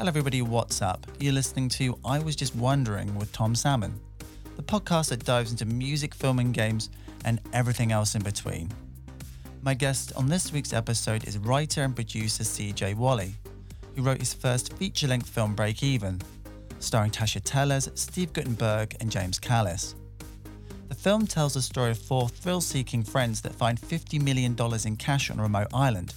Hello, 0.00 0.08
everybody, 0.08 0.40
what's 0.40 0.80
up? 0.80 1.06
You're 1.18 1.34
listening 1.34 1.68
to 1.68 1.98
I 2.06 2.20
Was 2.20 2.34
Just 2.34 2.56
Wondering 2.56 3.14
with 3.16 3.30
Tom 3.32 3.54
Salmon, 3.54 4.00
the 4.56 4.62
podcast 4.62 5.10
that 5.10 5.26
dives 5.26 5.50
into 5.50 5.66
music, 5.66 6.14
film, 6.14 6.38
and 6.38 6.54
games 6.54 6.88
and 7.26 7.38
everything 7.52 7.92
else 7.92 8.14
in 8.14 8.22
between. 8.22 8.70
My 9.60 9.74
guest 9.74 10.14
on 10.16 10.26
this 10.26 10.54
week's 10.54 10.72
episode 10.72 11.28
is 11.28 11.36
writer 11.36 11.82
and 11.82 11.94
producer 11.94 12.44
CJ 12.44 12.94
Walley, 12.94 13.34
who 13.94 14.00
wrote 14.00 14.20
his 14.20 14.32
first 14.32 14.72
feature 14.78 15.06
length 15.06 15.28
film 15.28 15.54
Break 15.54 15.82
Even, 15.82 16.18
starring 16.78 17.10
Tasya 17.10 17.42
Teles, 17.42 17.94
Steve 17.98 18.32
Guttenberg, 18.32 18.96
and 19.00 19.10
James 19.10 19.38
Callis. 19.38 19.96
The 20.88 20.94
film 20.94 21.26
tells 21.26 21.52
the 21.52 21.60
story 21.60 21.90
of 21.90 21.98
four 21.98 22.26
thrill 22.30 22.62
seeking 22.62 23.02
friends 23.02 23.42
that 23.42 23.54
find 23.54 23.78
$50 23.78 24.22
million 24.22 24.56
in 24.86 24.96
cash 24.96 25.30
on 25.30 25.38
a 25.38 25.42
remote 25.42 25.68
island 25.74 26.14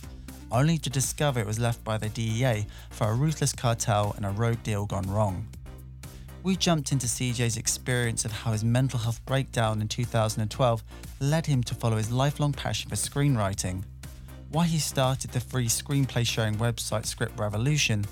only 0.53 0.77
to 0.77 0.89
discover 0.89 1.39
it 1.39 1.47
was 1.47 1.59
left 1.59 1.83
by 1.83 1.97
the 1.97 2.09
DEA 2.09 2.65
for 2.91 3.07
a 3.07 3.13
ruthless 3.13 3.51
cartel 3.51 4.13
and 4.15 4.25
a 4.25 4.29
rogue 4.29 4.61
deal 4.63 4.85
gone 4.85 5.09
wrong. 5.09 5.47
We 6.43 6.55
jumped 6.55 6.91
into 6.91 7.07
CJ's 7.07 7.57
experience 7.57 8.25
of 8.25 8.31
how 8.31 8.51
his 8.51 8.63
mental 8.63 8.99
health 8.99 9.25
breakdown 9.25 9.81
in 9.81 9.87
2012 9.87 10.83
led 11.19 11.45
him 11.45 11.63
to 11.63 11.75
follow 11.75 11.97
his 11.97 12.11
lifelong 12.11 12.53
passion 12.53 12.89
for 12.89 12.95
screenwriting, 12.95 13.83
why 14.51 14.65
he 14.65 14.77
started 14.77 15.31
the 15.31 15.39
free 15.39 15.67
screenplay 15.67 16.27
sharing 16.27 16.55
website 16.55 17.05
Script 17.05 17.39
Revolution, 17.39 18.05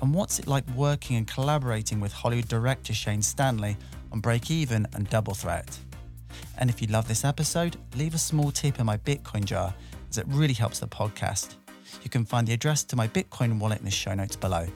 and 0.00 0.14
what's 0.14 0.38
it 0.38 0.46
like 0.46 0.68
working 0.76 1.16
and 1.16 1.26
collaborating 1.26 2.00
with 2.00 2.12
Hollywood 2.12 2.48
director 2.48 2.94
Shane 2.94 3.22
Stanley 3.22 3.76
on 4.10 4.20
Break 4.20 4.50
Even 4.50 4.86
and 4.94 5.08
Double 5.10 5.34
Threat. 5.34 5.78
And 6.58 6.70
if 6.70 6.80
you 6.80 6.88
love 6.88 7.08
this 7.08 7.24
episode, 7.24 7.76
leave 7.96 8.14
a 8.14 8.18
small 8.18 8.50
tip 8.50 8.78
in 8.78 8.86
my 8.86 8.96
Bitcoin 8.98 9.44
jar, 9.44 9.74
as 10.08 10.18
it 10.18 10.26
really 10.28 10.54
helps 10.54 10.78
the 10.78 10.86
podcast 10.86 11.56
you 12.02 12.10
can 12.10 12.24
find 12.24 12.46
the 12.46 12.52
address 12.52 12.84
to 12.84 12.96
my 12.96 13.08
Bitcoin 13.08 13.58
wallet 13.58 13.78
in 13.78 13.84
the 13.84 13.90
show 13.90 14.14
notes 14.14 14.36
below. 14.36 14.66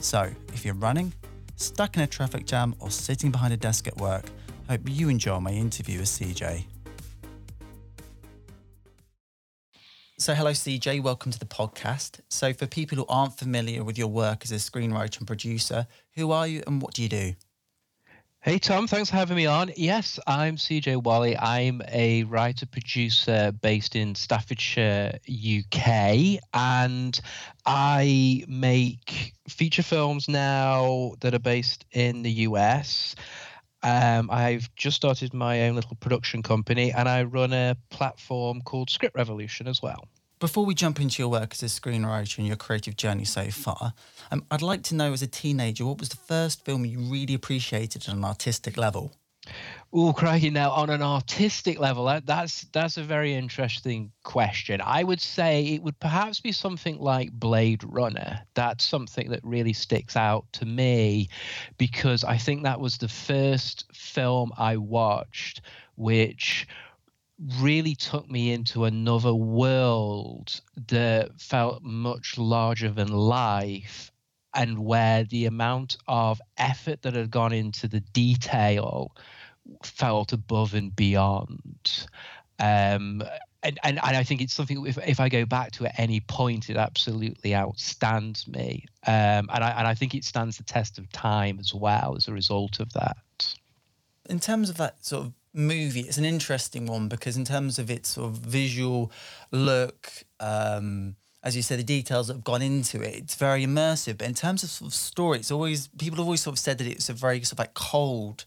So, 0.00 0.30
if 0.52 0.64
you're 0.64 0.74
running, 0.74 1.12
stuck 1.56 1.96
in 1.96 2.02
a 2.02 2.06
traffic 2.06 2.46
jam, 2.46 2.74
or 2.78 2.90
sitting 2.90 3.30
behind 3.30 3.52
a 3.52 3.56
desk 3.56 3.86
at 3.86 3.96
work, 3.96 4.24
I 4.68 4.72
hope 4.72 4.82
you 4.88 5.08
enjoy 5.08 5.40
my 5.40 5.50
interview 5.50 5.98
with 5.98 6.08
CJ. 6.08 6.64
So, 10.18 10.34
hello, 10.34 10.50
CJ. 10.50 11.02
Welcome 11.02 11.30
to 11.32 11.38
the 11.38 11.46
podcast. 11.46 12.20
So, 12.28 12.52
for 12.52 12.66
people 12.66 12.98
who 12.98 13.06
aren't 13.08 13.38
familiar 13.38 13.84
with 13.84 13.96
your 13.96 14.08
work 14.08 14.44
as 14.44 14.52
a 14.52 14.56
screenwriter 14.56 15.18
and 15.18 15.26
producer, 15.26 15.86
who 16.16 16.32
are 16.32 16.46
you 16.46 16.62
and 16.66 16.82
what 16.82 16.94
do 16.94 17.02
you 17.02 17.08
do? 17.08 17.34
Hey, 18.48 18.58
Tom, 18.58 18.86
thanks 18.86 19.10
for 19.10 19.16
having 19.16 19.36
me 19.36 19.44
on. 19.44 19.70
Yes, 19.76 20.18
I'm 20.26 20.56
CJ 20.56 21.02
Walley. 21.02 21.36
I'm 21.36 21.82
a 21.86 22.22
writer 22.22 22.64
producer 22.64 23.52
based 23.52 23.94
in 23.94 24.14
Staffordshire, 24.14 25.18
UK, 25.28 26.40
and 26.54 27.20
I 27.66 28.44
make 28.48 29.34
feature 29.50 29.82
films 29.82 30.30
now 30.30 31.12
that 31.20 31.34
are 31.34 31.38
based 31.38 31.84
in 31.92 32.22
the 32.22 32.30
US. 32.30 33.14
Um, 33.82 34.30
I've 34.32 34.74
just 34.76 34.96
started 34.96 35.34
my 35.34 35.68
own 35.68 35.74
little 35.74 35.96
production 35.96 36.42
company 36.42 36.90
and 36.90 37.06
I 37.06 37.24
run 37.24 37.52
a 37.52 37.76
platform 37.90 38.62
called 38.62 38.88
Script 38.88 39.14
Revolution 39.14 39.68
as 39.68 39.82
well. 39.82 40.08
Before 40.40 40.64
we 40.64 40.74
jump 40.74 41.00
into 41.00 41.20
your 41.20 41.28
work 41.28 41.52
as 41.52 41.64
a 41.64 41.66
screenwriter 41.66 42.38
and 42.38 42.46
your 42.46 42.56
creative 42.56 42.96
journey 42.96 43.24
so 43.24 43.50
far, 43.50 43.92
um, 44.30 44.44
I'd 44.52 44.62
like 44.62 44.84
to 44.84 44.94
know 44.94 45.12
as 45.12 45.20
a 45.20 45.26
teenager, 45.26 45.84
what 45.84 45.98
was 45.98 46.10
the 46.10 46.16
first 46.16 46.64
film 46.64 46.84
you 46.84 47.00
really 47.00 47.34
appreciated 47.34 48.08
on 48.08 48.18
an 48.18 48.24
artistic 48.24 48.76
level? 48.76 49.16
Oh, 49.92 50.12
crikey! 50.12 50.50
Now, 50.50 50.70
on 50.70 50.90
an 50.90 51.02
artistic 51.02 51.80
level, 51.80 52.04
that, 52.04 52.26
that's 52.26 52.66
that's 52.72 52.98
a 52.98 53.02
very 53.02 53.34
interesting 53.34 54.12
question. 54.22 54.80
I 54.84 55.02
would 55.02 55.20
say 55.20 55.64
it 55.64 55.82
would 55.82 55.98
perhaps 55.98 56.38
be 56.38 56.52
something 56.52 56.98
like 56.98 57.32
Blade 57.32 57.82
Runner. 57.82 58.40
That's 58.54 58.84
something 58.84 59.30
that 59.30 59.40
really 59.42 59.72
sticks 59.72 60.16
out 60.16 60.44
to 60.52 60.66
me 60.66 61.30
because 61.78 62.22
I 62.22 62.36
think 62.36 62.62
that 62.62 62.78
was 62.78 62.98
the 62.98 63.08
first 63.08 63.86
film 63.92 64.52
I 64.56 64.76
watched 64.76 65.62
which 65.98 66.66
really 67.60 67.94
took 67.94 68.28
me 68.30 68.52
into 68.52 68.84
another 68.84 69.34
world 69.34 70.60
that 70.88 71.40
felt 71.40 71.82
much 71.82 72.36
larger 72.36 72.90
than 72.90 73.08
life 73.08 74.10
and 74.54 74.78
where 74.78 75.24
the 75.24 75.46
amount 75.46 75.98
of 76.08 76.40
effort 76.56 77.02
that 77.02 77.14
had 77.14 77.30
gone 77.30 77.52
into 77.52 77.86
the 77.86 78.00
detail 78.00 79.14
felt 79.84 80.32
above 80.32 80.74
and 80.74 80.94
beyond. 80.96 82.06
Um, 82.58 83.22
and, 83.62 83.78
and, 83.82 83.98
and 84.02 84.16
I 84.16 84.24
think 84.24 84.40
it's 84.40 84.54
something 84.54 84.84
if, 84.86 84.98
if 85.06 85.20
I 85.20 85.28
go 85.28 85.44
back 85.44 85.72
to 85.72 85.86
at 85.86 85.98
any 85.98 86.20
point, 86.20 86.70
it 86.70 86.76
absolutely 86.76 87.50
outstands 87.50 88.48
me. 88.48 88.86
Um, 89.06 89.48
and, 89.52 89.64
I, 89.64 89.70
and 89.78 89.86
I 89.86 89.94
think 89.94 90.14
it 90.14 90.24
stands 90.24 90.56
the 90.56 90.64
test 90.64 90.98
of 90.98 91.10
time 91.12 91.58
as 91.60 91.74
well 91.74 92.14
as 92.16 92.26
a 92.26 92.32
result 92.32 92.80
of 92.80 92.92
that. 92.94 93.54
In 94.28 94.40
terms 94.40 94.70
of 94.70 94.76
that 94.78 95.04
sort 95.04 95.26
of 95.26 95.32
movie, 95.52 96.00
it's 96.00 96.18
an 96.18 96.24
interesting 96.24 96.86
one 96.86 97.08
because 97.08 97.36
in 97.36 97.44
terms 97.44 97.78
of 97.78 97.90
its 97.90 98.10
sort 98.10 98.28
of 98.28 98.38
visual 98.38 99.12
look, 99.50 100.10
um, 100.40 101.16
as 101.42 101.56
you 101.56 101.62
said, 101.62 101.78
the 101.78 101.84
details 101.84 102.26
that 102.26 102.34
have 102.34 102.44
gone 102.44 102.62
into 102.62 103.00
it, 103.00 103.14
it's 103.14 103.34
very 103.34 103.64
immersive. 103.64 104.18
But 104.18 104.28
in 104.28 104.34
terms 104.34 104.62
of, 104.62 104.70
sort 104.70 104.90
of 104.90 104.94
story, 104.94 105.38
it's 105.38 105.50
always 105.50 105.88
people 105.98 106.16
have 106.16 106.26
always 106.26 106.42
sort 106.42 106.54
of 106.54 106.58
said 106.58 106.78
that 106.78 106.86
it's 106.86 107.08
a 107.08 107.12
very 107.12 107.38
sort 107.42 107.52
of 107.52 107.58
like 107.60 107.74
cold 107.74 108.44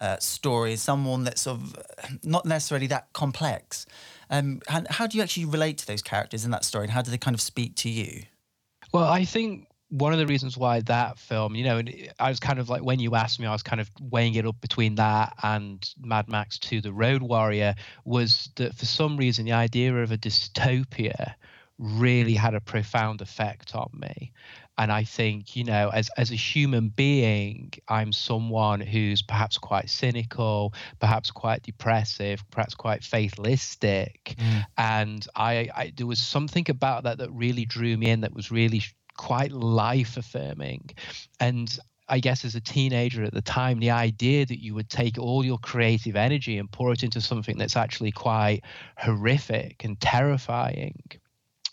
uh, 0.00 0.18
story, 0.18 0.76
someone 0.76 1.24
that's 1.24 1.42
sort 1.42 1.60
of 1.60 1.76
not 2.24 2.46
necessarily 2.46 2.86
that 2.88 3.12
complex. 3.12 3.86
Um, 4.30 4.60
how, 4.68 4.82
how 4.88 5.06
do 5.06 5.18
you 5.18 5.22
actually 5.22 5.44
relate 5.44 5.78
to 5.78 5.86
those 5.86 6.02
characters 6.02 6.44
in 6.44 6.50
that 6.52 6.64
story, 6.64 6.84
and 6.84 6.92
how 6.92 7.02
do 7.02 7.10
they 7.10 7.18
kind 7.18 7.34
of 7.34 7.40
speak 7.40 7.74
to 7.76 7.90
you? 7.90 8.22
Well, 8.92 9.04
I 9.04 9.24
think 9.24 9.66
one 9.90 10.12
of 10.12 10.18
the 10.18 10.26
reasons 10.26 10.56
why 10.56 10.80
that 10.82 11.18
film, 11.18 11.54
you 11.54 11.64
know, 11.64 11.78
and 11.78 11.92
I 12.18 12.28
was 12.28 12.40
kind 12.40 12.58
of 12.58 12.68
like 12.68 12.82
when 12.82 13.00
you 13.00 13.16
asked 13.16 13.40
me, 13.40 13.46
I 13.46 13.52
was 13.52 13.64
kind 13.64 13.80
of 13.80 13.90
weighing 14.00 14.34
it 14.36 14.46
up 14.46 14.60
between 14.60 14.94
that 14.94 15.34
and 15.42 15.88
Mad 16.00 16.28
Max 16.28 16.58
to 16.60 16.80
The 16.80 16.92
Road 16.92 17.22
Warrior 17.22 17.74
was 18.04 18.50
that 18.56 18.74
for 18.74 18.86
some 18.86 19.16
reason 19.16 19.44
the 19.44 19.52
idea 19.52 19.94
of 19.94 20.12
a 20.12 20.16
dystopia 20.16 21.34
really 21.78 22.34
had 22.34 22.54
a 22.54 22.60
profound 22.60 23.20
effect 23.20 23.74
on 23.74 23.90
me. 23.92 24.32
And 24.78 24.92
I 24.92 25.04
think, 25.04 25.56
you 25.56 25.64
know, 25.64 25.90
as 25.92 26.08
as 26.16 26.30
a 26.30 26.36
human 26.36 26.88
being, 26.88 27.72
I'm 27.88 28.12
someone 28.12 28.80
who's 28.80 29.20
perhaps 29.20 29.58
quite 29.58 29.90
cynical, 29.90 30.72
perhaps 31.00 31.30
quite 31.30 31.62
depressive, 31.62 32.42
perhaps 32.50 32.74
quite 32.74 33.04
fatalistic. 33.04 34.36
Mm. 34.38 34.64
And 34.78 35.26
I, 35.34 35.68
I 35.74 35.92
there 35.94 36.06
was 36.06 36.18
something 36.18 36.64
about 36.70 37.02
that 37.04 37.18
that 37.18 37.30
really 37.30 37.66
drew 37.66 37.94
me 37.96 38.08
in 38.08 38.20
that 38.20 38.32
was 38.32 38.50
really 38.50 38.82
quite 39.20 39.52
life 39.52 40.16
affirming. 40.16 40.88
And 41.38 41.78
I 42.08 42.20
guess 42.20 42.42
as 42.46 42.54
a 42.54 42.60
teenager 42.60 43.22
at 43.22 43.34
the 43.34 43.42
time, 43.42 43.78
the 43.78 43.90
idea 43.90 44.46
that 44.46 44.62
you 44.62 44.74
would 44.74 44.88
take 44.88 45.18
all 45.18 45.44
your 45.44 45.58
creative 45.58 46.16
energy 46.16 46.56
and 46.56 46.72
pour 46.72 46.90
it 46.94 47.02
into 47.02 47.20
something 47.20 47.58
that's 47.58 47.76
actually 47.76 48.12
quite 48.12 48.62
horrific 48.96 49.84
and 49.84 50.00
terrifying 50.00 51.02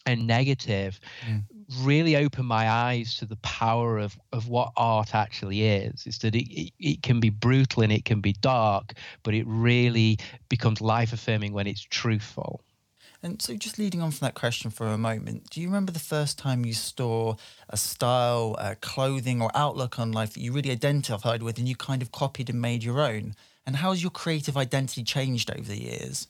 and 0.05 0.27
negative 0.27 0.99
mm. 1.25 1.41
really 1.81 2.17
opened 2.17 2.49
my 2.49 2.69
eyes 2.69 3.15
to 3.19 3.25
the 3.25 3.37
power 3.37 3.97
of, 3.97 4.17
of 4.33 4.49
what 4.49 4.73
art 4.75 5.15
actually 5.15 5.63
is. 5.63 6.05
Is 6.05 6.17
that 6.19 6.35
it, 6.35 6.51
it, 6.51 6.73
it 6.79 7.01
can 7.01 7.21
be 7.21 7.29
brutal 7.29 7.81
and 7.81 7.93
it 7.93 8.03
can 8.03 8.19
be 8.19 8.33
dark, 8.33 8.91
but 9.23 9.33
it 9.33 9.45
really 9.47 10.19
becomes 10.49 10.81
life 10.81 11.13
affirming 11.13 11.53
when 11.53 11.65
it's 11.65 11.81
truthful. 11.81 12.61
And 13.23 13.41
so, 13.41 13.55
just 13.55 13.79
leading 13.79 14.01
on 14.01 14.11
from 14.11 14.25
that 14.25 14.35
question 14.35 14.69
for 14.69 14.87
a 14.87 14.97
moment, 14.97 15.49
do 15.49 15.59
you 15.59 15.67
remember 15.67 15.91
the 15.91 15.99
first 15.99 16.37
time 16.37 16.65
you 16.65 16.73
saw 16.73 17.35
a 17.69 17.77
style, 17.77 18.55
a 18.59 18.75
clothing, 18.75 19.41
or 19.41 19.49
outlook 19.55 19.97
on 19.99 20.11
life 20.11 20.33
that 20.33 20.41
you 20.41 20.53
really 20.53 20.71
identified 20.71 21.41
with 21.41 21.57
and 21.57 21.67
you 21.67 21.75
kind 21.75 22.01
of 22.01 22.11
copied 22.11 22.49
and 22.49 22.61
made 22.61 22.83
your 22.83 23.01
own? 23.01 23.33
And 23.65 23.77
how 23.77 23.89
has 23.89 24.01
your 24.01 24.11
creative 24.11 24.55
identity 24.55 25.03
changed 25.03 25.51
over 25.51 25.67
the 25.67 25.81
years? 25.81 26.27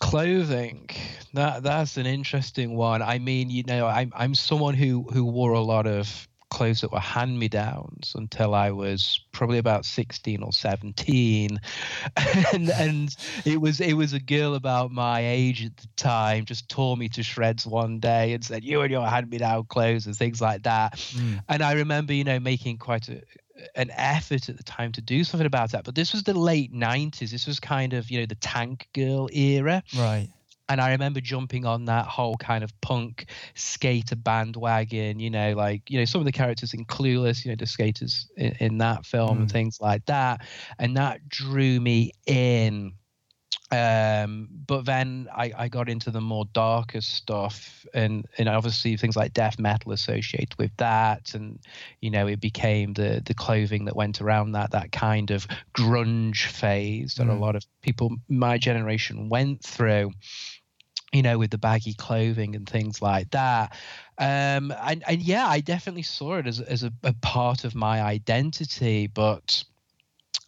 Clothing, 0.00 0.90
that 1.34 1.62
that's 1.62 1.96
an 1.96 2.06
interesting 2.06 2.76
one. 2.76 3.02
I 3.02 3.18
mean, 3.18 3.50
you 3.50 3.64
know, 3.64 3.86
I'm 3.86 4.12
I'm 4.16 4.34
someone 4.34 4.74
who 4.74 5.02
who 5.12 5.24
wore 5.24 5.52
a 5.52 5.60
lot 5.60 5.86
of 5.86 6.28
clothes 6.50 6.80
that 6.80 6.92
were 6.92 7.00
hand 7.00 7.38
me 7.38 7.48
downs 7.48 8.12
until 8.16 8.54
I 8.54 8.70
was 8.70 9.20
probably 9.32 9.58
about 9.58 9.84
16 9.84 10.42
or 10.42 10.52
17 10.52 11.60
and 12.52 12.70
and 12.70 13.16
it 13.44 13.60
was 13.60 13.80
it 13.80 13.94
was 13.94 14.12
a 14.12 14.20
girl 14.20 14.54
about 14.54 14.90
my 14.90 15.20
age 15.20 15.64
at 15.64 15.76
the 15.76 15.88
time 15.96 16.44
just 16.44 16.68
tore 16.68 16.96
me 16.96 17.08
to 17.10 17.22
shreds 17.22 17.66
one 17.66 18.00
day 18.00 18.32
and 18.32 18.44
said 18.44 18.64
you 18.64 18.80
and 18.80 18.90
your 18.90 19.06
hand 19.06 19.30
me 19.30 19.38
down 19.38 19.64
clothes 19.64 20.06
and 20.06 20.16
things 20.16 20.40
like 20.40 20.62
that. 20.62 20.96
Mm. 20.96 21.42
and 21.48 21.62
I 21.62 21.72
remember 21.72 22.12
you 22.12 22.24
know 22.24 22.40
making 22.40 22.78
quite 22.78 23.08
a 23.08 23.22
an 23.74 23.90
effort 23.90 24.48
at 24.48 24.56
the 24.56 24.62
time 24.62 24.92
to 24.92 25.00
do 25.00 25.24
something 25.24 25.46
about 25.46 25.72
that. 25.72 25.82
But 25.82 25.96
this 25.96 26.12
was 26.12 26.22
the 26.22 26.32
late 26.32 26.72
90s 26.72 27.30
this 27.30 27.46
was 27.46 27.58
kind 27.58 27.92
of 27.92 28.10
you 28.10 28.20
know 28.20 28.26
the 28.26 28.36
tank 28.36 28.88
girl 28.92 29.28
era. 29.32 29.82
Right 29.96 30.28
and 30.68 30.80
I 30.80 30.90
remember 30.90 31.20
jumping 31.20 31.64
on 31.64 31.86
that 31.86 32.06
whole 32.06 32.36
kind 32.36 32.62
of 32.62 32.78
punk 32.82 33.26
skater 33.54 34.16
bandwagon, 34.16 35.18
you 35.18 35.30
know, 35.30 35.54
like, 35.54 35.88
you 35.88 35.98
know, 35.98 36.04
some 36.04 36.20
of 36.20 36.26
the 36.26 36.32
characters 36.32 36.74
in 36.74 36.84
Clueless, 36.84 37.44
you 37.44 37.50
know, 37.50 37.56
the 37.56 37.66
skaters 37.66 38.28
in, 38.36 38.54
in 38.60 38.78
that 38.78 39.06
film 39.06 39.38
mm. 39.38 39.40
and 39.40 39.50
things 39.52 39.80
like 39.80 40.04
that. 40.06 40.46
And 40.78 40.96
that 40.96 41.26
drew 41.28 41.80
me 41.80 42.12
in. 42.26 42.92
um, 43.70 44.48
but 44.66 44.84
then 44.86 45.28
I, 45.34 45.52
I 45.56 45.68
got 45.68 45.88
into 45.88 46.10
the 46.10 46.20
more 46.20 46.46
darker 46.52 47.00
stuff 47.02 47.86
and 47.92 48.26
and 48.38 48.48
obviously 48.48 48.96
things 48.96 49.16
like 49.16 49.34
death 49.34 49.58
metal 49.58 49.92
associated 49.92 50.54
with 50.58 50.70
that 50.78 51.34
and 51.34 51.58
you 52.00 52.10
know 52.10 52.26
it 52.26 52.40
became 52.40 52.94
the 52.94 53.22
the 53.24 53.34
clothing 53.34 53.84
that 53.84 53.96
went 53.96 54.20
around 54.22 54.52
that 54.52 54.70
that 54.70 54.92
kind 54.92 55.30
of 55.30 55.46
grunge 55.74 56.46
phase 56.46 57.14
that 57.16 57.26
mm. 57.26 57.36
a 57.36 57.38
lot 57.38 57.56
of 57.56 57.64
people 57.82 58.16
my 58.28 58.56
generation 58.56 59.28
went 59.28 59.62
through 59.62 60.12
you 61.12 61.22
know 61.22 61.38
with 61.38 61.50
the 61.50 61.58
baggy 61.58 61.94
clothing 61.94 62.54
and 62.54 62.68
things 62.68 63.00
like 63.00 63.30
that 63.30 63.72
um 64.18 64.72
and, 64.82 65.02
and 65.08 65.22
yeah 65.22 65.46
i 65.46 65.60
definitely 65.60 66.02
saw 66.02 66.36
it 66.36 66.46
as, 66.46 66.60
as 66.60 66.82
a, 66.82 66.92
a 67.02 67.14
part 67.14 67.64
of 67.64 67.74
my 67.74 68.02
identity 68.02 69.06
but 69.06 69.64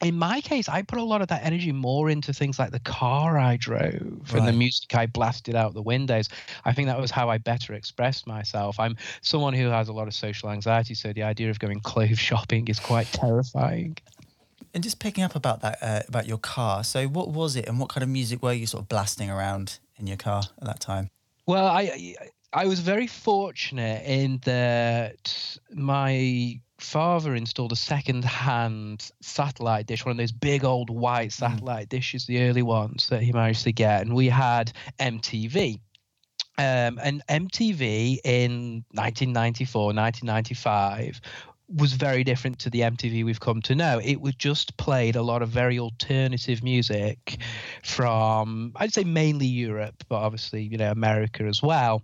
in 0.03 0.17
my 0.17 0.41
case, 0.41 0.69
I 0.69 0.83
put 0.83 0.99
a 0.99 1.05
lot 1.05 1.21
of 1.21 1.29
that 1.29 1.45
energy 1.45 1.73
more 1.73 2.09
into 2.09 2.33
things 2.33 2.59
like 2.59 2.71
the 2.71 2.81
car 2.81 3.39
I 3.39 3.57
drove 3.57 3.93
right. 3.93 4.35
and 4.35 4.49
the 4.49 4.53
music 4.53 4.95
I 4.95 5.07
blasted 5.07 5.55
out 5.55 5.75
the 5.75 5.83
windows. 5.83 6.29
I 6.65 6.73
think 6.73 6.89
that 6.89 6.99
was 6.99 7.11
how 7.11 7.29
I 7.29 7.39
better 7.39 7.75
expressed 7.75 8.27
myself. 8.27 8.81
I'm 8.81 8.97
someone 9.21 9.53
who 9.53 9.69
has 9.69 9.89
a 9.89 9.93
lot 9.93 10.09
of 10.09 10.15
social 10.15 10.51
anxiety, 10.51 10.95
so 10.95 11.13
the 11.13 11.23
idea 11.23 11.51
of 11.51 11.59
going 11.59 11.81
clothes 11.85 12.19
shopping 12.19 12.69
is 12.69 12.81
quite 12.81 13.09
terrifying. 13.09 13.99
And 14.73 14.83
just 14.83 15.01
picking 15.01 15.25
up 15.25 15.35
about 15.35 15.61
that 15.63 15.79
uh, 15.83 16.01
about 16.09 16.27
your 16.27 16.39
car. 16.39 16.85
So, 16.85 17.07
what 17.07 17.29
was 17.29 17.57
it, 17.57 17.67
and 17.67 17.81
what 17.81 17.89
kind 17.89 18.05
of 18.05 18.09
music 18.09 18.43
were 18.43 18.53
you 18.53 18.67
sort 18.67 18.83
of 18.83 18.89
blasting 18.89 19.29
around 19.29 19.81
in 20.01 20.07
your 20.07 20.17
car 20.17 20.43
at 20.61 20.67
that 20.67 20.81
time? 20.81 21.11
Well, 21.47 21.67
I 21.67 22.15
I 22.53 22.67
was 22.67 22.81
very 22.81 23.07
fortunate 23.07 24.05
in 24.05 24.39
that 24.45 25.59
my 25.73 26.61
father 26.79 27.35
installed 27.35 27.73
a 27.73 27.77
second-hand 27.77 29.11
satellite 29.21 29.87
dish, 29.87 30.05
one 30.05 30.13
of 30.13 30.17
those 30.17 30.33
big 30.33 30.65
old 30.65 30.91
white 30.91 31.29
mm. 31.29 31.33
satellite 31.33 31.87
mm. 31.87 31.91
dishes, 31.91 32.27
the 32.27 32.43
early 32.43 32.63
ones 32.63 33.09
that 33.09 33.23
he 33.23 33.33
managed 33.33 33.65
to 33.65 33.73
get, 33.73 34.03
and 34.03 34.15
we 34.15 34.29
had 34.29 34.73
MTV. 34.99 35.81
Um, 36.59 36.99
and 37.03 37.23
MTV 37.29 38.19
in 38.25 38.85
1994, 38.93 39.95
1995 39.95 41.21
was 41.75 41.93
very 41.93 42.25
different 42.25 42.59
to 42.61 42.71
the 42.71 42.81
MTV 42.81 43.25
we've 43.25 43.41
come 43.41 43.63
to 43.63 43.75
know. 43.75 44.01
It 44.03 44.21
was 44.21 44.35
just 44.35 44.77
played 44.77 45.17
a 45.17 45.23
lot 45.23 45.43
of 45.43 45.49
very 45.51 45.79
alternative 45.79 46.63
music 46.63 47.39
from, 47.85 48.73
I'd 48.77 48.93
say 48.93 49.05
mainly 49.05 49.47
Europe, 49.47 50.03
but 50.09 50.17
obviously, 50.17 50.63
you 50.63 50.79
know, 50.79 50.91
America 50.91 51.45
as 51.45 51.63
well. 51.63 52.03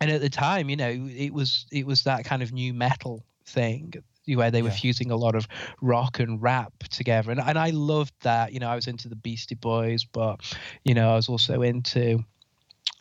And 0.00 0.10
at 0.10 0.20
the 0.20 0.30
time, 0.30 0.68
you 0.68 0.76
know, 0.76 0.90
it 0.90 1.32
was 1.32 1.66
it 1.70 1.86
was 1.86 2.02
that 2.04 2.24
kind 2.24 2.42
of 2.42 2.52
new 2.52 2.74
metal 2.74 3.24
thing 3.46 3.94
where 4.26 4.50
they 4.50 4.62
were 4.62 4.68
yeah. 4.68 4.74
fusing 4.74 5.10
a 5.10 5.16
lot 5.16 5.34
of 5.34 5.46
rock 5.80 6.18
and 6.20 6.40
rap 6.40 6.72
together 6.90 7.32
and, 7.32 7.40
and 7.40 7.58
i 7.58 7.70
loved 7.70 8.14
that 8.22 8.52
you 8.52 8.60
know 8.60 8.68
i 8.68 8.76
was 8.76 8.86
into 8.86 9.08
the 9.08 9.16
beastie 9.16 9.56
boys 9.56 10.04
but 10.04 10.40
you 10.84 10.94
know 10.94 11.10
i 11.10 11.16
was 11.16 11.28
also 11.28 11.60
into 11.62 12.24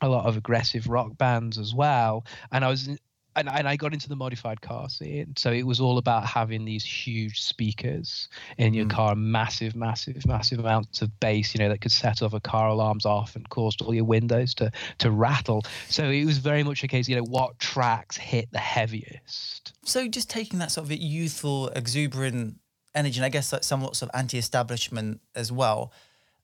a 0.02 0.10
lot 0.10 0.26
of 0.26 0.36
aggressive 0.36 0.88
rock 0.88 1.16
bands 1.18 1.60
as 1.60 1.76
well 1.76 2.26
and 2.52 2.66
i 2.66 2.70
was 2.70 2.90
and, 3.36 3.50
and 3.50 3.68
I 3.68 3.76
got 3.76 3.94
into 3.94 4.10
the 4.10 4.16
modified 4.16 4.62
car 4.62 4.90
scene. 4.90 5.34
So 5.38 5.52
it 5.52 5.66
was 5.66 5.80
all 5.80 5.98
about 5.98 6.26
having 6.26 6.66
these 6.66 6.84
huge 6.84 7.42
speakers 7.42 8.28
in 8.58 8.74
your 8.74 8.86
mm. 8.86 8.92
car, 8.92 9.16
massive, 9.16 9.76
massive, 9.76 10.26
massive 10.26 10.60
amounts 10.60 11.02
of 11.02 11.18
bass, 11.20 11.54
you 11.54 11.60
know, 11.60 11.70
that 11.70 11.82
could 11.82 11.92
set 11.92 12.22
other 12.22 12.40
car 12.40 12.68
alarms 12.68 13.06
off 13.06 13.36
and 13.36 13.48
caused 13.50 13.82
all 13.82 13.94
your 13.94 14.04
windows 14.04 14.54
to 14.56 14.72
to 15.00 15.12
rattle. 15.12 15.64
So 15.90 16.10
it 16.10 16.26
was 16.26 16.38
very 16.38 16.64
much 16.64 16.84
a 16.84 16.88
case, 16.88 17.08
you 17.08 17.16
know, 17.16 17.24
what 17.24 17.58
tracks 17.60 18.18
hit 18.18 18.52
the 18.52 18.60
heaviest. 18.60 19.74
So 19.86 20.08
just 20.08 20.30
taking 20.30 20.60
that 20.60 20.72
sort 20.72 20.86
of 20.86 20.92
youthful, 20.92 21.70
exuberant 21.70 22.58
energy, 22.94 23.18
and 23.18 23.26
I 23.26 23.30
guess 23.30 23.54
like 23.54 23.64
somewhat 23.64 23.96
sort 23.96 24.12
of 24.12 24.20
anti-establishment 24.20 25.22
as 25.36 25.52
well 25.52 25.94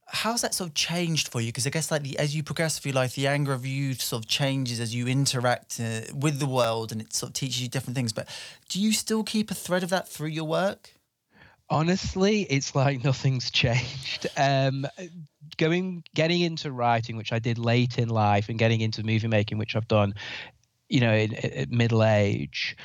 how's 0.08 0.42
that 0.42 0.54
sort 0.54 0.70
of 0.70 0.74
changed 0.74 1.28
for 1.28 1.42
you? 1.42 1.48
Because 1.48 1.68
I 1.68 1.70
guess 1.70 1.92
like 1.92 2.04
the, 2.04 2.18
as 2.18 2.36
you 2.36 2.44
progress 2.44 2.80
through 2.80 2.94
life, 2.94 3.16
the 3.16 3.28
anger 3.28 3.54
of 3.54 3.66
you 3.66 3.94
sort 3.94 4.24
of 4.24 4.30
changes 4.30 4.80
as 4.80 4.96
you 4.96 5.08
interact 5.08 5.80
uh, 5.80 6.02
with 6.14 6.40
the 6.40 6.46
world, 6.46 6.92
and 6.92 7.02
it 7.02 7.14
sort 7.14 7.30
of 7.30 7.34
teaches 7.34 7.62
you 7.62 7.68
different 7.68 7.96
things. 7.96 8.14
But 8.14 8.28
do 8.70 8.82
you 8.82 8.94
still 8.94 9.24
keep 9.24 9.52
a 9.52 9.56
thread 9.56 9.84
of 9.84 9.90
that 9.90 10.08
through 10.08 10.30
your 10.30 10.46
work? 10.46 10.92
Honestly, 11.70 12.44
it's 12.44 12.74
like 12.76 13.04
nothing's 13.04 13.52
changed. 13.52 14.28
Um, 14.38 14.88
going, 15.58 16.04
getting 16.16 16.42
into 16.42 16.72
writing, 16.72 17.18
which 17.18 17.34
I 17.34 17.40
did 17.40 17.58
late 17.58 17.98
in 17.98 18.10
life, 18.10 18.50
and 18.50 18.58
getting 18.58 18.82
into 18.82 19.04
movie 19.04 19.28
making, 19.28 19.58
which 19.58 19.76
I've 19.76 19.88
done, 19.88 20.14
you 20.88 21.02
know, 21.02 21.14
in, 21.14 21.34
in 21.34 21.76
middle 21.76 22.04
age, 22.04 22.78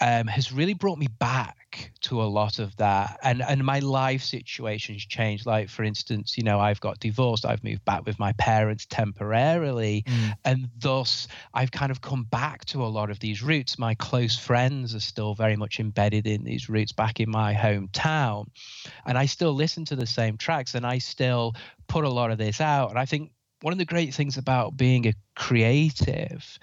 um, 0.00 0.26
has 0.26 0.52
really 0.52 0.74
brought 0.74 0.98
me 0.98 1.08
back 1.18 1.92
to 2.00 2.22
a 2.22 2.24
lot 2.24 2.58
of 2.58 2.76
that. 2.76 3.18
And 3.22 3.42
and 3.42 3.64
my 3.64 3.80
life 3.80 4.22
situations 4.22 5.04
changed. 5.04 5.46
Like 5.46 5.68
for 5.68 5.82
instance 5.82 6.36
you 6.36 6.44
know 6.44 6.58
i've 6.58 6.80
got 6.80 7.00
divorced. 7.00 7.44
I've 7.44 7.62
moved 7.64 7.84
back 7.84 8.06
with 8.06 8.18
my 8.18 8.32
parents 8.32 8.86
temporarily. 8.86 10.04
Mm. 10.06 10.34
and 10.44 10.68
thus 10.78 11.28
i've 11.54 11.70
kind 11.70 11.90
of 11.90 12.00
come 12.00 12.24
back 12.24 12.64
to 12.66 12.82
a 12.82 12.86
lot 12.86 13.10
of 13.10 13.18
these 13.20 13.42
roots. 13.42 13.78
My 13.78 13.94
close 13.94 14.38
friends 14.38 14.94
are 14.94 15.00
still 15.00 15.34
very 15.34 15.56
much 15.56 15.80
embedded 15.80 16.26
in 16.26 16.44
these 16.44 16.68
roots 16.68 16.92
back 16.92 17.20
in 17.20 17.30
my 17.30 17.54
hometown. 17.54 18.46
And 19.06 19.18
i 19.18 19.26
still 19.26 19.52
listen 19.52 19.84
to 19.86 19.96
the 19.96 20.06
same 20.06 20.36
tracks 20.36 20.74
and 20.74 20.86
i 20.86 20.98
still 20.98 21.54
put 21.88 22.04
a 22.04 22.10
lot 22.10 22.30
of 22.30 22.38
this 22.38 22.60
out. 22.60 22.90
And 22.90 22.98
i 22.98 23.04
think 23.04 23.32
one 23.60 23.72
of 23.72 23.78
the 23.78 23.84
great 23.84 24.14
things 24.14 24.36
about 24.36 24.76
being 24.76 25.06
a 25.06 25.14
creative 25.34 26.58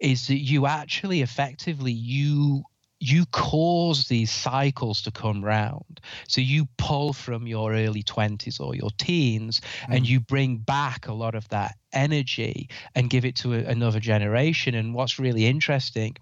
is 0.00 0.28
that 0.28 0.38
you 0.38 0.66
actually 0.66 1.22
effectively 1.22 1.92
you 1.92 2.62
you 3.00 3.26
cause 3.26 4.08
these 4.08 4.30
cycles 4.30 5.02
to 5.02 5.10
come 5.10 5.44
round. 5.44 6.00
So 6.26 6.40
you 6.40 6.66
pull 6.78 7.12
from 7.12 7.46
your 7.46 7.72
early 7.72 8.02
20s 8.02 8.60
or 8.60 8.74
your 8.74 8.90
teens 8.98 9.60
mm. 9.60 9.96
and 9.96 10.08
you 10.08 10.20
bring 10.20 10.58
back 10.58 11.06
a 11.06 11.12
lot 11.12 11.34
of 11.34 11.48
that 11.48 11.76
energy 11.92 12.68
and 12.94 13.10
give 13.10 13.24
it 13.24 13.36
to 13.36 13.54
a, 13.54 13.58
another 13.58 14.00
generation. 14.00 14.74
And 14.74 14.94
what's 14.94 15.18
really 15.18 15.46
interesting 15.46 16.16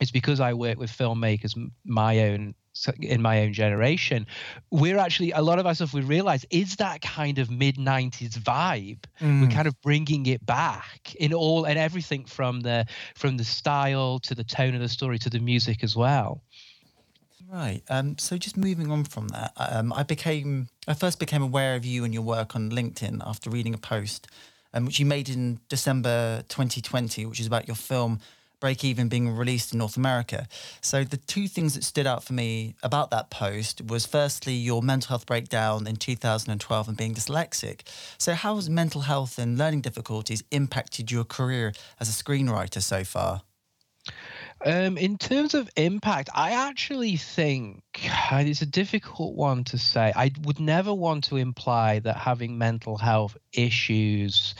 is 0.00 0.10
because 0.10 0.40
I 0.40 0.54
work 0.54 0.78
with 0.78 0.90
filmmakers 0.90 1.54
my 1.84 2.20
own 2.20 2.54
in 3.00 3.20
my 3.20 3.42
own 3.42 3.52
generation, 3.52 4.26
we're 4.70 4.98
actually 4.98 5.32
a 5.32 5.42
lot 5.42 5.58
of 5.58 5.66
our 5.66 5.74
stuff 5.74 5.92
we 5.92 6.00
realize 6.00 6.46
is 6.50 6.76
that 6.76 7.00
kind 7.00 7.38
of 7.38 7.50
mid 7.50 7.76
'90s 7.76 8.38
vibe. 8.38 9.00
Mm. 9.20 9.42
We're 9.42 9.54
kind 9.54 9.66
of 9.66 9.80
bringing 9.82 10.26
it 10.26 10.44
back 10.44 11.14
in 11.16 11.34
all 11.34 11.64
and 11.64 11.78
everything 11.78 12.24
from 12.24 12.60
the 12.60 12.86
from 13.14 13.36
the 13.36 13.44
style 13.44 14.18
to 14.20 14.34
the 14.34 14.44
tone 14.44 14.74
of 14.74 14.80
the 14.80 14.88
story 14.88 15.18
to 15.18 15.30
the 15.30 15.40
music 15.40 15.82
as 15.82 15.96
well. 15.96 16.42
Right. 17.50 17.82
Um, 17.88 18.18
so 18.18 18.36
just 18.36 18.58
moving 18.58 18.90
on 18.90 19.04
from 19.04 19.28
that, 19.28 19.52
um, 19.56 19.92
I 19.94 20.02
became 20.02 20.68
I 20.86 20.94
first 20.94 21.18
became 21.18 21.42
aware 21.42 21.76
of 21.76 21.84
you 21.84 22.04
and 22.04 22.12
your 22.12 22.22
work 22.22 22.54
on 22.54 22.70
LinkedIn 22.70 23.22
after 23.26 23.48
reading 23.48 23.74
a 23.74 23.78
post, 23.78 24.28
um, 24.74 24.84
which 24.84 24.98
you 24.98 25.06
made 25.06 25.30
in 25.30 25.58
December 25.68 26.44
2020, 26.48 27.24
which 27.26 27.40
is 27.40 27.46
about 27.46 27.66
your 27.66 27.76
film 27.76 28.20
Break 28.60 28.84
Even 28.84 29.08
being 29.08 29.30
released 29.30 29.72
in 29.72 29.78
North 29.78 29.96
America. 29.96 30.46
So 30.80 31.04
the 31.04 31.16
two 31.16 31.48
things 31.48 31.74
that 31.74 31.84
stood 31.84 32.06
out 32.06 32.24
for 32.24 32.32
me 32.32 32.74
about 32.82 33.10
that 33.10 33.30
post 33.30 33.82
was 33.86 34.06
firstly 34.06 34.54
your 34.54 34.82
mental 34.82 35.10
health 35.10 35.26
breakdown 35.26 35.86
in 35.86 35.96
2012 35.96 36.88
and 36.88 36.96
being 36.96 37.14
dyslexic. 37.14 37.82
So 38.18 38.34
how 38.34 38.56
has 38.56 38.68
mental 38.68 39.02
health 39.02 39.38
and 39.38 39.56
learning 39.58 39.82
difficulties 39.82 40.42
impacted 40.50 41.10
your 41.10 41.24
career 41.24 41.72
as 42.00 42.08
a 42.08 42.24
screenwriter 42.24 42.82
so 42.82 43.04
far? 43.04 43.42
Um, 44.64 44.98
in 44.98 45.18
terms 45.18 45.54
of 45.54 45.70
impact, 45.76 46.30
I 46.34 46.50
actually 46.50 47.16
think 47.16 47.82
it's 47.94 48.62
a 48.62 48.66
difficult 48.66 49.34
one 49.36 49.64
to 49.64 49.78
say. 49.78 50.12
I 50.14 50.32
would 50.42 50.58
never 50.58 50.92
want 50.92 51.24
to 51.24 51.36
imply 51.36 52.00
that 52.00 52.16
having 52.16 52.58
mental 52.58 52.96
health 52.96 53.36
issues 53.52 54.54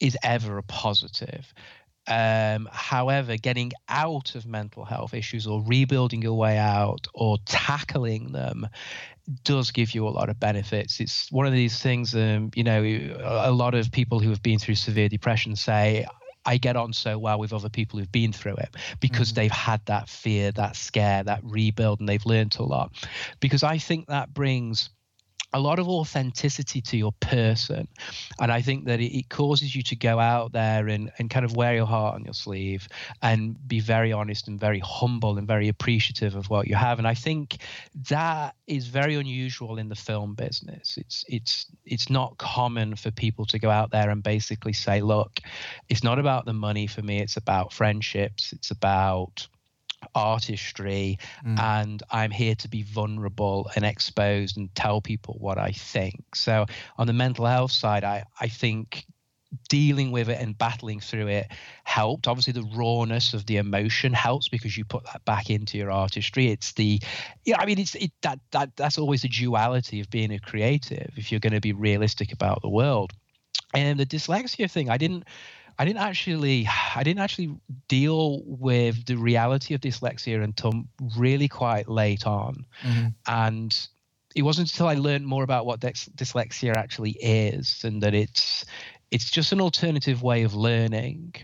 is 0.00 0.16
ever 0.22 0.58
a 0.58 0.62
positive. 0.62 1.54
Um, 2.08 2.68
however, 2.70 3.36
getting 3.36 3.72
out 3.88 4.34
of 4.34 4.46
mental 4.46 4.84
health 4.84 5.14
issues 5.14 5.46
or 5.46 5.62
rebuilding 5.62 6.22
your 6.22 6.34
way 6.34 6.58
out 6.58 7.08
or 7.14 7.38
tackling 7.44 8.32
them 8.32 8.68
does 9.42 9.72
give 9.72 9.94
you 9.94 10.06
a 10.06 10.10
lot 10.10 10.28
of 10.28 10.38
benefits. 10.38 11.00
It's 11.00 11.30
one 11.32 11.46
of 11.46 11.52
these 11.52 11.80
things, 11.80 12.14
um, 12.14 12.50
you 12.54 12.62
know, 12.62 12.82
a 13.24 13.50
lot 13.50 13.74
of 13.74 13.90
people 13.90 14.20
who 14.20 14.30
have 14.30 14.42
been 14.42 14.58
through 14.58 14.76
severe 14.76 15.08
depression 15.08 15.56
say, 15.56 16.06
I 16.46 16.58
get 16.58 16.76
on 16.76 16.92
so 16.92 17.18
well 17.18 17.40
with 17.40 17.52
other 17.52 17.68
people 17.68 17.98
who've 17.98 18.10
been 18.10 18.32
through 18.32 18.54
it 18.54 18.76
because 19.00 19.30
mm-hmm. 19.30 19.40
they've 19.40 19.50
had 19.50 19.84
that 19.86 20.08
fear, 20.08 20.52
that 20.52 20.76
scare, 20.76 21.24
that 21.24 21.40
rebuild, 21.42 21.98
and 21.98 22.08
they've 22.08 22.24
learned 22.24 22.56
a 22.58 22.62
lot. 22.62 22.92
Because 23.40 23.64
I 23.64 23.78
think 23.78 24.06
that 24.06 24.32
brings 24.32 24.90
a 25.52 25.60
lot 25.60 25.78
of 25.78 25.88
authenticity 25.88 26.82
to 26.82 26.96
your 26.98 27.12
person. 27.12 27.88
And 28.38 28.52
I 28.52 28.60
think 28.60 28.84
that 28.86 29.00
it, 29.00 29.16
it, 29.16 29.28
causes 29.30 29.74
you 29.74 29.82
to 29.84 29.96
go 29.96 30.18
out 30.18 30.52
there 30.52 30.88
and, 30.88 31.10
and 31.18 31.30
kind 31.30 31.44
of 31.46 31.56
wear 31.56 31.74
your 31.74 31.86
heart 31.86 32.14
on 32.14 32.24
your 32.24 32.34
sleeve 32.34 32.88
and 33.22 33.56
be 33.66 33.80
very 33.80 34.12
honest 34.12 34.48
and 34.48 34.60
very 34.60 34.80
humble 34.80 35.38
and 35.38 35.46
very 35.46 35.68
appreciative 35.68 36.34
of 36.34 36.50
what 36.50 36.68
you 36.68 36.74
have. 36.74 36.98
And 36.98 37.08
I 37.08 37.14
think 37.14 37.58
that 38.10 38.54
is 38.66 38.88
very 38.88 39.14
unusual 39.14 39.78
in 39.78 39.88
the 39.88 39.94
film 39.94 40.34
business. 40.34 40.98
It's 40.98 41.24
it's 41.28 41.66
it's 41.86 42.10
not 42.10 42.36
common 42.36 42.94
for 42.94 43.10
people 43.10 43.46
to 43.46 43.58
go 43.58 43.70
out 43.70 43.90
there 43.90 44.10
and 44.10 44.22
basically 44.22 44.74
say, 44.74 45.00
look, 45.00 45.40
it's 45.88 46.04
not 46.04 46.18
about 46.18 46.44
the 46.44 46.52
money 46.52 46.86
for 46.86 47.02
me, 47.02 47.20
it's 47.20 47.36
about 47.36 47.72
friendships, 47.72 48.52
it's 48.52 48.70
about 48.70 49.46
artistry 50.14 51.18
mm. 51.44 51.58
and 51.58 52.02
I'm 52.10 52.30
here 52.30 52.54
to 52.56 52.68
be 52.68 52.82
vulnerable 52.82 53.70
and 53.74 53.84
exposed 53.84 54.56
and 54.56 54.74
tell 54.74 55.00
people 55.00 55.36
what 55.40 55.58
I 55.58 55.72
think. 55.72 56.34
So 56.34 56.66
on 56.98 57.06
the 57.06 57.12
mental 57.12 57.46
health 57.46 57.72
side, 57.72 58.04
I, 58.04 58.24
I 58.40 58.48
think 58.48 59.06
dealing 59.68 60.10
with 60.10 60.28
it 60.28 60.40
and 60.40 60.56
battling 60.56 61.00
through 61.00 61.28
it 61.28 61.46
helped 61.84 62.26
obviously 62.26 62.52
the 62.52 62.68
rawness 62.74 63.32
of 63.32 63.46
the 63.46 63.56
emotion 63.56 64.12
helps 64.12 64.48
because 64.48 64.76
you 64.76 64.84
put 64.84 65.04
that 65.04 65.24
back 65.24 65.50
into 65.50 65.78
your 65.78 65.90
artistry 65.90 66.48
it's 66.48 66.72
the 66.72 67.00
yeah 67.44 67.56
i 67.58 67.64
mean 67.64 67.78
it's 67.78 67.94
it 67.94 68.10
that 68.22 68.38
that 68.50 68.74
that's 68.76 68.98
always 68.98 69.22
the 69.22 69.28
duality 69.28 70.00
of 70.00 70.10
being 70.10 70.32
a 70.32 70.38
creative 70.38 71.10
if 71.16 71.30
you're 71.30 71.40
going 71.40 71.52
to 71.52 71.60
be 71.60 71.72
realistic 71.72 72.32
about 72.32 72.60
the 72.60 72.68
world 72.68 73.12
and 73.72 73.98
the 74.00 74.06
dyslexia 74.06 74.70
thing 74.70 74.90
i 74.90 74.98
didn't 74.98 75.24
I 75.78 75.84
didn't 75.84 76.00
actually 76.00 76.66
I 76.94 77.02
didn't 77.02 77.20
actually 77.20 77.54
deal 77.88 78.42
with 78.44 79.04
the 79.06 79.16
reality 79.16 79.74
of 79.74 79.80
dyslexia 79.80 80.42
until 80.42 80.84
really 81.16 81.48
quite 81.48 81.88
late 81.88 82.26
on, 82.26 82.64
mm-hmm. 82.82 83.08
and 83.26 83.88
it 84.34 84.42
wasn't 84.42 84.70
until 84.70 84.88
I 84.88 84.94
learned 84.94 85.26
more 85.26 85.42
about 85.42 85.66
what 85.66 85.80
dyslexia 85.80 86.74
actually 86.76 87.12
is 87.20 87.82
and 87.84 88.02
that 88.02 88.14
it's 88.14 88.64
it's 89.10 89.30
just 89.30 89.52
an 89.52 89.60
alternative 89.60 90.22
way 90.22 90.42
of 90.42 90.54
learning. 90.54 91.34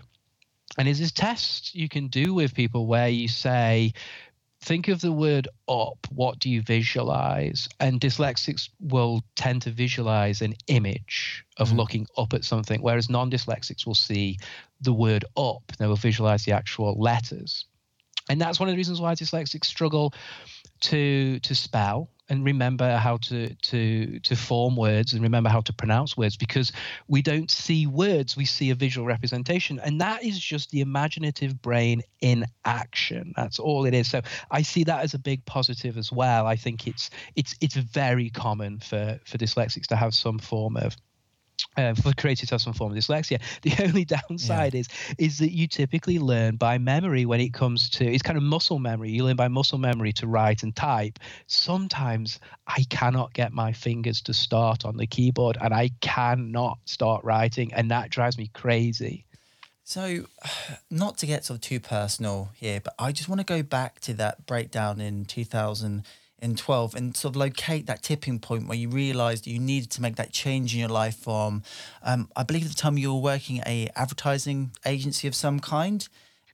And 0.79 0.89
is 0.89 0.99
this 0.99 1.13
test 1.13 1.75
you 1.75 1.89
can 1.89 2.09
do 2.09 2.33
with 2.33 2.55
people 2.55 2.87
where 2.87 3.09
you 3.09 3.29
say, 3.29 3.93
think 4.63 4.89
of 4.89 5.01
the 5.01 5.13
word 5.13 5.49
up, 5.69 6.07
what 6.11 6.39
do 6.39 6.49
you 6.49 6.63
visualize? 6.63 7.69
And 7.81 8.01
dyslexics 8.01 8.71
will 8.81 9.23
tend 9.35 9.63
to 9.63 9.71
visualize 9.71 10.41
an 10.41 10.55
image 10.69 11.45
of 11.59 11.71
mm. 11.71 11.77
looking 11.77 12.07
up 12.17 12.33
at 12.33 12.45
something, 12.45 12.81
whereas 12.81 13.11
non 13.11 13.31
dyslexics 13.31 13.87
will 13.87 13.95
see 13.95 14.39
the 14.81 14.93
word 14.93 15.25
up, 15.37 15.63
they 15.79 15.87
will 15.87 15.97
visualize 15.97 16.45
the 16.45 16.53
actual 16.53 16.95
letters. 16.99 17.67
And 18.29 18.41
that's 18.41 18.61
one 18.61 18.69
of 18.69 18.73
the 18.73 18.77
reasons 18.77 19.01
why 19.01 19.15
dyslexics 19.15 19.65
struggle 19.65 20.15
to 20.83 21.41
to 21.41 21.55
spell 21.55 22.09
and 22.33 22.47
remember 22.47 22.97
how 22.97 23.19
to 23.19 23.55
to 23.57 24.19
to 24.21 24.35
form 24.35 24.75
words 24.75 25.13
and 25.13 25.23
remember 25.23 25.51
how 25.51 25.61
to 25.61 25.73
pronounce 25.73 26.17
words 26.17 26.35
because 26.35 26.73
we 27.07 27.21
don't 27.21 27.51
see 27.51 27.87
words 27.87 28.39
we 28.39 28.47
see 28.47 28.71
a 28.71 28.75
visual 28.75 29.07
representation 29.07 29.79
and 29.81 30.01
that 30.01 30.25
is 30.25 30.39
just 30.39 30.71
the 30.71 30.81
imaginative 30.81 31.61
brain 31.61 32.03
in 32.23 32.47
action. 32.65 33.35
That's 33.37 33.59
all 33.59 33.85
it 33.85 33.93
is. 33.93 34.09
So 34.09 34.23
i 34.51 34.63
see 34.63 34.83
that 34.85 35.05
as 35.05 35.13
a 35.13 35.19
big 35.19 35.45
positive 35.45 35.99
as 35.99 36.11
well. 36.11 36.47
I 36.47 36.57
think 36.57 36.87
it's 36.87 37.11
it's 37.37 37.55
it's 37.61 37.77
very 37.77 38.31
common 38.31 38.79
for 38.79 39.21
for 39.27 39.37
dyslexics 39.37 39.87
to 39.89 39.97
have 39.97 40.15
some 40.15 40.39
form 40.39 40.79
of 40.79 40.97
uh, 41.77 41.95
for 41.95 42.13
creators 42.15 42.49
to 42.49 42.55
have 42.55 42.63
some 42.63 42.73
form 42.73 42.93
of 42.93 42.99
dyslexia. 42.99 43.41
The 43.63 43.85
only 43.85 44.05
downside 44.05 44.75
yeah. 44.75 44.81
is 44.81 44.89
is 45.19 45.39
that 45.39 45.53
you 45.53 45.67
typically 45.67 46.19
learn 46.19 46.57
by 46.57 46.79
memory 46.79 47.27
when 47.27 47.41
it 47.41 47.53
comes 47.53 47.89
to 47.91 48.05
it's 48.05 48.23
kind 48.23 48.37
of 48.37 48.43
muscle 48.43 48.79
memory. 48.79 49.11
You 49.11 49.25
learn 49.25 49.37
by 49.37 49.49
muscle 49.49 49.79
memory 49.79 50.13
to 50.15 50.27
write 50.27 50.63
and 50.63 50.75
type. 50.75 51.19
Sometimes 51.47 52.41
I 52.67 52.85
cannot 52.91 53.33
get 53.35 53.53
my 53.53 53.73
fingers 53.73 54.21
to 54.23 54.35
start 54.35 54.85
on 54.85 54.97
the 54.97 55.07
keyboard, 55.07 55.59
and 55.61 55.73
I 55.73 55.91
cannot 56.01 56.79
start 56.85 57.25
writing, 57.25 57.73
and 57.75 57.91
that 57.91 58.11
drives 58.11 58.37
me 58.37 58.51
crazy. 58.53 59.25
So, 59.85 60.25
not 60.91 61.19
to 61.19 61.27
get 61.27 61.45
sort 61.45 61.59
of 61.59 61.61
too 61.63 61.81
personal 61.81 62.51
here, 62.55 62.81
but 62.81 62.95
I 62.99 63.13
just 63.13 63.29
want 63.29 63.41
to 63.41 63.45
go 63.45 63.63
back 63.63 64.01
to 64.01 64.15
that 64.15 64.47
breakdown 64.47 65.01
in 65.01 65.25
2000- 65.25 66.05
in 66.43 66.57
12 66.57 66.95
and 66.95 67.17
sort 67.17 67.33
of 67.33 67.37
locate 67.37 67.87
that 67.87 68.03
tipping 68.03 68.39
point 68.39 68.69
where 68.69 68.77
you 68.77 68.89
realized 68.89 69.47
you 69.47 69.59
needed 69.59 69.91
to 69.91 70.03
make 70.03 70.17
that 70.17 70.33
change 70.33 70.75
in 70.75 70.81
your 70.81 70.89
life 70.89 71.17
from 71.17 71.63
um, 72.03 72.29
i 72.37 72.43
believe 72.43 72.65
at 72.65 72.71
the 72.71 72.77
time 72.77 72.99
you 72.99 73.15
were 73.15 73.21
working 73.21 73.61
at 73.61 73.69
a 73.69 73.89
advertising 73.97 74.73
agency 74.85 75.29
of 75.29 75.35
some 75.35 75.61
kind 75.61 76.09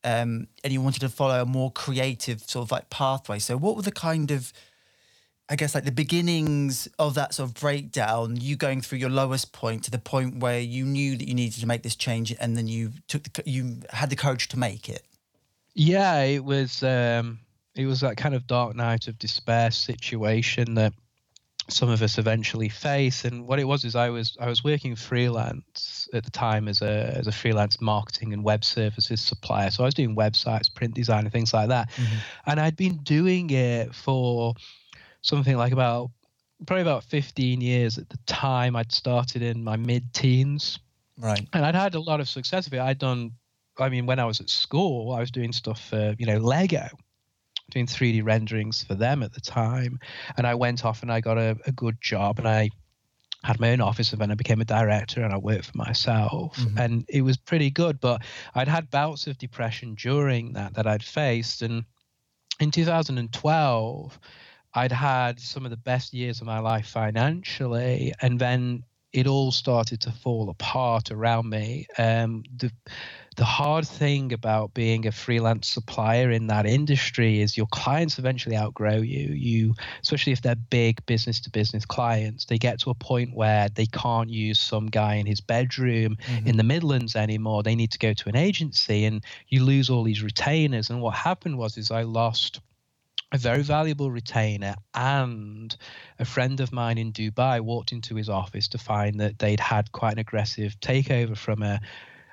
um, 0.04 0.46
and 0.64 0.72
you 0.72 0.80
wanted 0.80 1.00
to 1.00 1.08
follow 1.08 1.42
a 1.42 1.46
more 1.46 1.70
creative 1.70 2.40
sort 2.42 2.66
of 2.66 2.70
like 2.70 2.90
pathway. 2.90 3.38
So 3.38 3.56
what 3.56 3.76
were 3.76 3.82
the 3.82 3.92
kind 3.92 4.30
of 4.30 4.52
i 5.50 5.56
guess 5.56 5.74
like 5.74 5.84
the 5.84 5.92
beginnings 5.92 6.88
of 6.98 7.14
that 7.14 7.32
sort 7.32 7.48
of 7.48 7.54
breakdown 7.54 8.36
you 8.36 8.54
going 8.54 8.82
through 8.82 8.98
your 8.98 9.08
lowest 9.08 9.50
point 9.50 9.82
to 9.82 9.90
the 9.90 9.98
point 9.98 10.40
where 10.40 10.60
you 10.60 10.84
knew 10.84 11.16
that 11.16 11.26
you 11.26 11.34
needed 11.34 11.58
to 11.58 11.66
make 11.66 11.82
this 11.82 11.96
change 11.96 12.36
and 12.38 12.54
then 12.54 12.68
you 12.68 12.92
took 13.06 13.22
the 13.22 13.42
you 13.46 13.78
had 13.88 14.10
the 14.10 14.16
courage 14.16 14.48
to 14.48 14.58
make 14.58 14.90
it? 14.90 15.02
Yeah 15.74 16.20
it 16.20 16.44
was 16.44 16.82
um 16.82 17.38
it 17.78 17.86
was 17.86 18.00
that 18.00 18.16
kind 18.16 18.34
of 18.34 18.46
dark 18.46 18.74
night 18.74 19.06
of 19.06 19.18
despair 19.18 19.70
situation 19.70 20.74
that 20.74 20.92
some 21.68 21.88
of 21.88 22.02
us 22.02 22.18
eventually 22.18 22.68
face. 22.68 23.24
And 23.24 23.46
what 23.46 23.60
it 23.60 23.64
was 23.64 23.84
is 23.84 23.94
I 23.94 24.10
was 24.10 24.36
I 24.40 24.48
was 24.48 24.64
working 24.64 24.96
freelance 24.96 26.08
at 26.12 26.24
the 26.24 26.30
time 26.30 26.66
as 26.66 26.82
a 26.82 27.14
as 27.16 27.28
a 27.28 27.32
freelance 27.32 27.80
marketing 27.80 28.32
and 28.32 28.42
web 28.42 28.64
services 28.64 29.20
supplier. 29.20 29.70
So 29.70 29.84
I 29.84 29.86
was 29.86 29.94
doing 29.94 30.16
websites, 30.16 30.74
print 30.74 30.94
design, 30.94 31.24
and 31.24 31.32
things 31.32 31.54
like 31.54 31.68
that. 31.68 31.90
Mm-hmm. 31.90 32.16
And 32.46 32.60
I'd 32.60 32.76
been 32.76 32.96
doing 33.04 33.50
it 33.50 33.94
for 33.94 34.54
something 35.22 35.56
like 35.56 35.72
about 35.72 36.10
probably 36.66 36.82
about 36.82 37.04
15 37.04 37.60
years 37.60 37.96
at 37.96 38.08
the 38.08 38.18
time. 38.26 38.74
I'd 38.74 38.90
started 38.90 39.42
in 39.42 39.62
my 39.62 39.76
mid 39.76 40.12
teens. 40.12 40.80
Right. 41.16 41.46
And 41.52 41.64
I'd 41.64 41.76
had 41.76 41.94
a 41.94 42.00
lot 42.00 42.18
of 42.18 42.28
success 42.28 42.66
with 42.66 42.74
it. 42.74 42.80
I'd 42.80 42.98
done 42.98 43.32
I 43.78 43.88
mean, 43.88 44.06
when 44.06 44.18
I 44.18 44.24
was 44.24 44.40
at 44.40 44.50
school, 44.50 45.12
I 45.12 45.20
was 45.20 45.30
doing 45.30 45.52
stuff 45.52 45.80
for, 45.80 46.16
you 46.18 46.26
know, 46.26 46.38
Lego 46.38 46.88
doing 47.70 47.86
3D 47.86 48.24
renderings 48.24 48.82
for 48.82 48.94
them 48.94 49.22
at 49.22 49.32
the 49.32 49.40
time. 49.40 49.98
And 50.36 50.46
I 50.46 50.54
went 50.54 50.84
off 50.84 51.02
and 51.02 51.12
I 51.12 51.20
got 51.20 51.38
a, 51.38 51.56
a 51.66 51.72
good 51.72 52.00
job 52.00 52.38
and 52.38 52.48
I 52.48 52.70
had 53.44 53.60
my 53.60 53.70
own 53.70 53.80
office 53.80 54.12
and 54.12 54.20
then 54.20 54.30
I 54.30 54.34
became 54.34 54.60
a 54.60 54.64
director 54.64 55.22
and 55.22 55.32
I 55.32 55.38
worked 55.38 55.66
for 55.66 55.78
myself 55.78 56.56
mm-hmm. 56.56 56.78
and 56.78 57.04
it 57.08 57.22
was 57.22 57.36
pretty 57.36 57.70
good. 57.70 58.00
But 58.00 58.22
I'd 58.54 58.68
had 58.68 58.90
bouts 58.90 59.26
of 59.26 59.38
depression 59.38 59.94
during 59.94 60.54
that 60.54 60.74
that 60.74 60.86
I'd 60.86 61.02
faced. 61.02 61.62
And 61.62 61.84
in 62.60 62.70
2012, 62.70 64.18
I'd 64.74 64.92
had 64.92 65.40
some 65.40 65.64
of 65.64 65.70
the 65.70 65.76
best 65.76 66.12
years 66.12 66.40
of 66.40 66.46
my 66.46 66.58
life 66.58 66.86
financially. 66.86 68.12
And 68.20 68.38
then 68.38 68.82
it 69.12 69.26
all 69.26 69.50
started 69.50 70.00
to 70.02 70.12
fall 70.12 70.50
apart 70.50 71.10
around 71.10 71.48
me. 71.48 71.86
Um, 71.96 72.44
the 72.56 72.70
the 73.36 73.44
hard 73.44 73.86
thing 73.86 74.32
about 74.32 74.74
being 74.74 75.06
a 75.06 75.12
freelance 75.12 75.68
supplier 75.68 76.32
in 76.32 76.48
that 76.48 76.66
industry 76.66 77.40
is 77.40 77.56
your 77.56 77.68
clients 77.68 78.18
eventually 78.18 78.56
outgrow 78.56 78.96
you. 78.96 79.28
You, 79.28 79.74
especially 80.02 80.32
if 80.32 80.42
they're 80.42 80.56
big 80.56 81.06
business 81.06 81.38
to 81.42 81.50
business 81.50 81.84
clients, 81.84 82.46
they 82.46 82.58
get 82.58 82.80
to 82.80 82.90
a 82.90 82.94
point 82.94 83.36
where 83.36 83.68
they 83.68 83.86
can't 83.86 84.28
use 84.28 84.58
some 84.58 84.86
guy 84.86 85.14
in 85.14 85.26
his 85.26 85.40
bedroom 85.40 86.16
mm-hmm. 86.16 86.48
in 86.48 86.56
the 86.56 86.64
Midlands 86.64 87.14
anymore. 87.14 87.62
They 87.62 87.76
need 87.76 87.92
to 87.92 87.98
go 87.98 88.12
to 88.12 88.28
an 88.28 88.34
agency, 88.34 89.04
and 89.04 89.24
you 89.46 89.62
lose 89.62 89.88
all 89.88 90.02
these 90.02 90.22
retainers. 90.22 90.90
And 90.90 91.00
what 91.00 91.14
happened 91.14 91.58
was, 91.58 91.78
is 91.78 91.92
I 91.92 92.02
lost 92.02 92.60
a 93.32 93.38
very 93.38 93.62
valuable 93.62 94.10
retainer 94.10 94.74
and 94.94 95.76
a 96.18 96.24
friend 96.24 96.60
of 96.60 96.72
mine 96.72 96.96
in 96.96 97.12
Dubai 97.12 97.60
walked 97.60 97.92
into 97.92 98.14
his 98.14 98.28
office 98.28 98.68
to 98.68 98.78
find 98.78 99.20
that 99.20 99.38
they'd 99.38 99.60
had 99.60 99.92
quite 99.92 100.14
an 100.14 100.18
aggressive 100.18 100.78
takeover 100.80 101.36
from 101.36 101.62
a 101.62 101.80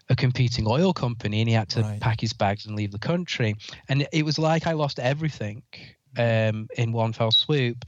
a 0.09 0.15
competing 0.15 0.67
oil 0.67 0.93
company 0.93 1.41
and 1.41 1.49
he 1.49 1.55
had 1.55 1.69
to 1.69 1.81
right. 1.81 1.99
pack 1.99 2.21
his 2.21 2.33
bags 2.33 2.65
and 2.65 2.75
leave 2.75 2.91
the 2.91 2.99
country. 2.99 3.55
And 3.89 4.07
it 4.11 4.23
was 4.23 4.37
like 4.37 4.67
I 4.67 4.73
lost 4.73 4.99
everything 4.99 5.63
um, 6.17 6.67
in 6.77 6.91
one 6.91 7.13
fell 7.13 7.31
swoop. 7.31 7.85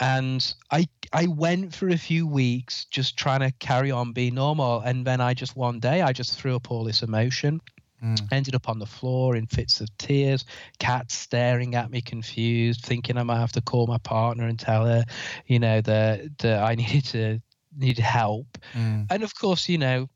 And 0.00 0.54
I 0.70 0.88
I 1.12 1.26
went 1.28 1.74
for 1.74 1.88
a 1.88 1.96
few 1.96 2.26
weeks 2.26 2.86
just 2.86 3.16
trying 3.16 3.40
to 3.40 3.52
carry 3.52 3.92
on, 3.92 4.12
being 4.12 4.34
normal. 4.34 4.80
And 4.80 5.06
then 5.06 5.20
I 5.20 5.34
just 5.34 5.54
one 5.54 5.78
day 5.78 6.02
I 6.02 6.12
just 6.12 6.38
threw 6.38 6.56
up 6.56 6.70
all 6.70 6.82
this 6.82 7.02
emotion. 7.02 7.60
Mm. 8.02 8.32
Ended 8.32 8.54
up 8.54 8.68
on 8.68 8.78
the 8.78 8.86
floor 8.86 9.36
in 9.36 9.46
fits 9.46 9.80
of 9.80 9.96
tears, 9.96 10.44
cats 10.78 11.14
staring 11.14 11.74
at 11.74 11.90
me 11.90 12.00
confused, 12.00 12.84
thinking 12.84 13.16
I 13.16 13.22
might 13.22 13.38
have 13.38 13.52
to 13.52 13.60
call 13.60 13.86
my 13.86 13.98
partner 13.98 14.46
and 14.46 14.58
tell 14.58 14.86
her, 14.86 15.04
you 15.46 15.58
know, 15.58 15.80
that 15.82 16.38
that 16.38 16.62
I 16.62 16.74
needed 16.76 17.04
to 17.06 17.40
need 17.76 17.98
help. 17.98 18.58
Mm. 18.74 19.06
And 19.10 19.22
of 19.22 19.34
course, 19.38 19.68
you 19.68 19.78
know, 19.78 20.08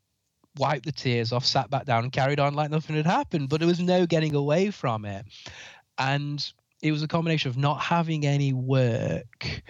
wiped 0.57 0.85
the 0.85 0.91
tears 0.91 1.31
off, 1.31 1.45
sat 1.45 1.69
back 1.69 1.85
down, 1.85 2.03
and 2.03 2.11
carried 2.11 2.39
on 2.39 2.53
like 2.53 2.71
nothing 2.71 2.95
had 2.95 3.05
happened. 3.05 3.49
But 3.49 3.59
there 3.59 3.67
was 3.67 3.79
no 3.79 4.05
getting 4.05 4.35
away 4.35 4.71
from 4.71 5.05
it. 5.05 5.25
And 5.97 6.45
it 6.81 6.91
was 6.91 7.03
a 7.03 7.07
combination 7.07 7.49
of 7.49 7.57
not 7.57 7.81
having 7.81 8.25
any 8.25 8.53
work, 8.53 9.63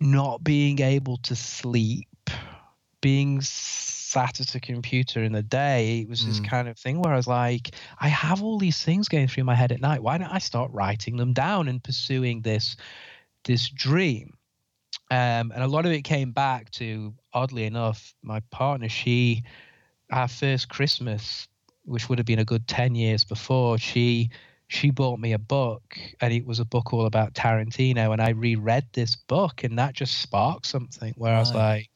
not 0.00 0.44
being 0.44 0.80
able 0.80 1.16
to 1.18 1.34
sleep, 1.34 2.30
being 3.00 3.40
sat 4.14 4.40
at 4.40 4.54
a 4.54 4.60
computer 4.60 5.24
in 5.24 5.32
the 5.32 5.42
day. 5.42 6.00
It 6.00 6.08
was 6.08 6.24
this 6.24 6.38
mm. 6.38 6.48
kind 6.48 6.68
of 6.68 6.78
thing 6.78 7.00
where 7.00 7.12
I 7.12 7.16
was 7.16 7.26
like, 7.26 7.74
I 7.98 8.08
have 8.08 8.42
all 8.42 8.58
these 8.58 8.80
things 8.82 9.08
going 9.08 9.26
through 9.26 9.44
my 9.44 9.56
head 9.56 9.72
at 9.72 9.80
night. 9.80 10.02
Why 10.02 10.18
don't 10.18 10.32
I 10.32 10.38
start 10.38 10.70
writing 10.72 11.16
them 11.16 11.32
down 11.32 11.66
and 11.68 11.82
pursuing 11.82 12.42
this 12.42 12.76
this 13.44 13.68
dream? 13.68 14.36
Um, 15.10 15.52
and 15.52 15.62
a 15.62 15.66
lot 15.66 15.84
of 15.84 15.92
it 15.92 16.02
came 16.02 16.30
back 16.32 16.70
to, 16.72 17.12
oddly 17.32 17.64
enough, 17.64 18.14
my 18.22 18.40
partner. 18.50 18.88
She 18.88 19.42
our 20.10 20.28
first 20.28 20.68
Christmas, 20.68 21.48
which 21.84 22.08
would 22.08 22.18
have 22.18 22.26
been 22.26 22.38
a 22.38 22.44
good 22.44 22.68
ten 22.68 22.94
years 22.94 23.24
before, 23.24 23.78
she 23.78 24.30
she 24.68 24.90
bought 24.90 25.18
me 25.18 25.32
a 25.32 25.38
book, 25.38 25.98
and 26.20 26.32
it 26.32 26.46
was 26.46 26.60
a 26.60 26.64
book 26.64 26.92
all 26.92 27.06
about 27.06 27.34
Tarantino, 27.34 28.12
and 28.12 28.22
I 28.22 28.30
reread 28.30 28.86
this 28.92 29.16
book, 29.16 29.64
and 29.64 29.78
that 29.78 29.94
just 29.94 30.22
sparked 30.22 30.66
something 30.66 31.14
where 31.16 31.32
right. 31.32 31.38
I 31.38 31.40
was 31.40 31.54
like, 31.54 31.90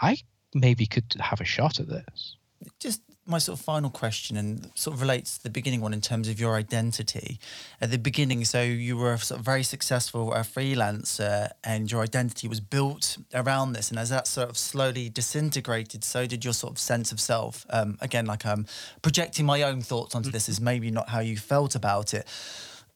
I 0.00 0.16
maybe 0.54 0.86
could 0.86 1.14
have 1.20 1.40
a 1.40 1.44
shot 1.44 1.80
at 1.80 1.88
this. 1.88 2.36
Just 2.78 3.02
my 3.26 3.38
sort 3.38 3.58
of 3.58 3.64
final 3.64 3.90
question 3.90 4.36
and 4.36 4.70
sort 4.74 4.94
of 4.94 5.00
relates 5.00 5.36
to 5.36 5.44
the 5.44 5.50
beginning 5.50 5.80
one 5.80 5.92
in 5.92 6.00
terms 6.00 6.28
of 6.28 6.40
your 6.40 6.56
identity. 6.56 7.38
At 7.80 7.90
the 7.90 7.98
beginning, 7.98 8.44
so 8.44 8.62
you 8.62 8.96
were 8.96 9.12
a 9.12 9.18
sort 9.18 9.38
of 9.38 9.44
very 9.44 9.62
successful 9.62 10.32
uh, 10.32 10.42
freelancer 10.42 11.50
and 11.62 11.90
your 11.90 12.02
identity 12.02 12.48
was 12.48 12.60
built 12.60 13.18
around 13.32 13.74
this. 13.74 13.90
And 13.90 13.98
as 13.98 14.10
that 14.10 14.26
sort 14.26 14.48
of 14.48 14.58
slowly 14.58 15.08
disintegrated, 15.08 16.02
so 16.02 16.26
did 16.26 16.44
your 16.44 16.52
sort 16.52 16.72
of 16.72 16.78
sense 16.78 17.12
of 17.12 17.20
self. 17.20 17.64
Um, 17.70 17.96
again, 18.00 18.26
like 18.26 18.44
I'm 18.44 18.66
projecting 19.02 19.46
my 19.46 19.62
own 19.62 19.82
thoughts 19.82 20.14
onto 20.14 20.30
this 20.30 20.48
is 20.48 20.60
maybe 20.60 20.90
not 20.90 21.08
how 21.08 21.20
you 21.20 21.36
felt 21.36 21.74
about 21.76 22.14
it. 22.14 22.26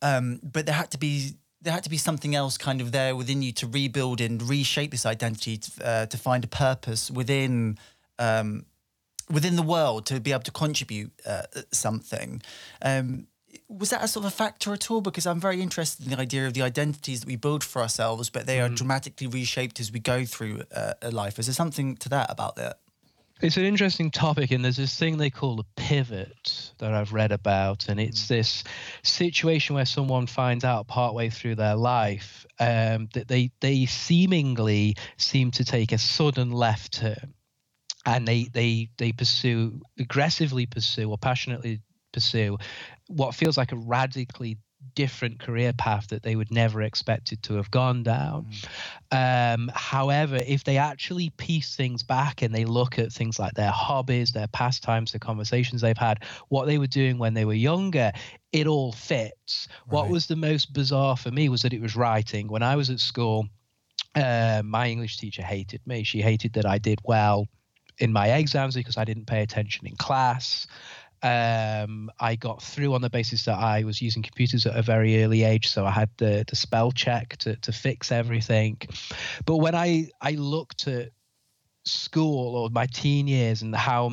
Um, 0.02 0.40
but 0.42 0.66
there 0.66 0.74
had 0.74 0.90
to 0.90 0.98
be 0.98 1.34
there 1.62 1.72
had 1.72 1.84
to 1.84 1.90
be 1.90 1.96
something 1.96 2.34
else 2.34 2.58
kind 2.58 2.80
of 2.80 2.92
there 2.92 3.16
within 3.16 3.42
you 3.42 3.52
to 3.52 3.66
rebuild 3.66 4.20
and 4.20 4.42
reshape 4.42 4.90
this 4.90 5.06
identity 5.06 5.56
to, 5.56 5.86
uh, 5.86 6.06
to 6.06 6.16
find 6.16 6.44
a 6.44 6.48
purpose 6.48 7.10
within 7.10 7.78
um, 8.18 8.66
within 9.30 9.56
the 9.56 9.62
world 9.62 10.06
to 10.06 10.20
be 10.20 10.32
able 10.32 10.42
to 10.42 10.52
contribute 10.52 11.10
uh, 11.26 11.42
something. 11.72 12.40
Um, 12.82 13.26
was 13.68 13.90
that 13.90 14.04
a 14.04 14.08
sort 14.08 14.24
of 14.24 14.32
a 14.32 14.36
factor 14.36 14.72
at 14.72 14.90
all? 14.90 15.00
Because 15.00 15.26
I'm 15.26 15.40
very 15.40 15.60
interested 15.60 16.06
in 16.06 16.12
the 16.12 16.18
idea 16.18 16.46
of 16.46 16.54
the 16.54 16.62
identities 16.62 17.20
that 17.20 17.26
we 17.26 17.36
build 17.36 17.64
for 17.64 17.82
ourselves, 17.82 18.30
but 18.30 18.46
they 18.46 18.60
are 18.60 18.68
mm. 18.68 18.76
dramatically 18.76 19.26
reshaped 19.26 19.80
as 19.80 19.90
we 19.90 19.98
go 19.98 20.24
through 20.24 20.62
uh, 20.74 20.94
a 21.02 21.10
life. 21.10 21.38
Is 21.38 21.46
there 21.46 21.54
something 21.54 21.96
to 21.96 22.08
that 22.10 22.30
about 22.30 22.56
that? 22.56 22.78
It's 23.42 23.58
an 23.58 23.64
interesting 23.64 24.10
topic, 24.10 24.50
and 24.50 24.64
there's 24.64 24.78
this 24.78 24.98
thing 24.98 25.18
they 25.18 25.28
call 25.28 25.60
a 25.60 25.64
pivot 25.76 26.72
that 26.78 26.94
I've 26.94 27.12
read 27.12 27.32
about, 27.32 27.88
and 27.88 28.00
it's 28.00 28.24
mm. 28.24 28.28
this 28.28 28.64
situation 29.02 29.74
where 29.74 29.84
someone 29.84 30.26
finds 30.26 30.64
out 30.64 30.86
partway 30.86 31.28
through 31.28 31.56
their 31.56 31.76
life 31.76 32.46
um, 32.58 33.08
that 33.12 33.28
they 33.28 33.50
they 33.60 33.84
seemingly 33.84 34.96
seem 35.18 35.50
to 35.52 35.64
take 35.64 35.92
a 35.92 35.98
sudden 35.98 36.50
left 36.50 36.94
turn, 36.94 37.34
and 38.06 38.26
they 38.26 38.44
they 38.44 38.88
they 38.96 39.12
pursue 39.12 39.82
aggressively 39.98 40.64
pursue 40.64 41.10
or 41.10 41.18
passionately 41.18 41.82
pursue 42.12 42.56
what 43.08 43.34
feels 43.34 43.58
like 43.58 43.72
a 43.72 43.76
radically 43.76 44.56
different 44.94 45.38
career 45.38 45.72
path 45.72 46.08
that 46.08 46.22
they 46.22 46.36
would 46.36 46.50
never 46.50 46.82
expected 46.82 47.42
to 47.44 47.54
have 47.54 47.70
gone 47.70 48.02
down. 48.02 48.46
Mm. 49.12 49.54
Um, 49.54 49.70
however, 49.74 50.38
if 50.46 50.64
they 50.64 50.78
actually 50.78 51.30
piece 51.30 51.76
things 51.76 52.02
back 52.02 52.42
and 52.42 52.54
they 52.54 52.64
look 52.64 52.98
at 52.98 53.12
things 53.12 53.38
like 53.38 53.54
their 53.54 53.70
hobbies, 53.70 54.32
their 54.32 54.48
pastimes, 54.48 55.12
the 55.12 55.18
conversations 55.18 55.80
they've 55.80 55.96
had, 55.96 56.24
what 56.48 56.66
they 56.66 56.78
were 56.78 56.86
doing 56.86 57.18
when 57.18 57.34
they 57.34 57.44
were 57.44 57.54
younger, 57.54 58.12
it 58.52 58.66
all 58.66 58.92
fits. 58.92 59.68
Right. 59.68 59.94
What 59.94 60.08
was 60.08 60.26
the 60.26 60.36
most 60.36 60.72
bizarre 60.72 61.16
for 61.16 61.30
me 61.30 61.48
was 61.48 61.62
that 61.62 61.72
it 61.72 61.80
was 61.80 61.96
writing. 61.96 62.48
When 62.48 62.62
I 62.62 62.76
was 62.76 62.90
at 62.90 63.00
school, 63.00 63.46
uh, 64.14 64.62
my 64.64 64.88
English 64.88 65.18
teacher 65.18 65.42
hated 65.42 65.80
me. 65.86 66.02
She 66.02 66.22
hated 66.22 66.54
that 66.54 66.66
I 66.66 66.78
did 66.78 67.00
well 67.04 67.46
in 67.98 68.12
my 68.12 68.28
exams 68.28 68.74
because 68.74 68.96
I 68.96 69.04
didn't 69.04 69.26
pay 69.26 69.42
attention 69.42 69.86
in 69.86 69.96
class. 69.96 70.66
Um, 71.22 72.10
I 72.20 72.36
got 72.36 72.62
through 72.62 72.94
on 72.94 73.00
the 73.00 73.10
basis 73.10 73.44
that 73.46 73.58
I 73.58 73.84
was 73.84 74.02
using 74.02 74.22
computers 74.22 74.66
at 74.66 74.76
a 74.76 74.82
very 74.82 75.22
early 75.24 75.44
age, 75.44 75.68
so 75.68 75.86
I 75.86 75.90
had 75.90 76.10
the 76.18 76.44
the 76.46 76.56
spell 76.56 76.92
check 76.92 77.36
to 77.38 77.56
to 77.56 77.72
fix 77.72 78.12
everything. 78.12 78.78
But 79.44 79.56
when 79.56 79.74
I 79.74 80.10
I 80.20 80.32
looked 80.32 80.86
at 80.88 81.10
school 81.84 82.56
or 82.56 82.70
my 82.70 82.86
teen 82.86 83.28
years 83.28 83.62
and 83.62 83.74
how 83.74 84.10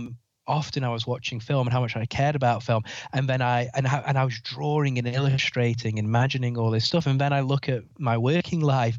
often 0.48 0.84
I 0.84 0.90
was 0.90 1.08
watching 1.08 1.40
film 1.40 1.68
and 1.68 1.74
how 1.74 1.82
much 1.82 1.96
I 1.96 2.06
cared 2.06 2.36
about 2.36 2.64
film, 2.64 2.84
and 3.12 3.28
then 3.28 3.42
I 3.42 3.70
and 3.76 3.86
how, 3.86 4.02
and 4.08 4.18
I 4.18 4.24
was 4.24 4.40
drawing 4.40 4.98
and 4.98 5.08
illustrating, 5.08 6.00
and 6.00 6.08
imagining 6.08 6.58
all 6.58 6.72
this 6.72 6.86
stuff, 6.86 7.06
and 7.06 7.20
then 7.20 7.34
I 7.34 7.42
look 7.42 7.68
at 7.68 7.84
my 8.00 8.18
working 8.18 8.62
life. 8.62 8.98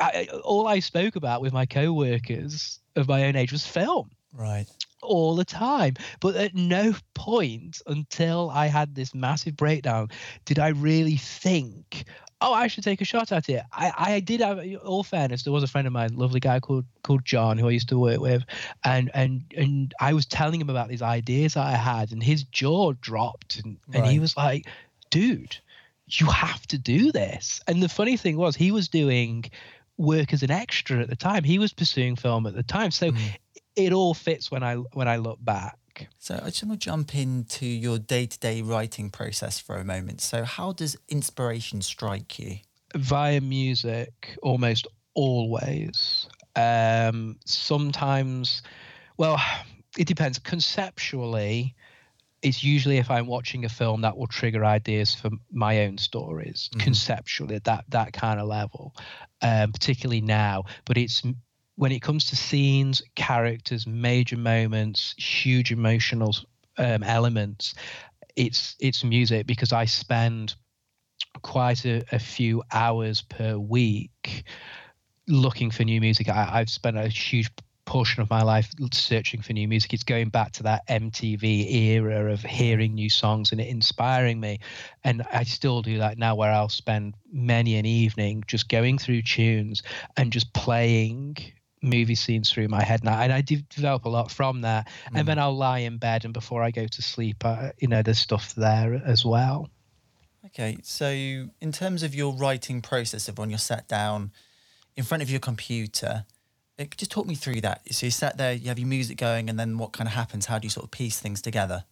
I, 0.00 0.28
all 0.42 0.66
I 0.66 0.80
spoke 0.80 1.14
about 1.14 1.40
with 1.40 1.52
my 1.52 1.66
co-workers 1.66 2.80
of 2.96 3.06
my 3.06 3.26
own 3.26 3.36
age 3.36 3.52
was 3.52 3.64
film. 3.64 4.10
Right 4.32 4.66
all 5.04 5.36
the 5.36 5.44
time. 5.44 5.94
But 6.20 6.36
at 6.36 6.54
no 6.54 6.94
point 7.14 7.82
until 7.86 8.50
I 8.50 8.66
had 8.66 8.94
this 8.94 9.14
massive 9.14 9.56
breakdown 9.56 10.08
did 10.44 10.58
I 10.58 10.68
really 10.68 11.16
think, 11.16 12.04
oh, 12.40 12.52
I 12.52 12.66
should 12.66 12.84
take 12.84 13.00
a 13.00 13.04
shot 13.04 13.32
at 13.32 13.48
it. 13.48 13.62
I, 13.72 13.92
I 13.96 14.20
did 14.20 14.40
have, 14.40 14.60
all 14.84 15.02
fairness, 15.02 15.42
there 15.44 15.52
was 15.52 15.62
a 15.62 15.68
friend 15.68 15.86
of 15.86 15.92
mine, 15.92 16.16
lovely 16.16 16.40
guy 16.40 16.60
called 16.60 16.84
called 17.02 17.24
John, 17.24 17.58
who 17.58 17.68
I 17.68 17.72
used 17.72 17.88
to 17.88 17.98
work 17.98 18.20
with, 18.20 18.44
and 18.84 19.10
and 19.14 19.44
and 19.56 19.94
I 20.00 20.12
was 20.12 20.26
telling 20.26 20.60
him 20.60 20.70
about 20.70 20.88
these 20.88 21.02
ideas 21.02 21.56
I 21.56 21.72
had, 21.72 22.12
and 22.12 22.22
his 22.22 22.44
jaw 22.44 22.92
dropped, 22.92 23.60
and, 23.64 23.78
right. 23.88 23.98
and 23.98 24.06
he 24.10 24.18
was 24.18 24.36
like, 24.36 24.66
dude, 25.10 25.56
you 26.08 26.26
have 26.26 26.66
to 26.68 26.78
do 26.78 27.12
this. 27.12 27.60
And 27.66 27.82
the 27.82 27.88
funny 27.88 28.16
thing 28.16 28.36
was, 28.36 28.56
he 28.56 28.70
was 28.70 28.88
doing 28.88 29.50
work 29.96 30.32
as 30.32 30.42
an 30.42 30.50
extra 30.50 31.00
at 31.00 31.08
the 31.08 31.16
time. 31.16 31.44
He 31.44 31.58
was 31.58 31.72
pursuing 31.72 32.16
film 32.16 32.46
at 32.46 32.54
the 32.54 32.62
time. 32.62 32.90
So 32.90 33.12
mm 33.12 33.18
it 33.76 33.92
all 33.92 34.14
fits 34.14 34.50
when 34.50 34.62
I 34.62 34.76
when 34.76 35.08
I 35.08 35.16
look 35.16 35.44
back. 35.44 35.78
So 36.18 36.34
I 36.42 36.46
just 36.46 36.64
want 36.64 36.80
to 36.80 36.84
jump 36.84 37.14
into 37.14 37.66
your 37.66 37.98
day-to-day 37.98 38.62
writing 38.62 39.10
process 39.10 39.60
for 39.60 39.76
a 39.76 39.84
moment. 39.84 40.20
So 40.20 40.42
how 40.42 40.72
does 40.72 40.96
inspiration 41.08 41.82
strike 41.82 42.36
you? 42.38 42.56
Via 42.96 43.40
music, 43.40 44.36
almost 44.42 44.88
always. 45.14 46.26
Um, 46.56 47.36
sometimes, 47.46 48.62
well, 49.18 49.40
it 49.96 50.08
depends. 50.08 50.40
Conceptually, 50.40 51.76
it's 52.42 52.64
usually 52.64 52.98
if 52.98 53.10
I'm 53.10 53.26
watching 53.26 53.64
a 53.64 53.68
film 53.68 54.00
that 54.00 54.16
will 54.16 54.26
trigger 54.26 54.64
ideas 54.64 55.14
for 55.14 55.30
my 55.52 55.84
own 55.84 55.96
stories. 55.98 56.68
Mm-hmm. 56.72 56.80
Conceptually, 56.80 57.54
at 57.54 57.64
that 57.64 57.84
that 57.90 58.12
kind 58.12 58.40
of 58.40 58.48
level, 58.48 58.94
um, 59.42 59.70
particularly 59.70 60.20
now. 60.20 60.64
But 60.84 60.98
it's 60.98 61.22
when 61.76 61.92
it 61.92 62.02
comes 62.02 62.26
to 62.26 62.36
scenes, 62.36 63.02
characters, 63.16 63.86
major 63.86 64.36
moments, 64.36 65.14
huge 65.18 65.72
emotional 65.72 66.34
um, 66.78 67.02
elements, 67.02 67.74
it's 68.36 68.76
it's 68.80 69.04
music 69.04 69.46
because 69.46 69.72
I 69.72 69.84
spend 69.84 70.54
quite 71.42 71.84
a, 71.84 72.02
a, 72.12 72.18
few 72.18 72.62
hours 72.72 73.22
per 73.22 73.56
week 73.56 74.44
looking 75.28 75.70
for 75.70 75.84
new 75.84 76.00
music. 76.00 76.28
I, 76.28 76.58
have 76.58 76.70
spent 76.70 76.96
a 76.96 77.08
huge 77.08 77.50
portion 77.84 78.22
of 78.22 78.30
my 78.30 78.42
life 78.42 78.70
searching 78.92 79.42
for 79.42 79.52
new 79.52 79.68
music. 79.68 79.92
It's 79.92 80.02
going 80.02 80.28
back 80.30 80.52
to 80.52 80.62
that 80.64 80.86
MTV 80.88 81.70
era 81.72 82.32
of 82.32 82.42
hearing 82.42 82.94
new 82.94 83.10
songs 83.10 83.52
and 83.52 83.60
it 83.60 83.68
inspiring 83.68 84.40
me. 84.40 84.58
And 85.02 85.22
I 85.32 85.44
still 85.44 85.82
do 85.82 85.98
that 85.98 86.18
now 86.18 86.34
where 86.34 86.50
I'll 86.50 86.68
spend 86.68 87.14
many 87.32 87.76
an 87.76 87.86
evening 87.86 88.44
just 88.46 88.68
going 88.68 88.98
through 88.98 89.22
tunes 89.22 89.82
and 90.16 90.32
just 90.32 90.52
playing 90.54 91.36
movie 91.84 92.14
scenes 92.14 92.50
through 92.50 92.68
my 92.68 92.82
head 92.82 93.04
now, 93.04 93.20
and 93.20 93.32
I 93.32 93.40
de- 93.40 93.64
develop 93.68 94.04
a 94.04 94.08
lot 94.08 94.30
from 94.30 94.62
that. 94.62 94.88
Mm. 95.12 95.20
And 95.20 95.28
then 95.28 95.38
I'll 95.38 95.56
lie 95.56 95.80
in 95.80 95.98
bed, 95.98 96.24
and 96.24 96.34
before 96.34 96.62
I 96.62 96.70
go 96.70 96.86
to 96.86 97.02
sleep, 97.02 97.44
uh, 97.44 97.70
you 97.78 97.88
know, 97.88 98.02
there's 98.02 98.18
stuff 98.18 98.54
there 98.54 99.00
as 99.04 99.24
well. 99.24 99.70
Okay, 100.46 100.78
so 100.82 101.08
in 101.08 101.72
terms 101.72 102.02
of 102.02 102.14
your 102.14 102.34
writing 102.34 102.82
process 102.82 103.28
of 103.28 103.38
when 103.38 103.50
you're 103.50 103.58
sat 103.58 103.88
down 103.88 104.30
in 104.96 105.04
front 105.04 105.22
of 105.22 105.30
your 105.30 105.40
computer, 105.40 106.26
uh, 106.78 106.84
just 106.96 107.10
talk 107.10 107.26
me 107.26 107.34
through 107.34 107.60
that. 107.62 107.82
So 107.92 108.06
you 108.06 108.10
sat 108.10 108.36
there, 108.36 108.52
you 108.52 108.68
have 108.68 108.78
your 108.78 108.88
music 108.88 109.16
going, 109.16 109.48
and 109.48 109.58
then 109.58 109.78
what 109.78 109.92
kind 109.92 110.06
of 110.06 110.14
happens? 110.14 110.46
How 110.46 110.58
do 110.58 110.66
you 110.66 110.70
sort 110.70 110.84
of 110.84 110.90
piece 110.90 111.18
things 111.18 111.40
together? 111.40 111.84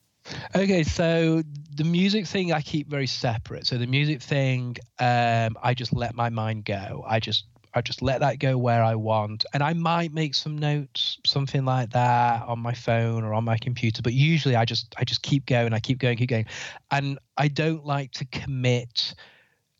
Okay, 0.54 0.82
so 0.84 1.42
the 1.74 1.84
music 1.84 2.26
thing 2.26 2.52
I 2.52 2.60
keep 2.60 2.88
very 2.88 3.06
separate. 3.06 3.66
So 3.66 3.76
the 3.78 3.86
music 3.86 4.22
thing, 4.22 4.76
um, 4.98 5.56
I 5.62 5.74
just 5.74 5.92
let 5.92 6.14
my 6.14 6.28
mind 6.28 6.64
go. 6.64 7.04
I 7.06 7.18
just 7.18 7.46
I 7.74 7.80
just 7.80 8.02
let 8.02 8.20
that 8.20 8.38
go 8.38 8.58
where 8.58 8.82
I 8.82 8.94
want. 8.94 9.44
And 9.52 9.62
I 9.62 9.72
might 9.72 10.12
make 10.12 10.34
some 10.34 10.58
notes, 10.58 11.18
something 11.24 11.64
like 11.64 11.90
that 11.90 12.42
on 12.42 12.58
my 12.58 12.74
phone 12.74 13.24
or 13.24 13.34
on 13.34 13.44
my 13.44 13.58
computer, 13.58 14.02
but 14.02 14.12
usually 14.12 14.56
I 14.56 14.64
just 14.64 14.94
I 14.98 15.04
just 15.04 15.22
keep 15.22 15.46
going, 15.46 15.72
I 15.72 15.80
keep 15.80 15.98
going, 15.98 16.18
keep 16.18 16.30
going. 16.30 16.46
And 16.90 17.18
I 17.36 17.48
don't 17.48 17.84
like 17.84 18.12
to 18.12 18.24
commit 18.26 19.14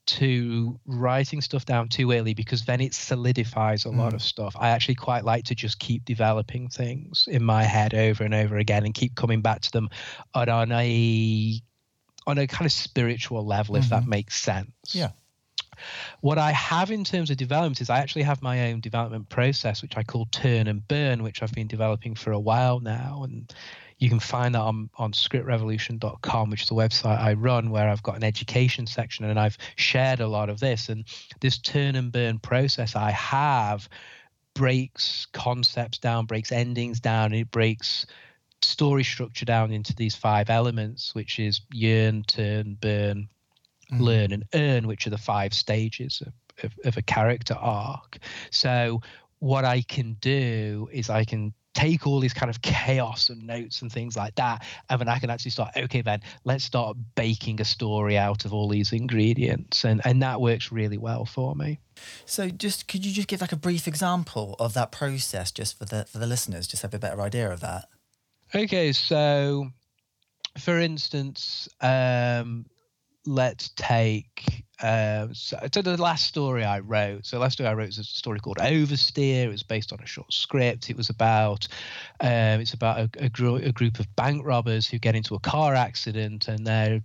to 0.05 0.81
writing 0.85 1.41
stuff 1.41 1.65
down 1.65 1.89
too 1.89 2.11
early 2.11 2.35
because 2.35 2.65
then 2.65 2.81
it 2.81 2.93
solidifies 2.93 3.85
a 3.85 3.89
mm. 3.89 3.99
lot 3.99 4.15
of 4.15 4.23
stuff. 4.23 4.55
I 4.59 4.71
actually 4.71 4.97
quite 4.97 5.25
like 5.25 5.45
to 5.45 5.55
just 5.55 5.79
keep 5.79 6.05
developing 6.05 6.69
things 6.69 7.29
in 7.31 7.45
my 7.45 7.63
head 7.63 7.95
over 7.95 8.25
and 8.25 8.35
over 8.35 8.57
again 8.57 8.85
and 8.85 8.95
keep 8.95 9.15
coming 9.15 9.43
back 9.43 9.61
to 9.61 9.71
them 9.71 9.91
on, 10.35 10.49
on 10.49 10.73
a 10.73 11.61
on 12.27 12.39
a 12.39 12.47
kind 12.47 12.67
of 12.67 12.73
spiritual 12.73 13.45
level, 13.45 13.77
if 13.77 13.85
mm-hmm. 13.85 13.95
that 13.95 14.07
makes 14.07 14.37
sense. 14.41 14.71
Yeah. 14.93 15.11
What 16.21 16.39
I 16.39 16.53
have 16.53 16.91
in 16.91 17.05
terms 17.05 17.31
of 17.31 17.37
development 17.37 17.81
is 17.81 17.91
I 17.91 17.99
actually 17.99 18.23
have 18.23 18.43
my 18.43 18.71
own 18.71 18.81
development 18.81 19.29
process, 19.29 19.83
which 19.83 19.97
I 19.97 20.03
call 20.03 20.27
turn 20.27 20.67
and 20.67 20.87
burn, 20.87 21.23
which 21.23 21.43
I've 21.43 21.53
been 21.53 21.67
developing 21.67 22.15
for 22.15 22.33
a 22.33 22.41
while 22.41 22.81
now. 22.81 23.23
And 23.25 23.53
you 23.99 24.09
can 24.09 24.21
find 24.21 24.55
that 24.55 24.61
on, 24.61 24.91
on 24.97 25.13
scriptrevolution.com, 25.13 26.51
which 26.51 26.63
is 26.63 26.69
the 26.69 26.75
website 26.75 27.21
I 27.21 27.35
run, 27.35 27.71
where 27.71 27.89
I've 27.89 28.03
got 28.03 28.17
an 28.17 28.25
education 28.25 28.87
section 28.87 29.25
and 29.25 29.39
I've 29.39 29.59
shared 29.77 30.21
a 30.21 30.29
lot 30.29 30.49
of 30.49 30.61
this. 30.61 30.89
And 30.89 31.05
this 31.41 31.59
turn 31.59 31.95
and 31.97 32.11
burn 32.11 32.39
process 32.39 32.97
I 32.97 33.13
have 33.13 33.89
breaks 34.55 35.27
concepts 35.33 35.99
down, 35.99 36.27
breaks 36.27 36.53
endings 36.53 37.01
down, 37.01 37.33
it 37.33 37.51
breaks 37.51 38.07
story 38.61 39.05
structure 39.05 39.45
down 39.45 39.73
into 39.73 39.95
these 39.95 40.15
five 40.15 40.51
elements, 40.51 41.15
which 41.15 41.39
is 41.39 41.61
yearn, 41.73 42.23
turn, 42.25 42.77
burn, 42.81 43.29
mm-hmm. 43.93 44.03
learn 44.03 44.33
and 44.33 44.45
earn, 44.55 44.87
which 44.87 45.07
are 45.07 45.11
the 45.11 45.19
five 45.19 45.53
stages 45.55 46.23
of, 46.25 46.33
of, 46.65 46.73
of 46.85 46.97
a 46.97 47.03
character 47.03 47.55
arc. 47.55 48.19
So 48.51 49.03
what 49.39 49.65
I 49.65 49.83
can 49.83 50.15
do 50.21 50.89
is 50.93 51.11
I 51.11 51.25
can 51.25 51.53
take 51.75 52.07
all 52.07 52.21
these 52.21 52.35
kind 52.35 52.51
of 52.51 52.61
chaos 52.63 53.29
and 53.29 53.47
notes 53.47 53.83
and 53.83 53.91
things 53.91 54.17
like 54.17 54.35
that 54.35 54.65
and 54.91 55.01
then 55.01 55.09
i 55.09 55.19
can 55.19 55.31
actually 55.31 55.51
start 55.51 55.71
okay 55.77 56.03
then 56.03 56.21
let's 56.45 56.65
start 56.65 56.97
baking 57.15 57.61
a 57.61 57.65
story 57.65 58.19
out 58.19 58.45
of 58.45 58.53
all 58.53 58.69
these 58.69 58.93
ingredients 58.93 59.85
and 59.85 60.01
and 60.05 60.23
that 60.23 60.41
works 60.41 60.71
really 60.71 60.99
well 60.99 61.25
for 61.25 61.55
me 61.55 61.79
so 62.27 62.51
just 62.51 62.89
could 62.89 63.07
you 63.07 63.13
just 63.13 63.29
give 63.29 63.41
like 63.41 63.53
a 63.53 63.57
brief 63.57 63.89
example 63.89 64.55
of 64.59 64.75
that 64.75 64.93
process 64.93 65.51
just 65.51 65.79
for 65.79 65.85
the 65.87 66.05
for 66.05 66.19
the 66.19 66.27
listeners 66.27 66.67
just 66.67 66.83
have 66.83 66.95
a 66.95 66.99
better 66.99 67.21
idea 67.21 67.51
of 67.51 67.61
that 67.61 67.87
okay 68.55 68.93
so 68.93 69.67
for 70.59 70.79
instance 70.79 71.69
um 71.81 72.67
let's 73.27 73.71
take 73.77 74.65
um, 74.83 75.33
so, 75.33 75.57
so, 75.73 75.81
the 75.81 75.97
last 75.97 76.27
story 76.27 76.65
I 76.65 76.81
wrote. 76.81 77.25
So 77.25 77.37
the 77.37 77.41
last 77.41 77.53
story 77.53 77.69
I 77.69 77.75
wrote 77.75 77.91
is 77.91 77.99
a 77.99 78.05
story 78.05 78.41
called 78.41 78.57
Oversteer. 78.59 79.45
It 79.45 79.49
was 79.49 79.63
based 79.63 79.93
on 79.93 80.01
a 80.01 80.07
short 80.07 80.33
script. 80.33 80.91
It 80.91 80.97
was 80.97 81.09
about 81.09 81.69
um, 82.21 82.61
it's 82.61 82.75
about 82.75 82.99
a, 82.99 83.11
a, 83.21 83.55
a, 83.55 83.73
group 83.73 84.01
of 84.01 84.17
bank 84.17 84.45
robbers 84.45 84.89
who 84.89 84.99
get 84.99 85.15
into 85.15 85.37
a 85.37 85.39
car 85.39 85.77
accident 85.77 86.49
and 86.49 86.67
they're 86.67 87.01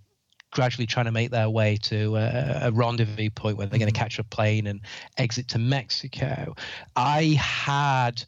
gradually 0.51 0.87
trying 0.87 1.05
to 1.05 1.11
make 1.11 1.29
their 1.29 1.51
way 1.51 1.77
to 1.83 2.15
a, 2.15 2.61
a 2.63 2.71
rendezvous 2.71 3.29
point 3.29 3.57
where 3.57 3.67
they're 3.67 3.77
mm-hmm. 3.77 3.83
going 3.83 3.93
to 3.93 3.99
catch 3.99 4.17
a 4.17 4.23
plane 4.23 4.65
and 4.65 4.81
exit 5.17 5.47
to 5.49 5.59
Mexico. 5.59 6.55
I 6.95 7.37
had 7.39 8.23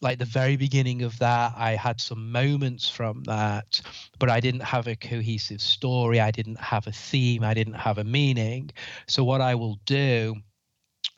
like 0.00 0.18
the 0.18 0.24
very 0.24 0.56
beginning 0.56 1.02
of 1.02 1.18
that 1.18 1.52
i 1.56 1.72
had 1.72 2.00
some 2.00 2.30
moments 2.30 2.88
from 2.88 3.22
that 3.24 3.80
but 4.18 4.30
i 4.30 4.40
didn't 4.40 4.62
have 4.62 4.86
a 4.86 4.96
cohesive 4.96 5.60
story 5.60 6.20
i 6.20 6.30
didn't 6.30 6.60
have 6.60 6.86
a 6.86 6.92
theme 6.92 7.42
i 7.42 7.54
didn't 7.54 7.74
have 7.74 7.98
a 7.98 8.04
meaning 8.04 8.70
so 9.06 9.24
what 9.24 9.40
i 9.40 9.54
will 9.54 9.78
do 9.86 10.36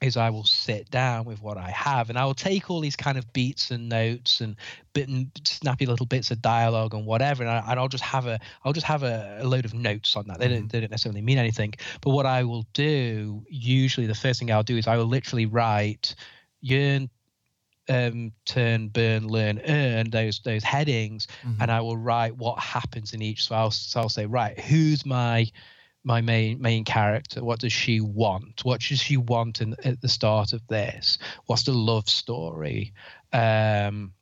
is 0.01 0.17
I 0.17 0.31
will 0.31 0.45
sit 0.45 0.91
down 0.91 1.25
with 1.25 1.43
what 1.43 1.57
I 1.57 1.71
have 1.71 2.09
and 2.09 2.19
I 2.19 2.25
will 2.25 2.35
take 2.35 2.71
all 2.71 2.81
these 2.81 2.95
kind 2.95 3.19
of 3.19 3.33
beats 3.33 3.71
and 3.71 3.89
notes 3.89 4.41
and 4.41 4.55
bit 4.93 5.09
and 5.09 5.31
snappy 5.45 5.87
little 5.87 6.07
bits 6.07 6.31
of 6.31 6.41
dialogue 6.41 6.95
and 6.95 7.05
whatever 7.05 7.43
and, 7.43 7.51
I, 7.51 7.81
will 7.81 7.89
just 7.89 8.05
have 8.05 8.27
a 8.27 8.39
I'll 8.65 8.73
just 8.73 8.87
have 8.87 9.03
a, 9.03 9.39
a, 9.41 9.45
load 9.45 9.65
of 9.65 9.75
notes 9.75 10.15
on 10.15 10.29
that. 10.29 10.39
They 10.39 10.49
don't, 10.49 10.59
mm-hmm. 10.59 10.67
they 10.69 10.81
don't 10.81 10.91
necessarily 10.91 11.23
mean 11.23 11.39
anything. 11.39 11.75
But 12.01 12.11
what 12.11 12.27
I 12.27 12.45
will 12.45 12.65
do, 12.75 13.45
usually 13.49 14.07
the 14.07 14.15
first 14.15 14.39
thing 14.39 14.53
I'll 14.53 14.63
do 14.63 14.77
is 14.77 14.87
I 14.87 14.97
will 14.97 15.07
literally 15.07 15.47
write 15.47 16.15
yearn 16.61 17.11
um, 17.89 18.33
turn, 18.45 18.89
burn, 18.89 19.27
learn, 19.27 19.61
earn 19.67 20.11
those 20.11 20.41
those 20.41 20.65
headings, 20.65 21.27
mm-hmm. 21.43 21.61
and 21.61 21.71
I 21.71 21.81
will 21.81 21.97
write 21.97 22.37
what 22.37 22.59
happens 22.59 23.15
in 23.15 23.23
each. 23.23 23.45
So 23.45 23.55
I'll 23.55 23.71
so 23.71 24.01
I'll 24.01 24.09
say 24.09 24.27
right, 24.27 24.59
who's 24.59 25.07
my 25.07 25.47
my 26.05 26.21
main 26.21 26.61
main 26.61 26.85
character? 26.85 27.43
What 27.43 27.61
does 27.61 27.73
she 27.73 28.01
want? 28.01 28.65
What 28.65 28.81
does 28.81 29.01
she 29.01 29.17
want 29.17 29.61
in, 29.61 29.75
at 29.85 30.01
the 30.01 30.09
start 30.09 30.53
of 30.53 30.67
this? 30.69 31.19
What's 31.47 31.65
the 31.65 31.73
love 31.73 32.09
story? 32.09 32.93
Um, 33.33 34.13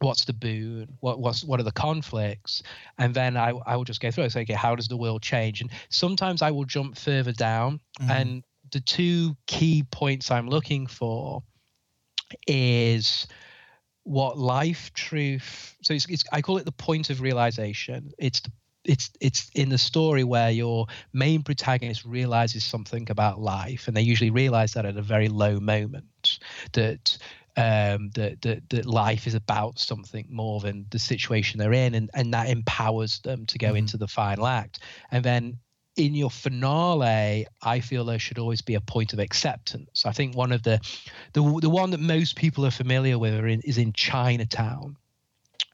what's 0.00 0.24
the 0.24 0.32
boon? 0.32 0.96
What 1.00 1.20
what's 1.20 1.44
what 1.44 1.60
are 1.60 1.64
the 1.64 1.72
conflicts? 1.72 2.62
And 2.98 3.14
then 3.14 3.36
I 3.36 3.52
I 3.66 3.76
will 3.76 3.84
just 3.84 4.00
go 4.00 4.10
through. 4.10 4.24
I 4.24 4.28
say, 4.28 4.42
okay, 4.42 4.54
how 4.54 4.74
does 4.74 4.88
the 4.88 4.96
world 4.96 5.22
change? 5.22 5.60
And 5.60 5.70
sometimes 5.88 6.42
I 6.42 6.50
will 6.50 6.64
jump 6.64 6.96
further 6.96 7.32
down, 7.32 7.80
mm-hmm. 8.00 8.10
and 8.10 8.44
the 8.72 8.80
two 8.80 9.36
key 9.46 9.84
points 9.90 10.30
I'm 10.30 10.48
looking 10.48 10.86
for 10.86 11.42
is 12.46 13.26
what 14.04 14.36
life 14.36 14.92
truth 14.92 15.76
so 15.82 15.94
it's, 15.94 16.06
it's, 16.08 16.24
i 16.32 16.42
call 16.42 16.58
it 16.58 16.64
the 16.64 16.72
point 16.72 17.10
of 17.10 17.20
realization 17.20 18.12
it's 18.18 18.40
the 18.40 18.50
it's 18.84 19.10
it's 19.20 19.50
in 19.54 19.70
the 19.70 19.78
story 19.78 20.24
where 20.24 20.50
your 20.50 20.86
main 21.12 21.42
protagonist 21.42 22.04
realizes 22.04 22.62
something 22.62 23.06
about 23.10 23.40
life 23.40 23.88
and 23.88 23.96
they 23.96 24.02
usually 24.02 24.30
realize 24.30 24.72
that 24.72 24.84
at 24.84 24.96
a 24.96 25.02
very 25.02 25.28
low 25.28 25.58
moment 25.58 26.38
that 26.72 27.16
um, 27.56 28.10
that, 28.14 28.42
that 28.42 28.68
that 28.70 28.86
life 28.86 29.26
is 29.26 29.34
about 29.34 29.78
something 29.78 30.26
more 30.28 30.60
than 30.60 30.86
the 30.90 30.98
situation 30.98 31.58
they're 31.58 31.72
in, 31.72 31.94
and, 31.94 32.10
and 32.12 32.34
that 32.34 32.48
empowers 32.48 33.20
them 33.20 33.46
to 33.46 33.58
go 33.58 33.68
mm-hmm. 33.68 33.76
into 33.76 33.96
the 33.96 34.08
final 34.08 34.46
act. 34.46 34.80
And 35.12 35.24
then 35.24 35.58
in 35.96 36.14
your 36.14 36.30
finale, 36.30 37.46
I 37.62 37.80
feel 37.80 38.04
there 38.04 38.18
should 38.18 38.38
always 38.38 38.60
be 38.60 38.74
a 38.74 38.80
point 38.80 39.12
of 39.12 39.18
acceptance. 39.18 40.04
I 40.04 40.12
think 40.12 40.36
one 40.36 40.52
of 40.52 40.62
the 40.62 40.80
the 41.32 41.42
the 41.60 41.70
one 41.70 41.90
that 41.90 42.00
most 42.00 42.36
people 42.36 42.66
are 42.66 42.70
familiar 42.70 43.18
with 43.18 43.34
in, 43.34 43.60
is 43.60 43.78
in 43.78 43.92
Chinatown, 43.92 44.96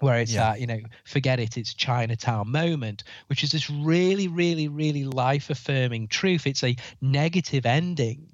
where 0.01 0.21
it's 0.21 0.33
yeah. 0.33 0.53
that 0.53 0.61
you 0.61 0.67
know 0.67 0.81
forget 1.05 1.41
it, 1.41 1.57
it's 1.57 1.73
Chinatown 1.73 2.51
moment, 2.51 3.05
which 3.29 3.43
is 3.43 3.53
this 3.53 3.71
really, 3.71 4.29
really, 4.29 4.69
really 4.69 5.05
life 5.05 5.49
affirming 5.49 6.09
truth. 6.09 6.47
It's 6.47 6.65
a 6.65 6.77
negative 7.01 7.65
ending. 7.65 8.29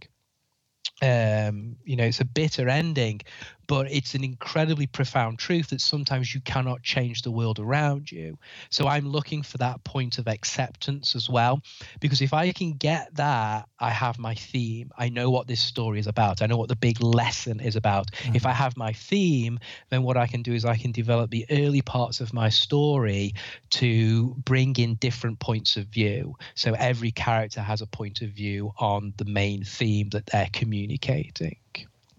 Um, 1.02 1.76
you 1.84 1.94
know, 1.94 2.04
it's 2.04 2.20
a 2.20 2.24
bitter 2.24 2.70
ending, 2.70 3.20
but 3.66 3.90
it's 3.90 4.14
an 4.14 4.24
incredibly 4.24 4.86
profound 4.86 5.38
truth 5.38 5.70
that 5.70 5.80
sometimes 5.80 6.34
you 6.34 6.40
cannot 6.40 6.82
change 6.82 7.22
the 7.22 7.30
world 7.30 7.58
around 7.58 8.10
you. 8.10 8.38
So 8.70 8.86
I'm 8.86 9.08
looking 9.08 9.42
for 9.42 9.58
that 9.58 9.82
point 9.84 10.18
of 10.18 10.28
acceptance 10.28 11.14
as 11.14 11.28
well, 11.28 11.60
because 12.00 12.20
if 12.20 12.32
I 12.32 12.52
can 12.52 12.74
get 12.74 13.14
that, 13.16 13.68
I 13.78 13.90
have 13.90 14.18
my 14.18 14.34
theme. 14.34 14.90
I 14.96 15.08
know 15.08 15.30
what 15.30 15.46
this 15.46 15.60
story 15.60 15.98
is 15.98 16.06
about. 16.06 16.42
I 16.42 16.46
know 16.46 16.56
what 16.56 16.68
the 16.68 16.76
big 16.76 17.02
lesson 17.02 17.60
is 17.60 17.76
about. 17.76 18.10
Mm-hmm. 18.12 18.36
If 18.36 18.46
I 18.46 18.52
have 18.52 18.76
my 18.76 18.92
theme, 18.92 19.58
then 19.90 20.02
what 20.02 20.16
I 20.16 20.26
can 20.26 20.42
do 20.42 20.52
is 20.52 20.64
I 20.64 20.76
can 20.76 20.92
develop 20.92 21.30
the 21.30 21.46
early 21.50 21.82
parts 21.82 22.20
of 22.20 22.32
my 22.32 22.48
story 22.48 23.34
to 23.70 24.34
bring 24.44 24.76
in 24.76 24.94
different 24.94 25.38
points 25.38 25.76
of 25.76 25.86
view. 25.86 26.36
So 26.54 26.74
every 26.74 27.10
character 27.10 27.60
has 27.60 27.82
a 27.82 27.86
point 27.86 28.22
of 28.22 28.30
view 28.30 28.72
on 28.78 29.12
the 29.16 29.24
main 29.24 29.64
theme 29.64 30.10
that 30.10 30.26
they're 30.26 30.48
communicating. 30.52 31.56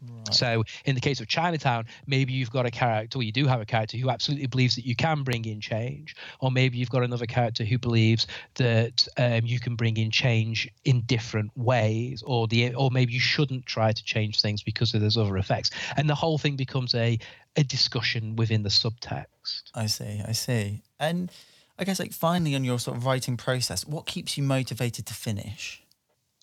Right. 0.02 0.34
So, 0.34 0.64
in 0.86 0.96
the 0.96 1.02
case 1.02 1.20
of 1.22 1.28
Chinatown, 1.28 1.86
maybe 2.06 2.34
you've 2.34 2.52
got 2.52 2.66
a 2.66 2.72
character, 2.72 3.18
or 3.20 3.24
you 3.24 3.32
do 3.32 3.48
have 3.48 3.62
a 3.62 3.66
character 3.66 3.98
who 3.98 4.10
absolutely 4.10 4.48
believes 4.48 4.76
that 4.76 4.86
you 4.86 4.96
can 4.96 5.24
bring 5.24 5.46
in 5.46 5.60
change, 5.60 6.16
or 6.40 6.52
maybe 6.52 6.78
you've 6.78 6.90
got 6.90 7.04
another 7.04 7.26
character 7.26 7.64
who 7.64 7.78
believes 7.78 8.28
that 8.56 9.08
um, 9.18 9.46
you 9.46 9.60
can 9.60 9.76
bring 9.76 9.98
in 9.98 10.12
change 10.12 10.70
in 10.86 11.02
different 11.02 11.52
ways, 11.56 12.24
or 12.26 12.48
the 12.48 12.74
or 12.76 12.92
maybe 12.92 13.14
you 13.14 13.20
shouldn't 13.20 13.66
try 13.66 13.92
to 13.92 14.04
change 14.04 14.42
things 14.42 14.62
because 14.62 14.94
of 14.94 15.02
those 15.02 15.18
other 15.18 15.38
effects, 15.38 15.72
and 15.96 16.10
the 16.10 16.16
whole 16.16 16.38
thing 16.38 16.56
becomes 16.56 16.94
a 16.94 17.18
a 17.56 17.64
discussion 17.64 18.36
within 18.36 18.62
the 18.62 18.70
subtext. 18.70 19.64
I 19.74 19.88
see, 19.88 20.22
I 20.28 20.34
see, 20.34 20.84
and 21.00 21.32
I 21.80 21.84
guess 21.84 22.00
like 22.00 22.14
finally 22.14 22.56
on 22.56 22.64
your 22.64 22.80
sort 22.80 22.98
of 22.98 23.06
writing 23.06 23.38
process, 23.38 23.86
what 23.86 24.06
keeps 24.06 24.38
you 24.38 24.44
motivated 24.44 25.06
to 25.08 25.14
finish? 25.14 25.84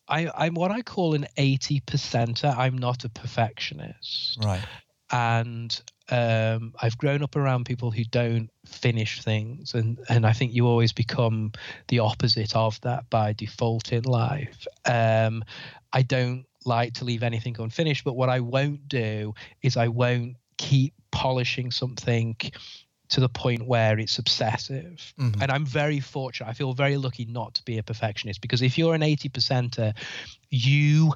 I, 0.09 0.31
I'm 0.37 0.55
what 0.55 0.71
I 0.71 0.83
call 0.83 1.15
an 1.15 1.27
80 1.37 1.81
percenter. 1.81 2.57
I'm 2.57 2.77
not 2.77 3.05
a 3.05 3.09
perfectionist. 3.09 4.39
Right. 4.43 4.65
And 5.11 5.81
um, 6.11 6.75
I've 6.81 6.99
grown 6.99 7.23
up 7.23 7.37
around 7.37 7.65
people 7.65 7.91
who 7.91 8.05
don't 8.05 8.51
finish 8.67 9.23
things, 9.23 9.75
and 9.75 9.99
and 10.09 10.27
I 10.27 10.33
think 10.33 10.53
you 10.53 10.67
always 10.67 10.93
become 10.93 11.53
the 11.89 12.01
opposite 12.01 12.55
of 12.55 12.81
that 12.83 13.09
by 13.11 13.33
default 13.33 13.93
in 13.93 14.03
life. 14.05 14.67
Um, 14.85 15.45
I 15.93 16.03
don't 16.03 16.47
like 16.65 16.95
to 16.95 17.05
leave 17.05 17.23
anything 17.23 17.57
unfinished, 17.59 18.05
but 18.05 18.17
what 18.17 18.29
I 18.29 18.41
won't 18.41 18.89
do 18.89 19.35
is 19.63 19.77
I 19.77 19.89
won't 19.89 20.37
keep 20.57 20.95
polishing 21.11 21.71
something 21.71 22.37
to 23.15 23.21
the 23.21 23.29
point 23.29 23.65
where 23.65 23.97
it's 23.97 24.19
obsessive. 24.19 25.15
Mm-hmm. 25.21 25.41
And 25.41 25.53
I'm 25.53 25.65
very 25.65 26.01
fortunate. 26.01 26.49
I 26.49 26.53
feel 26.53 26.73
very 26.73 26.97
lucky 26.97 27.25
not 27.27 27.55
to 27.55 27.63
be 27.63 27.79
a 27.79 27.83
perfectionist 27.83 28.41
because 28.41 28.61
if 28.61 28.77
you're 28.77 28.93
an 28.93 29.05
80 29.05 29.29
percenter, 29.29 29.95
you 30.51 31.15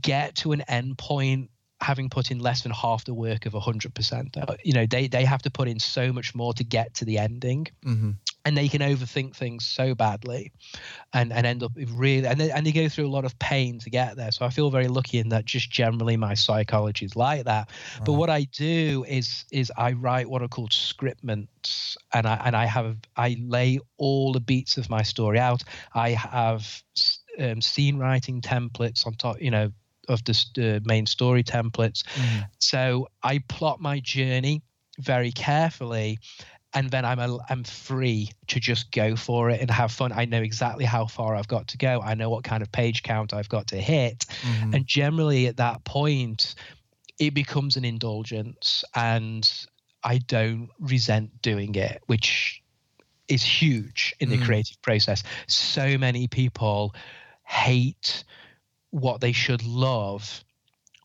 get 0.00 0.34
to 0.36 0.50
an 0.50 0.62
end 0.62 0.98
point 0.98 1.48
having 1.82 2.08
put 2.08 2.30
in 2.30 2.38
less 2.38 2.62
than 2.62 2.72
half 2.72 3.04
the 3.04 3.14
work 3.14 3.46
of 3.46 3.52
hundred 3.54 3.94
percent. 3.94 4.36
You 4.64 4.72
know, 4.72 4.86
they 4.86 5.08
they 5.08 5.24
have 5.24 5.42
to 5.42 5.50
put 5.50 5.68
in 5.68 5.78
so 5.78 6.12
much 6.12 6.34
more 6.34 6.52
to 6.54 6.64
get 6.64 6.94
to 6.94 7.04
the 7.04 7.18
ending. 7.18 7.66
Mm-hmm 7.84 8.10
and 8.44 8.56
they 8.56 8.68
can 8.68 8.80
overthink 8.80 9.34
things 9.34 9.64
so 9.64 9.94
badly 9.94 10.52
and, 11.12 11.32
and 11.32 11.46
end 11.46 11.62
up 11.62 11.72
really 11.76 12.26
and 12.26 12.40
they, 12.40 12.50
and 12.50 12.66
they 12.66 12.72
go 12.72 12.88
through 12.88 13.06
a 13.06 13.10
lot 13.10 13.24
of 13.24 13.38
pain 13.38 13.78
to 13.78 13.90
get 13.90 14.16
there 14.16 14.30
so 14.30 14.44
i 14.44 14.50
feel 14.50 14.70
very 14.70 14.88
lucky 14.88 15.18
in 15.18 15.28
that 15.28 15.44
just 15.44 15.70
generally 15.70 16.16
my 16.16 16.34
psychology 16.34 17.04
is 17.04 17.16
like 17.16 17.44
that 17.44 17.70
right. 17.98 18.04
but 18.04 18.14
what 18.14 18.30
i 18.30 18.42
do 18.52 19.04
is 19.08 19.44
is 19.50 19.72
i 19.76 19.92
write 19.92 20.28
what 20.28 20.42
are 20.42 20.48
called 20.48 20.70
scriptments 20.70 21.96
and 22.12 22.26
i 22.26 22.40
and 22.44 22.56
i 22.56 22.66
have 22.66 22.96
i 23.16 23.36
lay 23.40 23.78
all 23.96 24.32
the 24.32 24.40
beats 24.40 24.76
of 24.76 24.90
my 24.90 25.02
story 25.02 25.38
out 25.38 25.62
i 25.94 26.10
have 26.10 26.82
um, 27.38 27.60
scene 27.60 27.98
writing 27.98 28.40
templates 28.40 29.06
on 29.06 29.14
top 29.14 29.40
you 29.40 29.50
know 29.50 29.70
of 30.08 30.22
the 30.24 30.32
uh, 30.58 30.80
main 30.84 31.06
story 31.06 31.42
templates 31.44 32.02
mm-hmm. 32.02 32.40
so 32.58 33.06
i 33.22 33.38
plot 33.48 33.80
my 33.80 34.00
journey 34.00 34.62
very 34.98 35.32
carefully 35.32 36.18
and 36.74 36.90
then 36.90 37.04
I'm 37.04 37.18
a, 37.18 37.38
I'm 37.48 37.64
free 37.64 38.30
to 38.48 38.60
just 38.60 38.90
go 38.92 39.14
for 39.16 39.50
it 39.50 39.60
and 39.60 39.70
have 39.70 39.92
fun. 39.92 40.12
I 40.12 40.24
know 40.24 40.40
exactly 40.40 40.84
how 40.84 41.06
far 41.06 41.36
I've 41.36 41.48
got 41.48 41.68
to 41.68 41.78
go. 41.78 42.00
I 42.02 42.14
know 42.14 42.30
what 42.30 42.44
kind 42.44 42.62
of 42.62 42.72
page 42.72 43.02
count 43.02 43.34
I've 43.34 43.48
got 43.48 43.68
to 43.68 43.76
hit, 43.76 44.26
mm-hmm. 44.42 44.74
and 44.74 44.86
generally 44.86 45.46
at 45.46 45.58
that 45.58 45.84
point, 45.84 46.54
it 47.18 47.34
becomes 47.34 47.76
an 47.76 47.84
indulgence, 47.84 48.84
and 48.94 49.50
I 50.02 50.18
don't 50.18 50.70
resent 50.80 51.42
doing 51.42 51.74
it, 51.74 52.02
which 52.06 52.62
is 53.28 53.42
huge 53.42 54.14
in 54.20 54.30
the 54.30 54.38
mm. 54.38 54.44
creative 54.44 54.80
process. 54.82 55.22
So 55.46 55.96
many 55.96 56.26
people 56.26 56.94
hate 57.44 58.24
what 58.92 59.20
they 59.20 59.32
should 59.32 59.64
love 59.64 60.44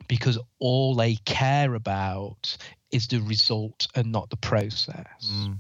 because 0.08 0.38
all 0.60 0.96
they 0.96 1.16
care 1.26 1.74
about 1.74 2.58
is 2.92 3.08
the 3.08 3.20
result 3.20 3.88
and 3.96 4.12
not 4.12 4.30
the 4.30 4.38
process. 4.38 5.32
Mm. 5.34 5.58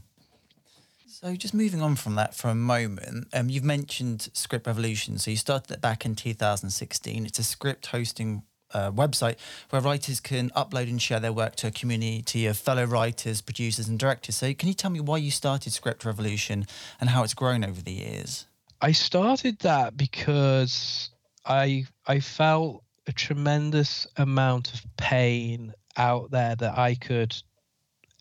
So, 1.07 1.35
just 1.35 1.53
moving 1.53 1.81
on 1.81 1.95
from 1.95 2.15
that 2.15 2.35
for 2.35 2.49
a 2.49 2.55
moment, 2.55 3.27
um, 3.33 3.49
you've 3.49 3.63
mentioned 3.63 4.29
Script 4.33 4.67
Revolution. 4.67 5.17
So, 5.17 5.31
you 5.31 5.37
started 5.37 5.73
it 5.73 5.81
back 5.81 6.05
in 6.05 6.15
2016. 6.15 7.25
It's 7.25 7.39
a 7.39 7.43
script 7.43 7.87
hosting 7.87 8.43
uh, 8.73 8.91
website 8.91 9.37
where 9.69 9.81
writers 9.81 10.19
can 10.19 10.51
upload 10.51 10.89
and 10.89 11.01
share 11.01 11.19
their 11.19 11.33
work 11.33 11.55
to 11.55 11.67
a 11.67 11.71
community 11.71 12.45
of 12.45 12.57
fellow 12.57 12.83
writers, 12.83 13.41
producers, 13.41 13.87
and 13.87 13.97
directors. 13.97 14.35
So, 14.35 14.53
can 14.53 14.67
you 14.67 14.75
tell 14.75 14.91
me 14.91 14.99
why 14.99 15.17
you 15.17 15.31
started 15.31 15.73
Script 15.73 16.05
Revolution 16.05 16.67
and 17.01 17.09
how 17.09 17.23
it's 17.23 17.33
grown 17.33 17.65
over 17.65 17.81
the 17.81 17.93
years? 17.93 18.45
I 18.79 18.91
started 18.91 19.59
that 19.59 19.97
because 19.97 21.09
I 21.47 21.85
I 22.05 22.19
felt 22.19 22.83
a 23.07 23.11
tremendous 23.11 24.07
amount 24.17 24.73
of 24.73 24.85
pain 24.97 25.73
out 25.95 26.31
there 26.31 26.55
that 26.55 26.77
I 26.77 26.95
could 26.95 27.35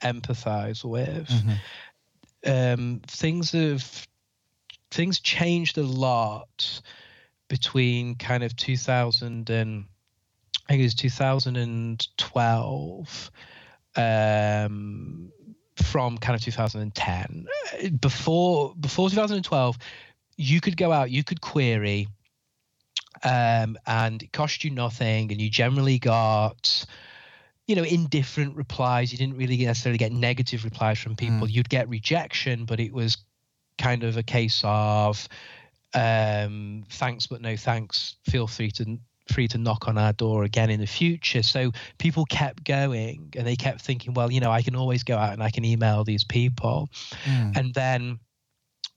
empathize 0.03 0.85
with. 0.85 1.29
Mm-hmm 1.29 1.55
um, 2.47 3.03
things 3.07 3.53
have 3.53 4.07
things 4.91 5.21
changed 5.21 5.79
a 5.79 5.83
lot 5.83 6.83
between 7.49 8.17
kind 8.17 8.43
of 8.43 8.57
2000 8.57 9.49
and 9.51 9.85
I 10.69 10.73
think 10.73 10.81
it 10.81 10.85
was 10.85 10.95
2012 10.95 13.31
um, 13.97 15.31
from 15.77 16.19
kind 16.19 16.37
of 16.37 16.43
2010. 16.43 17.47
Before 18.01 18.75
before 18.79 19.09
2012, 19.11 19.79
you 20.37 20.61
could 20.61 20.77
go 20.77 20.93
out, 20.93 21.11
you 21.11 21.25
could 21.25 21.41
query, 21.41 22.07
um, 23.23 23.77
and 23.87 24.23
it 24.23 24.33
cost 24.33 24.65
you 24.65 24.71
nothing, 24.71 25.31
and 25.33 25.41
you 25.41 25.51
generally 25.51 25.99
got 25.99 26.87
you 27.67 27.75
know, 27.75 27.83
indifferent 27.83 28.55
replies. 28.57 29.11
You 29.11 29.19
didn't 29.19 29.37
really 29.37 29.57
necessarily 29.65 29.99
get 29.99 30.13
negative 30.13 30.65
replies 30.65 30.99
from 30.99 31.17
people. 31.17 31.49
Mm. 31.49 31.53
You'd 31.53 31.69
get 31.69 31.89
rejection, 31.89 32.65
but 32.65 32.79
it 32.79 32.93
was 32.93 33.19
kind 33.79 34.05
of 34.05 34.17
a 34.17 34.23
case 34.23 34.63
of 34.65 35.29
um, 35.95 36.85
thanks 36.91 37.27
but 37.27 37.41
no 37.41 37.57
thanks. 37.57 38.17
Feel 38.25 38.47
free 38.47 38.71
to 38.73 38.99
free 39.29 39.49
to 39.49 39.59
knock 39.59 39.89
on 39.89 39.99
our 39.99 40.13
door 40.13 40.45
again 40.45 40.71
in 40.71 40.79
the 40.79 40.87
future. 40.87 41.43
So 41.43 41.73
people 41.99 42.25
kept 42.27 42.63
going 42.65 43.33
and 43.37 43.45
they 43.45 43.57
kept 43.57 43.81
thinking, 43.81 44.15
well, 44.15 44.31
you 44.31 44.39
know, 44.39 44.53
I 44.53 44.63
can 44.63 44.77
always 44.77 45.03
go 45.03 45.17
out 45.17 45.33
and 45.33 45.43
I 45.43 45.51
can 45.51 45.65
email 45.65 46.05
these 46.05 46.23
people. 46.23 46.89
Mm. 47.25 47.57
And 47.57 47.75
then 47.75 48.21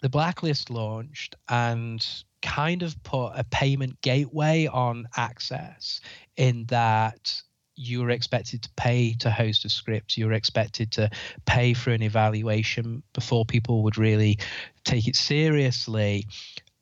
the 0.02 0.10
blacklist 0.10 0.70
launched 0.70 1.36
and 1.48 2.06
kind 2.42 2.84
of 2.84 3.02
put 3.04 3.32
a 3.36 3.44
payment 3.44 4.02
gateway 4.02 4.68
on 4.68 5.08
access 5.16 6.02
in 6.38 6.66
that 6.66 7.42
you 7.76 8.02
were 8.02 8.10
expected 8.10 8.62
to 8.64 8.70
pay 8.76 9.14
to 9.20 9.32
host 9.32 9.64
a 9.64 9.70
script. 9.70 10.18
You 10.18 10.26
were 10.26 10.34
expected 10.34 10.92
to 10.94 11.10
pay 11.46 11.74
for 11.74 11.92
an 11.92 12.04
evaluation 12.04 13.04
before 13.14 13.46
people 13.46 13.84
would 13.84 13.98
really 13.98 14.38
take 14.84 15.08
it 15.08 15.16
seriously. 15.16 16.28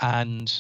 And 0.02 0.52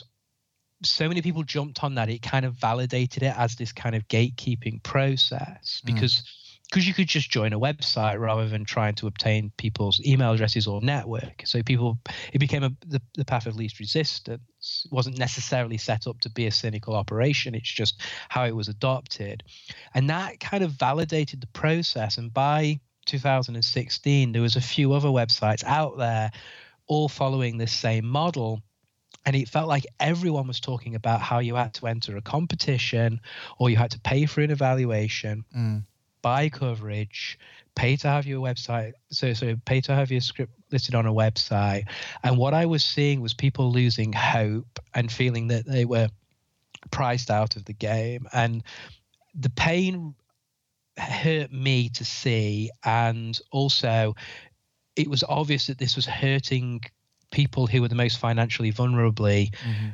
so 0.83 1.07
many 1.07 1.23
people 1.23 1.43
jumped 1.43 1.83
on 1.83 1.95
that. 1.95 2.09
It 2.09 2.21
kind 2.21 2.45
of 2.45 2.53
validated 2.53 3.23
it 3.23 3.35
as 3.35 3.55
this 3.55 3.71
kind 3.71 3.95
of 3.95 4.07
gatekeeping 4.07 4.83
process 4.83 5.81
mm. 5.83 5.85
because. 5.85 6.13
Mm 6.13 6.23
because 6.69 6.87
you 6.87 6.93
could 6.93 7.07
just 7.07 7.29
join 7.29 7.53
a 7.53 7.59
website 7.59 8.19
rather 8.19 8.47
than 8.47 8.65
trying 8.65 8.93
to 8.95 9.07
obtain 9.07 9.51
people's 9.57 10.01
email 10.05 10.33
addresses 10.33 10.67
or 10.67 10.81
network. 10.81 11.43
So 11.45 11.63
people, 11.63 11.97
it 12.33 12.39
became 12.39 12.63
a, 12.63 12.71
the, 12.85 13.01
the 13.15 13.25
path 13.25 13.45
of 13.45 13.55
least 13.55 13.79
resistance. 13.79 14.41
Wasn't 14.91 15.17
necessarily 15.17 15.77
set 15.77 16.07
up 16.07 16.19
to 16.21 16.29
be 16.29 16.47
a 16.47 16.51
cynical 16.51 16.95
operation. 16.95 17.55
It's 17.55 17.71
just 17.71 18.01
how 18.29 18.45
it 18.45 18.55
was 18.55 18.67
adopted, 18.67 19.43
and 19.93 20.09
that 20.09 20.39
kind 20.39 20.63
of 20.63 20.71
validated 20.71 21.41
the 21.41 21.47
process. 21.47 22.17
And 22.17 22.33
by 22.33 22.79
2016, 23.05 24.31
there 24.31 24.41
was 24.41 24.55
a 24.55 24.61
few 24.61 24.93
other 24.93 25.09
websites 25.09 25.63
out 25.63 25.97
there, 25.97 26.31
all 26.87 27.09
following 27.09 27.57
this 27.57 27.73
same 27.73 28.05
model. 28.05 28.61
And 29.25 29.35
it 29.35 29.49
felt 29.49 29.67
like 29.67 29.85
everyone 29.99 30.47
was 30.47 30.61
talking 30.61 30.95
about 30.95 31.19
how 31.19 31.39
you 31.39 31.55
had 31.55 31.73
to 31.75 31.87
enter 31.87 32.15
a 32.15 32.21
competition 32.21 33.19
or 33.59 33.69
you 33.69 33.75
had 33.75 33.91
to 33.91 33.99
pay 33.99 34.25
for 34.25 34.39
an 34.39 34.51
evaluation. 34.51 35.43
Mm 35.53 35.83
buy 36.21 36.49
coverage, 36.49 37.39
pay 37.75 37.95
to 37.95 38.07
have 38.07 38.25
your 38.25 38.41
website, 38.41 38.93
so 39.09 39.33
so 39.33 39.55
pay 39.65 39.81
to 39.81 39.93
have 39.95 40.11
your 40.11 40.21
script 40.21 40.53
listed 40.71 40.95
on 40.95 41.05
a 41.05 41.13
website. 41.13 41.85
And 42.23 42.37
what 42.37 42.53
I 42.53 42.65
was 42.65 42.83
seeing 42.83 43.21
was 43.21 43.33
people 43.33 43.71
losing 43.71 44.13
hope 44.13 44.79
and 44.93 45.11
feeling 45.11 45.47
that 45.47 45.65
they 45.65 45.85
were 45.85 46.09
priced 46.91 47.29
out 47.29 47.55
of 47.55 47.65
the 47.65 47.73
game. 47.73 48.27
And 48.33 48.63
the 49.33 49.49
pain 49.49 50.15
hurt 50.97 51.51
me 51.51 51.89
to 51.89 52.03
see, 52.03 52.71
and 52.83 53.39
also 53.51 54.15
it 54.95 55.07
was 55.07 55.23
obvious 55.27 55.67
that 55.67 55.77
this 55.77 55.95
was 55.95 56.05
hurting 56.05 56.81
people 57.31 57.67
who 57.67 57.81
were 57.81 57.87
the 57.87 57.95
most 57.95 58.19
financially 58.19 58.71
vulnerably. 58.71 59.51
Mm-hmm 59.51 59.89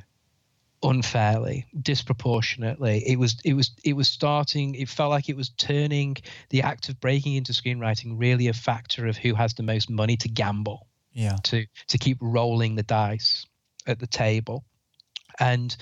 unfairly 0.84 1.66
disproportionately. 1.82 3.04
It 3.08 3.18
was 3.18 3.38
it 3.44 3.54
was 3.54 3.72
it 3.84 3.94
was 3.94 4.08
starting 4.08 4.76
it 4.76 4.90
felt 4.90 5.10
like 5.10 5.30
it 5.30 5.38
was 5.38 5.50
turning 5.50 6.18
the 6.50 6.62
act 6.62 6.90
of 6.90 7.00
breaking 7.00 7.36
into 7.36 7.54
screenwriting 7.54 8.20
really 8.20 8.48
a 8.48 8.54
factor 8.54 9.08
of 9.08 9.18
who 9.18 9.34
has 9.34 9.54
the 9.54 9.64
most 9.64 9.90
money 9.90 10.18
to 10.18 10.30
gamble. 10.30 10.88
Yeah. 11.14 11.38
To 11.44 11.66
to 11.88 11.98
keep 11.98 12.18
rolling 12.22 12.76
the 12.76 12.84
dice 12.84 13.46
at 13.88 14.00
the 14.00 14.08
table. 14.08 14.66
And 15.40 15.76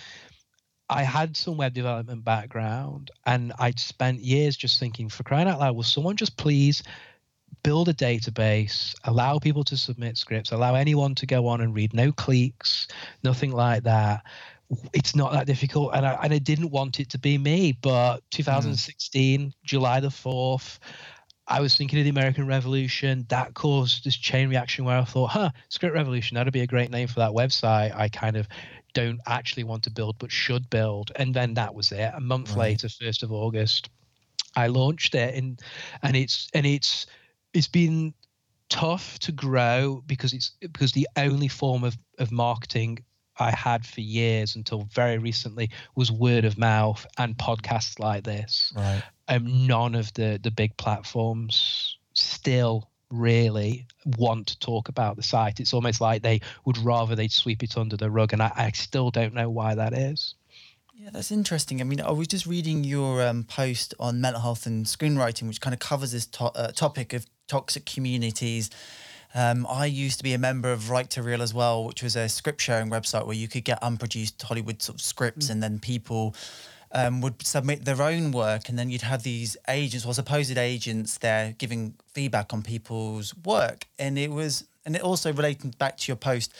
I 0.90 1.04
had 1.04 1.38
some 1.38 1.58
web 1.58 1.74
development 1.74 2.24
background 2.24 3.12
and 3.26 3.54
I'd 3.60 3.80
spent 3.80 4.20
years 4.20 4.58
just 4.58 4.80
thinking 4.80 5.10
for 5.10 5.24
crying 5.24 5.48
out 5.48 5.60
loud 5.60 5.76
will 5.76 5.84
someone 5.84 6.18
just 6.18 6.38
please 6.38 6.84
build 7.64 7.90
a 7.90 7.94
database, 7.94 8.96
allow 9.04 9.38
people 9.38 9.64
to 9.66 9.78
submit 9.78 10.18
scripts, 10.18 10.52
allow 10.52 10.74
anyone 10.74 11.14
to 11.16 11.26
go 11.26 11.48
on 11.48 11.62
and 11.62 11.76
read, 11.76 11.94
no 11.94 12.12
cliques, 12.12 12.88
nothing 13.24 13.52
like 13.52 13.84
that 13.84 14.24
it's 14.94 15.16
not 15.16 15.32
that 15.34 15.48
difficult. 15.48 15.92
And 15.94 16.06
I, 16.06 16.18
and 16.24 16.34
I 16.34 16.38
didn't 16.38 16.72
want 16.72 17.00
it 17.00 17.10
to 17.10 17.20
be 17.20 17.38
me 17.38 17.78
but 17.82 18.22
2016 18.32 19.40
mm. 19.40 19.54
july 19.64 20.00
the 20.00 20.10
4th 20.10 20.80
i 21.48 21.60
was 21.60 21.76
thinking 21.76 22.00
of 22.00 22.06
the 22.06 22.10
american 22.10 22.48
revolution. 22.48 23.26
That 23.30 23.54
caused 23.54 24.04
this 24.04 24.16
chain 24.16 24.50
reaction 24.50 24.86
where 24.86 24.98
i 24.98 25.04
thought 25.04 25.32
huh 25.32 25.52
script 25.70 25.96
revolution 25.96 26.36
that'd 26.36 26.54
be 26.54 26.62
a 26.62 26.68
great 26.68 26.92
name 26.92 27.08
for 27.08 27.20
that 27.20 27.32
website. 27.32 27.96
I 27.96 28.10
kind 28.10 28.38
of 28.38 28.48
don't 28.94 29.20
actually 29.26 29.64
want 29.64 29.84
to 29.84 29.90
build 29.90 30.18
but 30.20 30.32
should 30.32 30.70
build. 30.70 31.14
And 31.16 31.34
then 31.34 31.54
that 31.54 31.74
was 31.74 31.94
it. 31.94 32.12
A 32.14 32.20
month 32.20 32.50
right. 32.50 32.72
later 32.72 32.88
1st 32.88 33.24
of 33.24 33.32
august 33.32 33.90
i 34.56 34.68
launched 34.68 35.16
it. 35.16 35.36
And 35.36 35.60
and 36.04 36.16
it's 36.16 36.48
and 36.54 36.66
it's 36.66 37.06
it's 37.54 37.68
been 37.68 38.14
tough 38.70 39.20
to 39.20 39.34
grow 39.34 40.02
because 40.08 40.32
it's 40.32 40.52
because 40.62 40.94
the 40.94 41.08
only 41.18 41.50
form 41.50 41.84
of, 41.84 41.98
of 42.20 42.32
marketing 42.32 43.04
I 43.42 43.52
had 43.52 43.86
for 43.86 44.02
years 44.02 44.56
until 44.56 44.88
very 44.94 45.18
recently 45.18 45.70
was 45.96 46.12
word 46.12 46.46
of 46.46 46.58
mouth 46.58 47.06
and 47.18 47.38
podcasts 47.38 48.00
like 48.00 48.24
this. 48.24 48.72
Right. 48.76 49.04
Um, 49.28 49.68
none 49.68 49.96
of 49.96 50.14
the 50.14 50.40
the 50.42 50.52
big 50.52 50.76
platforms 50.78 51.98
still 52.14 52.90
really 53.10 53.86
want 54.18 54.48
to 54.48 54.60
talk 54.60 54.90
about 54.90 55.16
the 55.16 55.24
site. 55.24 55.60
It's 55.60 55.74
almost 55.74 56.02
like 56.02 56.22
they 56.22 56.42
would 56.66 56.78
rather 56.78 57.16
they'd 57.16 57.32
sweep 57.32 57.64
it 57.64 57.78
under 57.78 57.98
the 57.98 58.10
rug, 58.10 58.34
and 58.34 58.42
I, 58.42 58.52
I 58.56 58.72
still 58.72 59.12
don't 59.12 59.34
know 59.34 59.50
why 59.50 59.76
that 59.76 59.94
is. 59.94 60.36
Yeah, 60.94 61.10
that's 61.12 61.32
interesting. 61.32 61.82
I 61.82 61.84
mean, 61.84 62.00
I 62.00 62.12
was 62.12 62.28
just 62.28 62.46
reading 62.46 62.84
your 62.84 63.26
um, 63.28 63.44
post 63.44 63.94
on 64.00 64.22
mental 64.22 64.42
health 64.42 64.68
and 64.68 64.86
screenwriting, 64.86 65.48
which 65.48 65.60
kind 65.60 65.74
of 65.74 65.80
covers 65.80 66.12
this 66.12 66.28
to- 66.28 66.46
uh, 66.56 66.72
topic 66.72 67.14
of 67.14 67.26
toxic 67.48 67.86
communities 67.86 68.70
um, 69.34 69.66
I 69.70 69.86
used 69.86 70.18
to 70.18 70.24
be 70.24 70.34
a 70.34 70.38
member 70.38 70.72
of 70.72 70.90
Right 70.90 71.10
to 71.12 71.24
Reel 71.24 71.42
as 71.42 71.54
well, 71.54 71.86
which 71.86 72.04
was 72.04 72.16
a 72.16 72.28
script 72.28 72.62
sharing 72.62 72.90
website 72.90 73.26
where 73.26 73.36
you 73.36 73.48
could 73.48 73.64
get 73.64 73.80
unproduced 73.82 74.42
Hollywood 74.42 74.82
sort 74.82 74.96
of 74.98 75.02
scripts, 75.02 75.48
mm. 75.48 75.52
and 75.52 75.64
then 75.64 75.80
people 75.80 76.36
um, 76.92 77.22
would 77.22 77.46
submit 77.46 77.86
their 77.86 78.02
own 78.02 78.32
work, 78.32 78.68
and 78.68 78.78
then 78.78 78.90
you'd 78.90 79.04
have 79.04 79.24
these 79.24 79.56
agents 79.68 80.06
or 80.06 80.14
supposed 80.14 80.58
agents 80.58 81.18
there 81.20 81.56
giving 81.58 81.94
feedback 82.14 82.54
on 82.54 82.62
people's 82.62 83.34
work, 83.46 83.86
and 83.98 84.18
it 84.18 84.32
was, 84.32 84.66
and 84.86 84.96
it 84.96 85.02
also 85.02 85.32
relating 85.32 85.72
back 85.72 85.98
to 85.98 86.08
your 86.10 86.18
post 86.18 86.54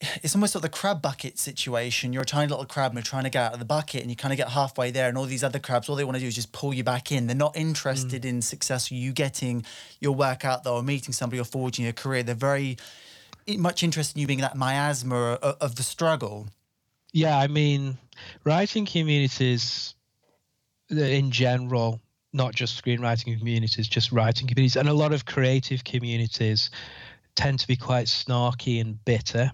it's 0.00 0.34
almost 0.34 0.54
like 0.54 0.62
the 0.62 0.68
crab 0.70 1.02
bucket 1.02 1.38
situation. 1.38 2.12
You're 2.12 2.22
a 2.22 2.26
tiny 2.26 2.48
little 2.48 2.64
crab 2.64 2.90
and 2.90 2.96
you're 2.96 3.02
trying 3.02 3.24
to 3.24 3.30
get 3.30 3.42
out 3.44 3.52
of 3.52 3.58
the 3.58 3.66
bucket, 3.66 4.00
and 4.00 4.10
you 4.10 4.16
kind 4.16 4.32
of 4.32 4.38
get 4.38 4.48
halfway 4.48 4.90
there, 4.90 5.08
and 5.08 5.18
all 5.18 5.26
these 5.26 5.44
other 5.44 5.58
crabs, 5.58 5.88
all 5.88 5.96
they 5.96 6.04
want 6.04 6.16
to 6.16 6.20
do 6.20 6.26
is 6.26 6.34
just 6.34 6.52
pull 6.52 6.72
you 6.72 6.82
back 6.82 7.12
in. 7.12 7.26
They're 7.26 7.36
not 7.36 7.56
interested 7.56 8.22
mm. 8.22 8.28
in 8.28 8.42
success, 8.42 8.90
you 8.90 9.12
getting 9.12 9.64
your 10.00 10.12
work 10.12 10.44
out 10.44 10.64
there, 10.64 10.72
or 10.72 10.82
meeting 10.82 11.12
somebody, 11.12 11.40
or 11.40 11.44
forging 11.44 11.86
a 11.86 11.92
career. 11.92 12.22
They're 12.22 12.34
very 12.34 12.78
much 13.58 13.82
interested 13.82 14.16
in 14.16 14.22
you 14.22 14.26
being 14.26 14.40
that 14.40 14.56
miasma 14.56 15.34
of, 15.34 15.56
of 15.60 15.76
the 15.76 15.82
struggle. 15.82 16.48
Yeah, 17.12 17.36
I 17.36 17.48
mean, 17.48 17.98
writing 18.44 18.86
communities 18.86 19.94
in 20.88 21.30
general, 21.30 22.00
not 22.32 22.54
just 22.54 22.82
screenwriting 22.82 23.38
communities, 23.38 23.88
just 23.88 24.12
writing 24.12 24.46
communities, 24.46 24.76
and 24.76 24.88
a 24.88 24.94
lot 24.94 25.12
of 25.12 25.26
creative 25.26 25.84
communities 25.84 26.70
tend 27.34 27.58
to 27.58 27.66
be 27.66 27.76
quite 27.76 28.06
snarky 28.06 28.80
and 28.80 29.04
bitter 29.04 29.52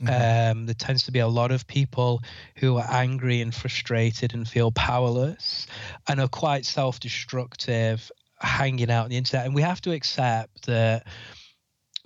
Mm-hmm. 0.00 0.58
Um, 0.58 0.66
there 0.66 0.74
tends 0.74 1.04
to 1.04 1.12
be 1.12 1.20
a 1.20 1.28
lot 1.28 1.52
of 1.52 1.66
people 1.66 2.22
who 2.56 2.76
are 2.78 2.86
angry 2.90 3.40
and 3.40 3.54
frustrated 3.54 4.34
and 4.34 4.48
feel 4.48 4.72
powerless 4.72 5.66
and 6.08 6.20
are 6.20 6.28
quite 6.28 6.64
self 6.64 6.98
destructive 6.98 8.10
hanging 8.40 8.90
out 8.90 9.04
on 9.04 9.10
the 9.10 9.16
internet. 9.16 9.46
And 9.46 9.54
we 9.54 9.62
have 9.62 9.80
to 9.82 9.92
accept 9.92 10.66
that 10.66 11.06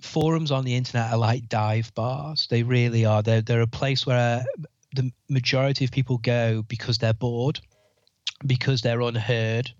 forums 0.01 0.51
on 0.51 0.65
the 0.65 0.75
internet 0.75 1.11
are 1.11 1.17
like 1.17 1.49
dive 1.49 1.93
bars. 1.95 2.47
They 2.49 2.63
really 2.63 3.05
are. 3.05 3.21
They're, 3.21 3.41
they're 3.41 3.61
a 3.61 3.67
place 3.67 4.05
where 4.05 4.45
the 4.95 5.11
majority 5.29 5.85
of 5.85 5.91
people 5.91 6.17
go 6.19 6.63
because 6.63 6.97
they're 6.97 7.13
bored, 7.13 7.59
because 8.45 8.81
they're 8.81 9.01
unheard, 9.01 9.71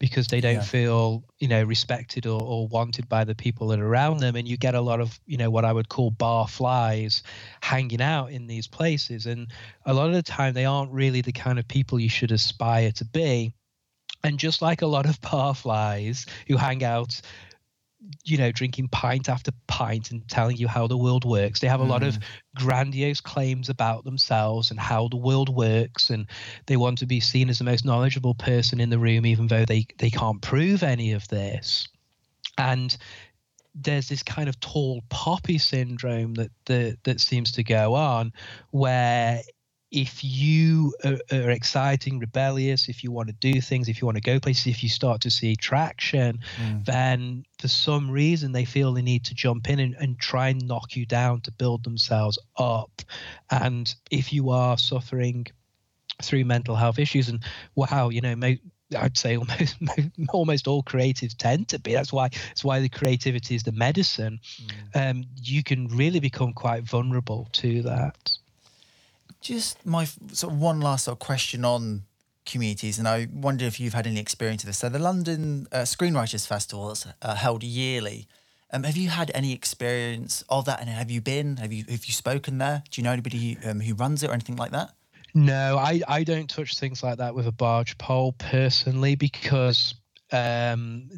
because 0.00 0.26
they 0.26 0.40
don't 0.40 0.54
yeah. 0.54 0.62
feel 0.62 1.22
you 1.38 1.46
know 1.46 1.62
respected 1.62 2.26
or, 2.26 2.42
or, 2.42 2.66
wanted 2.66 3.08
by 3.08 3.22
the 3.22 3.34
people 3.34 3.68
that 3.68 3.78
are 3.78 3.86
around 3.86 4.18
them. 4.18 4.34
And 4.34 4.48
you 4.48 4.56
get 4.56 4.74
a 4.74 4.80
lot 4.80 5.00
of 5.00 5.20
you 5.26 5.36
know 5.36 5.50
what 5.50 5.64
i 5.64 5.72
would 5.72 5.88
call 5.88 6.10
bar 6.10 6.48
flies 6.48 7.22
hanging 7.60 8.00
out 8.00 8.32
in 8.32 8.48
these 8.48 8.66
places. 8.66 9.26
And 9.26 9.46
a 9.86 9.94
lot 9.94 10.08
of 10.08 10.14
the 10.14 10.22
time 10.22 10.54
they 10.54 10.64
aren't 10.64 10.90
really 10.90 11.20
the 11.20 11.32
kind 11.32 11.60
of 11.60 11.68
people 11.68 12.00
you 12.00 12.08
should 12.08 12.32
aspire 12.32 12.90
to 12.92 13.04
be. 13.04 13.52
And 14.24 14.38
just 14.38 14.60
like 14.60 14.82
a 14.82 14.86
lot 14.86 15.06
of 15.06 15.20
bar 15.30 15.54
flies 15.54 16.26
who 16.48 16.56
hang 16.56 16.82
out 16.82 17.20
you 18.24 18.38
know, 18.38 18.50
drinking 18.50 18.88
pint 18.88 19.28
after 19.28 19.52
pint 19.66 20.10
and 20.10 20.26
telling 20.28 20.56
you 20.56 20.68
how 20.68 20.86
the 20.86 20.96
world 20.96 21.24
works. 21.24 21.60
They 21.60 21.68
have 21.68 21.80
a 21.80 21.84
mm. 21.84 21.90
lot 21.90 22.02
of 22.02 22.14
mm. 22.14 22.22
grandiose 22.54 23.20
claims 23.20 23.68
about 23.68 24.04
themselves 24.04 24.70
and 24.70 24.80
how 24.80 25.08
the 25.08 25.16
world 25.16 25.48
works, 25.48 26.10
and 26.10 26.26
they 26.66 26.76
want 26.76 26.98
to 26.98 27.06
be 27.06 27.20
seen 27.20 27.50
as 27.50 27.58
the 27.58 27.64
most 27.64 27.84
knowledgeable 27.84 28.34
person 28.34 28.80
in 28.80 28.90
the 28.90 28.98
room, 28.98 29.26
even 29.26 29.48
though 29.48 29.64
they 29.64 29.86
they 29.98 30.10
can't 30.10 30.40
prove 30.40 30.82
any 30.82 31.12
of 31.12 31.28
this. 31.28 31.88
And 32.56 32.96
there's 33.74 34.08
this 34.08 34.22
kind 34.22 34.48
of 34.48 34.58
tall 34.60 35.02
poppy 35.08 35.58
syndrome 35.58 36.34
that 36.34 36.50
that, 36.66 36.98
that 37.04 37.20
seems 37.20 37.52
to 37.52 37.62
go 37.62 37.94
on, 37.94 38.32
where 38.70 39.42
if 39.90 40.22
you 40.22 40.94
are, 41.04 41.18
are, 41.32 41.50
exciting, 41.50 42.18
rebellious, 42.18 42.88
if 42.88 43.02
you 43.02 43.10
want 43.10 43.28
to 43.28 43.34
do 43.34 43.60
things, 43.60 43.88
if 43.88 44.00
you 44.00 44.06
want 44.06 44.16
to 44.16 44.22
go 44.22 44.38
places, 44.38 44.68
if 44.68 44.82
you 44.82 44.88
start 44.88 45.20
to 45.22 45.30
see 45.30 45.56
traction, 45.56 46.38
mm. 46.62 46.84
then 46.84 47.44
for 47.58 47.68
some 47.68 48.10
reason 48.10 48.52
they 48.52 48.64
feel 48.64 48.92
they 48.92 49.02
need 49.02 49.24
to 49.24 49.34
jump 49.34 49.68
in 49.68 49.80
and, 49.80 49.94
and 49.96 50.18
try 50.18 50.48
and 50.48 50.66
knock 50.66 50.94
you 50.94 51.06
down 51.06 51.40
to 51.40 51.52
build 51.52 51.82
themselves 51.82 52.38
up. 52.56 53.02
And 53.50 53.92
if 54.10 54.32
you 54.32 54.50
are 54.50 54.78
suffering 54.78 55.46
through 56.22 56.44
mental 56.44 56.76
health 56.76 56.98
issues, 56.98 57.28
and 57.28 57.42
wow, 57.74 58.10
you 58.10 58.20
know, 58.20 58.36
I'd 58.96 59.16
say 59.16 59.36
almost 59.36 59.76
almost 60.30 60.68
all 60.68 60.82
creatives 60.82 61.36
tend 61.36 61.68
to 61.68 61.78
be. 61.78 61.94
That's 61.94 62.12
why 62.12 62.28
that's 62.28 62.64
why 62.64 62.80
the 62.80 62.88
creativity 62.88 63.54
is 63.54 63.62
the 63.62 63.72
medicine. 63.72 64.40
Mm. 64.94 65.10
Um, 65.10 65.24
you 65.36 65.62
can 65.62 65.88
really 65.88 66.20
become 66.20 66.52
quite 66.52 66.84
vulnerable 66.84 67.48
to 67.52 67.82
that. 67.82 68.30
Just 69.40 69.84
my 69.86 70.04
sort 70.32 70.52
of 70.52 70.60
one 70.60 70.80
last 70.80 71.04
sort 71.04 71.16
of 71.16 71.18
question 71.18 71.64
on 71.64 72.02
communities, 72.44 72.98
and 72.98 73.06
I 73.08 73.28
wonder 73.32 73.64
if 73.64 73.80
you've 73.80 73.94
had 73.94 74.06
any 74.06 74.20
experience 74.20 74.62
of 74.62 74.68
this. 74.68 74.78
So 74.78 74.88
the 74.88 74.98
London 74.98 75.66
uh, 75.72 75.78
Screenwriters 75.78 76.46
Festival 76.46 76.90
is 76.90 77.06
uh, 77.22 77.34
held 77.34 77.62
yearly. 77.62 78.26
Um, 78.72 78.84
have 78.84 78.96
you 78.96 79.08
had 79.08 79.30
any 79.34 79.52
experience 79.52 80.44
of 80.48 80.64
that, 80.66 80.80
and 80.80 80.88
have 80.88 81.10
you 81.10 81.20
been? 81.20 81.56
Have 81.56 81.72
you 81.72 81.84
have 81.88 82.04
you 82.04 82.12
spoken 82.12 82.58
there? 82.58 82.82
Do 82.90 83.00
you 83.00 83.04
know 83.04 83.12
anybody 83.12 83.58
um, 83.64 83.80
who 83.80 83.94
runs 83.94 84.22
it 84.22 84.30
or 84.30 84.32
anything 84.32 84.56
like 84.56 84.72
that? 84.72 84.92
No, 85.34 85.78
I, 85.78 86.00
I 86.08 86.24
don't 86.24 86.50
touch 86.50 86.78
things 86.78 87.02
like 87.02 87.18
that 87.18 87.34
with 87.34 87.46
a 87.46 87.52
barge 87.52 87.96
pole 87.98 88.32
personally 88.32 89.14
because 89.14 89.94
um, 90.32 91.08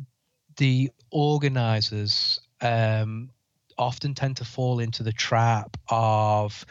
the 0.57 0.91
organisers 1.11 2.41
um, 2.61 3.31
often 3.79 4.15
tend 4.15 4.37
to 4.39 4.45
fall 4.45 4.81
into 4.81 5.03
the 5.03 5.13
trap 5.13 5.77
of 5.89 6.67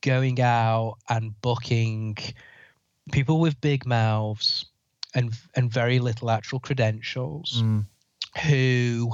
going 0.00 0.40
out 0.40 0.96
and 1.08 1.40
booking 1.40 2.16
people 3.12 3.40
with 3.40 3.60
big 3.60 3.86
mouths 3.86 4.66
and 5.14 5.32
and 5.54 5.72
very 5.72 5.98
little 5.98 6.30
actual 6.30 6.60
credentials 6.60 7.62
mm. 7.62 7.84
who 8.46 9.12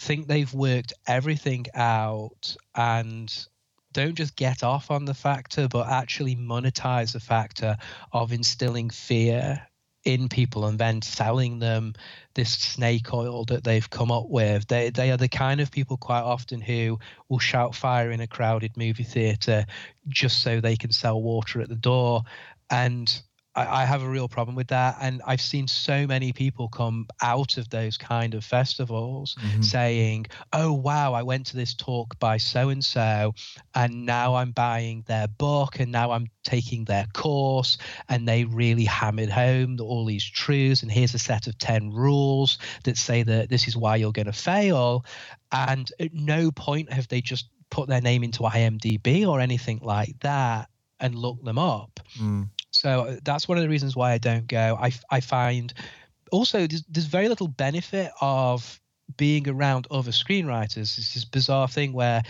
think 0.00 0.26
they've 0.26 0.52
worked 0.54 0.92
everything 1.06 1.64
out 1.74 2.56
and 2.74 3.46
don't 3.92 4.14
just 4.14 4.36
get 4.36 4.62
off 4.62 4.90
on 4.90 5.04
the 5.04 5.14
factor 5.14 5.68
but 5.68 5.88
actually 5.88 6.36
monetize 6.36 7.12
the 7.12 7.20
factor 7.20 7.76
of 8.12 8.32
instilling 8.32 8.90
fear 8.90 9.67
in 10.04 10.28
people 10.28 10.66
and 10.66 10.78
then 10.78 11.02
selling 11.02 11.58
them 11.58 11.92
this 12.34 12.52
snake 12.52 13.12
oil 13.12 13.44
that 13.46 13.64
they've 13.64 13.90
come 13.90 14.10
up 14.10 14.28
with. 14.28 14.66
They 14.68 14.90
they 14.90 15.10
are 15.10 15.16
the 15.16 15.28
kind 15.28 15.60
of 15.60 15.70
people 15.70 15.96
quite 15.96 16.22
often 16.22 16.60
who 16.60 16.98
will 17.28 17.38
shout 17.38 17.74
fire 17.74 18.10
in 18.10 18.20
a 18.20 18.26
crowded 18.26 18.76
movie 18.76 19.04
theater 19.04 19.66
just 20.08 20.42
so 20.42 20.60
they 20.60 20.76
can 20.76 20.92
sell 20.92 21.20
water 21.20 21.60
at 21.60 21.68
the 21.68 21.74
door. 21.74 22.22
And 22.70 23.22
I, 23.58 23.82
I 23.82 23.84
have 23.84 24.02
a 24.02 24.08
real 24.08 24.28
problem 24.28 24.54
with 24.54 24.68
that. 24.68 24.96
And 25.00 25.20
I've 25.26 25.40
seen 25.40 25.66
so 25.66 26.06
many 26.06 26.32
people 26.32 26.68
come 26.68 27.06
out 27.22 27.56
of 27.56 27.68
those 27.70 27.98
kind 27.98 28.34
of 28.34 28.44
festivals 28.44 29.36
mm-hmm. 29.40 29.62
saying, 29.62 30.26
oh, 30.52 30.72
wow, 30.72 31.12
I 31.12 31.22
went 31.22 31.46
to 31.46 31.56
this 31.56 31.74
talk 31.74 32.18
by 32.18 32.36
so 32.36 32.68
and 32.68 32.84
so, 32.84 33.34
and 33.74 34.06
now 34.06 34.36
I'm 34.36 34.52
buying 34.52 35.04
their 35.06 35.26
book, 35.26 35.80
and 35.80 35.90
now 35.90 36.12
I'm 36.12 36.28
taking 36.44 36.84
their 36.84 37.06
course, 37.12 37.78
and 38.08 38.28
they 38.28 38.44
really 38.44 38.84
hammered 38.84 39.30
home 39.30 39.78
all 39.80 40.04
these 40.04 40.24
truths. 40.24 40.82
And 40.82 40.92
here's 40.92 41.14
a 41.14 41.18
set 41.18 41.46
of 41.46 41.58
10 41.58 41.90
rules 41.90 42.58
that 42.84 42.96
say 42.96 43.22
that 43.24 43.50
this 43.50 43.66
is 43.66 43.76
why 43.76 43.96
you're 43.96 44.12
going 44.12 44.26
to 44.26 44.32
fail. 44.32 45.04
And 45.50 45.90
at 45.98 46.14
no 46.14 46.50
point 46.52 46.92
have 46.92 47.08
they 47.08 47.20
just 47.20 47.48
put 47.70 47.88
their 47.88 48.00
name 48.00 48.22
into 48.22 48.40
IMDb 48.40 49.26
or 49.26 49.40
anything 49.40 49.80
like 49.82 50.18
that 50.20 50.68
and 51.00 51.14
look 51.14 51.42
them 51.44 51.58
up. 51.58 52.00
Mm. 52.18 52.48
So 52.70 53.00
uh, 53.02 53.16
that's 53.24 53.48
one 53.48 53.58
of 53.58 53.62
the 53.62 53.68
reasons 53.68 53.96
why 53.96 54.12
I 54.12 54.18
don't 54.18 54.46
go. 54.46 54.78
I, 54.80 54.92
I 55.10 55.20
find 55.20 55.72
also 56.30 56.66
there's, 56.66 56.84
there's 56.84 57.06
very 57.06 57.28
little 57.28 57.48
benefit 57.48 58.10
of 58.20 58.80
being 59.16 59.48
around 59.48 59.86
other 59.90 60.10
screenwriters. 60.10 60.98
It's 60.98 61.14
this 61.14 61.24
bizarre 61.24 61.68
thing 61.68 61.92
where 61.92 62.22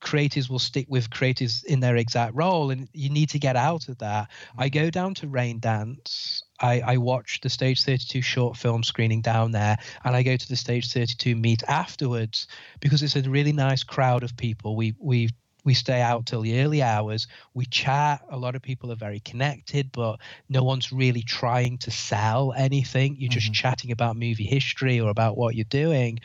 creators 0.00 0.48
will 0.48 0.58
stick 0.58 0.86
with 0.88 1.10
creators 1.10 1.62
in 1.64 1.80
their 1.80 1.96
exact 1.96 2.34
role, 2.34 2.70
and 2.70 2.88
you 2.92 3.10
need 3.10 3.30
to 3.30 3.38
get 3.38 3.56
out 3.56 3.88
of 3.88 3.98
that. 3.98 4.28
I 4.58 4.68
go 4.68 4.90
down 4.90 5.14
to 5.14 5.26
Raindance. 5.26 6.42
I, 6.60 6.80
I 6.80 6.96
watch 6.96 7.40
the 7.42 7.48
Stage 7.48 7.84
32 7.84 8.22
short 8.22 8.56
film 8.56 8.82
screening 8.82 9.22
down 9.22 9.52
there, 9.52 9.78
and 10.04 10.16
I 10.16 10.22
go 10.22 10.36
to 10.36 10.48
the 10.48 10.56
Stage 10.56 10.92
32 10.92 11.36
meet 11.36 11.62
afterwards 11.68 12.48
because 12.80 13.02
it's 13.02 13.16
a 13.16 13.22
really 13.22 13.52
nice 13.52 13.82
crowd 13.82 14.22
of 14.22 14.36
people. 14.36 14.76
We 14.76 14.94
we 14.98 15.30
we 15.70 15.74
stay 15.74 16.00
out 16.00 16.26
till 16.26 16.40
the 16.40 16.62
early 16.62 16.82
hours. 16.82 17.28
We 17.54 17.64
chat. 17.64 18.22
A 18.28 18.36
lot 18.36 18.56
of 18.56 18.60
people 18.60 18.90
are 18.90 18.96
very 18.96 19.20
connected, 19.20 19.92
but 19.92 20.18
no 20.48 20.64
one's 20.64 20.90
really 20.90 21.22
trying 21.22 21.78
to 21.78 21.92
sell 21.92 22.52
anything. 22.56 23.14
You're 23.16 23.30
just 23.30 23.46
mm-hmm. 23.46 23.52
chatting 23.52 23.92
about 23.92 24.16
movie 24.16 24.42
history 24.42 24.98
or 24.98 25.10
about 25.10 25.36
what 25.36 25.54
you're 25.54 25.64
doing. 25.66 26.18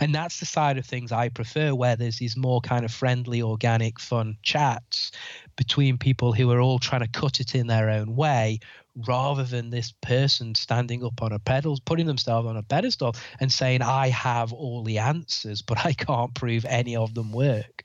And 0.00 0.14
that's 0.14 0.40
the 0.40 0.46
side 0.46 0.78
of 0.78 0.86
things 0.86 1.12
I 1.12 1.28
prefer, 1.28 1.74
where 1.74 1.94
there's 1.94 2.16
these 2.16 2.38
more 2.38 2.62
kind 2.62 2.86
of 2.86 2.90
friendly, 2.90 3.42
organic, 3.42 4.00
fun 4.00 4.38
chats 4.42 5.12
between 5.56 5.98
people 5.98 6.32
who 6.32 6.50
are 6.50 6.60
all 6.62 6.78
trying 6.78 7.02
to 7.02 7.20
cut 7.20 7.38
it 7.38 7.54
in 7.54 7.66
their 7.66 7.90
own 7.90 8.16
way 8.16 8.60
rather 9.06 9.44
than 9.44 9.68
this 9.68 9.92
person 10.00 10.54
standing 10.54 11.04
up 11.04 11.20
on 11.20 11.32
a 11.32 11.38
pedal, 11.38 11.78
putting 11.84 12.06
themselves 12.06 12.48
on 12.48 12.56
a 12.56 12.62
pedestal 12.62 13.14
and 13.40 13.52
saying, 13.52 13.82
I 13.82 14.08
have 14.08 14.54
all 14.54 14.82
the 14.82 15.00
answers, 15.00 15.60
but 15.60 15.84
I 15.84 15.92
can't 15.92 16.32
prove 16.32 16.64
any 16.64 16.96
of 16.96 17.12
them 17.12 17.30
work. 17.30 17.84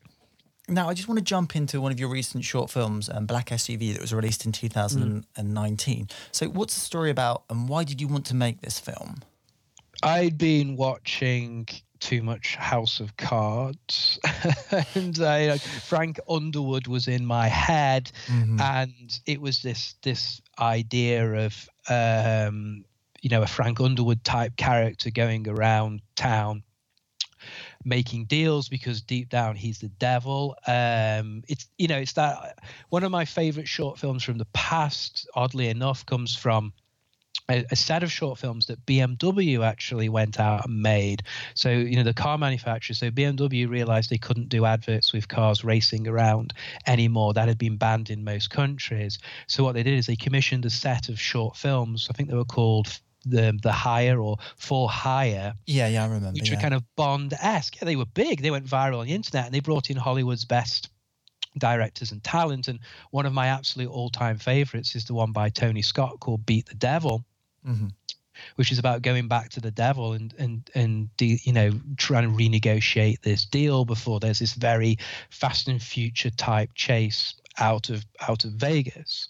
Now, 0.67 0.89
I 0.89 0.93
just 0.93 1.07
want 1.07 1.17
to 1.17 1.23
jump 1.23 1.55
into 1.55 1.81
one 1.81 1.91
of 1.91 1.99
your 1.99 2.09
recent 2.09 2.45
short 2.45 2.69
films, 2.69 3.09
um, 3.11 3.25
Black 3.25 3.49
SUV, 3.49 3.93
that 3.93 4.01
was 4.01 4.13
released 4.13 4.45
in 4.45 4.51
2019. 4.51 6.05
Mm. 6.05 6.11
So, 6.31 6.47
what's 6.47 6.75
the 6.75 6.79
story 6.81 7.09
about, 7.09 7.43
and 7.49 7.67
why 7.67 7.83
did 7.83 7.99
you 7.99 8.07
want 8.07 8.25
to 8.27 8.35
make 8.35 8.61
this 8.61 8.79
film? 8.79 9.21
I'd 10.03 10.37
been 10.37 10.75
watching 10.75 11.67
too 11.99 12.23
much 12.23 12.55
House 12.55 12.99
of 12.99 13.15
Cards, 13.17 14.19
and 14.95 15.19
I, 15.19 15.57
Frank 15.57 16.19
Underwood 16.27 16.87
was 16.87 17.07
in 17.07 17.25
my 17.25 17.47
head, 17.47 18.11
mm-hmm. 18.27 18.59
and 18.59 19.19
it 19.25 19.39
was 19.39 19.61
this 19.61 19.95
this 20.01 20.41
idea 20.59 21.45
of 21.45 21.69
um, 21.89 22.83
you 23.21 23.29
know 23.29 23.43
a 23.43 23.47
Frank 23.47 23.79
Underwood 23.79 24.23
type 24.23 24.57
character 24.57 25.11
going 25.11 25.47
around 25.47 26.01
town 26.15 26.63
making 27.83 28.25
deals 28.25 28.69
because 28.69 29.01
deep 29.01 29.29
down 29.29 29.55
he's 29.55 29.79
the 29.79 29.89
devil. 29.89 30.55
Um, 30.67 31.43
it's 31.47 31.67
you 31.77 31.87
know 31.87 31.97
it's 31.97 32.13
that 32.13 32.59
one 32.89 33.03
of 33.03 33.11
my 33.11 33.25
favorite 33.25 33.67
short 33.67 33.99
films 33.99 34.23
from 34.23 34.37
the 34.37 34.47
past. 34.53 35.27
Oddly 35.35 35.67
enough, 35.69 36.05
comes 36.05 36.35
from 36.35 36.73
a, 37.49 37.65
a, 37.71 37.75
set 37.75 38.03
of 38.03 38.11
short 38.11 38.37
films 38.37 38.65
that 38.67 38.85
BMW 38.85 39.65
actually 39.65 40.09
went 40.09 40.39
out 40.39 40.65
and 40.65 40.81
made. 40.81 41.23
So, 41.53 41.69
you 41.69 41.95
know, 41.95 42.03
the 42.03 42.13
car 42.13 42.37
manufacturer, 42.37 42.95
so 42.95 43.11
BMW 43.11 43.69
realized 43.69 44.09
they 44.09 44.17
couldn't 44.17 44.49
do 44.49 44.65
adverts 44.65 45.13
with 45.13 45.27
cars 45.27 45.63
racing 45.63 46.07
around 46.07 46.53
anymore. 46.87 47.33
That 47.33 47.47
had 47.47 47.57
been 47.57 47.77
banned 47.77 48.09
in 48.09 48.23
most 48.23 48.49
countries. 48.49 49.19
So, 49.47 49.63
what 49.63 49.73
they 49.73 49.83
did 49.83 49.97
is 49.97 50.05
they 50.05 50.15
commissioned 50.15 50.65
a 50.65 50.69
set 50.69 51.09
of 51.09 51.19
short 51.19 51.55
films. 51.55 52.07
I 52.09 52.13
think 52.13 52.29
they 52.29 52.35
were 52.35 52.45
called 52.45 52.99
the 53.25 53.57
the 53.61 53.71
hire 53.71 54.19
or 54.19 54.37
for 54.57 54.89
hire. 54.89 55.53
Yeah, 55.65 55.87
yeah, 55.87 56.03
I 56.03 56.07
remember. 56.07 56.31
Which 56.31 56.49
yeah. 56.49 56.55
were 56.55 56.61
kind 56.61 56.73
of 56.73 56.83
Bond 56.95 57.33
esque. 57.41 57.77
Yeah, 57.77 57.85
They 57.85 57.95
were 57.95 58.05
big. 58.05 58.41
They 58.41 58.51
went 58.51 58.65
viral 58.65 58.99
on 58.99 59.07
the 59.07 59.13
internet, 59.13 59.45
and 59.45 59.53
they 59.53 59.59
brought 59.59 59.89
in 59.89 59.97
Hollywood's 59.97 60.45
best 60.45 60.89
directors 61.57 62.11
and 62.11 62.23
talent. 62.23 62.67
And 62.67 62.79
one 63.11 63.25
of 63.25 63.33
my 63.33 63.47
absolute 63.47 63.89
all-time 63.89 64.37
favorites 64.37 64.95
is 64.95 65.05
the 65.05 65.13
one 65.13 65.31
by 65.31 65.49
Tony 65.49 65.81
Scott 65.81 66.19
called 66.19 66.45
Beat 66.45 66.67
the 66.67 66.75
Devil. 66.75 67.25
Mm-hmm 67.67 67.87
which 68.55 68.71
is 68.71 68.79
about 68.79 69.01
going 69.01 69.27
back 69.27 69.49
to 69.49 69.59
the 69.59 69.71
devil 69.71 70.13
and 70.13 70.33
and 70.37 70.69
and 70.73 71.15
de- 71.17 71.39
you 71.43 71.53
know 71.53 71.71
trying 71.97 72.23
to 72.23 72.35
renegotiate 72.35 73.21
this 73.21 73.45
deal 73.45 73.85
before 73.85 74.19
there's 74.19 74.39
this 74.39 74.53
very 74.53 74.97
fast 75.29 75.67
and 75.67 75.81
future 75.81 76.29
type 76.31 76.69
chase 76.73 77.35
out 77.59 77.89
of 77.89 78.05
out 78.27 78.43
of 78.45 78.51
Vegas. 78.51 79.27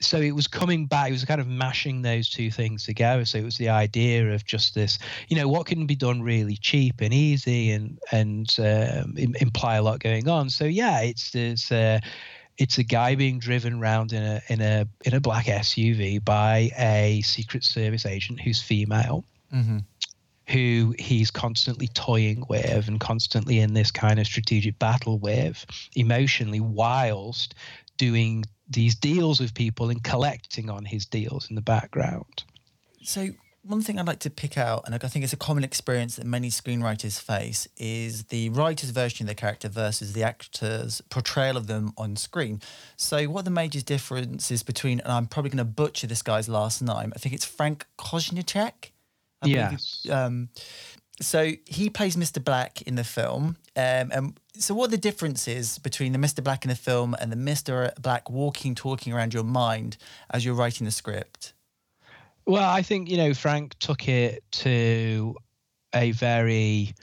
So 0.00 0.18
it 0.18 0.32
was 0.32 0.46
coming 0.46 0.86
back. 0.86 1.08
It 1.08 1.12
was 1.12 1.24
kind 1.24 1.40
of 1.40 1.46
mashing 1.46 2.02
those 2.02 2.28
two 2.28 2.50
things 2.50 2.84
together. 2.84 3.24
So 3.24 3.38
it 3.38 3.44
was 3.44 3.56
the 3.56 3.68
idea 3.68 4.32
of 4.32 4.44
just 4.44 4.74
this, 4.74 4.98
you 5.28 5.36
know, 5.36 5.48
what 5.48 5.66
can 5.66 5.86
be 5.86 5.94
done 5.94 6.22
really 6.22 6.56
cheap 6.56 7.00
and 7.00 7.12
easy 7.12 7.70
and 7.70 7.98
and 8.12 8.54
um, 8.58 9.14
imply 9.16 9.76
a 9.76 9.82
lot 9.82 10.00
going 10.00 10.28
on. 10.28 10.50
So 10.50 10.64
yeah, 10.64 11.00
it's 11.00 11.30
this. 11.30 11.70
Uh, 11.70 12.00
it's 12.56 12.78
a 12.78 12.84
guy 12.84 13.16
being 13.16 13.40
driven 13.40 13.80
around 13.80 14.12
in 14.12 14.22
a 14.22 14.40
in 14.48 14.60
a 14.60 14.86
in 15.04 15.14
a 15.14 15.20
black 15.20 15.46
SUV 15.46 16.24
by 16.24 16.70
a 16.78 17.20
Secret 17.22 17.64
Service 17.64 18.06
agent 18.06 18.40
who's 18.40 18.62
female. 18.62 19.24
Mm-hmm 19.52 19.78
who 20.48 20.94
he's 20.98 21.30
constantly 21.30 21.88
toying 21.88 22.44
with 22.48 22.88
and 22.88 23.00
constantly 23.00 23.60
in 23.60 23.74
this 23.74 23.90
kind 23.90 24.18
of 24.18 24.26
strategic 24.26 24.78
battle 24.78 25.18
with 25.18 25.64
emotionally, 25.96 26.60
whilst 26.60 27.54
doing 27.96 28.44
these 28.68 28.94
deals 28.94 29.40
with 29.40 29.54
people 29.54 29.90
and 29.90 30.02
collecting 30.02 30.70
on 30.70 30.84
his 30.84 31.06
deals 31.06 31.48
in 31.48 31.54
the 31.54 31.62
background. 31.62 32.44
So, 33.02 33.30
one 33.62 33.80
thing 33.80 33.98
I'd 33.98 34.06
like 34.06 34.18
to 34.20 34.30
pick 34.30 34.58
out, 34.58 34.82
and 34.84 34.94
I 34.94 34.98
think 34.98 35.24
it's 35.24 35.32
a 35.32 35.38
common 35.38 35.64
experience 35.64 36.16
that 36.16 36.26
many 36.26 36.50
screenwriters 36.50 37.18
face, 37.18 37.66
is 37.78 38.24
the 38.24 38.50
writer's 38.50 38.90
version 38.90 39.24
of 39.24 39.28
the 39.28 39.34
character 39.34 39.70
versus 39.70 40.12
the 40.12 40.22
actor's 40.22 41.00
portrayal 41.08 41.56
of 41.56 41.66
them 41.66 41.92
on 41.96 42.16
screen. 42.16 42.60
So, 42.96 43.24
what 43.24 43.40
are 43.40 43.44
the 43.44 43.50
major 43.50 43.80
differences 43.80 44.62
between, 44.62 45.00
and 45.00 45.10
I'm 45.10 45.26
probably 45.26 45.50
going 45.50 45.58
to 45.58 45.64
butcher 45.64 46.06
this 46.06 46.22
guy's 46.22 46.48
last 46.48 46.82
name, 46.82 47.12
I 47.14 47.18
think 47.18 47.34
it's 47.34 47.46
Frank 47.46 47.86
Koznichek? 49.44 50.04
Yeah. 50.04 50.24
Um, 50.24 50.48
so 51.20 51.52
he 51.66 51.90
plays 51.90 52.16
Mr. 52.16 52.42
Black 52.42 52.82
in 52.82 52.96
the 52.96 53.04
film. 53.04 53.56
Um, 53.76 54.10
and 54.12 54.40
so, 54.56 54.74
what 54.74 54.88
are 54.88 54.90
the 54.90 54.98
differences 54.98 55.78
between 55.78 56.12
the 56.12 56.18
Mr. 56.18 56.42
Black 56.42 56.64
in 56.64 56.68
the 56.68 56.76
film 56.76 57.14
and 57.20 57.30
the 57.30 57.36
Mr. 57.36 57.94
Black 58.00 58.30
walking, 58.30 58.74
talking 58.74 59.12
around 59.12 59.34
your 59.34 59.44
mind 59.44 59.96
as 60.30 60.44
you're 60.44 60.54
writing 60.54 60.84
the 60.84 60.90
script? 60.90 61.54
Well, 62.46 62.68
I 62.68 62.82
think, 62.82 63.08
you 63.08 63.16
know, 63.16 63.34
Frank 63.34 63.78
took 63.78 64.08
it 64.08 64.44
to 64.52 65.34
a 65.94 66.10
very 66.12 66.94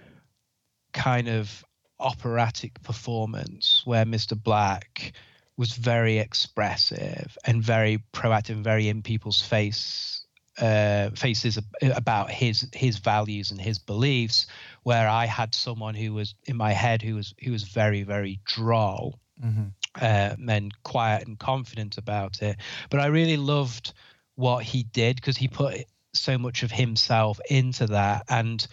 kind 0.94 1.28
of 1.28 1.66
operatic 2.00 2.82
performance 2.84 3.82
where 3.86 4.06
Mr. 4.06 4.42
Black 4.42 5.14
was 5.58 5.74
very 5.74 6.20
expressive 6.20 7.38
and 7.46 7.62
very 7.62 8.04
proactive 8.14 8.52
and 8.52 8.64
very 8.64 8.88
in 8.88 9.02
people's 9.02 9.42
face 9.42 10.21
uh, 10.60 11.10
faces 11.12 11.58
about 11.82 12.30
his 12.30 12.68
his 12.74 12.98
values 12.98 13.52
and 13.52 13.62
his 13.62 13.80
beliefs, 13.80 14.48
where 14.84 15.08
I 15.08 15.26
had 15.26 15.56
someone 15.56 15.96
who 15.96 16.14
was 16.14 16.36
in 16.46 16.58
my 16.58 16.74
head 16.74 17.02
who 17.02 17.16
was 17.16 17.34
who 17.44 17.52
was 17.52 17.64
very 17.64 18.04
very 18.04 18.40
droll, 18.46 19.20
mm-hmm. 19.44 19.68
uh, 20.02 20.36
and 20.52 20.84
quiet 20.84 21.28
and 21.28 21.40
confident 21.40 21.98
about 21.98 22.42
it. 22.42 22.58
But 22.90 23.00
I 23.00 23.08
really 23.08 23.38
loved 23.38 23.94
what 24.36 24.64
he 24.64 24.84
did 24.84 25.16
because 25.16 25.38
he 25.38 25.48
put 25.48 25.86
so 26.14 26.38
much 26.38 26.64
of 26.64 26.72
himself 26.72 27.40
into 27.50 27.88
that. 27.88 28.26
And 28.28 28.66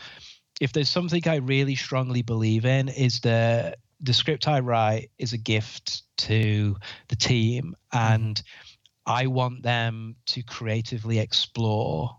if 0.60 0.72
there's 0.72 0.88
something 0.88 1.22
I 1.26 1.36
really 1.36 1.76
strongly 1.76 2.22
believe 2.22 2.64
in, 2.64 2.88
is 2.88 3.20
that 3.20 3.78
the 4.00 4.14
script 4.14 4.48
I 4.48 4.60
write 4.60 5.10
is 5.18 5.32
a 5.32 5.38
gift 5.38 6.02
to 6.18 6.76
the 7.08 7.16
team 7.16 7.76
mm-hmm. 7.92 8.14
and. 8.14 8.36
Mm-hmm 8.36 8.67
I 9.08 9.26
want 9.26 9.62
them 9.62 10.16
to 10.26 10.42
creatively 10.42 11.18
explore 11.18 12.16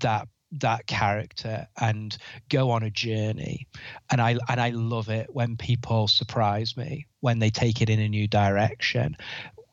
that 0.00 0.28
that 0.52 0.88
character 0.88 1.68
and 1.80 2.16
go 2.48 2.70
on 2.70 2.82
a 2.82 2.90
journey. 2.90 3.68
And 4.10 4.20
i 4.20 4.36
and 4.48 4.60
i 4.60 4.70
love 4.70 5.08
it 5.08 5.32
when 5.32 5.56
people 5.56 6.08
surprise 6.08 6.76
me 6.76 7.06
when 7.20 7.38
they 7.38 7.50
take 7.50 7.80
it 7.80 7.88
in 7.88 8.00
a 8.00 8.08
new 8.08 8.26
direction. 8.26 9.16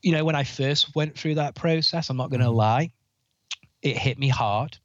You 0.03 0.11
know 0.11 0.23
when 0.23 0.35
i 0.35 0.43
first 0.43 0.95
went 0.95 1.17
through 1.17 1.35
that 1.35 1.55
process 1.55 2.09
i'm 2.09 2.17
not 2.17 2.29
going 2.29 2.41
to 2.41 2.47
mm-hmm. 2.47 2.55
lie 2.55 2.91
it 3.81 3.97
hit 3.97 4.19
me 4.19 4.29
hard 4.29 4.77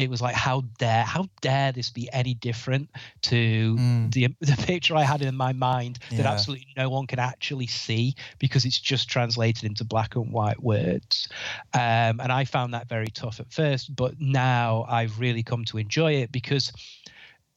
it 0.00 0.08
was 0.08 0.22
like 0.22 0.34
how 0.34 0.62
dare 0.78 1.04
how 1.04 1.28
dare 1.42 1.72
this 1.72 1.90
be 1.90 2.08
any 2.12 2.32
different 2.34 2.88
to 3.20 3.76
mm. 3.78 4.12
the 4.12 4.28
the 4.40 4.56
picture 4.66 4.96
I 4.96 5.02
had 5.02 5.20
in 5.20 5.36
my 5.36 5.52
mind 5.52 5.98
yeah. 6.10 6.18
that 6.18 6.26
absolutely 6.26 6.68
no 6.76 6.88
one 6.88 7.06
can 7.06 7.18
actually 7.18 7.66
see 7.66 8.14
because 8.38 8.64
it's 8.64 8.80
just 8.80 9.08
translated 9.08 9.64
into 9.64 9.84
black 9.84 10.16
and 10.16 10.32
white 10.32 10.62
words 10.62 11.28
um, 11.74 12.20
and 12.20 12.32
I 12.32 12.44
found 12.46 12.72
that 12.74 12.88
very 12.88 13.08
tough 13.08 13.40
at 13.40 13.52
first 13.52 13.94
but 13.94 14.14
now 14.18 14.86
I've 14.88 15.20
really 15.20 15.42
come 15.42 15.64
to 15.66 15.78
enjoy 15.78 16.14
it 16.14 16.32
because 16.32 16.72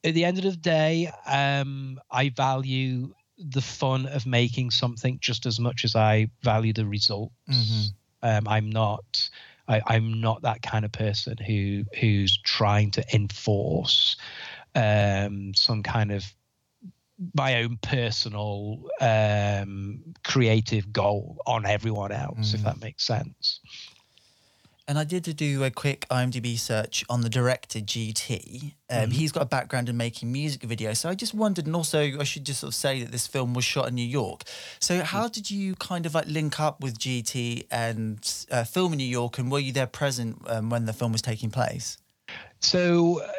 at 0.03 0.13
the 0.13 0.25
end 0.25 0.37
of 0.37 0.43
the 0.43 0.57
day 0.57 1.09
um, 1.25 1.99
I 2.11 2.29
value 2.29 3.13
the 3.37 3.61
fun 3.61 4.05
of 4.07 4.25
making 4.25 4.71
something 4.71 5.17
just 5.21 5.45
as 5.45 5.59
much 5.59 5.85
as 5.85 5.95
I 5.95 6.27
value 6.41 6.73
the 6.73 6.85
results 6.85 7.33
mm-hmm. 7.49 8.27
um, 8.27 8.47
I'm 8.47 8.69
not 8.69 9.29
I, 9.87 9.95
am 9.95 10.21
not 10.21 10.41
that 10.43 10.61
kind 10.61 10.85
of 10.85 10.91
person 10.91 11.37
who 11.37 11.83
who's 11.99 12.37
trying 12.43 12.91
to 12.91 13.05
enforce 13.13 14.17
um, 14.75 15.53
some 15.53 15.83
kind 15.83 16.11
of 16.11 16.25
my 17.35 17.61
own 17.61 17.77
personal 17.81 18.89
um, 18.99 20.03
creative 20.23 20.91
goal 20.91 21.37
on 21.45 21.65
everyone 21.65 22.11
else, 22.11 22.51
mm. 22.51 22.55
if 22.55 22.63
that 22.63 22.81
makes 22.81 23.05
sense. 23.05 23.59
And 24.85 24.99
I 24.99 25.05
did 25.05 25.23
do 25.37 25.63
a 25.63 25.71
quick 25.71 26.05
IMDb 26.11 26.59
search 26.59 27.05
on 27.09 27.21
the 27.21 27.29
director 27.29 27.79
GT. 27.79 28.73
Um, 28.89 29.03
mm-hmm. 29.03 29.11
He's 29.11 29.31
got 29.31 29.43
a 29.43 29.45
background 29.45 29.87
in 29.87 29.95
making 29.95 30.29
music 30.31 30.61
videos. 30.61 30.97
So 30.97 31.07
I 31.07 31.15
just 31.15 31.33
wondered, 31.33 31.67
and 31.67 31.75
also 31.75 32.01
I 32.19 32.23
should 32.25 32.45
just 32.45 32.59
sort 32.59 32.69
of 32.69 32.75
say 32.75 33.01
that 33.01 33.11
this 33.11 33.25
film 33.25 33.53
was 33.53 33.63
shot 33.63 33.87
in 33.87 33.95
New 33.95 34.05
York. 34.05 34.43
So 34.79 35.01
how 35.01 35.29
did 35.29 35.49
you 35.49 35.75
kind 35.75 36.05
of 36.05 36.13
like 36.13 36.27
link 36.27 36.59
up 36.59 36.81
with 36.81 36.99
GT 36.99 37.65
and 37.71 38.45
uh, 38.51 38.65
film 38.65 38.91
in 38.91 38.97
New 38.97 39.05
York? 39.05 39.37
And 39.37 39.49
were 39.49 39.59
you 39.59 39.71
there 39.71 39.87
present 39.87 40.41
um, 40.47 40.69
when 40.69 40.85
the 40.85 40.93
film 40.93 41.13
was 41.13 41.21
taking 41.21 41.49
place? 41.49 41.97
So 42.63 43.21
uh, 43.21 43.31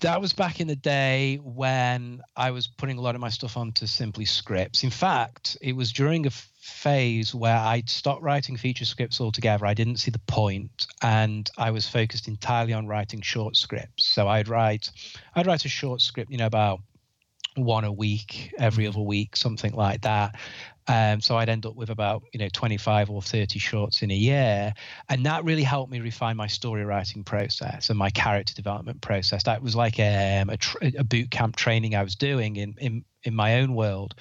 that 0.00 0.20
was 0.20 0.32
back 0.32 0.60
in 0.60 0.66
the 0.66 0.76
day 0.76 1.36
when 1.42 2.20
I 2.36 2.50
was 2.50 2.66
putting 2.66 2.98
a 2.98 3.00
lot 3.00 3.14
of 3.14 3.20
my 3.20 3.28
stuff 3.28 3.56
onto 3.56 3.86
Simply 3.86 4.24
Scripts. 4.24 4.82
In 4.82 4.90
fact, 4.90 5.56
it 5.62 5.76
was 5.76 5.92
during 5.92 6.26
a 6.26 6.30
phase 6.30 7.34
where 7.34 7.56
I'd 7.56 7.88
stopped 7.88 8.22
writing 8.22 8.56
feature 8.56 8.84
scripts 8.84 9.20
altogether. 9.20 9.64
I 9.64 9.74
didn't 9.74 9.98
see 9.98 10.10
the 10.10 10.18
point, 10.18 10.86
and 11.02 11.48
I 11.56 11.70
was 11.70 11.88
focused 11.88 12.26
entirely 12.26 12.72
on 12.72 12.88
writing 12.88 13.20
short 13.20 13.56
scripts. 13.56 14.04
So 14.04 14.26
I'd 14.26 14.48
write, 14.48 14.90
I'd 15.36 15.46
write 15.46 15.64
a 15.64 15.68
short 15.68 16.00
script, 16.00 16.32
you 16.32 16.38
know, 16.38 16.46
about 16.46 16.80
one 17.56 17.84
a 17.84 17.92
week, 17.92 18.52
every 18.58 18.86
other 18.86 19.00
week, 19.00 19.36
something 19.36 19.72
like 19.72 20.02
that. 20.02 20.34
Um, 20.86 21.20
so 21.20 21.36
I'd 21.36 21.48
end 21.48 21.64
up 21.64 21.76
with 21.76 21.90
about 21.90 22.22
you 22.32 22.38
know 22.38 22.48
25 22.52 23.10
or 23.10 23.22
30 23.22 23.58
shorts 23.58 24.02
in 24.02 24.10
a 24.10 24.14
year, 24.14 24.74
and 25.08 25.24
that 25.26 25.44
really 25.44 25.62
helped 25.62 25.90
me 25.90 26.00
refine 26.00 26.36
my 26.36 26.46
story 26.46 26.84
writing 26.84 27.24
process 27.24 27.88
and 27.88 27.98
my 27.98 28.10
character 28.10 28.54
development 28.54 29.00
process. 29.00 29.44
That 29.44 29.62
was 29.62 29.74
like 29.74 29.98
um, 29.98 30.50
a, 30.50 30.56
tr- 30.58 30.78
a 30.98 31.04
boot 31.04 31.30
camp 31.30 31.56
training 31.56 31.94
I 31.94 32.02
was 32.02 32.14
doing 32.14 32.56
in 32.56 32.74
in 32.78 33.04
in 33.24 33.34
my 33.34 33.60
own 33.60 33.74
world. 33.74 34.14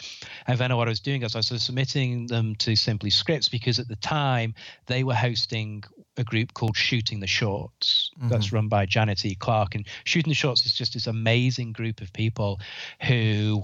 And 0.48 0.58
then 0.58 0.76
what 0.76 0.88
I 0.88 0.92
was 0.92 1.00
doing 1.00 1.24
is 1.24 1.36
I 1.36 1.40
was 1.40 1.62
submitting 1.62 2.28
them 2.28 2.56
to 2.56 2.76
Simply 2.76 3.10
Scripts 3.10 3.50
because 3.50 3.80
at 3.80 3.88
the 3.88 3.98
time 3.98 4.54
they 4.88 5.04
were 5.04 5.14
hosting 5.14 5.84
a 6.18 6.24
group 6.24 6.54
called 6.54 6.78
Shooting 6.78 7.20
the 7.20 7.28
Shorts 7.28 8.12
mm-hmm. 8.18 8.30
that's 8.30 8.52
run 8.52 8.68
by 8.68 8.86
Janet 8.86 9.26
E. 9.26 9.36
Clark. 9.36 9.76
And 9.76 9.86
Shooting 10.06 10.32
the 10.32 10.36
Shorts 10.36 10.66
is 10.66 10.74
just 10.74 10.94
this 10.94 11.08
amazing 11.08 11.74
group 11.74 12.02
of 12.02 12.14
people 12.14 12.60
who 13.02 13.64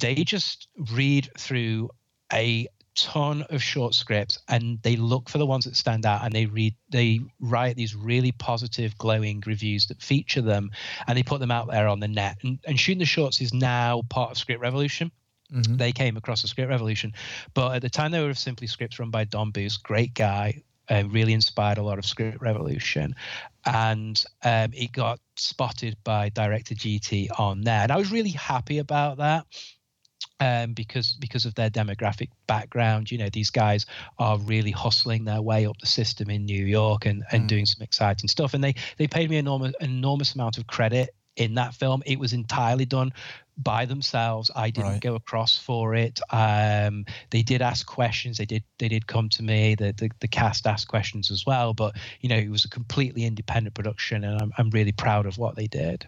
they 0.00 0.16
just 0.16 0.68
read 0.92 1.28
through 1.38 1.90
a 2.32 2.68
ton 2.98 3.42
of 3.50 3.62
short 3.62 3.94
scripts 3.94 4.40
and 4.48 4.82
they 4.82 4.96
look 4.96 5.28
for 5.28 5.38
the 5.38 5.46
ones 5.46 5.64
that 5.64 5.76
stand 5.76 6.04
out 6.04 6.24
and 6.24 6.32
they 6.32 6.46
read 6.46 6.74
they 6.90 7.20
write 7.38 7.76
these 7.76 7.94
really 7.94 8.32
positive 8.32 8.96
glowing 8.98 9.40
reviews 9.46 9.86
that 9.86 10.02
feature 10.02 10.42
them 10.42 10.70
and 11.06 11.16
they 11.16 11.22
put 11.22 11.38
them 11.38 11.50
out 11.50 11.68
there 11.70 11.86
on 11.86 12.00
the 12.00 12.08
net. 12.08 12.38
And, 12.42 12.58
and 12.66 12.78
shooting 12.78 12.98
the 12.98 13.04
shorts 13.04 13.40
is 13.40 13.54
now 13.54 14.02
part 14.08 14.32
of 14.32 14.38
script 14.38 14.60
revolution. 14.60 15.12
Mm-hmm. 15.52 15.76
they 15.76 15.92
came 15.92 16.18
across 16.18 16.42
the 16.42 16.48
script 16.48 16.68
revolution. 16.68 17.14
But 17.54 17.76
at 17.76 17.80
the 17.80 17.88
time 17.88 18.10
they 18.10 18.22
were 18.22 18.34
simply 18.34 18.66
scripts 18.66 18.98
run 18.98 19.10
by 19.10 19.24
don 19.24 19.50
booth 19.50 19.82
great 19.82 20.12
guy 20.12 20.62
uh, 20.90 21.04
really 21.08 21.32
inspired 21.32 21.78
a 21.78 21.82
lot 21.82 21.98
of 21.98 22.04
script 22.04 22.42
revolution. 22.42 23.14
And 23.64 24.22
um, 24.42 24.72
it 24.74 24.92
got 24.92 25.20
spotted 25.36 25.96
by 26.04 26.30
director 26.30 26.74
gt 26.74 27.28
on 27.38 27.62
there. 27.62 27.82
And 27.82 27.92
i 27.92 27.96
was 27.96 28.10
really 28.10 28.30
happy 28.30 28.78
about 28.78 29.18
that 29.18 29.46
um, 30.40 30.72
because 30.72 31.14
because 31.14 31.44
of 31.44 31.54
their 31.54 31.70
demographic 31.70 32.30
background. 32.46 33.10
You 33.10 33.18
know, 33.18 33.28
these 33.30 33.50
guys 33.50 33.86
are 34.18 34.38
really 34.38 34.70
hustling 34.70 35.24
their 35.24 35.42
way 35.42 35.66
up 35.66 35.78
the 35.78 35.86
system 35.86 36.30
in 36.30 36.44
New 36.44 36.64
York 36.64 37.06
and, 37.06 37.24
and 37.32 37.44
mm. 37.44 37.48
doing 37.48 37.66
some 37.66 37.82
exciting 37.82 38.28
stuff. 38.28 38.54
And 38.54 38.62
they 38.62 38.74
they 38.96 39.06
paid 39.06 39.30
me 39.30 39.36
enormous 39.36 39.74
enormous 39.80 40.34
amount 40.34 40.58
of 40.58 40.66
credit 40.66 41.14
in 41.36 41.54
that 41.54 41.74
film. 41.74 42.02
It 42.04 42.18
was 42.18 42.32
entirely 42.32 42.84
done 42.84 43.12
by 43.56 43.84
themselves. 43.84 44.50
I 44.54 44.70
didn't 44.70 44.92
Right. 44.92 45.00
go 45.00 45.14
across 45.16 45.56
for 45.58 45.94
it. 45.94 46.20
Um, 46.30 47.04
they 47.30 47.42
did 47.42 47.62
ask 47.62 47.86
questions. 47.86 48.38
They 48.38 48.44
did 48.44 48.62
they 48.78 48.88
did 48.88 49.06
come 49.06 49.28
to 49.30 49.42
me. 49.42 49.74
The, 49.74 49.92
the 49.92 50.10
the 50.20 50.28
cast 50.28 50.66
asked 50.66 50.88
questions 50.88 51.30
as 51.30 51.44
well. 51.46 51.74
But 51.74 51.96
you 52.20 52.28
know, 52.28 52.36
it 52.36 52.50
was 52.50 52.64
a 52.64 52.68
completely 52.68 53.24
independent 53.24 53.74
production, 53.74 54.24
and 54.24 54.40
I'm 54.40 54.52
I'm 54.58 54.70
really 54.70 54.92
proud 54.92 55.26
of 55.26 55.38
what 55.38 55.56
they 55.56 55.66
did. 55.66 56.06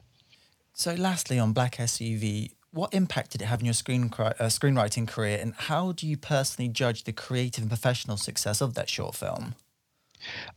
So, 0.72 0.94
lastly, 0.94 1.38
on 1.38 1.52
Black 1.52 1.76
SUV, 1.76 2.52
what 2.72 2.94
impact 2.94 3.32
did 3.32 3.42
it 3.42 3.46
have 3.46 3.60
on 3.60 3.64
your 3.64 3.74
screen 3.74 4.04
uh, 4.18 4.32
screenwriting 4.44 5.08
career, 5.08 5.38
and 5.40 5.54
how 5.54 5.92
do 5.92 6.06
you 6.06 6.16
personally 6.16 6.68
judge 6.68 7.04
the 7.04 7.12
creative 7.12 7.62
and 7.62 7.70
professional 7.70 8.16
success 8.16 8.60
of 8.60 8.74
that 8.74 8.88
short 8.88 9.14
film? 9.14 9.54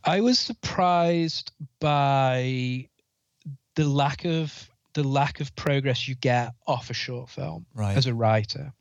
I 0.04 0.20
was 0.20 0.38
surprised 0.38 1.52
by 1.80 2.88
the 3.74 3.84
lack 3.88 4.24
of 4.24 4.70
the 4.92 5.02
lack 5.02 5.40
of 5.40 5.54
progress 5.56 6.06
you 6.06 6.14
get 6.14 6.52
off 6.68 6.88
a 6.88 6.94
short 6.94 7.28
film 7.28 7.66
Right. 7.74 7.96
as 7.96 8.06
a 8.06 8.14
writer. 8.14 8.72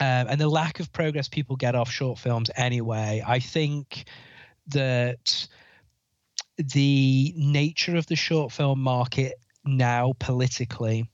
Um, 0.00 0.26
and 0.28 0.40
the 0.40 0.48
lack 0.48 0.80
of 0.80 0.90
progress 0.90 1.28
people 1.28 1.56
get 1.56 1.74
off 1.74 1.90
short 1.90 2.18
films 2.18 2.50
anyway. 2.56 3.22
I 3.26 3.40
think 3.40 4.06
that 4.68 5.46
the 6.56 7.34
nature 7.36 7.96
of 7.96 8.06
the 8.06 8.16
short 8.16 8.52
film 8.52 8.80
market 8.80 9.34
now 9.66 10.14
politically 10.18 11.10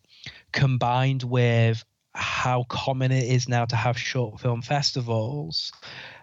combined 0.53 1.23
with 1.23 1.85
how 2.15 2.65
common 2.69 3.13
it 3.13 3.25
is 3.25 3.49
now 3.49 3.65
to 3.65 3.77
have 3.77 3.97
short 3.97 4.41
film 4.41 4.63
festivals 4.63 5.73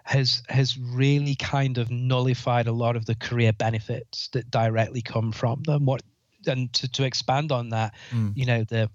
has 0.04 0.42
has 0.48 0.78
really 0.78 1.34
kind 1.34 1.78
of 1.78 1.90
nullified 1.90 2.66
a 2.66 2.72
lot 2.72 2.94
of 2.94 3.06
the 3.06 3.14
career 3.14 3.52
benefits 3.52 4.28
that 4.28 4.50
directly 4.50 5.00
come 5.00 5.32
from 5.32 5.62
them. 5.62 5.86
What 5.86 6.02
and 6.46 6.72
to, 6.74 6.88
to 6.92 7.04
expand 7.04 7.52
on 7.52 7.70
that 7.70 7.94
Mm. 8.12 8.32
you 8.36 8.46
know 8.46 8.64
the, 8.64 8.90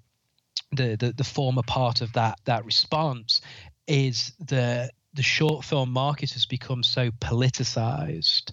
the 0.71 0.95
the 0.97 1.13
the 1.17 1.23
former 1.23 1.63
part 1.63 2.01
of 2.01 2.13
that 2.13 2.39
that 2.45 2.63
response 2.65 3.41
is 3.87 4.33
the 4.39 4.89
the 5.13 5.23
short 5.23 5.63
film 5.63 5.91
market 5.91 6.31
has 6.31 6.45
become 6.45 6.81
so 6.83 7.11
politicized. 7.11 8.51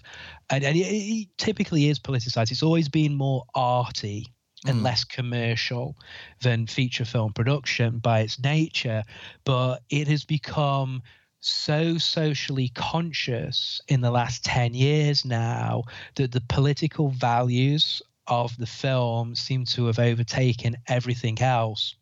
And, 0.49 0.63
and 0.63 0.77
it, 0.77 0.81
it 0.81 1.27
typically 1.37 1.89
is 1.89 1.99
politicized. 1.99 2.51
It's 2.51 2.61
always 2.63 2.87
been 2.87 3.15
more 3.15 3.43
arty 3.55 4.27
and 4.65 4.79
Mm. 4.79 4.83
less 4.83 5.03
commercial 5.03 5.97
than 6.41 6.67
feature 6.67 7.05
film 7.05 7.33
production 7.33 7.97
by 7.99 8.19
its 8.21 8.39
nature 8.39 9.03
but 9.43 9.81
it 9.89 10.07
has 10.07 10.23
become 10.23 11.01
so 11.39 11.97
socially 11.97 12.69
conscious 12.69 13.81
in 13.87 14.01
the 14.01 14.11
last 14.11 14.45
10 14.45 14.73
years 14.75 15.25
now 15.25 15.83
that 16.15 16.31
the 16.31 16.41
political 16.41 17.09
values 17.09 18.01
of 18.27 18.55
the 18.57 18.67
film 18.67 19.33
seem 19.35 19.65
to 19.65 19.87
have 19.87 19.97
overtaken 19.97 20.77
everything 20.87 21.41
else 21.41 21.95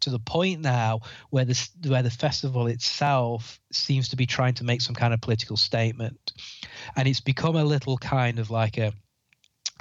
to 0.00 0.10
the 0.10 0.18
point 0.18 0.60
now 0.60 1.00
where 1.30 1.44
the 1.44 1.68
where 1.86 2.02
the 2.02 2.10
festival 2.10 2.66
itself 2.66 3.60
seems 3.70 4.08
to 4.08 4.16
be 4.16 4.26
trying 4.26 4.54
to 4.54 4.64
make 4.64 4.80
some 4.80 4.96
kind 4.96 5.14
of 5.14 5.20
political 5.20 5.56
statement 5.56 6.32
and 6.96 7.06
it's 7.06 7.20
become 7.20 7.54
a 7.54 7.64
little 7.64 7.96
kind 7.98 8.40
of 8.40 8.50
like 8.50 8.78
a 8.78 8.92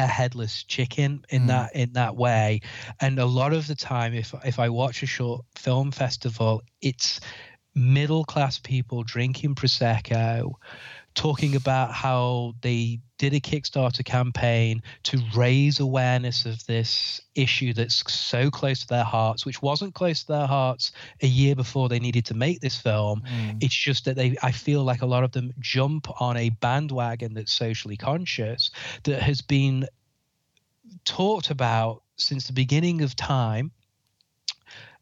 a 0.02 0.08
headless 0.08 0.64
chicken 0.64 1.24
in 1.30 1.44
Mm. 1.44 1.48
that 1.48 1.76
in 1.76 1.94
that 1.94 2.16
way 2.16 2.62
and 3.00 3.20
a 3.20 3.26
lot 3.26 3.54
of 3.54 3.68
the 3.68 3.76
time 3.76 4.14
if 4.14 4.34
if 4.46 4.60
i 4.60 4.70
watch 4.70 5.04
a 5.04 5.06
short 5.08 5.46
film 5.56 5.92
festival 5.92 6.62
it's 6.82 7.20
middle 7.76 8.26
class 8.26 8.60
people 8.60 9.04
drinking 9.04 9.56
prosecco 9.56 10.54
talking 11.16 11.56
about 11.56 11.94
how 11.94 12.54
they 12.62 13.00
did 13.22 13.36
a 13.36 13.40
kickstarter 13.40 14.04
campaign 14.04 14.82
to 15.04 15.22
raise 15.36 15.80
awareness 15.80 16.44
of 16.48 16.66
this 16.66 17.22
issue 17.36 17.72
that's 17.72 18.04
so 18.12 18.50
close 18.50 18.80
to 18.80 18.88
their 18.88 19.04
hearts 19.04 19.46
which 19.46 19.62
wasn't 19.62 19.94
close 19.94 20.22
to 20.24 20.28
their 20.32 20.48
hearts 20.48 20.92
a 21.22 21.28
year 21.28 21.54
before 21.56 21.88
they 21.88 22.00
needed 22.00 22.26
to 22.26 22.34
make 22.34 22.60
this 22.62 22.78
film 22.82 23.22
Mm. 23.22 23.62
it's 23.64 23.76
just 23.76 24.06
that 24.06 24.16
they 24.16 24.36
i 24.42 24.52
feel 24.52 24.84
like 24.84 25.04
a 25.04 25.06
lot 25.06 25.24
of 25.24 25.32
them 25.34 25.54
jump 25.60 26.08
on 26.20 26.36
a 26.36 26.50
bandwagon 26.50 27.36
that's 27.36 27.54
socially 27.54 27.96
conscious 27.96 28.72
that 29.04 29.22
has 29.22 29.40
been 29.42 29.86
talked 31.06 31.52
about 31.52 32.02
since 32.16 32.48
the 32.48 32.54
beginning 32.54 33.02
of 33.04 33.16
time 33.16 33.70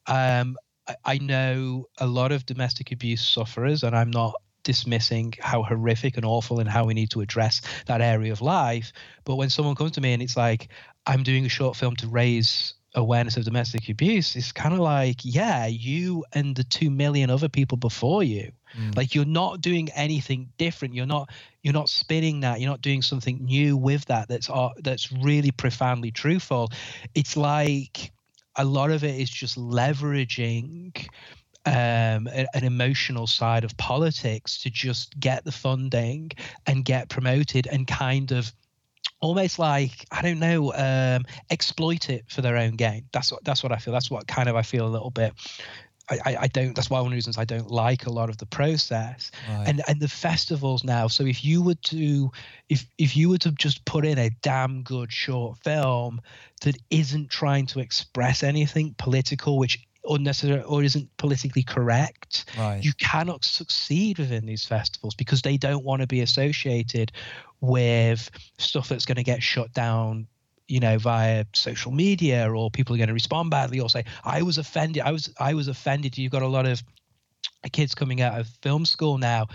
um, 0.07 0.57
I, 0.87 0.95
I 1.05 1.17
know 1.19 1.85
a 1.99 2.07
lot 2.07 2.31
of 2.33 2.45
domestic 2.45 2.91
abuse 2.91 3.25
sufferers 3.25 3.83
and 3.83 3.95
i'm 3.95 4.11
not 4.11 4.33
dismissing 4.63 5.33
how 5.39 5.63
horrific 5.63 6.17
and 6.17 6.25
awful 6.25 6.59
and 6.59 6.69
how 6.69 6.85
we 6.85 6.93
need 6.93 7.09
to 7.11 7.21
address 7.21 7.61
that 7.87 8.01
area 8.01 8.31
of 8.31 8.41
life. 8.41 8.91
But 9.23 9.35
when 9.35 9.49
someone 9.49 9.75
comes 9.75 9.91
to 9.91 10.01
me 10.01 10.13
and 10.13 10.21
it's 10.21 10.37
like 10.37 10.69
i'm 11.05 11.23
doing 11.23 11.45
a 11.45 11.49
short 11.49 11.75
film 11.75 11.95
to 11.97 12.07
raise 12.07 12.73
awareness 12.95 13.37
of 13.37 13.45
domestic 13.45 13.87
abuse 13.87 14.35
it's 14.35 14.51
kind 14.51 14.73
of 14.73 14.79
like 14.79 15.17
yeah 15.23 15.67
you 15.67 16.25
and 16.33 16.55
the 16.55 16.63
2 16.63 16.89
million 16.89 17.29
other 17.29 17.49
people 17.49 17.77
before 17.77 18.23
you. 18.23 18.51
Mm. 18.77 18.95
like 18.95 19.15
you're 19.15 19.25
not 19.25 19.61
doing 19.61 19.89
anything 19.95 20.49
different. 20.59 20.93
You're 20.93 21.07
not 21.07 21.31
you're 21.63 21.73
not 21.73 21.89
spinning 21.89 22.41
that. 22.41 22.61
You're 22.61 22.69
not 22.69 22.81
doing 22.81 23.01
something 23.01 23.43
new 23.43 23.75
with 23.75 24.05
that 24.05 24.27
that's 24.27 24.47
uh, 24.47 24.69
that's 24.83 25.11
really 25.11 25.49
profoundly 25.49 26.11
truthful. 26.11 26.69
It's 27.15 27.35
like 27.35 28.11
a 28.55 28.63
lot 28.63 28.91
of 28.91 29.03
it 29.03 29.19
is 29.19 29.29
just 29.29 29.57
leveraging 29.57 31.07
um, 31.69 32.27
a- 32.27 32.47
an 32.55 32.63
emotional 32.63 33.27
side 33.27 33.63
of 33.63 33.75
politics 33.77 34.57
to 34.63 34.69
just 34.69 35.19
get 35.19 35.43
the 35.45 35.51
funding 35.51 36.31
and 36.65 36.83
get 36.85 37.09
promoted 37.09 37.67
and 37.67 37.87
kind 37.87 38.31
of 38.31 38.51
almost 39.21 39.59
like 39.59 40.05
I 40.11 40.21
don't 40.21 40.39
know 40.39 40.73
um, 40.73 41.25
exploit 41.49 42.09
it 42.09 42.25
for 42.27 42.41
their 42.41 42.57
own 42.57 42.75
gain. 42.75 43.05
That's 43.11 43.31
what 43.31 43.43
that's 43.43 43.63
what 43.63 43.71
I 43.71 43.77
feel. 43.77 43.93
That's 43.93 44.09
what 44.11 44.27
kind 44.27 44.49
of 44.49 44.55
I 44.55 44.61
feel 44.61 44.85
a 44.87 44.89
little 44.89 45.11
bit. 45.11 45.33
I, 46.11 46.37
I- 46.41 46.47
don't. 46.47 46.75
That's 46.75 46.89
why 46.89 46.97
one 46.99 47.07
of 47.07 47.11
the 47.11 47.17
reasons 47.17 47.37
I 47.37 47.45
don't 47.45 47.69
like 47.69 48.07
a 48.07 48.09
lot 48.09 48.29
of 48.29 48.37
the 48.39 48.47
process 48.47 49.29
Right. 49.47 49.67
and 49.67 49.81
and 49.87 49.99
the 49.99 50.07
festivals 50.07 50.83
now. 50.83 51.07
So 51.07 51.23
if 51.23 51.45
you 51.45 51.61
were 51.61 51.75
to 51.75 52.31
if 52.67 52.85
if 52.97 53.15
you 53.15 53.29
were 53.29 53.37
to 53.39 53.51
just 53.51 53.85
put 53.85 54.05
in 54.05 54.17
a 54.17 54.31
damn 54.41 54.81
good 54.81 55.13
short 55.13 55.59
film 55.59 56.19
that 56.61 56.77
isn't 56.89 57.29
trying 57.29 57.67
to 57.67 57.79
express 57.79 58.41
anything 58.41 58.95
political, 58.97 59.59
which 59.59 59.79
unnecessary 60.07 60.63
or 60.63 60.83
isn't 60.83 61.09
politically 61.17 61.63
correct, 61.63 62.45
right. 62.57 62.83
you 62.83 62.93
cannot 62.93 63.43
succeed 63.43 64.17
within 64.17 64.45
these 64.45 64.65
festivals 64.65 65.15
because 65.15 65.41
they 65.41 65.57
don't 65.57 65.83
want 65.83 66.01
to 66.01 66.07
be 66.07 66.21
associated 66.21 67.11
with 67.61 68.29
stuff 68.57 68.89
that's 68.89 69.05
going 69.05 69.17
to 69.17 69.23
get 69.23 69.43
shut 69.43 69.73
down 69.73 70.27
you 70.67 70.79
know 70.79 70.97
via 70.97 71.43
social 71.53 71.91
media 71.91 72.49
or 72.49 72.69
people 72.69 72.93
are 72.93 72.97
going 72.97 73.07
to 73.07 73.13
respond 73.13 73.49
badly 73.49 73.79
or 73.79 73.89
say 73.89 74.05
i 74.23 74.43
was 74.43 74.59
offended 74.59 75.01
i 75.01 75.11
was 75.11 75.33
i 75.39 75.53
was 75.53 75.67
offended 75.67 76.15
you've 76.17 76.31
got 76.31 76.43
a 76.43 76.47
lot 76.47 76.65
of 76.65 76.81
kids 77.71 77.95
coming 77.95 78.21
out 78.21 78.39
of 78.39 78.47
film 78.61 78.85
school 78.85 79.17
now 79.17 79.47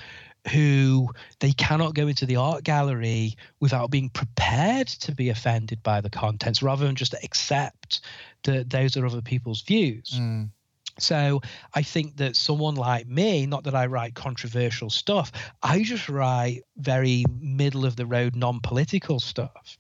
who 0.52 1.08
they 1.40 1.52
cannot 1.52 1.94
go 1.94 2.06
into 2.06 2.26
the 2.26 2.36
art 2.36 2.64
gallery 2.64 3.34
without 3.60 3.90
being 3.90 4.10
prepared 4.10 4.86
to 4.88 5.14
be 5.14 5.30
offended 5.30 5.82
by 5.82 6.00
the 6.00 6.10
contents 6.10 6.62
rather 6.62 6.84
than 6.84 6.94
just 6.94 7.14
accept 7.22 8.00
that 8.44 8.70
those 8.70 8.96
are 8.96 9.06
other 9.06 9.22
people's 9.22 9.62
views 9.62 10.18
Mm. 10.18 10.50
so 10.98 11.40
I 11.74 11.82
think 11.82 12.16
that 12.18 12.36
someone 12.36 12.76
like 12.76 13.06
me, 13.08 13.46
not 13.46 13.64
that 13.64 13.74
I 13.74 13.86
write 13.86 14.14
controversial 14.14 14.90
stuff, 14.90 15.32
I 15.62 15.82
just 15.82 16.08
write 16.08 16.62
very 16.76 17.24
middle 17.40 17.84
of 17.84 17.96
the 17.96 18.06
road, 18.06 18.36
non 18.36 18.60
political 18.60 19.18
stuff. 19.18 19.76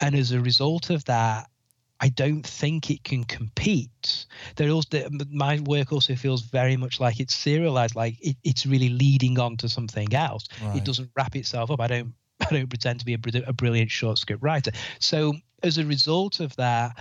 And 0.00 0.14
as 0.14 0.32
a 0.32 0.40
result 0.40 0.90
of 0.90 1.04
that, 1.06 1.48
I 2.02 2.08
don't 2.08 2.46
think 2.46 2.90
it 2.90 3.04
can 3.04 3.24
compete. 3.24 4.26
There 4.56 4.70
also 4.70 5.08
my 5.30 5.60
work 5.60 5.92
also 5.92 6.14
feels 6.16 6.42
very 6.42 6.76
much 6.76 6.98
like 6.98 7.20
it's 7.20 7.34
serialized, 7.34 7.94
like 7.94 8.16
it, 8.20 8.36
it's 8.42 8.64
really 8.66 8.88
leading 8.88 9.38
on 9.38 9.56
to 9.58 9.68
something 9.68 10.12
else. 10.14 10.48
Right. 10.62 10.76
It 10.76 10.84
doesn't 10.84 11.10
wrap 11.16 11.36
itself 11.36 11.70
up. 11.70 11.80
I 11.80 11.86
don't 11.86 12.14
I 12.40 12.46
don't 12.50 12.68
pretend 12.68 13.00
to 13.00 13.06
be 13.06 13.14
a, 13.14 13.20
a 13.46 13.52
brilliant 13.52 13.90
short 13.90 14.18
script 14.18 14.42
writer. 14.42 14.72
So 14.98 15.34
as 15.62 15.76
a 15.78 15.84
result 15.84 16.40
of 16.40 16.56
that, 16.56 16.96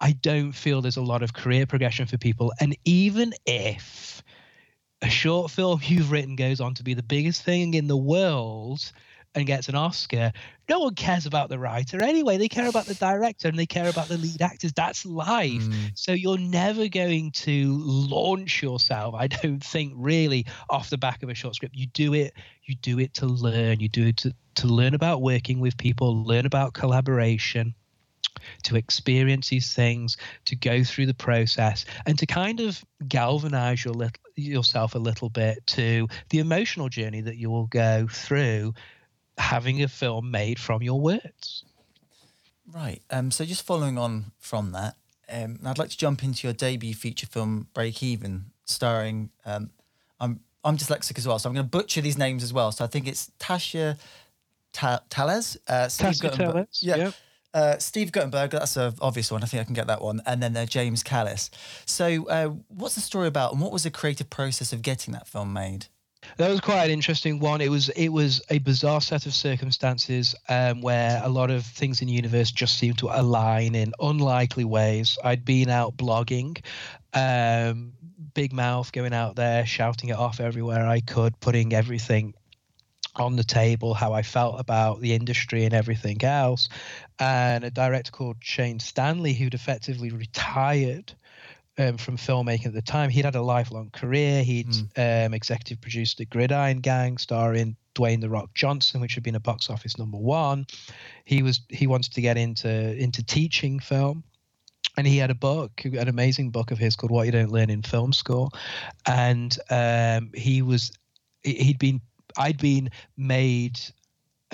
I 0.00 0.12
don't 0.12 0.52
feel 0.52 0.82
there's 0.82 0.96
a 0.96 1.02
lot 1.02 1.22
of 1.22 1.32
career 1.32 1.66
progression 1.66 2.06
for 2.06 2.18
people. 2.18 2.52
And 2.60 2.76
even 2.84 3.32
if 3.46 4.22
a 5.02 5.08
short 5.08 5.50
film 5.50 5.80
you've 5.84 6.10
written 6.10 6.36
goes 6.36 6.60
on 6.60 6.74
to 6.74 6.82
be 6.82 6.94
the 6.94 7.02
biggest 7.02 7.42
thing 7.42 7.74
in 7.74 7.86
the 7.86 7.96
world 7.96 8.92
and 9.34 9.46
gets 9.46 9.68
an 9.68 9.74
Oscar, 9.74 10.32
no 10.68 10.78
one 10.80 10.94
cares 10.94 11.26
about 11.26 11.48
the 11.48 11.58
writer 11.58 12.02
anyway. 12.02 12.36
They 12.36 12.48
care 12.48 12.68
about 12.68 12.86
the 12.86 12.94
director 12.94 13.48
and 13.48 13.58
they 13.58 13.66
care 13.66 13.88
about 13.88 14.08
the 14.08 14.16
lead 14.16 14.40
actors. 14.40 14.72
That's 14.72 15.04
life. 15.04 15.62
Mm. 15.62 15.90
So 15.94 16.12
you're 16.12 16.38
never 16.38 16.88
going 16.88 17.32
to 17.32 17.76
launch 17.82 18.62
yourself, 18.62 19.14
I 19.14 19.26
don't 19.26 19.62
think, 19.62 19.92
really 19.96 20.46
off 20.70 20.90
the 20.90 20.98
back 20.98 21.22
of 21.22 21.28
a 21.28 21.34
short 21.34 21.56
script. 21.56 21.74
You 21.74 21.86
do 21.86 22.14
it, 22.14 22.32
you 22.64 22.76
do 22.76 22.98
it 22.98 23.14
to 23.14 23.26
learn. 23.26 23.80
You 23.80 23.88
do 23.88 24.06
it 24.06 24.16
to, 24.18 24.34
to 24.56 24.66
learn 24.66 24.94
about 24.94 25.20
working 25.20 25.60
with 25.60 25.76
people, 25.76 26.24
learn 26.24 26.46
about 26.46 26.72
collaboration, 26.74 27.74
to 28.64 28.76
experience 28.76 29.48
these 29.48 29.72
things, 29.72 30.16
to 30.44 30.56
go 30.56 30.84
through 30.84 31.06
the 31.06 31.14
process, 31.14 31.84
and 32.06 32.18
to 32.18 32.26
kind 32.26 32.60
of 32.60 32.84
galvanize 33.08 33.84
your 33.84 33.94
lit- 33.94 34.18
yourself 34.36 34.94
a 34.94 34.98
little 34.98 35.28
bit 35.30 35.64
to 35.66 36.08
the 36.30 36.38
emotional 36.38 36.88
journey 36.88 37.20
that 37.20 37.36
you 37.36 37.50
will 37.50 37.66
go 37.66 38.06
through 38.10 38.74
having 39.38 39.82
a 39.82 39.88
film 39.88 40.30
made 40.30 40.58
from 40.58 40.82
your 40.82 41.00
words. 41.00 41.64
Right. 42.72 43.02
Um, 43.10 43.30
so 43.30 43.44
just 43.44 43.64
following 43.64 43.98
on 43.98 44.32
from 44.38 44.72
that, 44.72 44.96
Um, 45.28 45.58
I'd 45.64 45.78
like 45.78 45.90
to 45.90 45.96
jump 45.96 46.22
into 46.22 46.46
your 46.46 46.52
debut 46.52 46.94
feature 46.94 47.26
film, 47.26 47.68
Break 47.72 48.02
Even, 48.02 48.46
starring. 48.66 49.30
Um, 49.46 49.70
I'm 50.20 50.40
I'm 50.62 50.76
dyslexic 50.76 51.18
as 51.18 51.26
well, 51.26 51.38
so 51.38 51.48
I'm 51.48 51.54
going 51.54 51.66
to 51.66 51.70
butcher 51.70 52.00
these 52.00 52.16
names 52.18 52.42
as 52.42 52.52
well. 52.52 52.72
So 52.72 52.84
I 52.84 52.88
think 52.88 53.06
it's 53.06 53.30
Tasha 53.38 53.98
Ta- 54.72 55.02
Tallez, 55.10 55.56
uh, 55.68 55.86
Tasha 55.86 56.20
Guttenberg- 56.20 56.68
Teles, 56.68 56.82
yeah, 56.82 56.96
yep. 56.96 57.14
Uh, 57.54 57.78
Steve 57.78 58.12
Guttenberg. 58.12 58.50
That's 58.50 58.76
an 58.76 58.94
obvious 59.00 59.30
one. 59.30 59.42
I 59.42 59.46
think 59.46 59.60
I 59.60 59.64
can 59.64 59.74
get 59.74 59.86
that 59.86 60.02
one. 60.02 60.20
And 60.26 60.42
then 60.42 60.56
uh, 60.56 60.66
James 60.66 61.02
Callis. 61.02 61.50
So, 61.86 62.26
uh, 62.28 62.48
what's 62.68 62.96
the 62.96 63.00
story 63.00 63.28
about, 63.28 63.52
and 63.52 63.60
what 63.60 63.72
was 63.72 63.84
the 63.84 63.90
creative 63.90 64.28
process 64.28 64.72
of 64.72 64.82
getting 64.82 65.14
that 65.14 65.28
film 65.28 65.52
made? 65.52 65.86
That 66.36 66.50
was 66.50 66.60
quite 66.60 66.84
an 66.84 66.90
interesting 66.90 67.38
one. 67.38 67.60
It 67.60 67.70
was 67.70 67.90
it 67.90 68.08
was 68.08 68.42
a 68.50 68.58
bizarre 68.58 69.00
set 69.00 69.26
of 69.26 69.34
circumstances 69.34 70.34
um, 70.48 70.80
where 70.80 71.20
a 71.22 71.28
lot 71.28 71.50
of 71.50 71.64
things 71.64 72.00
in 72.00 72.08
the 72.08 72.14
universe 72.14 72.50
just 72.50 72.78
seemed 72.78 72.98
to 72.98 73.08
align 73.12 73.74
in 73.74 73.92
unlikely 74.00 74.64
ways. 74.64 75.18
I'd 75.22 75.44
been 75.44 75.68
out 75.68 75.96
blogging, 75.96 76.64
um, 77.12 77.92
big 78.32 78.52
mouth, 78.52 78.90
going 78.92 79.12
out 79.12 79.36
there 79.36 79.66
shouting 79.66 80.08
it 80.08 80.16
off 80.16 80.40
everywhere 80.40 80.86
I 80.86 81.00
could, 81.00 81.38
putting 81.40 81.74
everything 81.74 82.34
on 83.16 83.36
the 83.36 83.44
table, 83.44 83.94
how 83.94 84.12
I 84.12 84.22
felt 84.22 84.58
about 84.58 85.00
the 85.00 85.12
industry 85.12 85.64
and 85.64 85.74
everything 85.74 86.22
else. 86.24 86.68
And 87.18 87.64
a 87.64 87.70
director 87.70 88.10
called 88.10 88.36
Shane 88.40 88.80
Stanley, 88.80 89.34
who'd 89.34 89.54
effectively 89.54 90.10
retired 90.10 91.12
um, 91.78 91.96
from 91.96 92.16
filmmaking 92.16 92.66
at 92.66 92.72
the 92.72 92.82
time. 92.82 93.10
He'd 93.10 93.24
had 93.24 93.34
a 93.34 93.42
lifelong 93.42 93.90
career. 93.90 94.42
He'd 94.42 94.68
um, 94.96 95.34
executive 95.34 95.80
produced 95.80 96.18
the 96.18 96.24
Gridiron 96.24 96.80
Gang, 96.80 97.18
starring 97.18 97.76
Dwayne 97.94 98.20
the 98.20 98.28
Rock 98.28 98.50
Johnson, 98.54 99.00
which 99.00 99.14
had 99.14 99.22
been 99.22 99.34
a 99.34 99.40
box 99.40 99.70
office 99.70 99.98
number 99.98 100.18
one. 100.18 100.66
He 101.24 101.42
was 101.42 101.60
he 101.68 101.86
wanted 101.86 102.12
to 102.14 102.20
get 102.20 102.36
into 102.36 102.96
into 102.96 103.22
teaching 103.24 103.78
film. 103.80 104.24
And 104.96 105.08
he 105.08 105.16
had 105.16 105.32
a 105.32 105.34
book, 105.34 105.84
an 105.84 106.06
amazing 106.06 106.50
book 106.50 106.70
of 106.70 106.78
his 106.78 106.94
called 106.94 107.10
"What 107.10 107.26
You 107.26 107.32
Don't 107.32 107.50
Learn 107.50 107.68
in 107.68 107.82
Film 107.82 108.12
School," 108.12 108.52
and 109.06 109.56
um, 109.68 110.30
he 110.34 110.62
was 110.62 110.92
he'd 111.42 111.80
been 111.80 112.00
I'd 112.38 112.58
been 112.58 112.90
made 113.16 113.80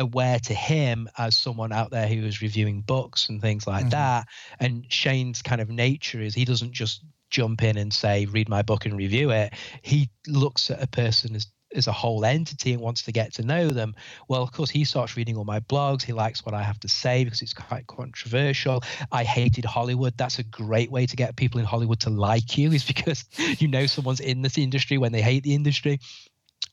aware 0.00 0.40
to 0.40 0.54
him 0.54 1.08
as 1.18 1.38
someone 1.38 1.72
out 1.72 1.92
there 1.92 2.08
who 2.08 2.22
was 2.22 2.42
reviewing 2.42 2.82
books 2.82 3.30
and 3.30 3.42
things 3.42 3.68
like 3.68 3.86
Mhm. 3.86 3.90
that. 3.90 4.28
And 4.60 4.92
Shane's 4.92 5.42
kind 5.42 5.62
of 5.62 5.70
nature 5.70 6.20
is 6.22 6.34
he 6.34 6.46
doesn't 6.46 6.72
just 6.74 7.04
jump 7.30 7.64
in 7.64 7.78
and 7.78 7.94
say, 7.94 8.26
read 8.26 8.50
my 8.50 8.62
book 8.62 8.86
and 8.86 8.96
review 8.98 9.30
it. 9.32 9.54
He 9.82 10.10
looks 10.28 10.70
at 10.72 10.82
a 10.82 10.88
person 10.88 11.36
as 11.36 11.48
as 11.76 11.88
a 11.88 11.92
whole 11.92 12.24
entity 12.24 12.72
and 12.72 12.82
wants 12.82 13.02
to 13.04 13.12
get 13.12 13.34
to 13.34 13.42
know 13.42 13.68
them. 13.68 13.94
Well, 14.28 14.42
of 14.42 14.52
course, 14.52 14.70
he 14.70 14.84
starts 14.84 15.16
reading 15.18 15.36
all 15.36 15.44
my 15.44 15.60
blogs. 15.60 16.04
He 16.04 16.14
likes 16.14 16.46
what 16.46 16.54
I 16.54 16.62
have 16.64 16.80
to 16.80 16.88
say 16.88 17.24
because 17.24 17.42
it's 17.42 17.54
quite 17.54 17.88
controversial. 17.88 18.82
I 19.12 19.24
hated 19.24 19.66
Hollywood. 19.66 20.16
That's 20.16 20.40
a 20.40 20.44
great 20.44 20.90
way 20.92 21.06
to 21.06 21.16
get 21.16 21.36
people 21.36 21.60
in 21.60 21.66
Hollywood 21.66 22.00
to 22.02 22.10
like 22.10 22.58
you, 22.58 22.72
is 22.72 22.84
because 22.86 23.24
you 23.60 23.68
know 23.68 23.86
someone's 23.86 24.20
in 24.20 24.42
this 24.42 24.58
industry 24.58 24.98
when 24.98 25.12
they 25.12 25.22
hate 25.22 25.44
the 25.44 25.54
industry. 25.54 26.00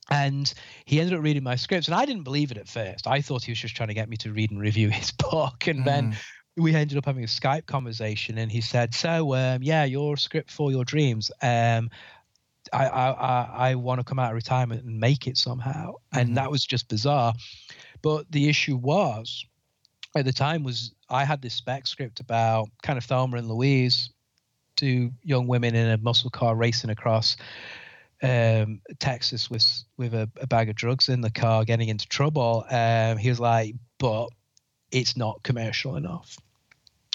And 0.10 0.54
he 0.86 1.00
ended 1.00 1.18
up 1.18 1.24
reading 1.24 1.44
my 1.44 1.56
scripts, 1.56 1.88
and 1.88 1.96
I 1.96 2.06
didn't 2.06 2.24
believe 2.24 2.52
it 2.52 2.58
at 2.58 2.68
first. 2.68 3.08
I 3.08 3.22
thought 3.22 3.44
he 3.44 3.52
was 3.52 3.60
just 3.60 3.76
trying 3.76 3.90
to 3.90 3.94
get 3.94 4.08
me 4.08 4.18
to 4.18 4.32
read 4.32 4.52
and 4.52 4.60
review 4.60 4.90
his 5.02 5.12
book. 5.12 5.68
And 5.68 5.86
then 5.86 6.18
we 6.56 6.74
ended 6.74 6.98
up 6.98 7.06
having 7.06 7.24
a 7.24 7.28
Skype 7.28 7.66
conversation, 7.66 8.38
and 8.38 8.52
he 8.52 8.62
said, 8.62 8.94
"So, 8.94 9.36
um, 9.36 9.62
yeah, 9.62 9.84
your 9.84 10.18
script 10.18 10.52
for 10.52 10.72
your 10.72 10.86
dreams. 10.86 11.30
Um, 11.42 11.90
I, 12.74 12.88
I, 12.88 13.12
I, 13.12 13.70
I 13.70 13.76
want 13.76 14.00
to 14.00 14.04
come 14.04 14.20
out 14.20 14.32
of 14.32 14.36
retirement 14.36 14.84
and 14.84 15.00
make 15.00 15.28
it 15.28 15.38
somehow." 15.38 15.96
Mhm. 16.14 16.22
And 16.22 16.38
that 16.38 16.50
was 16.50 16.66
just 16.66 16.88
bizarre. 16.88 17.34
But 18.02 18.32
the 18.32 18.48
issue 18.48 18.78
was, 18.78 19.46
at 20.16 20.26
the 20.26 20.34
time, 20.34 20.64
was 20.64 20.94
I 21.10 21.26
had 21.26 21.42
this 21.42 21.54
spec 21.54 21.86
script 21.86 22.20
about 22.20 22.70
kind 22.82 22.98
of 22.98 23.04
Thelma 23.04 23.38
and 23.38 23.48
Louise, 23.48 24.10
two 24.76 25.12
young 25.24 25.48
women 25.48 25.76
in 25.76 25.90
a 25.90 25.98
muscle 25.98 26.30
car 26.30 26.56
racing 26.56 26.90
across 26.90 27.36
um, 28.24 28.82
Texas 29.00 29.50
with 29.50 29.66
with 29.98 30.14
a, 30.14 30.30
a 30.42 30.48
bag 30.48 30.70
of 30.70 30.76
drugs 30.76 31.10
in 31.10 31.22
the 31.22 31.32
car, 31.32 31.66
getting 31.66 31.90
into 31.90 32.08
trouble. 32.08 32.66
Um, 32.70 33.18
he 33.18 33.30
was 33.30 33.40
like, 33.40 33.76
"But 34.00 34.30
it's 34.92 35.16
not 35.16 35.44
commercial 35.44 35.96
enough. 35.96 36.38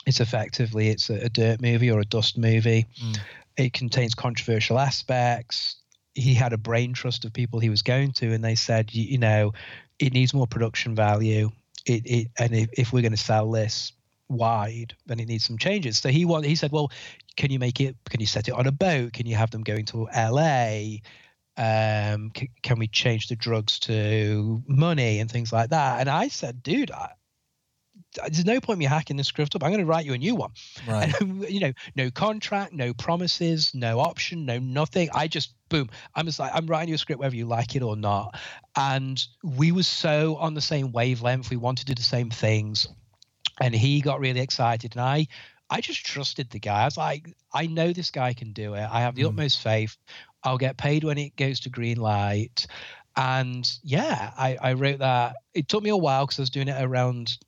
It's 0.07 0.20
effectively 0.20 0.88
it's 0.88 1.11
a, 1.11 1.24
a 1.24 1.28
dirt 1.28 1.61
movie 1.61 1.90
or 1.90 2.00
a 2.00 2.05
dust 2.05 2.38
movie. 2.38 2.86
Mm. 3.03 3.18
It 3.57 3.72
contains 3.72 4.14
controversial 4.14 4.78
aspects." 4.78 5.76
He 6.14 6.34
had 6.34 6.53
a 6.53 6.59
brain 6.59 6.92
trust 6.92 7.24
of 7.24 7.32
people 7.32 7.59
he 7.59 7.70
was 7.70 7.82
going 7.82 8.12
to, 8.12 8.32
and 8.32 8.44
they 8.44 8.55
said, 8.55 8.94
"You, 8.94 9.05
you 9.05 9.18
know, 9.18 9.53
it 9.98 10.12
needs 10.12 10.34
more 10.34 10.46
production 10.46 10.94
value. 10.94 11.50
It, 11.86 12.03
it 12.05 12.28
and 12.38 12.55
if, 12.55 12.68
if 12.74 12.92
we're 12.92 13.03
going 13.03 13.12
to 13.12 13.18
sell 13.18 13.50
this." 13.50 13.92
Wide 14.29 14.95
then 15.07 15.20
it 15.20 15.29
needs 15.29 15.45
some 15.45 15.59
changes. 15.59 15.99
So 15.99 16.09
he 16.09 16.25
want, 16.25 16.45
he 16.45 16.55
said 16.55 16.73
well 16.73 16.91
can 17.37 17.51
you 17.51 17.59
make 17.59 17.81
it 17.81 17.97
can 18.09 18.20
you 18.20 18.27
set 18.27 18.49
it 18.49 18.55
on 18.55 18.66
a 18.66 18.73
boat? 18.73 19.12
Can 19.12 19.27
you 19.27 19.37
have 19.37 19.51
them 19.51 19.62
going 19.62 19.85
to 19.87 20.09
la 20.14 20.83
um 21.59 22.33
c- 22.37 22.51
can 22.62 22.79
we 22.79 22.89
change 22.89 23.29
the 23.29 23.37
drugs 23.37 23.79
to 23.81 24.62
money 24.66 25.18
and 25.20 25.31
things 25.31 25.53
like 25.53 25.70
that? 25.70 26.01
And 26.01 26.09
i 26.09 26.29
said 26.29 26.62
dude 26.62 26.91
I, 26.91 27.11
there's 28.14 28.45
no 28.45 28.61
point 28.61 28.79
me 28.79 28.85
hacking 28.85 29.16
this 29.16 29.29
script 29.29 29.55
up. 29.55 29.62
I'm 29.62 29.70
going 29.70 29.81
to 29.81 29.87
write 29.87 30.05
you 30.05 30.12
a 30.12 30.18
new 30.18 30.35
one. 30.35 30.51
Right. 30.87 31.12
and, 31.20 31.49
you 31.49 31.61
know 31.61 31.73
no 31.97 32.11
contract 32.11 32.73
no 32.73 32.95
promises 32.95 33.73
no 33.75 34.01
option 34.01 34.47
no 34.47 34.59
nothing. 34.59 35.09
I 35.12 35.29
just 35.29 35.55
boom 35.68 35.89
i'm 36.14 36.27
just 36.27 36.39
like 36.39 36.51
i'm 36.55 36.66
writing 36.66 36.91
you 36.91 36.97
a 36.97 36.99
script 36.99 37.20
whether 37.20 37.37
you 37.37 37.47
like 37.47 37.77
it 37.77 37.83
or 37.83 37.97
not. 37.97 38.39
And 38.77 39.23
we 39.43 39.73
were 39.73 39.83
so 39.83 40.37
on 40.37 40.55
the 40.55 40.61
same 40.61 40.93
wavelength. 40.93 41.51
We 41.51 41.57
wanted 41.57 41.87
to 41.87 41.95
do 41.95 42.01
the 42.01 42.03
same 42.03 42.31
things 42.31 42.89
and 43.62 43.74
he 43.74 44.00
got 44.00 44.20
really 44.20 44.40
excited 44.40 44.92
and 44.94 45.00
i 45.00 45.26
i 45.70 45.80
just 45.80 46.04
trusted 46.04 46.50
the 46.50 46.58
guy. 46.58 46.82
I 46.82 46.84
was 46.84 46.96
like 46.98 47.34
i 47.54 47.66
know 47.66 47.92
this 47.92 48.10
guy 48.10 48.34
can 48.34 48.52
do 48.52 48.74
it. 48.74 48.86
I 48.90 49.00
have 49.00 49.14
the 49.14 49.22
Mm. 49.22 49.28
utmost 49.28 49.62
faith. 49.62 49.96
I'll 50.44 50.58
get 50.58 50.76
paid 50.76 51.04
when 51.04 51.16
it 51.18 51.36
goes 51.36 51.60
to 51.60 51.70
green 51.70 51.96
light. 51.98 52.66
And 53.16 53.70
yeah 53.82 54.32
i 54.36 54.56
i 54.60 54.72
wrote 54.74 54.98
that. 54.98 55.36
It 55.54 55.68
took 55.68 55.82
me 55.82 55.90
a 55.90 55.96
while 55.96 56.26
because 56.26 56.38
i 56.40 56.42
was 56.42 56.50
doing 56.50 56.68
it 56.68 56.82
around 56.82 57.38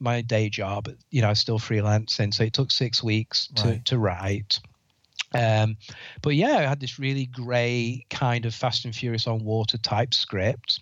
my 0.00 0.20
day 0.22 0.48
job 0.48 0.88
you 1.10 1.20
know 1.22 1.28
i 1.28 1.30
was 1.30 1.40
still 1.40 1.58
freelancing 1.58 2.32
so 2.34 2.44
it 2.44 2.52
took 2.52 2.70
six 2.70 3.02
weeks 3.02 3.48
to 3.56 3.68
Right. 3.68 3.84
to 3.86 3.98
write. 3.98 4.60
Um 5.34 5.76
but 6.22 6.34
yeah 6.36 6.56
i 6.58 6.62
had 6.62 6.80
this 6.80 6.98
really 6.98 7.26
great 7.26 8.06
kind 8.10 8.46
of 8.46 8.54
fast 8.54 8.84
and 8.84 8.94
furious 8.94 9.26
on 9.26 9.44
water 9.44 9.78
type 9.78 10.14
script 10.14 10.80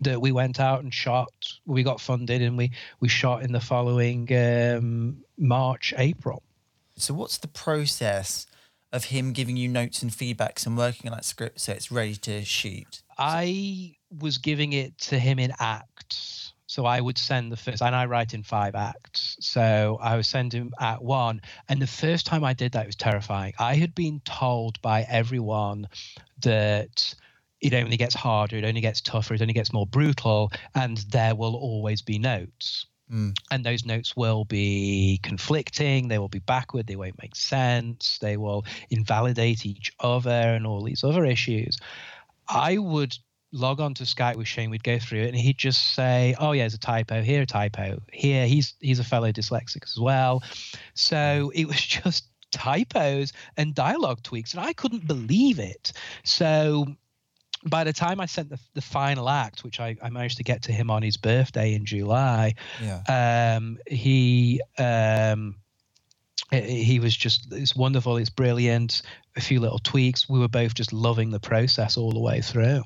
that 0.00 0.20
we 0.20 0.32
went 0.32 0.60
out 0.60 0.82
and 0.82 0.92
shot 0.92 1.32
we 1.64 1.82
got 1.82 2.00
funded 2.00 2.42
and 2.42 2.56
we 2.56 2.70
we 3.00 3.08
shot 3.08 3.42
in 3.42 3.52
the 3.52 3.60
following 3.60 4.28
um 4.34 5.16
march 5.38 5.94
april 5.96 6.42
So, 6.96 7.14
what's 7.14 7.38
the 7.38 7.48
process 7.48 8.46
of 8.92 9.04
him 9.04 9.32
giving 9.32 9.56
you 9.56 9.68
notes 9.68 10.02
and 10.02 10.10
feedbacks 10.10 10.66
and 10.66 10.76
working 10.76 11.10
on 11.10 11.16
that 11.16 11.24
script 11.24 11.60
so 11.60 11.72
it's 11.72 11.92
ready 11.92 12.16
to 12.16 12.44
shoot? 12.44 13.02
I 13.18 13.96
was 14.18 14.38
giving 14.38 14.72
it 14.72 14.96
to 14.98 15.18
him 15.18 15.38
in 15.38 15.52
acts. 15.60 16.52
So 16.68 16.84
I 16.84 17.00
would 17.00 17.16
send 17.16 17.52
the 17.52 17.56
first, 17.56 17.80
and 17.80 17.94
I 17.94 18.06
write 18.06 18.34
in 18.34 18.42
five 18.42 18.74
acts. 18.74 19.36
So 19.40 19.98
I 20.02 20.16
would 20.16 20.26
send 20.26 20.52
him 20.52 20.72
act 20.80 21.00
one. 21.02 21.40
And 21.68 21.80
the 21.80 21.86
first 21.86 22.26
time 22.26 22.42
I 22.44 22.54
did 22.54 22.72
that, 22.72 22.84
it 22.84 22.88
was 22.88 22.96
terrifying. 22.96 23.54
I 23.58 23.74
had 23.76 23.94
been 23.94 24.20
told 24.24 24.80
by 24.82 25.02
everyone 25.08 25.88
that 26.42 27.14
it 27.60 27.74
only 27.74 27.96
gets 27.96 28.14
harder, 28.14 28.56
it 28.56 28.64
only 28.64 28.80
gets 28.80 29.00
tougher, 29.00 29.34
it 29.34 29.42
only 29.42 29.54
gets 29.54 29.72
more 29.72 29.86
brutal, 29.86 30.52
and 30.74 30.98
there 31.10 31.34
will 31.34 31.54
always 31.54 32.02
be 32.02 32.18
notes. 32.18 32.86
Mm. 33.10 33.36
And 33.50 33.64
those 33.64 33.84
notes 33.84 34.16
will 34.16 34.44
be 34.44 35.20
conflicting, 35.22 36.08
they 36.08 36.18
will 36.18 36.28
be 36.28 36.40
backward, 36.40 36.86
they 36.86 36.96
won't 36.96 37.20
make 37.22 37.36
sense, 37.36 38.18
they 38.20 38.36
will 38.36 38.64
invalidate 38.90 39.64
each 39.64 39.92
other, 40.00 40.30
and 40.30 40.66
all 40.66 40.82
these 40.82 41.04
other 41.04 41.24
issues. 41.24 41.78
I 42.48 42.78
would 42.78 43.16
log 43.52 43.80
on 43.80 43.94
to 43.94 44.04
Skype 44.04 44.36
with 44.36 44.48
Shane, 44.48 44.70
we'd 44.70 44.84
go 44.84 44.98
through 44.98 45.22
it, 45.22 45.28
and 45.28 45.36
he'd 45.36 45.58
just 45.58 45.94
say, 45.94 46.34
"Oh 46.38 46.52
yeah, 46.52 46.64
there's 46.64 46.74
a 46.74 46.78
typo 46.78 47.22
here, 47.22 47.42
a 47.42 47.46
typo 47.46 48.02
here." 48.12 48.46
He's 48.46 48.74
he's 48.80 48.98
a 48.98 49.04
fellow 49.04 49.32
dyslexic 49.32 49.84
as 49.84 49.98
well, 49.98 50.42
so 50.94 51.52
it 51.54 51.66
was 51.66 51.80
just 51.80 52.28
typos 52.50 53.32
and 53.56 53.74
dialogue 53.74 54.22
tweaks, 54.22 54.52
and 54.52 54.64
I 54.64 54.72
couldn't 54.72 55.06
believe 55.06 55.58
it. 55.58 55.92
So 56.24 56.96
by 57.68 57.84
the 57.84 57.92
time 57.92 58.20
I 58.20 58.26
sent 58.26 58.48
the 58.50 58.58
the 58.74 58.80
final 58.80 59.28
act, 59.28 59.64
which 59.64 59.80
I, 59.80 59.96
I 60.02 60.10
managed 60.10 60.36
to 60.38 60.44
get 60.44 60.62
to 60.62 60.72
him 60.72 60.90
on 60.90 61.02
his 61.02 61.16
birthday 61.16 61.74
in 61.74 61.84
July, 61.84 62.54
Yeah. 62.82 63.56
um, 63.56 63.78
he 63.86 64.60
um, 64.78 65.56
he 66.52 67.00
was 67.00 67.16
just 67.16 67.52
it's 67.52 67.74
wonderful, 67.74 68.16
it's 68.16 68.30
brilliant. 68.30 69.02
A 69.36 69.40
few 69.40 69.60
little 69.60 69.78
tweaks. 69.80 70.28
We 70.28 70.38
were 70.38 70.48
both 70.48 70.74
just 70.74 70.92
loving 70.92 71.30
the 71.30 71.40
process 71.40 71.96
all 71.96 72.12
the 72.12 72.20
way 72.20 72.40
through. 72.40 72.82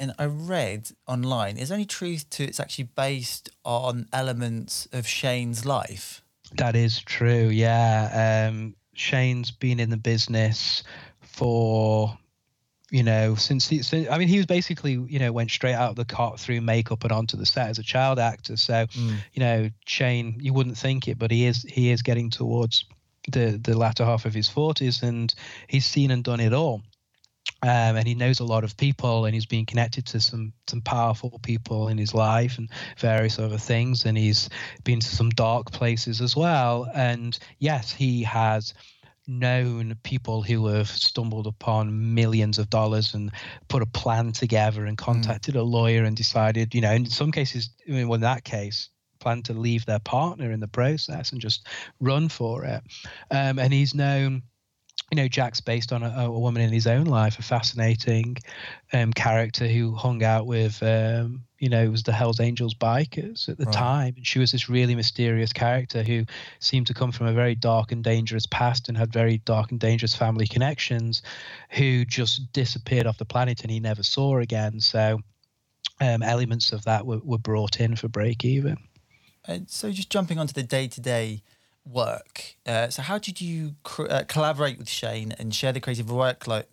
And 0.00 0.12
I 0.18 0.24
read 0.26 0.90
online, 1.06 1.56
is 1.56 1.68
there 1.68 1.76
any 1.76 1.84
truth 1.86 2.28
to 2.30 2.44
it's 2.44 2.58
actually 2.58 2.88
based 2.96 3.48
on 3.64 4.08
elements 4.12 4.88
of 4.92 5.06
Shane's 5.06 5.64
life? 5.64 6.20
That 6.56 6.74
is 6.74 7.00
true. 7.00 7.48
Yeah. 7.48 8.48
Um, 8.50 8.74
Shane's 8.94 9.50
been 9.52 9.78
in 9.80 9.90
the 9.90 9.96
business 9.96 10.82
for, 11.22 12.18
you 12.94 13.02
know, 13.02 13.34
since 13.34 13.68
he, 13.68 13.82
since, 13.82 14.08
I 14.08 14.18
mean, 14.18 14.28
he 14.28 14.36
was 14.36 14.46
basically, 14.46 14.92
you 14.92 15.18
know, 15.18 15.32
went 15.32 15.50
straight 15.50 15.74
out 15.74 15.90
of 15.90 15.96
the 15.96 16.04
cot 16.04 16.38
through 16.38 16.60
makeup 16.60 17.02
and 17.02 17.10
onto 17.10 17.36
the 17.36 17.44
set 17.44 17.68
as 17.68 17.80
a 17.80 17.82
child 17.82 18.20
actor. 18.20 18.56
So, 18.56 18.86
Mm. 18.86 19.16
you 19.32 19.40
know, 19.40 19.70
Shane, 19.84 20.36
you 20.38 20.52
wouldn't 20.52 20.78
think 20.78 21.08
it, 21.08 21.18
but 21.18 21.32
he 21.32 21.44
is, 21.46 21.62
he 21.68 21.90
is 21.90 22.02
getting 22.02 22.30
towards 22.30 22.84
the 23.32 23.58
the 23.60 23.76
latter 23.76 24.04
half 24.04 24.26
of 24.26 24.34
his 24.34 24.48
40s, 24.48 25.02
and 25.02 25.34
he's 25.66 25.86
seen 25.86 26.12
and 26.12 26.22
done 26.22 26.38
it 26.38 26.52
all. 26.52 26.82
Um, 27.62 27.96
and 27.96 28.06
he 28.06 28.14
knows 28.14 28.40
a 28.40 28.44
lot 28.44 28.62
of 28.62 28.76
people, 28.76 29.24
and 29.24 29.34
he's 29.34 29.46
been 29.46 29.66
connected 29.66 30.06
to 30.06 30.20
some 30.20 30.52
some 30.68 30.82
powerful 30.82 31.40
people 31.40 31.88
in 31.88 31.98
his 31.98 32.14
life 32.14 32.58
and 32.58 32.68
various 32.98 33.38
other 33.40 33.58
things. 33.58 34.04
And 34.04 34.16
he's 34.16 34.48
been 34.84 35.00
to 35.00 35.08
some 35.08 35.30
dark 35.30 35.72
places 35.72 36.20
as 36.20 36.36
well. 36.36 36.86
And 36.94 37.36
yes, 37.58 37.90
he 37.90 38.22
has 38.22 38.74
known 39.26 39.96
people 40.02 40.42
who 40.42 40.66
have 40.66 40.88
stumbled 40.88 41.46
upon 41.46 42.14
millions 42.14 42.58
of 42.58 42.70
dollars 42.70 43.14
and 43.14 43.30
put 43.68 43.82
a 43.82 43.86
plan 43.86 44.32
together 44.32 44.86
and 44.86 44.98
hmm. 44.98 45.04
contacted 45.04 45.54
mm. 45.54 45.60
a 45.60 45.62
lawyer 45.62 46.04
and 46.04 46.16
decided, 46.16 46.74
you 46.74 46.80
know, 46.80 46.92
in 46.92 47.06
some 47.06 47.32
cases, 47.32 47.70
I 47.88 47.92
mean, 47.92 48.08
well, 48.08 48.16
in 48.16 48.20
that 48.22 48.44
case, 48.44 48.90
plan 49.20 49.42
to 49.42 49.54
leave 49.54 49.86
their 49.86 50.00
partner 50.00 50.52
in 50.52 50.60
the 50.60 50.68
process 50.68 51.32
and 51.32 51.40
just 51.40 51.66
run 52.00 52.28
for 52.28 52.64
it. 52.64 52.82
Um, 53.30 53.58
and 53.58 53.72
he's 53.72 53.94
known 53.94 54.42
you 55.10 55.16
know, 55.16 55.28
Jack's 55.28 55.60
based 55.60 55.92
on 55.92 56.02
a, 56.02 56.26
a, 56.26 56.30
woman 56.30 56.62
in 56.62 56.72
his 56.72 56.86
own 56.86 57.04
life, 57.04 57.38
a 57.38 57.42
fascinating 57.42 58.36
um, 58.92 59.12
character 59.12 59.66
who 59.66 59.94
hung 59.94 60.22
out 60.22 60.46
with, 60.46 60.82
um, 60.82 61.42
you 61.64 61.70
know, 61.70 61.82
it 61.82 61.90
was 61.90 62.02
the 62.02 62.12
Hell's 62.12 62.40
Angels 62.40 62.74
bikers 62.74 63.48
at 63.48 63.56
the 63.56 63.64
right. 63.64 63.74
time. 63.74 64.14
And 64.18 64.26
she 64.26 64.38
was 64.38 64.52
this 64.52 64.68
really 64.68 64.94
mysterious 64.94 65.50
character 65.50 66.02
who 66.02 66.26
seemed 66.58 66.86
to 66.88 66.92
come 66.92 67.10
from 67.10 67.26
a 67.26 67.32
very 67.32 67.54
dark 67.54 67.90
and 67.90 68.04
dangerous 68.04 68.44
past 68.44 68.90
and 68.90 68.98
had 68.98 69.10
very 69.10 69.38
dark 69.38 69.70
and 69.70 69.80
dangerous 69.80 70.14
family 70.14 70.46
connections, 70.46 71.22
who 71.70 72.04
just 72.04 72.52
disappeared 72.52 73.06
off 73.06 73.16
the 73.16 73.24
planet 73.24 73.62
and 73.62 73.70
he 73.70 73.80
never 73.80 74.02
saw 74.02 74.40
again. 74.40 74.78
So 74.78 75.22
um, 76.02 76.22
elements 76.22 76.70
of 76.70 76.84
that 76.84 77.06
were, 77.06 77.20
were 77.24 77.38
brought 77.38 77.80
in 77.80 77.96
for 77.96 78.08
break 78.08 78.44
even. 78.44 78.76
Uh, 79.48 79.60
so 79.66 79.90
just 79.90 80.10
jumping 80.10 80.38
onto 80.38 80.52
the 80.52 80.62
day 80.62 80.86
to 80.88 81.00
day 81.00 81.42
work. 81.86 82.56
Uh, 82.66 82.90
so, 82.90 83.00
how 83.00 83.16
did 83.16 83.40
you 83.40 83.76
cr- 83.84 84.10
uh, 84.10 84.24
collaborate 84.28 84.76
with 84.76 84.88
Shane 84.90 85.32
and 85.38 85.54
share 85.54 85.72
the 85.72 85.80
creative 85.80 86.06
workload 86.06 86.64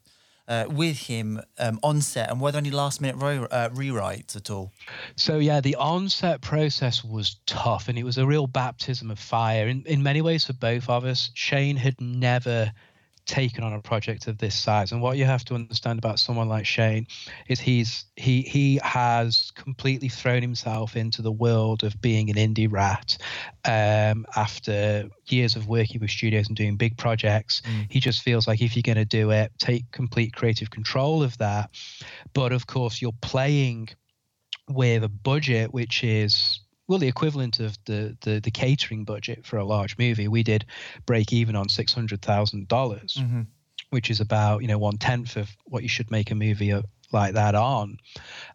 uh, 0.51 0.65
with 0.67 0.97
him 0.97 1.41
um, 1.59 1.79
on 1.81 2.01
set, 2.01 2.29
and 2.29 2.41
were 2.41 2.51
there 2.51 2.59
any 2.59 2.71
last 2.71 2.99
minute 2.99 3.15
ro- 3.15 3.47
uh, 3.49 3.69
rewrites 3.69 4.35
at 4.35 4.49
all? 4.49 4.69
So, 5.15 5.37
yeah, 5.37 5.61
the 5.61 5.75
on 5.75 6.09
set 6.09 6.41
process 6.41 7.05
was 7.05 7.37
tough, 7.45 7.87
and 7.87 7.97
it 7.97 8.03
was 8.03 8.17
a 8.17 8.27
real 8.27 8.47
baptism 8.47 9.09
of 9.09 9.17
fire 9.17 9.67
in 9.69 9.83
in 9.85 10.03
many 10.03 10.21
ways 10.21 10.43
for 10.45 10.53
both 10.53 10.89
of 10.89 11.05
us. 11.05 11.31
Shane 11.35 11.77
had 11.77 12.01
never 12.01 12.73
taken 13.25 13.63
on 13.63 13.73
a 13.73 13.81
project 13.81 14.27
of 14.27 14.37
this 14.37 14.55
size. 14.55 14.91
And 14.91 15.01
what 15.01 15.17
you 15.17 15.25
have 15.25 15.45
to 15.45 15.55
understand 15.55 15.99
about 15.99 16.19
someone 16.19 16.49
like 16.49 16.65
Shane 16.65 17.07
is 17.47 17.59
he's 17.59 18.05
he 18.15 18.41
he 18.41 18.79
has 18.83 19.51
completely 19.55 20.09
thrown 20.09 20.41
himself 20.41 20.95
into 20.95 21.21
the 21.21 21.31
world 21.31 21.83
of 21.83 21.99
being 22.01 22.29
an 22.29 22.35
indie 22.35 22.71
rat. 22.71 23.17
Um, 23.63 24.25
after 24.35 25.09
years 25.27 25.55
of 25.55 25.67
working 25.67 26.01
with 26.01 26.09
studios 26.09 26.47
and 26.47 26.57
doing 26.57 26.77
big 26.77 26.97
projects, 26.97 27.61
mm. 27.61 27.85
he 27.89 27.99
just 27.99 28.23
feels 28.23 28.47
like 28.47 28.61
if 28.61 28.75
you're 28.75 28.81
going 28.81 28.95
to 28.95 29.05
do 29.05 29.31
it, 29.31 29.51
take 29.57 29.91
complete 29.91 30.33
creative 30.33 30.71
control 30.71 31.23
of 31.23 31.37
that. 31.37 31.69
But 32.33 32.51
of 32.51 32.67
course, 32.67 33.01
you're 33.01 33.11
playing 33.21 33.89
with 34.67 35.03
a 35.03 35.09
budget 35.09 35.73
which 35.73 36.03
is 36.03 36.59
well 36.87 36.99
the 36.99 37.07
equivalent 37.07 37.59
of 37.59 37.77
the, 37.85 38.17
the 38.21 38.39
the 38.39 38.51
catering 38.51 39.05
budget 39.05 39.45
for 39.45 39.57
a 39.57 39.65
large 39.65 39.97
movie. 39.97 40.27
We 40.27 40.43
did 40.43 40.65
break 41.05 41.33
even 41.33 41.55
on 41.55 41.69
six 41.69 41.93
hundred 41.93 42.21
thousand 42.21 42.67
dollars, 42.67 43.17
mm-hmm. 43.19 43.41
which 43.89 44.09
is 44.09 44.19
about 44.19 44.61
you 44.61 44.67
know 44.67 44.77
one 44.77 44.97
tenth 44.97 45.37
of 45.37 45.49
what 45.65 45.83
you 45.83 45.89
should 45.89 46.11
make 46.11 46.31
a 46.31 46.35
movie 46.35 46.73
like 47.13 47.33
that 47.33 47.55
on. 47.55 47.97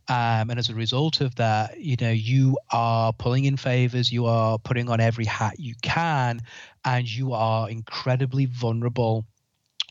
Um, 0.08 0.50
and 0.50 0.58
as 0.58 0.68
a 0.68 0.74
result 0.74 1.20
of 1.20 1.34
that, 1.36 1.80
you 1.80 1.96
know, 2.00 2.10
you 2.10 2.58
are 2.72 3.12
pulling 3.12 3.44
in 3.44 3.56
favors, 3.56 4.10
you 4.10 4.26
are 4.26 4.58
putting 4.58 4.88
on 4.88 5.00
every 5.00 5.24
hat 5.24 5.58
you 5.58 5.74
can, 5.82 6.40
and 6.84 7.10
you 7.10 7.32
are 7.32 7.68
incredibly 7.68 8.46
vulnerable 8.46 9.26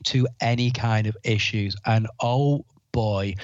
to 0.05 0.27
any 0.41 0.71
kind 0.71 1.07
of 1.07 1.17
issues. 1.23 1.75
And 1.85 2.07
oh 2.19 2.65
boy, 2.91 3.35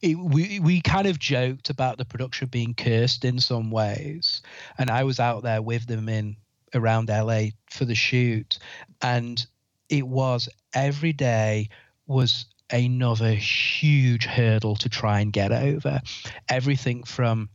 it, 0.00 0.18
we 0.18 0.60
we 0.60 0.80
kind 0.80 1.06
of 1.06 1.18
joked 1.18 1.70
about 1.70 1.98
the 1.98 2.04
production 2.04 2.48
being 2.48 2.74
cursed 2.74 3.24
in 3.24 3.38
some 3.38 3.70
ways, 3.70 4.42
and 4.76 4.90
I 4.90 5.04
was 5.04 5.20
out 5.20 5.42
there 5.42 5.62
with 5.62 5.86
them 5.86 6.08
in 6.08 6.36
around 6.74 7.08
LA 7.08 7.48
for 7.70 7.84
the 7.84 7.94
shoot, 7.94 8.58
and 9.02 9.44
it 9.88 10.06
was 10.06 10.48
every 10.74 11.12
day 11.12 11.68
was 12.06 12.46
another 12.70 13.32
huge 13.32 14.24
hurdle 14.24 14.76
to 14.76 14.88
try 14.88 15.20
and 15.20 15.32
get 15.32 15.52
over. 15.52 16.00
Everything 16.48 17.02
from 17.04 17.48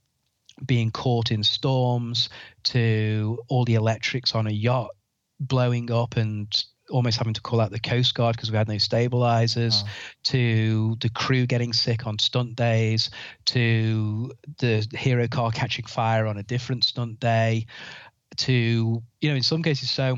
being 0.65 0.91
caught 0.91 1.32
in 1.32 1.43
storms 1.43 2.30
to 2.63 3.39
all 3.47 3.65
the 3.65 3.76
electrics 3.76 4.34
on 4.36 4.47
a 4.47 4.51
yacht 4.51 4.91
blowing 5.39 5.91
up 5.91 6.15
and 6.15 6.63
almost 6.93 7.17
having 7.17 7.33
to 7.33 7.41
call 7.41 7.59
out 7.59 7.71
the 7.71 7.79
Coast 7.79 8.13
Guard 8.13 8.35
because 8.35 8.51
we 8.51 8.57
had 8.57 8.67
no 8.67 8.77
stabilizers, 8.77 9.83
oh. 9.85 9.89
to 10.23 10.95
the 11.01 11.09
crew 11.09 11.45
getting 11.45 11.73
sick 11.73 12.05
on 12.05 12.19
stunt 12.19 12.55
days, 12.55 13.09
to 13.45 14.31
the 14.59 14.87
hero 14.93 15.27
car 15.27 15.51
catching 15.51 15.85
fire 15.85 16.27
on 16.27 16.37
a 16.37 16.43
different 16.43 16.83
stunt 16.83 17.19
day, 17.19 17.65
to 18.37 19.03
you 19.21 19.29
know 19.29 19.35
in 19.35 19.43
some 19.43 19.63
cases 19.63 19.89
so 19.89 20.17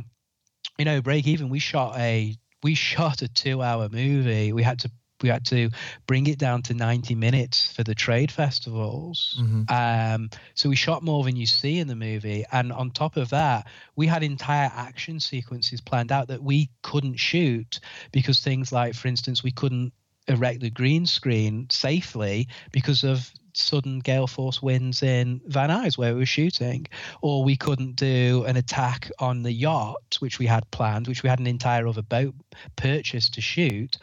you 0.77 0.85
know 0.85 1.01
break 1.01 1.27
even 1.27 1.49
we 1.49 1.59
shot 1.59 1.97
a 1.97 2.35
we 2.63 2.73
shot 2.75 3.21
a 3.21 3.27
two 3.27 3.61
hour 3.61 3.89
movie 3.89 4.53
we 4.53 4.63
had 4.63 4.79
to 4.79 4.91
we 5.25 5.29
had 5.29 5.45
to 5.45 5.71
bring 6.05 6.27
it 6.27 6.37
down 6.37 6.61
to 6.61 6.75
90 6.75 7.15
minutes 7.15 7.71
for 7.71 7.83
the 7.83 7.95
trade 7.95 8.31
festivals. 8.31 9.35
Mm-hmm. 9.41 9.63
Um, 9.69 10.29
so 10.53 10.69
we 10.69 10.75
shot 10.75 11.01
more 11.01 11.23
than 11.23 11.35
you 11.35 11.47
see 11.47 11.79
in 11.79 11.87
the 11.87 11.95
movie. 11.95 12.45
And 12.51 12.71
on 12.71 12.91
top 12.91 13.17
of 13.17 13.31
that, 13.31 13.67
we 13.95 14.05
had 14.05 14.21
entire 14.21 14.71
action 14.73 15.19
sequences 15.19 15.81
planned 15.81 16.11
out 16.11 16.27
that 16.27 16.43
we 16.43 16.69
couldn't 16.83 17.15
shoot 17.15 17.79
because 18.11 18.39
things 18.39 18.71
like, 18.71 18.93
for 18.93 19.07
instance, 19.07 19.43
we 19.43 19.51
couldn't 19.51 19.93
erect 20.27 20.59
the 20.59 20.69
green 20.69 21.07
screen 21.07 21.67
safely 21.71 22.47
because 22.71 23.03
of 23.03 23.31
sudden 23.57 23.99
gale 23.99 24.27
force 24.27 24.61
winds 24.61 25.03
in 25.03 25.41
Van 25.47 25.69
Nuys 25.69 25.97
where 25.97 26.13
we 26.13 26.19
were 26.19 26.25
shooting, 26.25 26.87
or 27.21 27.43
we 27.43 27.55
couldn't 27.55 27.95
do 27.95 28.43
an 28.47 28.57
attack 28.57 29.11
on 29.19 29.43
the 29.43 29.51
yacht, 29.51 30.17
which 30.19 30.39
we 30.39 30.45
had 30.45 30.69
planned, 30.71 31.07
which 31.07 31.23
we 31.23 31.29
had 31.29 31.39
an 31.39 31.47
entire 31.47 31.87
other 31.87 32.01
boat 32.01 32.35
purchased 32.75 33.33
to 33.35 33.41
shoot, 33.41 33.97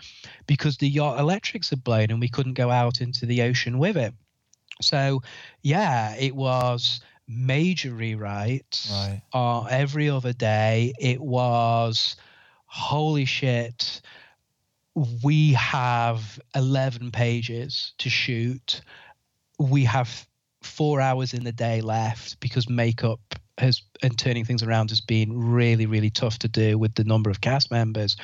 because 0.47 0.77
the 0.77 0.89
yacht 0.89 1.19
electrics 1.19 1.71
had 1.71 1.85
blown 1.85 2.11
and 2.11 2.21
we 2.21 2.29
couldn't 2.29 2.55
go 2.55 2.71
out 2.71 3.01
into 3.01 3.27
the 3.27 3.43
ocean 3.43 3.79
with 3.79 3.97
it. 3.97 4.15
So, 4.81 5.23
yeah, 5.63 6.15
it 6.17 6.35
was 6.35 7.01
major 7.29 7.91
rewrites 7.91 8.91
right. 8.91 9.23
uh, 9.33 9.65
every 9.65 10.09
other 10.09 10.33
day. 10.33 10.93
It 10.99 11.21
was 11.21 12.17
holy 12.67 13.25
shit. 13.25 14.01
We 15.23 15.53
have 15.53 16.41
11 16.55 17.13
pages 17.13 17.93
to 17.99 18.11
shoot 18.11 18.83
we 19.63 19.85
have 19.85 20.27
four 20.63 21.01
hours 21.01 21.35
in 21.35 21.45
the 21.45 21.53
day 21.53 21.81
left 21.81 22.39
because 22.41 22.69
makeup 22.69 23.21
has 23.59 23.83
and 24.03 24.19
turning 24.19 24.45
things 24.45 24.63
around 24.63 24.91
has 24.91 25.01
been 25.01 25.33
really 25.37 25.87
really 25.87 26.11
tough 26.11 26.39
to 26.39 26.49
do 26.49 26.79
with 26.79 26.95
the 26.95 27.05
number 27.05 27.31
of 27.31 27.41
cast 27.41 27.71
members 27.71 28.17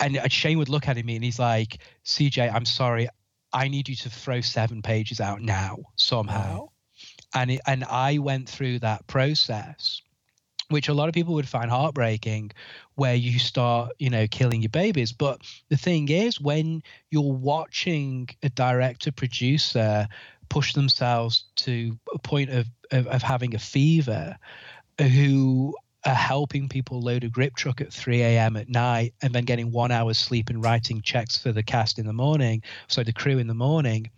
and 0.00 0.16
uh, 0.18 0.28
shane 0.28 0.58
would 0.58 0.68
look 0.68 0.88
at 0.88 1.02
me 1.04 1.14
and 1.14 1.24
he's 1.24 1.38
like 1.38 1.78
cj 2.04 2.52
i'm 2.52 2.64
sorry 2.64 3.08
i 3.52 3.68
need 3.68 3.88
you 3.88 3.96
to 3.96 4.10
throw 4.10 4.40
seven 4.40 4.82
pages 4.82 5.20
out 5.20 5.40
now 5.40 5.78
somehow 5.96 6.60
right. 6.60 6.68
and 7.34 7.50
it, 7.52 7.60
and 7.66 7.84
i 7.84 8.18
went 8.18 8.48
through 8.48 8.78
that 8.78 9.06
process 9.06 10.02
which 10.68 10.88
a 10.88 10.94
lot 10.94 11.08
of 11.08 11.14
people 11.14 11.34
would 11.34 11.48
find 11.48 11.70
heartbreaking 11.70 12.50
where 12.96 13.14
you 13.14 13.38
start 13.38 13.92
you 13.98 14.10
know 14.10 14.26
killing 14.26 14.62
your 14.62 14.70
babies. 14.70 15.12
But 15.12 15.40
the 15.68 15.76
thing 15.76 16.08
is 16.08 16.40
when 16.40 16.82
you're 17.10 17.32
watching 17.32 18.28
a 18.42 18.48
director 18.48 19.12
producer 19.12 20.08
push 20.48 20.74
themselves 20.74 21.44
to 21.56 21.98
a 22.14 22.18
point 22.18 22.50
of, 22.50 22.66
of, 22.92 23.06
of 23.08 23.22
having 23.22 23.54
a 23.54 23.58
fever 23.58 24.36
who 25.00 25.74
are 26.04 26.14
helping 26.14 26.68
people 26.68 27.00
load 27.00 27.24
a 27.24 27.28
grip 27.28 27.56
truck 27.56 27.80
at 27.80 27.92
3 27.92 28.22
a.m. 28.22 28.56
at 28.56 28.68
night 28.68 29.12
and 29.22 29.34
then 29.34 29.44
getting 29.44 29.72
one 29.72 29.90
hour's 29.90 30.18
sleep 30.18 30.48
and 30.48 30.62
writing 30.62 31.02
checks 31.02 31.36
for 31.36 31.50
the 31.50 31.64
cast 31.64 31.98
in 31.98 32.06
the 32.06 32.12
morning, 32.12 32.62
so 32.86 33.02
the 33.02 33.12
crew 33.12 33.38
in 33.38 33.48
the 33.48 33.54
morning, 33.54 34.08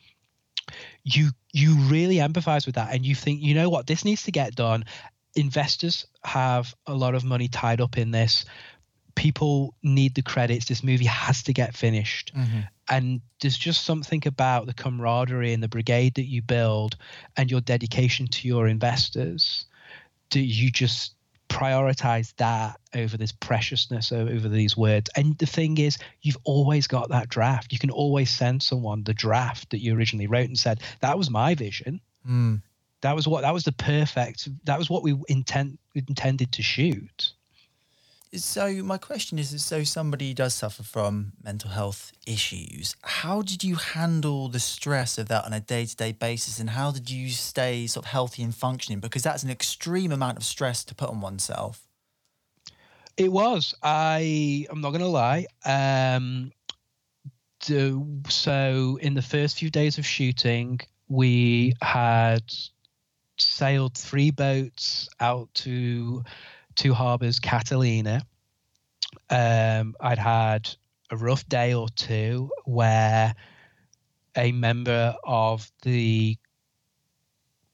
you 1.03 1.31
you 1.55 1.77
really 1.85 2.17
empathize 2.17 2.67
with 2.67 2.75
that. 2.75 2.95
And 2.95 3.07
you 3.07 3.15
think, 3.15 3.41
you 3.41 3.55
know 3.55 3.71
what, 3.71 3.87
this 3.87 4.05
needs 4.05 4.23
to 4.25 4.31
get 4.31 4.55
done 4.55 4.85
investors 5.35 6.07
have 6.25 6.75
a 6.87 6.95
lot 6.95 7.15
of 7.15 7.25
money 7.25 7.49
tied 7.49 7.81
up 7.81 7.99
in 7.99 8.11
this. 8.11 8.45
People 9.15 9.75
need 9.83 10.15
the 10.15 10.23
credits. 10.23 10.67
This 10.67 10.85
movie 10.85 11.07
has 11.07 11.43
to 11.45 11.53
get 11.53 11.75
finished. 11.75 12.33
Mm-hmm. 12.37 12.61
And 12.89 13.21
there's 13.41 13.59
just 13.59 13.85
something 13.85 14.23
about 14.27 14.67
the 14.67 14.75
camaraderie 14.75 15.53
and 15.53 15.63
the 15.63 15.69
brigade 15.69 16.15
that 16.15 16.29
you 16.29 16.41
build 16.41 16.97
and 17.37 17.51
your 17.51 17.61
dedication 17.61 18.27
to 18.29 18.49
your 18.49 18.69
investors 18.69 19.67
that 20.31 20.41
you 20.41 20.71
just 20.71 21.15
prioritize 21.49 22.35
that 22.37 22.79
over 22.95 23.17
this 23.17 23.33
preciousness 23.33 24.13
over 24.13 24.49
these 24.49 24.77
words. 24.77 25.11
And 25.17 25.37
the 25.39 25.47
thing 25.47 25.79
is, 25.79 25.99
you've 26.21 26.39
always 26.45 26.87
got 26.87 27.09
that 27.09 27.29
draft. 27.29 27.73
You 27.73 27.79
can 27.79 27.91
always 27.91 28.31
send 28.31 28.63
someone 28.63 29.03
the 29.03 29.15
draft 29.15 29.71
that 29.71 29.81
you 29.81 29.97
originally 29.97 30.27
wrote 30.27 30.49
and 30.49 30.59
said, 30.59 30.81
that 31.01 31.17
was 31.17 31.31
my 31.31 31.55
vision. 31.55 32.01
Mm. 32.29 32.63
That 33.03 33.15
was 33.15 33.29
what 33.29 33.43
that 33.43 33.55
was 33.55 33.65
the 33.65 33.73
perfect. 33.73 34.49
That 34.65 34.79
was 34.79 34.91
what 34.91 35.03
we 35.03 35.15
intent 35.29 35.79
intended 35.95 36.53
to 36.53 36.63
shoot. 36.63 37.33
So 38.35 38.71
my 38.83 38.99
question 38.99 39.39
is: 39.39 39.65
so 39.65 39.85
somebody 39.85 40.35
does 40.35 40.55
suffer 40.55 40.83
from 40.83 41.33
mental 41.43 41.71
health 41.71 42.13
issues. 42.27 42.95
How 43.03 43.41
did 43.41 43.65
you 43.65 43.77
handle 43.77 44.49
the 44.49 44.61
stress 44.61 45.17
of 45.17 45.29
that 45.29 45.47
on 45.47 45.53
a 45.53 45.61
day-to-day 45.61 46.13
basis, 46.13 46.59
and 46.61 46.71
how 46.71 46.91
did 46.91 47.09
you 47.09 47.31
stay 47.31 47.87
sort 47.87 48.05
of 48.05 48.11
healthy 48.11 48.43
and 48.43 48.55
functioning? 48.55 49.01
Because 49.01 49.23
that's 49.23 49.45
an 49.45 49.51
extreme 49.51 50.13
amount 50.13 50.37
of 50.37 50.45
stress 50.45 50.85
to 50.85 50.95
put 50.95 51.09
on 51.09 51.21
oneself. 51.21 51.87
It 53.17 53.33
was. 53.33 53.75
I. 53.83 54.67
I'm 54.71 54.81
not 54.81 54.91
going 54.91 55.01
to 55.01 55.07
lie. 55.07 55.47
Um, 55.65 56.53
so 58.29 58.99
in 59.01 59.15
the 59.15 59.23
first 59.23 59.59
few 59.59 59.71
days 59.71 59.99
of 59.99 60.05
shooting, 60.05 60.81
we 61.09 61.73
had 61.81 62.43
sailed 63.41 63.97
three 63.97 64.31
boats 64.31 65.09
out 65.21 65.53
to 65.55 66.23
two 66.75 66.95
harbors, 66.95 67.41
Catalina. 67.41 68.23
Um, 69.31 69.95
I'd 70.01 70.19
had 70.19 70.69
a 71.11 71.17
rough 71.17 71.49
day 71.49 71.75
or 71.75 71.89
two 71.89 72.51
where 72.65 73.35
a 74.37 74.53
member 74.53 75.15
of 75.25 75.71
the 75.83 76.37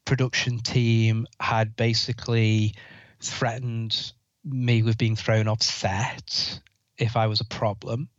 production 0.05 0.59
team 0.59 1.27
had 1.39 1.75
basically 1.75 2.75
threatened 3.19 4.13
me 4.43 4.83
with 4.83 4.97
being 4.97 5.15
thrown 5.15 5.47
off 5.47 5.61
set 5.61 6.59
if 6.97 7.17
I 7.17 7.27
was 7.27 7.41
a 7.41 7.45
problem 7.45 8.09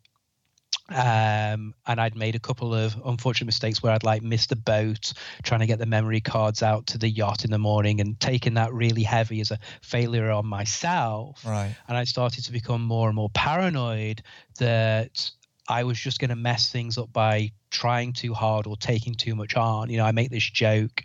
um, 0.89 1.74
and 1.87 2.01
I'd 2.01 2.16
made 2.16 2.37
a 2.37 2.41
couple 2.41 2.74
of 2.74 2.97
unfortunate 3.05 3.47
mistakes 3.47 3.82
where 3.82 3.93
I'd 3.93 4.05
like 4.05 4.22
missed 4.22 4.53
a 4.53 4.57
boat 4.57 5.12
trying 5.43 5.61
to 5.61 5.66
get 5.66 5.78
the 5.78 5.87
memory 5.87 6.20
cards 6.20 6.62
out 6.62 6.87
to 6.89 6.99
the 6.99 7.09
yacht 7.09 7.45
in 7.45 7.51
the 7.51 7.59
morning 7.59 8.01
and 8.01 8.18
taking 8.20 8.55
that 8.55 8.72
really 8.72 9.03
heavy 9.03 9.41
as 9.41 9.51
a 9.51 9.59
failure 9.82 10.30
on 10.30 10.47
myself. 10.47 11.45
Right. 11.45 11.74
And 11.89 11.97
I 11.97 12.05
started 12.05 12.45
to 12.45 12.53
become 12.53 12.82
more 12.82 13.09
and 13.09 13.16
more 13.16 13.30
paranoid 13.30 14.22
that 14.59 15.30
I 15.68 15.82
was 15.82 15.99
just 15.99 16.20
going 16.20 16.30
to 16.30 16.37
mess 16.37 16.70
things 16.70 16.99
up 16.99 17.12
by 17.12 17.51
trying 17.70 18.12
too 18.12 18.32
hard 18.32 18.68
or 18.68 18.76
taking 18.76 19.14
too 19.14 19.34
much 19.34 19.57
on. 19.57 19.91
You 19.91 19.97
know, 19.97 20.05
I 20.05 20.12
make 20.12 20.30
this 20.30 20.49
joke 20.49 21.03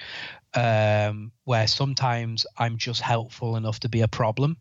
um, 0.54 1.32
where 1.46 1.66
sometimes 1.66 2.46
I'm 2.58 2.78
just 2.78 3.02
helpful 3.02 3.56
enough 3.56 3.80
to 3.80 3.90
be 3.90 4.02
a 4.02 4.08
problem 4.08 4.58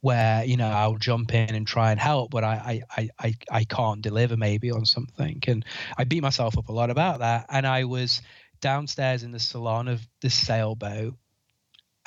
where 0.00 0.44
you 0.44 0.56
know 0.56 0.68
I'll 0.68 0.96
jump 0.96 1.34
in 1.34 1.54
and 1.54 1.66
try 1.66 1.90
and 1.90 2.00
help, 2.00 2.30
but 2.30 2.44
I 2.44 2.82
I 2.96 3.08
I 3.18 3.34
I 3.50 3.64
can't 3.64 4.02
deliver 4.02 4.36
maybe 4.36 4.70
on 4.70 4.84
something, 4.84 5.42
and 5.46 5.64
I 5.96 6.04
beat 6.04 6.22
myself 6.22 6.56
up 6.56 6.68
a 6.68 6.72
lot 6.72 6.90
about 6.90 7.20
that. 7.20 7.46
And 7.48 7.66
I 7.66 7.84
was 7.84 8.22
downstairs 8.60 9.22
in 9.22 9.32
the 9.32 9.40
salon 9.40 9.88
of 9.88 10.06
the 10.20 10.30
sailboat, 10.30 11.14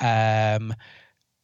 um, 0.00 0.74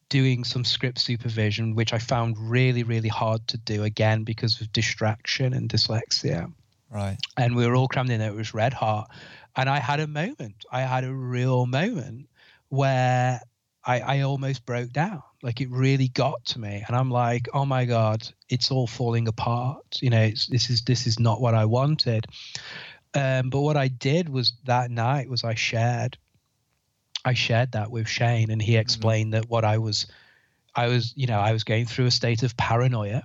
doing 0.09 0.43
some 0.43 0.63
script 0.63 0.99
supervision, 0.99 1.75
which 1.75 1.93
I 1.93 1.99
found 1.99 2.37
really 2.37 2.83
really 2.83 3.09
hard 3.09 3.47
to 3.49 3.57
do 3.57 3.83
again 3.83 4.23
because 4.23 4.59
of 4.61 4.71
distraction 4.71 5.53
and 5.53 5.69
dyslexia. 5.69 6.51
Right. 6.91 7.17
And 7.37 7.55
we 7.55 7.67
were 7.67 7.75
all 7.75 7.87
crammed 7.87 8.09
in 8.09 8.19
there. 8.19 8.31
It 8.31 8.35
was 8.35 8.55
red 8.55 8.73
hot, 8.73 9.11
and 9.55 9.69
I 9.69 9.79
had 9.79 9.99
a 9.99 10.07
moment. 10.07 10.65
I 10.71 10.81
had 10.81 11.03
a 11.03 11.13
real 11.13 11.67
moment 11.67 12.29
where 12.69 13.39
I, 13.85 13.99
I 13.99 14.21
almost 14.21 14.65
broke 14.65 14.91
down. 14.91 15.21
Like 15.41 15.61
it 15.61 15.69
really 15.69 16.09
got 16.09 16.43
to 16.45 16.59
me, 16.59 16.83
and 16.85 16.95
I'm 16.95 17.09
like, 17.09 17.47
oh 17.53 17.65
my 17.65 17.85
god, 17.85 18.27
it's 18.49 18.71
all 18.71 18.87
falling 18.87 19.27
apart. 19.27 19.99
You 20.01 20.09
know, 20.09 20.29
this 20.49 20.69
is 20.69 20.81
this 20.81 21.07
is 21.07 21.19
not 21.19 21.39
what 21.39 21.53
I 21.55 21.65
wanted. 21.65 22.25
Um, 23.13 23.49
but 23.49 23.61
what 23.61 23.77
I 23.77 23.87
did 23.87 24.29
was 24.29 24.53
that 24.65 24.91
night 24.91 25.29
was 25.29 25.43
I 25.43 25.55
shared, 25.55 26.17
I 27.25 27.33
shared 27.33 27.71
that 27.71 27.89
with 27.89 28.07
Shane, 28.07 28.51
and 28.51 28.61
he 28.61 28.73
mm-hmm. 28.73 28.81
explained 28.81 29.33
mm-hmm. 29.33 29.41
that 29.41 29.49
what 29.49 29.65
I 29.65 29.77
was, 29.77 30.07
I 30.75 30.87
was, 30.87 31.13
you 31.15 31.25
know, 31.25 31.39
I 31.39 31.53
was 31.53 31.63
going 31.63 31.85
through 31.85 32.05
a 32.05 32.11
state 32.11 32.43
of 32.43 32.57
paranoia. 32.57 33.23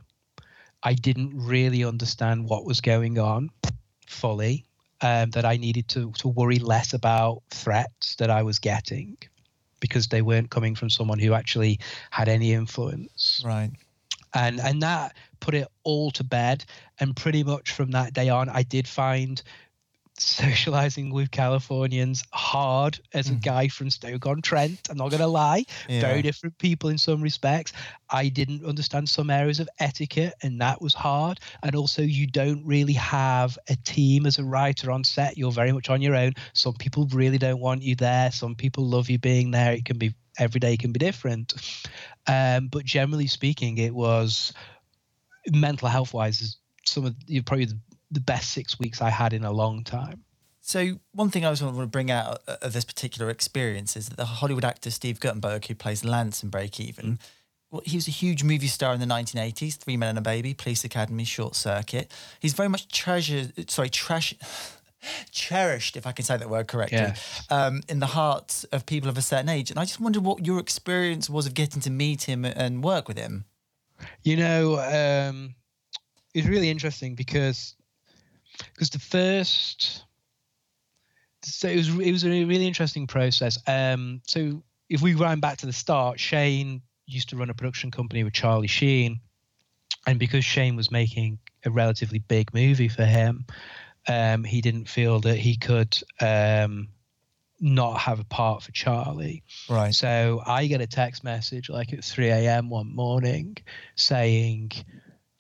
I 0.82 0.94
didn't 0.94 1.32
really 1.34 1.84
understand 1.84 2.48
what 2.48 2.64
was 2.64 2.80
going 2.80 3.18
on 3.18 3.50
fully. 4.06 4.66
Um, 5.00 5.30
that 5.30 5.44
I 5.44 5.56
needed 5.58 5.88
to 5.88 6.12
to 6.12 6.28
worry 6.28 6.58
less 6.58 6.94
about 6.94 7.42
threats 7.50 8.14
that 8.16 8.30
I 8.30 8.42
was 8.42 8.58
getting 8.58 9.18
because 9.84 10.06
they 10.06 10.22
weren't 10.22 10.48
coming 10.48 10.74
from 10.74 10.88
someone 10.88 11.18
who 11.18 11.34
actually 11.34 11.78
had 12.10 12.26
any 12.26 12.54
influence. 12.54 13.42
Right. 13.44 13.70
And 14.32 14.58
and 14.58 14.80
that 14.82 15.14
put 15.40 15.52
it 15.52 15.68
all 15.82 16.10
to 16.12 16.24
bed. 16.24 16.64
And 17.00 17.14
pretty 17.14 17.44
much 17.44 17.72
from 17.72 17.90
that 17.90 18.14
day 18.14 18.30
on, 18.30 18.48
I 18.48 18.62
did 18.62 18.88
find 18.88 19.42
socializing 20.16 21.12
with 21.12 21.30
Californians 21.30 22.22
hard 22.32 22.98
as 23.12 23.28
a 23.28 23.34
mm. 23.34 23.42
guy 23.42 23.68
from 23.68 23.90
Stoke 23.90 24.26
on 24.26 24.42
Trent. 24.42 24.88
I'm 24.88 24.96
not 24.96 25.10
going 25.10 25.20
to 25.20 25.26
lie. 25.26 25.64
Yeah. 25.88 26.00
Very 26.00 26.22
different 26.22 26.56
people 26.58 26.90
in 26.90 26.98
some 26.98 27.20
respects. 27.20 27.72
I 28.10 28.28
didn't 28.28 28.64
understand 28.64 29.08
some 29.08 29.30
areas 29.30 29.60
of 29.60 29.68
etiquette, 29.80 30.34
and 30.42 30.60
that 30.60 30.80
was 30.80 30.94
hard. 30.94 31.40
And 31.62 31.74
also, 31.74 32.02
you 32.02 32.26
don't 32.26 32.64
really 32.64 32.92
have 32.94 33.58
a 33.68 33.76
team 33.76 34.26
as 34.26 34.38
a 34.38 34.44
writer 34.44 34.90
on 34.90 35.04
set. 35.04 35.36
You're 35.36 35.52
very 35.52 35.72
much 35.72 35.90
on 35.90 36.00
your 36.00 36.14
own. 36.14 36.34
Some 36.52 36.74
people 36.74 37.08
really 37.12 37.38
don't 37.38 37.60
want 37.60 37.82
you 37.82 37.96
there. 37.96 38.30
Some 38.30 38.54
people 38.54 38.84
love 38.84 39.10
you 39.10 39.18
being 39.18 39.50
there. 39.50 39.72
It 39.72 39.84
can 39.84 39.98
be 39.98 40.14
every 40.38 40.58
day 40.58 40.76
can 40.76 40.92
be 40.92 40.98
different. 40.98 41.54
Um, 42.26 42.68
but 42.68 42.84
generally 42.84 43.26
speaking, 43.26 43.78
it 43.78 43.94
was 43.94 44.52
mental 45.52 45.88
health 45.88 46.14
wise 46.14 46.40
is 46.40 46.58
some 46.84 47.04
of 47.04 47.14
you 47.26 47.42
probably 47.42 47.68
the 48.14 48.20
best 48.20 48.50
six 48.50 48.78
weeks 48.78 49.02
I 49.02 49.10
had 49.10 49.32
in 49.32 49.44
a 49.44 49.52
long 49.52 49.84
time. 49.84 50.24
So 50.60 50.98
one 51.12 51.28
thing 51.28 51.44
I 51.44 51.50
was 51.50 51.62
want 51.62 51.76
to 51.78 51.86
bring 51.86 52.10
out 52.10 52.40
of 52.46 52.72
this 52.72 52.86
particular 52.86 53.28
experience 53.30 53.96
is 53.96 54.08
that 54.08 54.16
the 54.16 54.24
Hollywood 54.24 54.64
actor 54.64 54.90
Steve 54.90 55.20
Guttenberg, 55.20 55.66
who 55.66 55.74
plays 55.74 56.06
Lance 56.06 56.42
in 56.42 56.48
Break 56.48 56.80
Even, 56.80 57.04
mm. 57.04 57.18
well, 57.70 57.82
he 57.84 57.98
was 57.98 58.08
a 58.08 58.10
huge 58.10 58.42
movie 58.42 58.66
star 58.66 58.94
in 58.94 59.00
the 59.00 59.06
1980s, 59.06 59.76
Three 59.76 59.98
Men 59.98 60.10
and 60.10 60.18
a 60.18 60.22
Baby, 60.22 60.54
Police 60.54 60.82
Academy, 60.82 61.24
Short 61.24 61.54
Circuit. 61.54 62.10
He's 62.40 62.54
very 62.54 62.70
much 62.70 62.88
treasured, 62.88 63.68
sorry, 63.70 63.90
trash. 63.90 64.34
cherished, 65.30 65.98
if 65.98 66.06
I 66.06 66.12
can 66.12 66.24
say 66.24 66.38
that 66.38 66.48
word 66.48 66.66
correctly, 66.66 66.96
yeah. 66.96 67.14
um, 67.50 67.82
in 67.90 68.00
the 68.00 68.06
hearts 68.06 68.64
of 68.64 68.86
people 68.86 69.10
of 69.10 69.18
a 69.18 69.22
certain 69.22 69.50
age. 69.50 69.70
And 69.70 69.78
I 69.78 69.84
just 69.84 70.00
wondered 70.00 70.24
what 70.24 70.46
your 70.46 70.58
experience 70.58 71.28
was 71.28 71.46
of 71.46 71.52
getting 71.52 71.82
to 71.82 71.90
meet 71.90 72.22
him 72.22 72.46
and 72.46 72.82
work 72.82 73.06
with 73.06 73.18
him. 73.18 73.44
You 74.22 74.38
know, 74.38 74.78
um, 74.78 75.54
it's 76.32 76.46
really 76.46 76.70
interesting 76.70 77.14
because 77.14 77.76
because 78.72 78.90
the 78.90 78.98
first 78.98 80.04
so 81.44 81.68
it 81.68 81.76
was 81.76 81.88
it 81.88 82.12
was 82.12 82.24
a 82.24 82.28
really 82.28 82.66
interesting 82.66 83.06
process. 83.06 83.58
Um, 83.66 84.22
so 84.26 84.62
if 84.88 85.02
we 85.02 85.14
wind 85.14 85.40
back 85.40 85.58
to 85.58 85.66
the 85.66 85.72
start, 85.72 86.18
Shane 86.20 86.82
used 87.06 87.28
to 87.30 87.36
run 87.36 87.50
a 87.50 87.54
production 87.54 87.90
company 87.90 88.24
with 88.24 88.32
Charlie 88.32 88.66
Sheen, 88.66 89.20
and 90.06 90.18
because 90.18 90.44
Shane 90.44 90.76
was 90.76 90.90
making 90.90 91.38
a 91.64 91.70
relatively 91.70 92.18
big 92.18 92.52
movie 92.54 92.88
for 92.88 93.04
him, 93.04 93.46
um, 94.08 94.44
he 94.44 94.60
didn't 94.60 94.88
feel 94.88 95.20
that 95.20 95.36
he 95.36 95.56
could 95.56 95.96
um, 96.20 96.88
not 97.60 97.98
have 97.98 98.20
a 98.20 98.24
part 98.24 98.62
for 98.62 98.72
Charlie. 98.72 99.42
Right. 99.68 99.94
So 99.94 100.42
I 100.46 100.66
get 100.66 100.80
a 100.80 100.86
text 100.86 101.24
message 101.24 101.70
like 101.70 101.92
at 101.92 102.04
3 102.04 102.28
a.m. 102.28 102.70
one 102.70 102.94
morning 102.94 103.56
saying, 103.96 104.72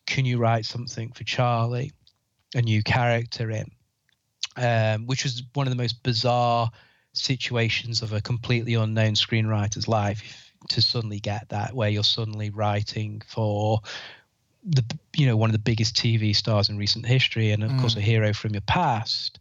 "Can 0.06 0.24
you 0.24 0.38
write 0.38 0.66
something 0.66 1.12
for 1.12 1.24
Charlie?" 1.24 1.92
A 2.54 2.62
new 2.62 2.82
character 2.82 3.50
in, 3.50 3.70
um, 4.56 5.06
which 5.06 5.24
was 5.24 5.42
one 5.54 5.66
of 5.66 5.70
the 5.70 5.82
most 5.82 6.02
bizarre 6.02 6.70
situations 7.12 8.02
of 8.02 8.12
a 8.12 8.20
completely 8.20 8.74
unknown 8.74 9.14
screenwriter's 9.14 9.88
life 9.88 10.52
to 10.68 10.80
suddenly 10.80 11.20
get 11.20 11.48
that 11.50 11.74
where 11.74 11.88
you're 11.88 12.02
suddenly 12.02 12.50
writing 12.50 13.22
for 13.26 13.80
the 14.64 14.82
you 15.14 15.26
know 15.26 15.36
one 15.36 15.50
of 15.50 15.52
the 15.52 15.58
biggest 15.58 15.94
TV 15.94 16.34
stars 16.34 16.68
in 16.68 16.78
recent 16.78 17.04
history 17.04 17.50
and 17.50 17.62
of 17.62 17.70
mm. 17.70 17.80
course 17.80 17.96
a 17.96 18.00
hero 18.00 18.32
from 18.32 18.52
your 18.52 18.62
past. 18.62 19.38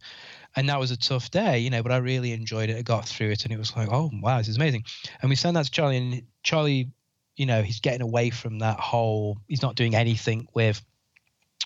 And 0.56 0.68
that 0.68 0.78
was 0.78 0.92
a 0.92 0.96
tough 0.96 1.30
day 1.30 1.58
you 1.58 1.70
know 1.70 1.82
but 1.82 1.92
I 1.92 1.96
really 1.96 2.32
enjoyed 2.32 2.70
it. 2.70 2.76
I 2.76 2.82
got 2.82 3.06
through 3.06 3.30
it 3.30 3.44
and 3.44 3.52
it 3.52 3.58
was 3.58 3.74
like 3.74 3.88
oh 3.90 4.10
wow 4.20 4.38
this 4.38 4.48
is 4.48 4.56
amazing. 4.56 4.84
And 5.20 5.30
we 5.30 5.36
sent 5.36 5.54
that 5.54 5.64
to 5.64 5.70
Charlie 5.70 5.96
and 5.96 6.22
Charlie 6.42 6.90
you 7.36 7.46
know 7.46 7.62
he's 7.62 7.80
getting 7.80 8.02
away 8.02 8.30
from 8.30 8.58
that 8.60 8.78
whole 8.78 9.38
he's 9.48 9.62
not 9.62 9.74
doing 9.74 9.94
anything 9.94 10.46
with 10.54 10.84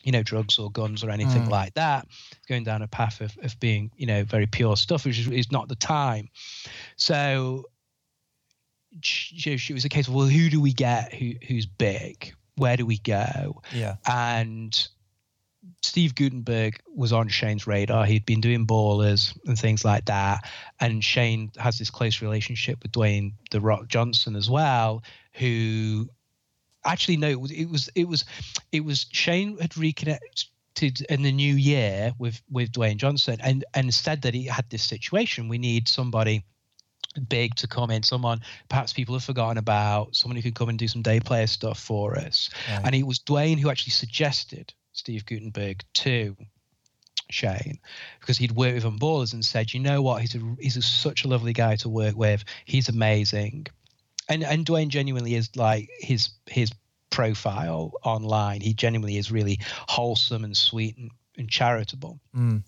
you 0.09 0.13
know, 0.13 0.23
drugs 0.23 0.59
or 0.59 0.71
guns 0.71 1.05
or 1.05 1.11
anything 1.11 1.43
mm. 1.43 1.51
like 1.51 1.75
that, 1.75 2.09
going 2.49 2.65
down 2.65 2.81
a 2.81 2.89
path 2.89 3.21
of, 3.21 3.37
of 3.43 3.61
being, 3.61 3.91
you 3.99 4.07
know, 4.07 4.25
very 4.25 4.47
pure 4.47 4.75
stuff, 4.75 5.05
which 5.05 5.19
is, 5.19 5.29
is 5.29 5.53
not 5.53 5.69
the 5.69 5.77
time. 5.77 6.31
So 6.97 7.67
it 8.91 9.71
was 9.71 9.85
a 9.85 9.91
case 9.91 10.09
of, 10.09 10.15
well, 10.15 10.25
who 10.25 10.49
do 10.49 10.63
we 10.63 10.73
get 10.73 11.13
who, 11.13 11.33
who's 11.47 11.67
big? 11.67 12.35
Where 12.57 12.79
do 12.79 12.87
we 12.87 12.97
go? 12.97 13.61
Yeah. 13.71 13.97
And 14.07 14.89
Steve 15.83 16.15
Guttenberg 16.15 16.81
was 16.87 17.13
on 17.13 17.29
Shane's 17.29 17.67
radar. 17.67 18.07
He'd 18.07 18.25
been 18.25 18.41
doing 18.41 18.67
ballers 18.67 19.39
and 19.45 19.59
things 19.59 19.85
like 19.85 20.07
that. 20.07 20.49
And 20.81 21.05
Shane 21.05 21.53
has 21.59 21.79
this 21.79 21.91
close 21.91 22.23
relationship 22.23 22.83
with 22.83 22.93
Dwayne 22.93 23.35
The 23.51 23.61
Rock 23.61 23.89
Johnson 23.89 24.37
as 24.37 24.49
well, 24.49 25.03
who 25.35 26.09
actually 26.85 27.17
no, 27.17 27.29
it 27.29 27.41
was 27.69 27.89
it 27.95 28.05
was 28.05 28.25
it 28.73 28.85
was 28.85 29.07
Shane 29.13 29.59
had 29.59 29.77
reconnected 29.77 31.01
in 31.09 31.23
the 31.23 31.33
new 31.33 31.55
year 31.55 32.13
with 32.19 32.41
with 32.51 32.73
Dwayne 32.73 32.97
Johnson 32.97 33.39
and 33.41 33.65
and 33.75 33.93
said 33.93 34.23
that 34.23 34.35
he 34.35 34.45
had 34.45 34.69
this 34.71 34.85
situation. 34.85 35.49
We 35.49 35.59
need 35.59 35.89
somebody 35.89 36.45
big 37.29 37.55
to 37.57 37.67
come 37.67 37.91
in, 37.91 38.03
someone 38.03 38.41
perhaps 38.69 38.93
people 38.93 39.15
have 39.15 39.25
forgotten 39.25 39.59
about, 39.59 40.15
someone 40.15 40.37
who 40.37 40.43
could 40.43 40.55
come 40.55 40.69
and 40.69 40.79
do 40.79 40.89
some 40.89 41.03
day 41.03 41.21
player 41.21 41.47
stuff 41.47 41.79
for 41.79 42.17
us. 42.17 42.51
Right. 42.71 42.83
And 42.85 42.95
it 42.95 43.07
was 43.07 43.19
Dwayne 43.19 43.59
who 43.59 43.71
actually 43.71 43.93
suggested 43.93 44.73
Steve 44.93 45.27
Guttenberg 45.27 45.83
to 45.95 46.37
Shane 47.31 47.79
because 48.21 48.39
he'd 48.39 48.53
worked 48.53 48.75
with 48.75 48.85
him 48.85 48.99
ballers 48.99 49.33
and 49.33 49.45
said, 49.45 49.73
you 49.73 49.81
know 49.81 50.03
what, 50.03 50.23
he's 50.23 50.35
a 50.35 50.57
he's 50.61 50.77
a, 50.77 50.83
such 50.83 51.25
a 51.25 51.29
lovely 51.29 51.53
guy 51.53 51.77
to 51.77 51.89
work 51.89 52.17
with. 52.17 52.45
He's 52.65 52.89
amazing, 52.89 53.67
and 54.29 54.45
and 54.45 54.67
Dwayne 54.67 54.89
genuinely 54.89 55.35
is 55.35 55.57
like 55.57 55.89
his 55.99 56.31
his 56.47 56.73
profile 57.11 57.93
online. 58.05 58.61
He 58.61 58.75
genuinely 58.75 59.17
is 59.17 59.31
really 59.33 59.59
wholesome 59.89 60.45
and 60.45 60.57
sweet 60.57 60.97
and, 60.99 61.11
and 61.39 61.49
charitable. 61.51 62.21
Mm. 62.37 62.63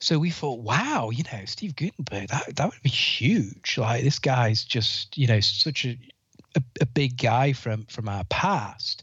So 0.00 0.18
we 0.18 0.30
thought, 0.30 0.60
wow, 0.60 1.10
you 1.10 1.24
know, 1.32 1.44
Steve 1.46 1.74
Guttenberg, 1.76 2.28
that 2.28 2.56
that 2.56 2.70
would 2.70 2.82
be 2.82 2.90
huge. 2.90 3.78
Like 3.78 4.04
this 4.04 4.18
guy's 4.18 4.64
just, 4.64 5.16
you 5.18 5.26
know, 5.26 5.40
such 5.40 5.84
a 5.86 5.98
a, 6.56 6.62
a 6.82 6.86
big 6.86 7.16
guy 7.18 7.52
from 7.52 7.86
from 7.86 8.08
our 8.08 8.24
past. 8.24 9.02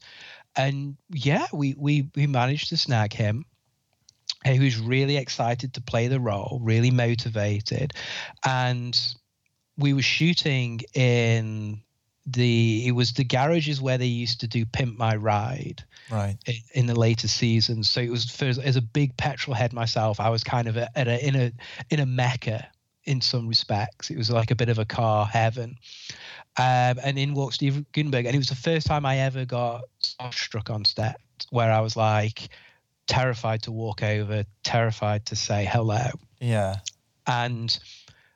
And 0.55 0.97
yeah, 1.09 1.47
we 1.53 1.75
we 1.77 2.09
we 2.15 2.27
managed 2.27 2.69
to 2.69 2.77
snag 2.77 3.13
him 3.13 3.45
He 4.45 4.59
was 4.59 4.79
really 4.79 5.17
excited 5.17 5.73
to 5.75 5.81
play 5.81 6.07
the 6.07 6.19
role, 6.19 6.59
really 6.63 6.89
motivated. 6.91 7.93
And 8.43 8.99
we 9.82 9.93
were 9.93 10.01
shooting 10.01 10.82
in 10.93 11.82
the 12.25 12.86
it 12.86 12.91
was 12.91 13.13
the 13.13 13.23
garages 13.23 13.82
where 13.82 13.97
they 13.97 14.05
used 14.05 14.39
to 14.39 14.47
do 14.47 14.65
pimp 14.65 14.97
my 14.97 15.15
ride 15.15 15.84
right 16.11 16.38
in, 16.45 16.55
in 16.73 16.86
the 16.86 16.97
later 16.97 17.27
seasons 17.27 17.89
so 17.89 17.99
it 17.99 18.11
was 18.11 18.29
for, 18.29 18.45
as 18.45 18.75
a 18.75 18.82
big 18.82 19.15
petrol 19.17 19.55
head 19.55 19.73
myself 19.73 20.19
i 20.19 20.29
was 20.29 20.43
kind 20.43 20.67
of 20.67 20.77
a, 20.77 20.88
at 20.97 21.07
a 21.07 21.25
in 21.25 21.36
a 21.36 21.51
in 21.89 21.99
a 21.99 22.05
mecca 22.05 22.67
in 23.05 23.19
some 23.19 23.47
respects 23.47 24.11
it 24.11 24.17
was 24.17 24.29
like 24.29 24.51
a 24.51 24.55
bit 24.55 24.69
of 24.69 24.77
a 24.77 24.86
car 24.86 25.25
heaven 25.25 25.75
um, 26.57 26.99
and 27.03 27.17
in 27.17 27.34
walked 27.34 27.55
steve 27.55 27.84
Guttenberg, 27.91 28.25
and 28.25 28.36
it 28.36 28.38
was 28.38 28.49
the 28.49 28.55
first 28.55 28.86
time 28.86 29.03
i 29.03 29.17
ever 29.17 29.45
got 29.45 29.82
struck 30.32 30.69
on 30.69 30.86
set 30.86 31.19
where 31.49 31.71
i 31.71 31.79
was 31.79 31.95
like 31.95 32.49
terrified 33.11 33.61
to 33.63 33.71
walk 33.71 34.03
over, 34.03 34.45
terrified 34.63 35.25
to 35.25 35.36
say 35.36 35.65
hello. 35.65 36.07
Yeah. 36.39 36.77
And 37.27 37.77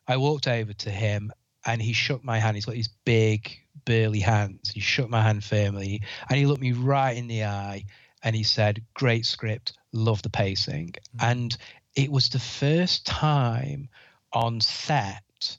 I 0.08 0.18
walked 0.18 0.47
over 0.47 0.74
to 0.74 0.91
him 0.91 1.32
and 1.66 1.82
he 1.82 1.93
shook 1.93 2.24
my 2.24 2.39
hand. 2.39 2.56
He's 2.56 2.66
got 2.66 2.76
these 2.76 2.89
big, 3.06 3.58
burly 3.86 4.20
hands. 4.20 4.70
He 4.70 4.80
shook 4.80 5.10
my 5.10 5.22
hand 5.22 5.43
firmly 5.43 6.01
and 6.30 6.38
he 6.38 6.45
looked 6.45 6.62
me 6.62 6.74
right 6.74 7.16
in 7.16 7.28
the 7.28 7.45
eye 7.45 7.86
and 8.24 8.36
he 8.36 8.43
said, 8.43 8.84
Great 8.93 9.26
script, 9.26 9.74
love 9.91 10.22
the 10.22 10.30
pacing. 10.30 10.93
Mm-hmm. 11.18 11.26
And 11.26 11.58
it 11.95 12.12
was 12.12 12.30
the 12.30 12.39
first 12.39 13.06
time 13.06 13.89
on 14.34 14.60
set 14.62 15.58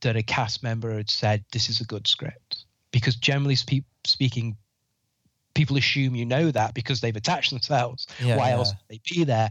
that 0.00 0.16
a 0.16 0.22
cast 0.22 0.62
member 0.62 0.96
had 0.96 1.10
said, 1.10 1.44
This 1.52 1.68
is 1.68 1.80
a 1.80 1.84
good 1.84 2.06
script. 2.06 2.64
Because 2.90 3.16
generally 3.16 3.56
spe- 3.56 3.84
speaking, 4.04 4.56
people 5.54 5.76
assume 5.76 6.14
you 6.14 6.24
know 6.24 6.50
that 6.50 6.74
because 6.74 7.00
they've 7.00 7.16
attached 7.16 7.50
themselves. 7.50 8.06
Yeah, 8.22 8.36
Why 8.36 8.48
yeah. 8.48 8.54
else 8.54 8.70
would 8.70 8.78
they 8.88 9.00
be 9.14 9.24
there? 9.24 9.50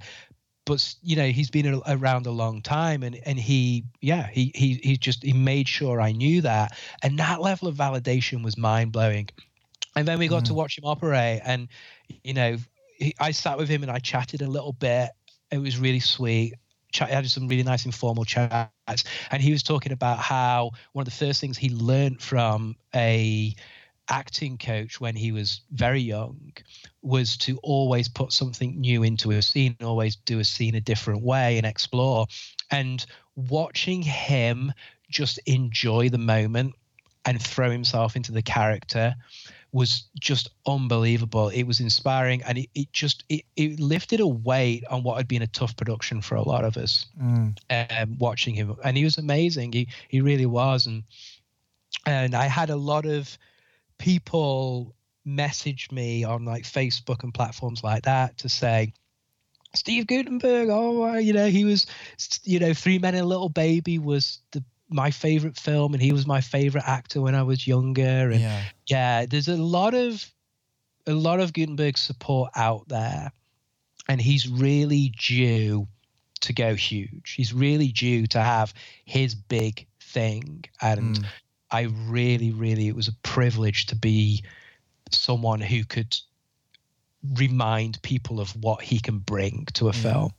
But 0.66 0.96
you 1.04 1.16
know, 1.16 1.28
he's 1.28 1.50
been 1.50 1.82
around 1.88 2.26
a 2.26 2.32
long 2.32 2.62
time, 2.62 3.04
and 3.04 3.16
and 3.26 3.40
he, 3.40 3.84
yeah, 4.02 4.28
he 4.28 4.52
he 4.56 4.80
he 4.84 4.98
just 4.98 5.24
he 5.24 5.34
made 5.34 5.68
sure 5.68 6.02
I 6.02 6.12
knew 6.12 6.42
that, 6.42 6.76
and 7.04 7.20
that 7.20 7.40
level 7.42 7.68
of 7.68 7.76
validation 7.76 8.44
was 8.44 8.58
mind 8.58 8.92
blowing. 8.92 9.30
And 9.96 10.08
then 10.08 10.20
we 10.20 10.28
got 10.28 10.44
mm. 10.44 10.48
to 10.48 10.54
watch 10.54 10.78
him 10.78 10.86
operate, 10.86 11.42
and 11.46 11.68
you 12.24 12.34
know, 12.34 12.58
he, 12.98 13.14
I 13.20 13.32
sat 13.32 13.58
with 13.58 13.70
him 13.70 13.84
and 13.84 13.92
I 13.92 14.00
chatted 14.00 14.42
a 14.42 14.48
little 14.48 14.74
bit. 14.74 15.12
It 15.52 15.60
was 15.60 15.78
really 15.78 16.00
sweet. 16.00 16.56
Chat, 16.92 17.10
had 17.10 17.30
some 17.30 17.48
really 17.48 17.64
nice 17.64 17.86
informal 17.86 18.26
chats, 18.26 19.04
and 19.32 19.42
he 19.42 19.52
was 19.52 19.62
talking 19.62 19.92
about 19.92 20.18
how 20.18 20.72
one 20.94 21.04
of 21.04 21.06
the 21.06 21.26
first 21.26 21.42
things 21.42 21.58
he 21.58 21.70
learned 21.70 22.22
from 22.22 22.76
a 22.96 23.56
acting 24.10 24.58
coach 24.58 25.00
when 25.00 25.16
he 25.16 25.32
was 25.32 25.62
very 25.72 26.02
young 26.02 26.54
was 27.02 27.38
to 27.38 27.58
always 27.64 28.08
put 28.08 28.32
something 28.32 28.80
new 28.80 29.04
into 29.04 29.32
a 29.32 29.42
scene, 29.42 29.76
always 29.82 30.16
do 30.16 30.40
a 30.40 30.44
scene 30.44 30.76
a 30.76 30.82
different 30.82 31.22
way 31.24 31.58
and 31.58 31.66
explore. 31.66 32.28
And 32.72 33.06
watching 33.36 34.02
him 34.02 34.74
just 35.10 35.40
enjoy 35.46 36.10
the 36.10 36.18
moment 36.18 36.76
and 37.26 37.42
throw 37.42 37.72
himself 37.72 38.16
into 38.16 38.32
the 38.32 38.42
character 38.42 39.16
was 39.72 40.06
just 40.18 40.50
unbelievable. 40.66 41.50
It 41.50 41.64
was 41.64 41.82
inspiring 41.82 42.42
and 42.44 42.60
it, 42.60 42.70
it 42.74 42.94
just 42.94 43.26
it, 43.28 43.44
it 43.58 43.80
lifted 43.80 44.22
a 44.22 44.28
weight 44.28 44.86
on 44.90 45.04
what 45.04 45.18
had 45.18 45.28
been 45.28 45.42
a 45.42 45.48
tough 45.48 45.76
production 45.76 46.22
for 46.22 46.36
a 46.36 46.48
lot 46.48 46.64
of 46.64 46.78
us 46.78 47.08
mm. 47.22 47.58
um, 47.70 48.18
watching 48.18 48.56
him. 48.56 48.76
And 48.84 48.96
he 48.96 49.04
was 49.04 49.18
amazing. 49.18 49.74
He 49.74 49.90
he 50.08 50.22
really 50.22 50.46
was. 50.46 50.86
And 50.86 51.04
and 52.06 52.36
I 52.36 52.46
had 52.46 52.70
a 52.70 52.76
lot 52.78 53.06
of 53.06 53.38
people 53.98 54.96
message 55.24 55.92
me 55.92 56.24
on 56.24 56.46
like 56.46 56.64
Facebook 56.64 57.24
and 57.24 57.34
platforms 57.34 57.84
like 57.84 58.04
that 58.04 58.38
to 58.40 58.50
say, 58.50 58.94
Steve 59.74 60.08
Guttenberg, 60.08 60.70
oh, 60.72 61.16
you 61.18 61.34
know, 61.34 61.48
he 61.48 61.66
was, 61.66 61.86
you 62.44 62.60
know, 62.60 62.74
Three 62.74 63.00
Men 63.00 63.16
and 63.16 63.26
a 63.26 63.28
Little 63.28 63.50
Baby 63.50 64.00
was 64.00 64.40
the 64.52 64.64
my 64.90 65.12
favorite 65.12 65.58
film, 65.58 65.94
and 65.94 66.02
he 66.02 66.14
was 66.14 66.28
my 66.28 66.42
favorite 66.42 66.84
actor 66.86 67.22
when 67.22 67.36
I 67.36 67.44
was 67.44 67.68
younger. 67.68 68.30
And 68.32 68.42
yeah, 68.42 68.64
yeah 68.88 69.26
there's 69.26 69.48
a 69.48 69.58
lot 69.58 69.94
of 69.94 70.26
a 71.08 71.14
lot 71.14 71.40
of 71.40 71.54
Guttenberg 71.54 71.98
support 71.98 72.52
out 72.56 72.88
there, 72.88 73.32
and 74.08 74.22
he's 74.22 74.48
really 74.48 75.14
due 75.18 75.88
to 76.42 76.54
go 76.54 76.76
huge. 76.76 77.34
He's 77.36 77.54
really 77.54 77.90
due 77.90 78.28
to 78.28 78.42
have 78.42 78.74
his 79.06 79.36
big 79.36 79.88
thing, 80.00 80.66
and 80.82 81.18
mm. 81.18 81.26
I 81.72 81.88
really, 82.08 82.52
really, 82.52 82.88
it 82.88 82.96
was 82.96 83.08
a 83.08 83.14
privilege 83.24 83.88
to 83.88 83.96
be 83.96 84.44
someone 85.12 85.62
who 85.62 85.84
could 85.84 86.16
remind 87.36 88.02
people 88.02 88.40
of 88.40 88.52
what 88.64 88.82
he 88.82 89.00
can 89.00 89.20
bring 89.20 89.66
to 89.74 89.90
a 89.90 89.94
yeah. 89.94 90.02
film. 90.02 90.32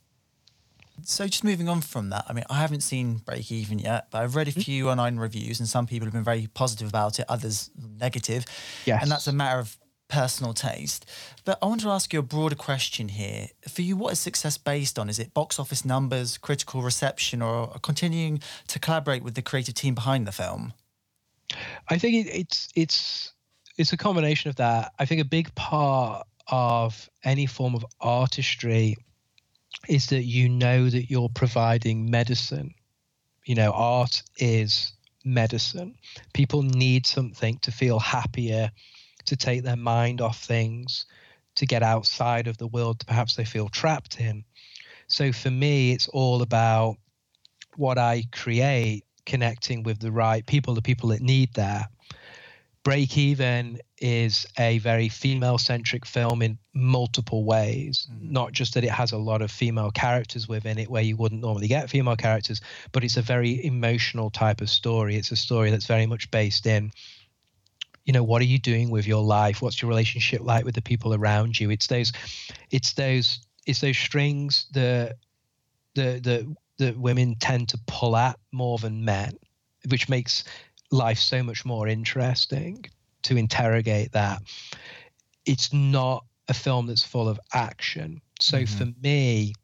So 1.02 1.26
just 1.26 1.44
moving 1.44 1.68
on 1.68 1.82
from 1.82 2.10
that, 2.10 2.24
I 2.28 2.32
mean, 2.32 2.44
I 2.48 2.58
haven't 2.58 2.80
seen 2.80 3.16
Break 3.16 3.52
Even 3.52 3.78
yet, 3.78 4.06
but 4.10 4.22
I've 4.22 4.34
read 4.34 4.48
a 4.48 4.50
mm-hmm. 4.50 4.60
few 4.60 4.88
online 4.88 5.18
reviews, 5.18 5.60
and 5.60 5.68
some 5.68 5.86
people 5.86 6.06
have 6.06 6.14
been 6.14 6.24
very 6.24 6.48
positive 6.54 6.88
about 6.88 7.18
it, 7.18 7.26
others 7.28 7.70
negative. 8.00 8.46
Yes. 8.86 9.02
And 9.02 9.10
that's 9.10 9.26
a 9.26 9.32
matter 9.32 9.58
of 9.58 9.76
personal 10.08 10.54
taste. 10.54 11.04
But 11.44 11.58
I 11.60 11.66
want 11.66 11.80
to 11.82 11.90
ask 11.90 12.12
you 12.12 12.20
a 12.20 12.22
broader 12.22 12.54
question 12.54 13.08
here. 13.08 13.48
For 13.68 13.82
you, 13.82 13.96
what 13.96 14.12
is 14.12 14.20
success 14.20 14.56
based 14.56 14.98
on? 14.98 15.08
Is 15.08 15.18
it 15.18 15.34
box 15.34 15.58
office 15.58 15.84
numbers, 15.84 16.38
critical 16.38 16.80
reception, 16.82 17.42
or 17.42 17.68
continuing 17.82 18.40
to 18.68 18.78
collaborate 18.78 19.22
with 19.22 19.34
the 19.34 19.42
creative 19.42 19.74
team 19.74 19.94
behind 19.94 20.26
the 20.26 20.32
film? 20.32 20.72
I 21.88 21.98
think 21.98 22.26
it, 22.26 22.30
it's 22.34 22.68
it's 22.74 23.32
it's 23.78 23.92
a 23.92 23.96
combination 23.96 24.48
of 24.48 24.56
that. 24.56 24.92
I 24.98 25.04
think 25.04 25.20
a 25.20 25.24
big 25.24 25.54
part 25.54 26.26
of 26.48 27.08
any 27.24 27.46
form 27.46 27.74
of 27.74 27.84
artistry 28.00 28.96
is 29.88 30.06
that 30.08 30.24
you 30.24 30.48
know 30.48 30.88
that 30.88 31.10
you're 31.10 31.28
providing 31.28 32.10
medicine. 32.10 32.74
You 33.44 33.54
know, 33.54 33.72
art 33.72 34.22
is 34.38 34.92
medicine. 35.24 35.96
People 36.32 36.62
need 36.62 37.06
something 37.06 37.58
to 37.58 37.70
feel 37.70 37.98
happier, 37.98 38.70
to 39.26 39.36
take 39.36 39.62
their 39.62 39.76
mind 39.76 40.20
off 40.20 40.38
things, 40.38 41.06
to 41.56 41.66
get 41.66 41.82
outside 41.82 42.46
of 42.46 42.58
the 42.58 42.66
world 42.66 42.98
that 43.00 43.06
perhaps 43.06 43.36
they 43.36 43.44
feel 43.44 43.68
trapped 43.68 44.20
in. 44.20 44.44
So 45.08 45.32
for 45.32 45.50
me, 45.50 45.92
it's 45.92 46.08
all 46.08 46.42
about 46.42 46.96
what 47.76 47.98
I 47.98 48.24
create 48.32 49.04
connecting 49.26 49.82
with 49.82 49.98
the 49.98 50.12
right 50.12 50.46
people, 50.46 50.74
the 50.74 50.82
people 50.82 51.10
that 51.10 51.20
need 51.20 51.52
that. 51.54 51.90
Break 52.82 53.18
Even 53.18 53.80
is 53.98 54.46
a 54.58 54.78
very 54.78 55.08
female 55.08 55.58
centric 55.58 56.06
film 56.06 56.40
in 56.40 56.56
multiple 56.72 57.44
ways. 57.44 58.06
Mm. 58.12 58.30
Not 58.30 58.52
just 58.52 58.74
that 58.74 58.84
it 58.84 58.90
has 58.90 59.10
a 59.10 59.18
lot 59.18 59.42
of 59.42 59.50
female 59.50 59.90
characters 59.90 60.46
within 60.46 60.78
it 60.78 60.88
where 60.88 61.02
you 61.02 61.16
wouldn't 61.16 61.40
normally 61.40 61.66
get 61.66 61.90
female 61.90 62.14
characters, 62.14 62.60
but 62.92 63.02
it's 63.02 63.16
a 63.16 63.22
very 63.22 63.64
emotional 63.64 64.30
type 64.30 64.60
of 64.60 64.70
story. 64.70 65.16
It's 65.16 65.32
a 65.32 65.36
story 65.36 65.70
that's 65.70 65.86
very 65.86 66.06
much 66.06 66.30
based 66.30 66.64
in, 66.64 66.92
you 68.04 68.12
know, 68.12 68.22
what 68.22 68.40
are 68.40 68.46
you 68.46 68.58
doing 68.58 68.90
with 68.90 69.06
your 69.06 69.22
life? 69.22 69.60
What's 69.60 69.82
your 69.82 69.88
relationship 69.88 70.42
like 70.42 70.64
with 70.64 70.76
the 70.76 70.82
people 70.82 71.12
around 71.12 71.58
you? 71.58 71.70
It's 71.70 71.88
those, 71.88 72.12
it's 72.70 72.92
those, 72.92 73.40
it's 73.66 73.80
those 73.80 73.98
strings 73.98 74.66
that 74.74 75.16
the 75.96 76.20
the 76.22 76.56
that 76.78 76.98
women 76.98 77.36
tend 77.36 77.68
to 77.70 77.78
pull 77.86 78.16
at 78.16 78.38
more 78.52 78.78
than 78.78 79.04
men, 79.04 79.32
which 79.88 80.08
makes 80.08 80.44
life 80.90 81.18
so 81.18 81.42
much 81.42 81.64
more 81.64 81.88
interesting 81.88 82.84
to 83.22 83.36
interrogate 83.36 84.12
that. 84.12 84.42
It's 85.44 85.72
not 85.72 86.24
a 86.48 86.54
film 86.54 86.86
that's 86.86 87.02
full 87.02 87.28
of 87.28 87.40
action. 87.52 88.20
So 88.40 88.58
mm-hmm. 88.58 88.78
for 88.78 88.92
me, 89.02 89.54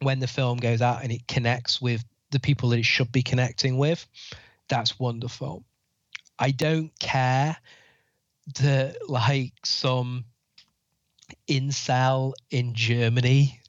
when 0.00 0.20
the 0.20 0.26
film 0.26 0.58
goes 0.58 0.82
out 0.82 1.02
and 1.02 1.12
it 1.12 1.26
connects 1.26 1.80
with 1.80 2.04
the 2.30 2.40
people 2.40 2.68
that 2.70 2.78
it 2.78 2.84
should 2.84 3.12
be 3.12 3.22
connecting 3.22 3.78
with, 3.78 4.06
that's 4.68 4.98
wonderful. 4.98 5.64
I 6.38 6.50
don't 6.50 6.90
care 6.98 7.56
that 8.60 8.96
like 9.08 9.52
some 9.64 10.24
incel 11.48 12.32
in 12.50 12.74
Germany 12.74 13.60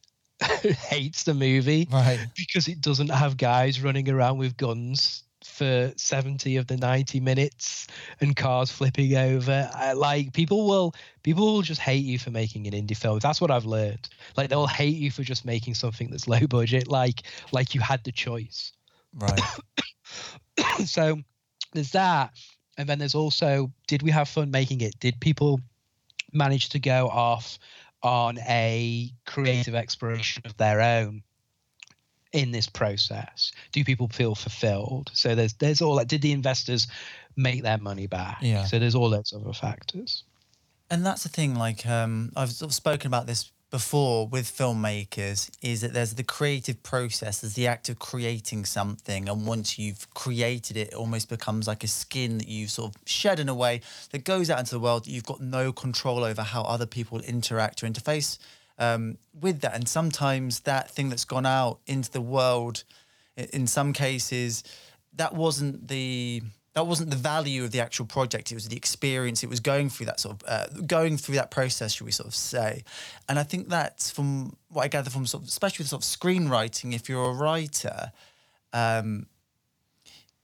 hates 0.90 1.24
the 1.24 1.34
movie 1.34 1.88
right. 1.92 2.20
because 2.36 2.68
it 2.68 2.82
doesn't 2.82 3.10
have 3.10 3.38
guys 3.38 3.82
running 3.82 4.10
around 4.10 4.38
with 4.38 4.58
guns 4.58 5.24
for 5.44 5.94
70 5.96 6.58
of 6.58 6.68
the 6.68 6.76
90 6.76 7.20
minutes 7.20 7.88
and 8.20 8.36
cars 8.36 8.72
flipping 8.72 9.16
over. 9.16 9.70
I, 9.74 9.94
like 9.94 10.34
people 10.34 10.68
will 10.68 10.94
people 11.24 11.46
will 11.54 11.62
just 11.62 11.80
hate 11.80 12.04
you 12.04 12.20
for 12.20 12.32
making 12.32 12.68
an 12.68 12.74
indie 12.74 12.98
film. 12.98 13.20
That's 13.20 13.40
what 13.40 13.52
i've 13.52 13.66
learned. 13.66 14.10
Like 14.36 14.50
they'll 14.50 14.68
hate 14.68 14.98
you 14.98 15.12
for 15.12 15.24
just 15.24 15.46
making 15.46 15.76
something 15.76 16.10
that's 16.10 16.28
low 16.28 16.48
budget 16.48 16.88
like 16.88 17.24
like 17.52 17.76
you 17.76 17.82
had 17.82 18.04
the 18.04 18.12
choice. 18.12 18.74
Right. 19.14 19.42
So 20.86 21.20
there's 21.74 21.92
that. 21.92 22.32
And 22.78 22.88
then 22.88 22.98
there's 22.98 23.16
also 23.16 23.72
did 23.88 24.02
we 24.02 24.12
have 24.12 24.30
fun 24.30 24.52
making 24.52 24.80
it? 24.80 24.98
Did 25.00 25.20
people 25.20 25.60
manage 26.32 26.70
to 26.70 26.80
go 26.80 27.08
off 27.08 27.60
on 28.06 28.38
a 28.48 29.12
creative 29.26 29.74
exploration 29.74 30.44
of 30.46 30.56
their 30.58 30.80
own 30.80 31.24
in 32.32 32.52
this 32.52 32.68
process? 32.68 33.52
Do 33.72 33.84
people 33.84 34.08
feel 34.10 34.36
fulfilled? 34.36 35.10
So 35.14 35.34
there's 35.34 35.54
there's 35.54 35.82
all 35.82 35.96
that. 35.96 36.08
Did 36.08 36.22
the 36.22 36.32
investors 36.32 36.88
make 37.36 37.64
their 37.64 37.80
money 37.80 38.06
back? 38.06 38.38
Yeah. 38.42 38.66
So 38.66 38.78
there's 38.78 38.94
all 38.94 39.10
those 39.10 39.34
other 39.34 39.54
factors. 39.54 40.24
And 40.92 41.04
that's 41.04 41.24
the 41.24 41.30
thing. 41.30 41.56
Like 41.56 41.86
um, 41.88 42.32
I've 42.36 42.52
sort 42.52 42.70
of 42.70 42.76
spoken 42.76 43.08
about 43.08 43.26
this 43.26 43.52
before 43.72 44.28
with 44.28 44.46
filmmakers 44.46 45.50
is 45.62 45.82
that 45.82 45.92
there's 45.94 46.14
the 46.14 46.24
creative 46.24 46.82
process, 46.84 47.42
there's 47.42 47.56
the 47.56 47.68
act 47.68 47.90
of 47.90 48.00
creating 48.00 48.64
something, 48.66 49.28
and 49.28 49.46
once 49.46 49.78
you've 49.80 50.08
created 50.14 50.78
it, 50.78 50.90
it 50.90 50.94
almost 50.94 51.30
becomes 51.30 51.68
like 51.68 51.84
a 51.84 51.88
skin 51.88 52.38
that 52.38 52.48
you've 52.48 52.70
sort 52.70 52.94
of 52.94 53.02
shed 53.06 53.40
in 53.40 53.50
a 53.50 53.56
way 53.56 53.82
that 54.12 54.24
goes 54.24 54.50
out 54.50 54.60
into 54.60 54.72
the 54.72 54.80
world. 54.80 55.08
You've 55.08 55.26
got 55.26 55.42
no 55.42 55.74
control 55.74 56.24
over 56.24 56.42
how 56.44 56.62
other 56.64 56.86
people 56.86 57.20
interact 57.22 57.84
or 57.84 57.88
interface 57.88 58.38
um, 58.78 59.18
with 59.40 59.62
that, 59.62 59.76
and 59.76 59.88
sometimes 59.88 60.62
that 60.62 60.90
thing 60.92 61.10
that's 61.10 61.26
gone 61.26 61.46
out 61.46 61.80
into 61.88 62.12
the 62.12 62.22
world, 62.22 62.84
in 63.36 63.68
some 63.68 63.94
cases, 63.94 64.64
that 65.16 65.34
wasn't 65.34 65.88
the 65.88 66.42
that 66.76 66.86
wasn't 66.86 67.10
the 67.10 67.16
value 67.16 67.64
of 67.64 67.72
the 67.72 67.80
actual 67.80 68.06
project. 68.06 68.52
It 68.52 68.56
was 68.56 68.68
the 68.68 68.76
experience. 68.76 69.44
It 69.44 69.50
was 69.50 69.62
going 69.62 69.90
through 69.90 70.08
that 70.08 70.20
sort 70.20 70.36
of 70.36 70.44
uh, 70.48 70.68
going 70.86 71.18
through 71.18 71.36
that 71.36 71.50
process, 71.50 71.94
should 71.94 72.06
we 72.06 72.12
sort 72.12 72.28
of 72.28 72.36
say? 72.36 72.84
And 73.30 73.40
I 73.40 73.44
think 73.44 73.70
that's 73.70 74.12
from 74.12 74.58
what 74.70 74.84
I 74.84 74.90
gather 74.90 75.10
from 75.10 75.26
sort 75.26 75.44
of, 75.44 75.48
especially 75.48 75.84
with 75.84 75.90
sort 75.90 76.04
of 76.04 76.10
screenwriting. 76.20 76.94
If 76.94 77.08
you're 77.08 77.30
a 77.30 77.34
writer, 77.34 78.12
um, 78.74 79.28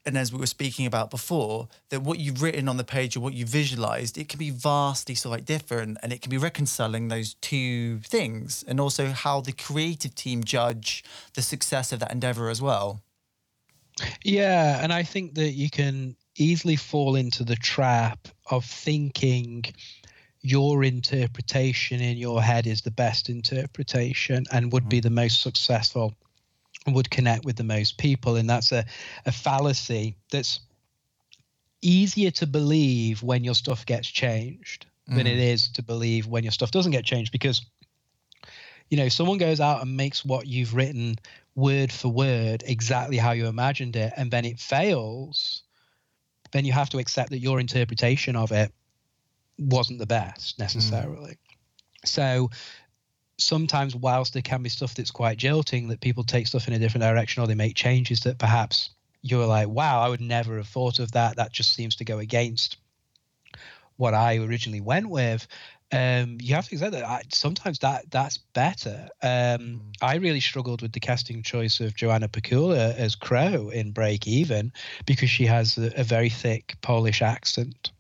and 0.06 0.18
as 0.18 0.32
we 0.32 0.40
were 0.40 0.48
speaking 0.48 0.86
about 0.86 1.12
before, 1.12 1.68
that 1.90 2.02
what 2.02 2.18
you've 2.18 2.42
written 2.42 2.70
on 2.70 2.78
the 2.78 2.86
page 2.86 3.18
or 3.18 3.20
what 3.20 3.34
you 3.34 3.46
visualized, 3.46 4.18
it 4.18 4.30
can 4.30 4.40
be 4.40 4.52
vastly 4.52 5.16
sort 5.16 5.34
of 5.34 5.40
like 5.40 5.46
different, 5.46 5.98
and 6.02 6.14
it 6.14 6.22
can 6.22 6.30
be 6.30 6.38
reconciling 6.38 7.10
those 7.10 7.34
two 7.36 8.00
things, 8.00 8.64
and 8.70 8.80
also 8.80 9.08
how 9.08 9.42
the 9.42 9.52
creative 9.52 10.16
team 10.16 10.46
judge 10.46 11.04
the 11.34 11.42
success 11.42 11.92
of 11.92 12.00
that 12.00 12.12
endeavor 12.14 12.50
as 12.50 12.62
well. 12.62 13.02
Yeah, 14.24 14.80
and 14.82 14.94
I 14.94 15.04
think 15.04 15.36
that 15.36 15.52
you 15.52 15.70
can 15.70 16.16
easily 16.38 16.76
fall 16.76 17.16
into 17.16 17.44
the 17.44 17.56
trap 17.56 18.28
of 18.50 18.66
thinking 18.66 19.66
your 20.42 20.84
interpretation 20.84 22.02
in 22.02 22.18
your 22.18 22.42
head 22.42 22.66
is 22.66 22.82
the 22.82 22.92
best 22.92 23.30
interpretation 23.30 24.46
and 24.52 24.72
would 24.74 24.90
be 24.90 24.98
mm-hmm. 24.98 25.04
the 25.04 25.22
most 25.22 25.42
successful 25.42 26.14
and 26.86 26.96
would 26.96 27.12
connect 27.12 27.46
with 27.46 27.56
the 27.56 27.64
most 27.64 27.98
people 27.98 28.36
and 28.36 28.50
that's 28.50 28.72
a, 28.72 28.84
a 29.26 29.32
fallacy 29.32 30.16
that's 30.32 30.62
easier 31.82 32.32
to 32.32 32.48
believe 32.48 33.22
when 33.22 33.44
your 33.44 33.54
stuff 33.54 33.86
gets 33.86 34.08
changed 34.08 34.88
mm. 35.10 35.16
than 35.16 35.28
it 35.28 35.38
mm-hmm. 35.38 35.74
to 35.74 35.84
believe 35.84 36.28
when 36.28 36.44
your 36.44 36.52
stuff 36.52 36.72
doesn't 36.72 36.92
get 36.92 37.06
changed 37.06 37.32
because 37.32 37.64
you 38.90 38.98
know 38.98 39.10
someone 39.10 39.38
goes 39.38 39.60
out 39.60 39.82
and 39.82 39.96
makes 39.96 40.26
what 40.26 40.48
you've 40.48 40.76
written 40.76 41.16
word 41.56 41.92
for 41.92 42.10
word 42.10 42.64
exactly 42.66 43.18
how 43.18 43.32
you 43.32 43.46
imagined 43.46 43.96
it 43.96 44.12
and 44.18 44.32
then 44.32 44.46
it 44.46 44.60
fails 44.60 45.61
then 46.52 46.66
you 46.66 46.74
have 46.74 46.89
to 46.89 46.97
accept 46.97 47.30
that 47.32 47.39
your 47.39 47.60
interpretation 47.60 48.36
of 48.36 48.52
it 48.52 48.72
wasn't 49.58 49.99
the 49.99 50.06
best 50.06 50.60
necessarily. 50.60 51.32
Mm. 51.32 51.38
So 52.06 52.49
sometimes, 53.38 53.95
whilst 53.95 54.34
there 54.34 54.41
can 54.41 54.64
be 54.64 54.70
stuff 54.70 54.95
that's 54.95 55.12
quite 55.12 55.38
jilting, 55.38 55.88
that 55.89 56.02
people 56.02 56.24
take 56.24 56.47
stuff 56.47 56.68
in 56.68 56.74
a 56.74 56.80
different 56.80 57.04
direction 57.04 57.43
or 57.43 57.47
they 57.47 57.56
make 57.56 57.76
changes 57.76 58.22
that 58.22 58.39
perhaps 58.39 58.91
you're 59.22 59.45
like, 59.45 59.68
wow, 59.68 60.02
I 60.02 60.10
would 60.10 60.22
never 60.22 60.58
have 60.58 60.68
thought 60.68 60.99
of 60.99 61.12
that. 61.12 61.36
That 61.36 61.52
just 61.52 61.74
seems 61.74 61.95
to 61.97 62.06
go 62.06 62.20
against 62.20 62.78
what 63.97 64.14
I 64.14 64.38
originally 64.38 64.82
went 64.82 65.10
with. 65.10 65.47
Um, 65.92 66.38
you 66.42 66.56
have 66.56 66.68
to 66.70 66.76
accept 66.76 66.94
that 66.94 67.04
I, 67.04 67.22
sometimes 67.34 67.80
that 67.80 68.10
that's 68.12 68.38
better. 68.38 69.10
Um, 69.22 69.30
mm. 69.30 69.80
I 70.02 70.16
really 70.16 70.39
struggled 70.39 70.82
with 70.82 70.94
the 70.94 71.00
casting 71.00 71.44
choice 71.44 71.80
of 71.82 71.96
Joanna 71.96 72.30
Pacula 72.30 72.96
as 72.96 73.16
Crow 73.16 73.70
in 73.70 73.92
Break 73.92 74.26
Even 74.26 74.72
because 75.06 75.30
she 75.30 75.46
has 75.46 75.78
a, 75.78 75.92
a 76.00 76.04
very 76.04 76.30
thick 76.30 76.76
Polish 76.82 77.22
accent. 77.22 77.92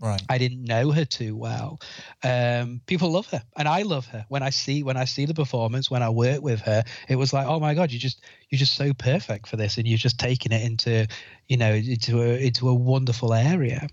Right. 0.00 0.22
I 0.28 0.38
didn't 0.38 0.64
know 0.64 0.90
her 0.90 1.04
too 1.04 1.34
well. 1.34 1.80
Um, 2.22 2.80
people 2.86 3.10
love 3.10 3.26
her, 3.28 3.42
and 3.56 3.66
I 3.66 3.82
love 3.82 4.06
her. 4.06 4.26
When 4.28 4.42
I 4.42 4.50
see 4.50 4.82
when 4.82 4.96
I 4.96 5.04
see 5.04 5.24
the 5.24 5.34
performance, 5.34 5.90
when 5.90 6.02
I 6.02 6.10
work 6.10 6.42
with 6.42 6.60
her, 6.60 6.84
it 7.08 7.16
was 7.16 7.32
like, 7.32 7.46
oh 7.46 7.58
my 7.58 7.74
god, 7.74 7.90
you 7.90 7.98
just 7.98 8.20
you're 8.50 8.58
just 8.58 8.74
so 8.74 8.92
perfect 8.92 9.48
for 9.48 9.56
this, 9.56 9.78
and 9.78 9.88
you're 9.88 9.96
just 9.96 10.18
taking 10.18 10.52
it 10.52 10.62
into, 10.62 11.06
you 11.48 11.56
know, 11.56 11.72
into 11.72 12.22
a 12.22 12.46
into 12.46 12.68
a 12.68 12.74
wonderful 12.74 13.32
area. 13.32 13.88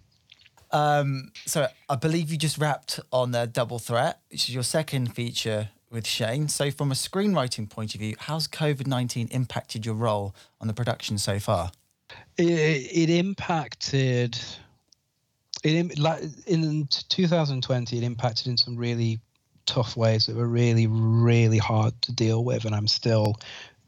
Um, 0.72 1.32
so 1.46 1.68
I 1.90 1.96
believe 1.96 2.32
you 2.32 2.38
just 2.38 2.58
wrapped 2.58 3.00
on 3.12 3.32
the 3.32 3.46
Double 3.46 3.80
Threat, 3.80 4.20
which 4.30 4.48
is 4.48 4.54
your 4.54 4.64
second 4.64 5.14
feature 5.14 5.70
with 5.90 6.08
Shane. 6.08 6.48
So 6.48 6.72
from 6.72 6.92
a 6.92 6.96
screenwriting 6.96 7.70
point 7.70 7.94
of 7.94 8.00
view, 8.00 8.16
how's 8.18 8.48
COVID 8.48 8.88
nineteen 8.88 9.28
impacted 9.32 9.86
your 9.86 9.96
role 9.96 10.34
on 10.60 10.68
the 10.68 10.74
production 10.74 11.18
so 11.18 11.40
far? 11.40 11.72
It, 12.38 12.44
it 12.46 13.10
impacted. 13.10 14.40
It 15.64 15.92
in 16.48 16.88
2020, 16.88 17.98
it 17.98 18.04
impacted 18.04 18.48
in 18.48 18.58
some 18.58 18.76
really 18.76 19.20
tough 19.66 19.96
ways 19.96 20.26
that 20.26 20.36
were 20.36 20.48
really, 20.48 20.88
really 20.88 21.60
hard 21.60 22.02
to 22.02 22.12
deal 22.12 22.44
with, 22.44 22.66
and 22.66 22.74
I'm 22.74 22.88
still 22.88 23.36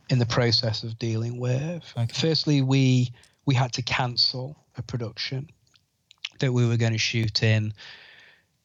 in 0.09 0.19
the 0.19 0.25
process 0.25 0.83
of 0.83 0.99
dealing 0.99 1.39
with. 1.39 1.83
Okay. 1.97 2.13
Firstly, 2.13 2.61
we 2.61 3.11
we 3.45 3.55
had 3.55 3.71
to 3.73 3.81
cancel 3.81 4.57
a 4.77 4.81
production 4.81 5.49
that 6.43 6.51
we 6.51 6.67
were 6.67 6.77
going 6.77 6.91
to 6.91 6.97
shoot 6.97 7.41
in. 7.41 7.73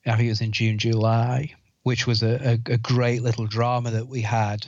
I 0.04 0.16
think 0.16 0.26
it 0.26 0.30
was 0.30 0.40
in 0.40 0.52
June, 0.52 0.78
July, 0.78 1.54
which 1.84 2.06
was 2.06 2.22
a, 2.22 2.58
a, 2.68 2.72
a 2.72 2.78
great 2.78 3.22
little 3.22 3.46
drama 3.46 3.92
that 3.92 4.08
we 4.08 4.20
had. 4.20 4.66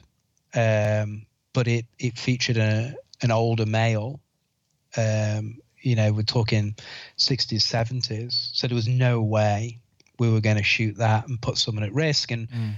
Um, 0.55 1.27
but 1.53 1.67
it 1.67 1.87
it 1.99 2.19
featured 2.19 2.57
a 2.57 2.95
an 3.23 3.31
older 3.31 3.67
male. 3.67 4.21
Um, 4.97 5.59
you 5.81 5.97
know, 5.97 6.13
we're 6.13 6.23
talking 6.23 6.75
60s, 7.17 7.63
70s. 7.63 8.33
So 8.53 8.67
there 8.67 8.75
was 8.75 8.89
no 8.89 9.23
way 9.23 9.79
we 10.19 10.31
were 10.31 10.41
going 10.41 10.59
to 10.59 10.63
shoot 10.63 10.99
that 10.99 11.27
and 11.27 11.41
put 11.41 11.57
someone 11.57 11.85
at 11.85 11.95
risk. 11.95 12.31
And 12.31 12.49
mm. 12.51 12.75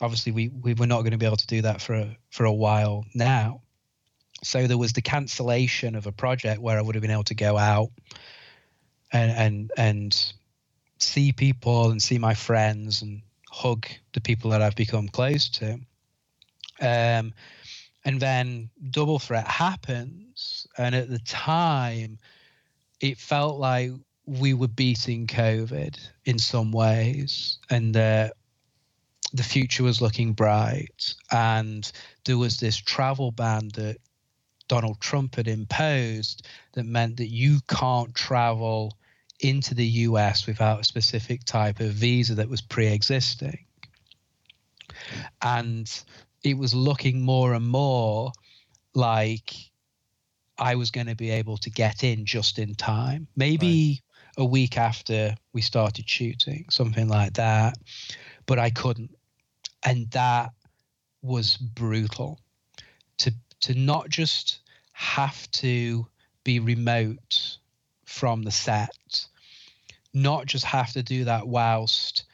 obviously, 0.00 0.32
we 0.32 0.48
we 0.48 0.74
were 0.74 0.86
not 0.86 1.00
going 1.00 1.12
to 1.12 1.18
be 1.18 1.26
able 1.26 1.36
to 1.36 1.46
do 1.46 1.62
that 1.62 1.80
for 1.80 1.94
a, 1.94 2.16
for 2.30 2.44
a 2.44 2.52
while 2.52 3.04
now. 3.14 3.62
So 4.44 4.66
there 4.66 4.78
was 4.78 4.92
the 4.92 5.02
cancellation 5.02 5.94
of 5.94 6.06
a 6.06 6.12
project 6.12 6.60
where 6.60 6.78
I 6.78 6.82
would 6.82 6.94
have 6.94 7.02
been 7.02 7.12
able 7.12 7.24
to 7.24 7.34
go 7.34 7.56
out 7.56 7.90
and 9.12 9.30
and 9.32 9.72
and 9.76 10.32
see 10.98 11.32
people 11.32 11.90
and 11.90 12.02
see 12.02 12.18
my 12.18 12.34
friends 12.34 13.02
and 13.02 13.22
hug 13.50 13.86
the 14.12 14.20
people 14.20 14.50
that 14.50 14.62
I've 14.62 14.76
become 14.76 15.08
close 15.08 15.48
to. 15.50 15.78
Um, 16.80 17.34
and 18.04 18.20
then 18.20 18.70
double 18.90 19.18
threat 19.18 19.46
happens, 19.46 20.66
and 20.78 20.94
at 20.94 21.08
the 21.08 21.20
time, 21.20 22.18
it 23.00 23.18
felt 23.18 23.60
like 23.60 23.92
we 24.26 24.54
were 24.54 24.68
beating 24.68 25.26
COVID 25.26 25.98
in 26.24 26.38
some 26.38 26.72
ways, 26.72 27.58
and 27.70 27.96
uh, 27.96 28.30
the 29.32 29.42
future 29.42 29.82
was 29.82 30.00
looking 30.00 30.32
bright. 30.32 31.14
And 31.30 31.90
there 32.24 32.38
was 32.38 32.58
this 32.58 32.76
travel 32.76 33.30
ban 33.30 33.68
that 33.74 33.98
Donald 34.68 35.00
Trump 35.00 35.36
had 35.36 35.48
imposed 35.48 36.46
that 36.72 36.86
meant 36.86 37.16
that 37.18 37.28
you 37.28 37.60
can't 37.68 38.14
travel 38.14 38.96
into 39.42 39.74
the 39.74 39.86
US 39.86 40.46
without 40.46 40.80
a 40.80 40.84
specific 40.84 41.44
type 41.44 41.80
of 41.80 41.92
visa 41.92 42.36
that 42.36 42.48
was 42.48 42.60
pre 42.60 42.86
existing. 42.86 43.66
And 45.42 45.90
it 46.42 46.56
was 46.56 46.74
looking 46.74 47.20
more 47.22 47.54
and 47.54 47.66
more 47.66 48.32
like 48.94 49.52
I 50.58 50.76
was 50.76 50.90
going 50.90 51.08
to 51.08 51.16
be 51.16 51.30
able 51.30 51.56
to 51.58 51.70
get 51.70 52.04
in 52.04 52.24
just 52.24 52.58
in 52.58 52.74
time. 52.74 53.26
Maybe 53.36 54.00
right. 54.38 54.42
a 54.42 54.44
week 54.44 54.78
after 54.78 55.34
we 55.52 55.60
started 55.60 56.08
shooting, 56.08 56.66
something 56.70 57.08
like 57.08 57.34
that. 57.34 57.76
But 58.46 58.58
I 58.58 58.70
couldn't. 58.70 59.14
And 59.82 60.08
that 60.12 60.52
was 61.22 61.56
brutal 61.56 62.38
to 63.18 63.32
to 63.60 63.74
not 63.74 64.08
just 64.08 64.60
have 64.92 65.50
to 65.52 66.06
be 66.44 66.58
remote 66.60 67.58
from 68.04 68.42
the 68.42 68.50
set 68.50 69.26
not 70.14 70.46
just 70.46 70.64
have 70.64 70.92
to 70.92 71.02
do 71.02 71.24
that 71.24 71.46
whilst 71.46 72.24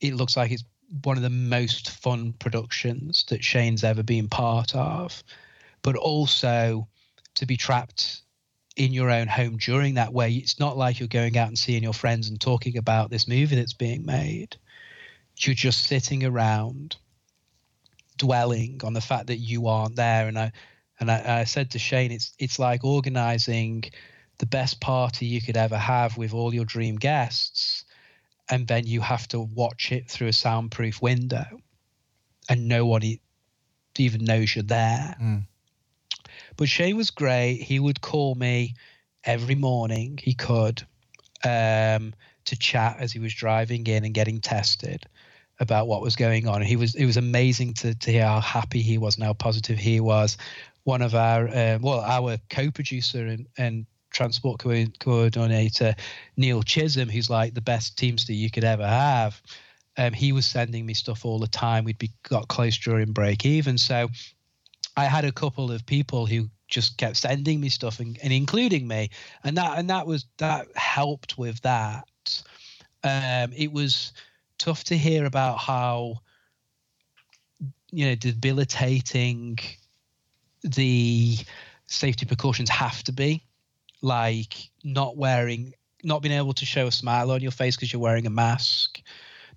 it 0.00 0.14
looks 0.14 0.36
like 0.36 0.50
it's 0.50 0.64
one 1.04 1.16
of 1.16 1.22
the 1.22 1.30
most 1.30 1.90
fun 1.90 2.34
productions 2.34 3.24
that 3.28 3.42
Shane's 3.42 3.84
ever 3.84 4.02
been 4.02 4.28
part 4.28 4.74
of, 4.74 5.22
but 5.82 5.96
also 5.96 6.86
to 7.36 7.46
be 7.46 7.56
trapped 7.56 8.20
in 8.76 8.92
your 8.92 9.10
own 9.10 9.26
home 9.26 9.56
during 9.56 9.94
that 9.94 10.12
way. 10.12 10.32
It's 10.32 10.58
not 10.58 10.76
like 10.76 10.98
you're 10.98 11.08
going 11.08 11.36
out 11.36 11.48
and 11.48 11.58
seeing 11.58 11.82
your 11.82 11.92
friends 11.92 12.28
and 12.28 12.40
talking 12.40 12.76
about 12.76 13.10
this 13.10 13.28
movie 13.28 13.56
that's 13.56 13.72
being 13.72 14.04
made. 14.04 14.56
You're 15.38 15.54
just 15.54 15.86
sitting 15.86 16.24
around 16.24 16.96
dwelling 18.16 18.80
on 18.84 18.92
the 18.92 19.00
fact 19.00 19.26
that 19.28 19.38
you 19.38 19.66
aren't 19.66 19.96
there. 19.96 20.28
And 20.28 20.38
I 20.38 20.52
and 21.00 21.10
I, 21.10 21.40
I 21.40 21.44
said 21.44 21.70
to 21.70 21.78
Shane, 21.78 22.12
it's 22.12 22.32
it's 22.38 22.58
like 22.58 22.84
organizing 22.84 23.84
the 24.42 24.46
best 24.46 24.80
party 24.80 25.24
you 25.24 25.40
could 25.40 25.56
ever 25.56 25.78
have 25.78 26.18
with 26.18 26.34
all 26.34 26.52
your 26.52 26.64
dream 26.64 26.96
guests, 26.96 27.84
and 28.50 28.66
then 28.66 28.84
you 28.84 29.00
have 29.00 29.28
to 29.28 29.38
watch 29.38 29.92
it 29.92 30.10
through 30.10 30.26
a 30.26 30.32
soundproof 30.32 31.00
window, 31.00 31.46
and 32.48 32.66
nobody 32.66 33.20
even 33.96 34.24
knows 34.24 34.56
you're 34.56 34.64
there. 34.64 35.14
Mm. 35.22 35.46
But 36.56 36.68
Shane 36.68 36.96
was 36.96 37.12
great. 37.12 37.58
He 37.58 37.78
would 37.78 38.00
call 38.00 38.34
me 38.34 38.74
every 39.22 39.54
morning. 39.54 40.18
He 40.20 40.34
could 40.34 40.82
um, 41.44 42.12
to 42.46 42.56
chat 42.58 42.96
as 42.98 43.12
he 43.12 43.20
was 43.20 43.32
driving 43.32 43.86
in 43.86 44.04
and 44.04 44.12
getting 44.12 44.40
tested 44.40 45.06
about 45.60 45.86
what 45.86 46.02
was 46.02 46.16
going 46.16 46.48
on. 46.48 46.62
He 46.62 46.74
was 46.74 46.96
it 46.96 47.06
was 47.06 47.16
amazing 47.16 47.74
to 47.74 47.94
to 47.94 48.10
hear 48.10 48.26
how 48.26 48.40
happy 48.40 48.82
he 48.82 48.98
was 48.98 49.14
and 49.14 49.22
how 49.22 49.34
positive 49.34 49.78
he 49.78 50.00
was. 50.00 50.36
One 50.82 51.00
of 51.00 51.14
our 51.14 51.46
uh, 51.46 51.78
well, 51.80 52.00
our 52.00 52.38
co-producer 52.50 53.24
and 53.24 53.46
and 53.56 53.86
transport 54.12 54.60
co- 54.60 54.86
coordinator 55.00 55.94
Neil 56.36 56.62
Chisholm, 56.62 57.08
who's 57.08 57.30
like 57.30 57.54
the 57.54 57.60
best 57.60 57.98
teamster 57.98 58.32
you 58.32 58.50
could 58.50 58.64
ever 58.64 58.86
have. 58.86 59.40
Um, 59.96 60.12
he 60.12 60.32
was 60.32 60.46
sending 60.46 60.86
me 60.86 60.94
stuff 60.94 61.24
all 61.24 61.38
the 61.38 61.46
time. 61.46 61.84
We'd 61.84 61.98
be 61.98 62.12
got 62.22 62.48
close 62.48 62.78
during 62.78 63.12
break 63.12 63.44
even, 63.44 63.76
so 63.76 64.08
I 64.96 65.04
had 65.04 65.24
a 65.24 65.32
couple 65.32 65.70
of 65.70 65.84
people 65.84 66.26
who 66.26 66.48
just 66.68 66.96
kept 66.96 67.16
sending 67.16 67.60
me 67.60 67.68
stuff 67.68 68.00
and, 68.00 68.18
and 68.22 68.32
including 68.32 68.88
me, 68.88 69.10
and 69.44 69.56
that 69.56 69.78
and 69.78 69.90
that 69.90 70.06
was 70.06 70.26
that 70.38 70.68
helped 70.76 71.36
with 71.36 71.60
that. 71.62 72.08
Um, 73.04 73.52
it 73.54 73.72
was 73.72 74.12
tough 74.58 74.84
to 74.84 74.96
hear 74.96 75.26
about 75.26 75.58
how 75.58 76.20
you 77.90 78.06
know 78.06 78.14
debilitating 78.14 79.58
the 80.62 81.36
safety 81.86 82.24
precautions 82.24 82.70
have 82.70 83.02
to 83.04 83.12
be 83.12 83.44
like 84.02 84.70
not 84.84 85.16
wearing 85.16 85.72
not 86.04 86.20
being 86.20 86.34
able 86.36 86.52
to 86.52 86.66
show 86.66 86.88
a 86.88 86.92
smile 86.92 87.30
on 87.30 87.40
your 87.40 87.52
face 87.52 87.76
because 87.76 87.92
you're 87.92 88.02
wearing 88.02 88.26
a 88.26 88.30
mask 88.30 89.00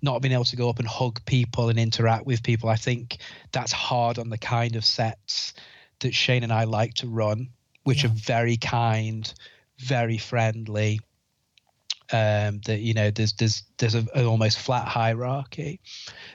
not 0.02 0.22
being 0.22 0.32
able 0.32 0.44
to 0.44 0.56
go 0.56 0.68
up 0.68 0.78
and 0.78 0.86
hug 0.86 1.24
people 1.24 1.68
and 1.68 1.78
interact 1.78 2.24
with 2.26 2.42
people 2.42 2.68
i 2.68 2.76
think 2.76 3.18
that's 3.52 3.72
hard 3.72 4.18
on 4.18 4.30
the 4.30 4.38
kind 4.38 4.76
of 4.76 4.84
sets 4.84 5.52
that 6.00 6.14
shane 6.14 6.44
and 6.44 6.52
i 6.52 6.64
like 6.64 6.94
to 6.94 7.08
run 7.08 7.48
which 7.84 8.04
yeah. 8.04 8.10
are 8.10 8.12
very 8.14 8.56
kind 8.56 9.34
very 9.78 10.18
friendly 10.18 11.00
um, 12.12 12.60
that 12.66 12.80
you 12.80 12.94
know 12.94 13.10
there's 13.10 13.32
there's 13.34 13.62
there's 13.78 13.94
a, 13.94 14.06
an 14.14 14.26
almost 14.26 14.58
flat 14.58 14.86
hierarchy. 14.86 15.80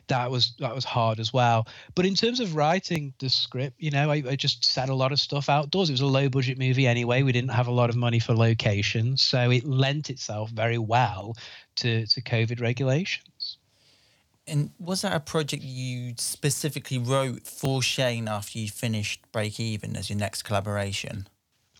That 0.08 0.30
was 0.30 0.54
that 0.60 0.76
was 0.76 0.86
hard 0.86 1.20
as 1.20 1.34
well. 1.34 1.68
But 1.96 2.06
in 2.06 2.16
terms 2.16 2.40
of 2.40 2.56
writing 2.56 3.14
the 3.20 3.30
script, 3.30 3.76
you 3.80 3.92
know, 3.92 4.12
I, 4.12 4.24
I 4.30 4.36
just 4.36 4.66
said 4.66 4.90
a 4.90 4.96
lot 4.96 5.12
of 5.12 5.20
stuff 5.20 5.50
outdoors. 5.50 5.90
It 5.90 5.94
was 5.94 6.02
a 6.02 6.06
low 6.06 6.30
budget 6.30 6.58
movie 6.58 6.88
anyway. 6.88 7.24
We 7.24 7.32
didn't 7.32 7.52
have 7.52 7.68
a 7.68 7.72
lot 7.72 7.90
of 7.90 7.96
money 7.96 8.20
for 8.20 8.34
locations, 8.36 9.22
so 9.22 9.50
it 9.50 9.66
lent 9.66 10.10
itself 10.10 10.50
very 10.52 10.78
well 10.78 11.36
to 11.78 12.06
to 12.08 12.22
COVID 12.22 12.62
regulations. 12.62 13.58
And 14.48 14.72
was 14.80 15.04
that 15.04 15.14
a 15.14 15.20
project 15.20 15.64
you 15.64 16.16
specifically 16.18 16.98
wrote 16.98 17.48
for 17.48 17.82
Shane 17.82 18.28
after 18.28 18.60
you 18.60 18.70
finished 18.70 19.22
Break 19.32 19.60
Even 19.60 19.96
as 19.96 20.10
your 20.10 20.18
next 20.18 20.44
collaboration? 20.44 21.28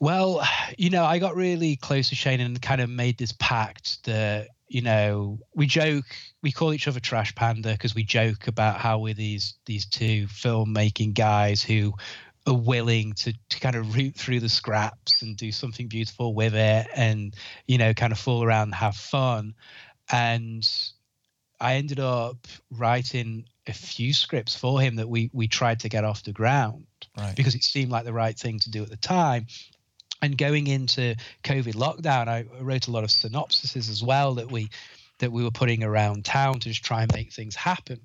Well, 0.02 0.42
you 0.78 0.90
know, 0.90 1.06
I 1.06 1.20
got 1.20 1.38
really 1.38 1.78
close 1.78 2.10
to 2.10 2.16
Shane 2.16 2.42
and 2.42 2.62
kind 2.62 2.82
of 2.82 2.90
made 2.90 3.18
this 3.18 3.32
pact 3.32 4.04
that, 4.04 4.50
you 4.68 4.82
know, 4.82 5.40
we 5.56 5.68
joke, 5.68 6.06
we 6.42 6.52
call 6.52 6.74
each 6.74 6.88
other 6.90 7.00
Trash 7.00 7.34
Panda 7.36 7.72
because 7.72 7.96
we 7.96 8.04
joke 8.04 8.48
about 8.48 8.80
how 8.80 9.00
we're 9.00 9.14
these 9.14 9.54
these 9.66 9.86
two 9.86 10.28
filmmaking 10.28 11.14
guys 11.14 11.62
who 11.62 11.94
are 12.48 12.56
willing 12.56 13.14
to, 13.14 13.34
to 13.50 13.60
kind 13.60 13.76
of 13.76 13.96
root 13.96 14.16
through 14.16 14.40
the 14.40 14.50
scraps 14.50 15.22
and 15.22 15.38
do 15.38 15.52
something 15.52 15.88
beautiful 15.88 16.34
with 16.34 16.56
it 16.56 16.88
and, 16.96 17.36
you 17.68 17.78
know, 17.78 17.94
kind 17.94 18.12
of 18.12 18.18
fool 18.18 18.44
around 18.44 18.64
and 18.64 18.76
have 18.76 18.96
fun. 18.96 19.54
And 20.12 20.68
I 21.60 21.76
ended 21.76 22.00
up 22.00 22.48
writing 22.72 23.46
a 23.68 23.74
few 23.74 24.14
scripts 24.14 24.56
for 24.56 24.82
him 24.82 24.96
that 24.96 25.08
we 25.08 25.30
we 25.34 25.48
tried 25.48 25.82
to 25.82 25.90
get 25.90 26.04
off 26.04 26.24
the 26.24 26.34
ground 26.34 26.88
right. 27.16 27.36
because 27.36 27.54
it 27.54 27.64
seemed 27.64 27.92
like 27.92 28.06
the 28.06 28.14
right 28.14 28.38
thing 28.38 28.58
to 28.58 28.72
do 28.72 28.82
at 28.82 28.90
the 28.90 28.98
time 28.98 29.46
and 30.22 30.38
going 30.38 30.68
into 30.68 31.16
COVID 31.44 31.74
lockdown, 31.74 32.28
I 32.28 32.46
wrote 32.60 32.88
a 32.88 32.92
lot 32.92 33.04
of 33.04 33.10
synopsises 33.10 33.90
as 33.90 34.04
well 34.04 34.36
that 34.36 34.52
we 34.52 34.70
that 35.20 35.32
we 35.32 35.44
were 35.44 35.52
putting 35.52 35.84
around 35.84 36.26
town 36.26 36.60
to 36.60 36.70
just 36.70 36.84
try 36.84 37.04
and 37.04 37.14
make 37.14 37.32
things 37.32 37.56
happen. 37.56 38.00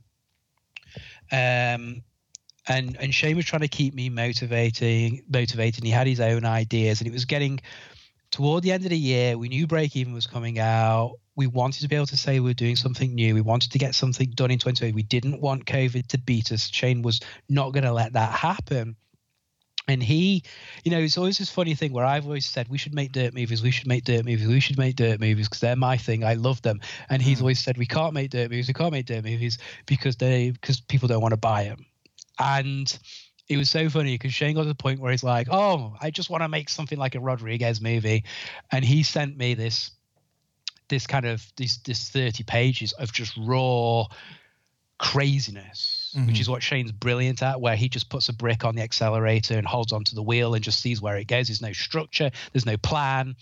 Um, 1.33 2.03
and 2.69 2.97
and 2.99 3.15
Shane 3.15 3.37
was 3.37 3.45
trying 3.45 3.63
to 3.63 3.69
keep 3.69 3.95
me 3.95 4.09
motivating, 4.09 5.23
motivated. 5.29 5.85
He 5.85 5.91
had 5.91 6.07
his 6.07 6.21
own 6.21 6.45
ideas, 6.45 7.01
and 7.01 7.09
it 7.09 7.13
was 7.13 7.25
getting 7.25 7.61
toward 8.31 8.63
the 8.63 8.73
end 8.73 8.85
of 8.85 8.91
the 8.91 8.99
year. 8.99 9.39
We 9.39 9.49
knew 9.49 9.67
Break 9.67 9.97
Even 9.97 10.13
was 10.13 10.27
coming 10.27 10.59
out. 10.59 11.17
We 11.37 11.47
wanted 11.47 11.83
to 11.83 11.89
be 11.89 11.97
able 11.97 12.07
to 12.07 12.17
say 12.17 12.41
we 12.41 12.51
are 12.51 12.55
doing 12.55 12.77
something 12.77 13.15
new. 13.15 13.35
We 13.35 13.43
wanted 13.43 13.73
to 13.73 13.79
get 13.79 13.95
something 13.95 14.31
done 14.31 14.51
in 14.51 14.59
2020. 14.59 14.93
We 14.93 15.03
didn't 15.03 15.41
want 15.41 15.67
COVID 15.67 16.07
to 16.09 16.19
beat 16.19 16.51
us. 16.51 16.69
Shane 16.69 17.03
was 17.03 17.21
not 17.49 17.73
going 17.73 17.85
to 17.85 17.93
let 17.93 18.15
that 18.15 18.33
happen. 18.33 18.97
And 19.89 20.03
he, 20.03 20.43
you 20.83 20.91
know, 20.91 20.99
it's 20.99 21.17
always 21.17 21.39
this 21.39 21.51
funny 21.51 21.75
thing 21.75 21.93
where 21.93 22.05
I've 22.05 22.25
always 22.25 22.45
said 22.45 22.69
we 22.69 22.79
should 22.79 22.95
make 22.95 23.13
dirt 23.13 23.35
movies, 23.35 23.63
we 23.63 23.71
should 23.71 23.87
make 23.87 24.05
dirt 24.05 24.25
movies, 24.25 24.49
we 24.49 24.59
should 24.59 24.79
make 24.79 24.97
dirt 24.97 25.21
movies 25.21 25.49
because 25.49 25.61
they're 25.61 25.77
my 25.77 25.97
thing. 25.97 26.25
I 26.25 26.35
love 26.35 26.61
them. 26.63 26.81
And 27.09 27.23
he's 27.23 27.39
mm. 27.39 27.43
always 27.43 27.61
said 27.61 27.79
we 27.79 27.87
can't 27.87 28.13
make 28.13 28.31
dirt 28.31 28.51
movies, 28.51 28.67
we 28.67 28.75
can't 28.75 28.93
make 28.93 29.07
dirt 29.07 29.25
movies 29.25 29.59
because 29.87 30.17
they 30.17 30.51
because 30.51 30.81
people 30.81 31.07
don't 31.07 31.23
want 31.23 31.33
to 31.33 31.39
buy 31.39 31.65
them. 31.65 31.87
And 32.39 32.99
it 33.49 33.57
was 33.57 33.71
so 33.71 33.89
funny 33.89 34.15
because 34.15 34.35
Shane 34.35 34.57
got 34.57 34.63
to 34.63 34.69
the 34.69 34.75
point 34.75 35.01
where 35.01 35.13
he's 35.13 35.23
like, 35.23 35.47
"Oh, 35.51 35.97
I 36.01 36.11
just 36.11 36.31
want 36.31 36.43
to 36.43 36.49
make 36.49 36.69
something 36.69 36.99
like 36.99 37.15
a 37.15 37.21
Rodriguez 37.21 37.81
movie," 37.81 38.25
and 38.73 38.85
he 38.85 39.05
sent 39.05 39.37
me 39.37 39.55
this 39.55 39.93
this 40.89 41.07
kind 41.07 41.27
of 41.27 41.45
this 41.57 41.79
this 41.79 42.11
30 42.11 42.45
pages 42.45 42.93
of 42.93 43.13
just 43.13 43.37
raw 43.37 44.07
craziness, 44.99 45.96
mm-hmm. 46.17 46.27
which 46.27 46.41
is 46.41 46.49
what 46.49 46.63
Shane's 46.63 46.93
brilliant 46.93 47.43
at, 47.43 47.61
where 47.61 47.77
he 47.77 47.89
just 47.89 48.09
puts 48.09 48.29
a 48.29 48.33
brick 48.33 48.65
on 48.65 48.75
the 48.75 48.83
accelerator 48.83 49.59
and 49.59 49.67
holds 49.67 49.93
onto 49.93 50.15
the 50.15 50.23
wheel 50.23 50.55
and 50.55 50.65
just 50.65 50.81
sees 50.81 51.01
where 51.01 51.17
it 51.17 51.27
goes. 51.27 51.49
There's 51.49 51.63
no 51.63 51.73
structure, 51.73 52.31
there's 52.53 52.67
no 52.67 52.77
plan. 52.77 53.37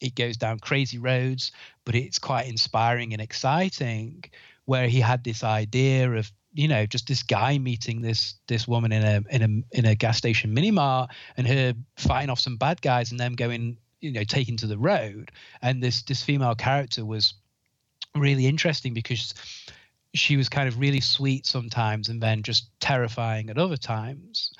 It 0.00 0.14
goes 0.14 0.36
down 0.36 0.60
crazy 0.60 0.98
roads, 0.98 1.50
but 1.84 1.94
it's 1.94 2.18
quite 2.18 2.46
inspiring 2.46 3.12
and 3.12 3.22
exciting. 3.22 4.24
Where 4.66 4.86
he 4.86 5.00
had 5.00 5.24
this 5.24 5.42
idea 5.42 6.12
of 6.12 6.30
you 6.52 6.68
know 6.68 6.86
just 6.86 7.06
this 7.06 7.22
guy 7.22 7.58
meeting 7.58 8.02
this 8.02 8.34
this 8.48 8.68
woman 8.68 8.92
in 8.92 9.02
a 9.02 9.34
in 9.34 9.42
a 9.42 9.78
in 9.78 9.84
a 9.86 9.94
gas 9.94 10.18
station 10.18 10.52
mini 10.52 10.70
mart 10.70 11.10
and 11.36 11.46
her 11.46 11.74
fighting 11.96 12.30
off 12.30 12.40
some 12.40 12.56
bad 12.56 12.80
guys 12.82 13.10
and 13.10 13.20
them 13.20 13.34
going 13.34 13.76
you 14.00 14.12
know 14.12 14.24
taking 14.24 14.56
to 14.56 14.66
the 14.66 14.78
road 14.78 15.30
and 15.62 15.82
this 15.82 16.02
this 16.02 16.22
female 16.22 16.54
character 16.54 17.04
was 17.04 17.34
really 18.14 18.46
interesting 18.46 18.94
because 18.94 19.34
she 20.14 20.36
was 20.36 20.48
kind 20.48 20.68
of 20.68 20.78
really 20.78 21.00
sweet 21.00 21.46
sometimes 21.46 22.08
and 22.08 22.22
then 22.22 22.42
just 22.42 22.70
terrifying 22.80 23.50
at 23.50 23.58
other 23.58 23.76
times. 23.76 24.52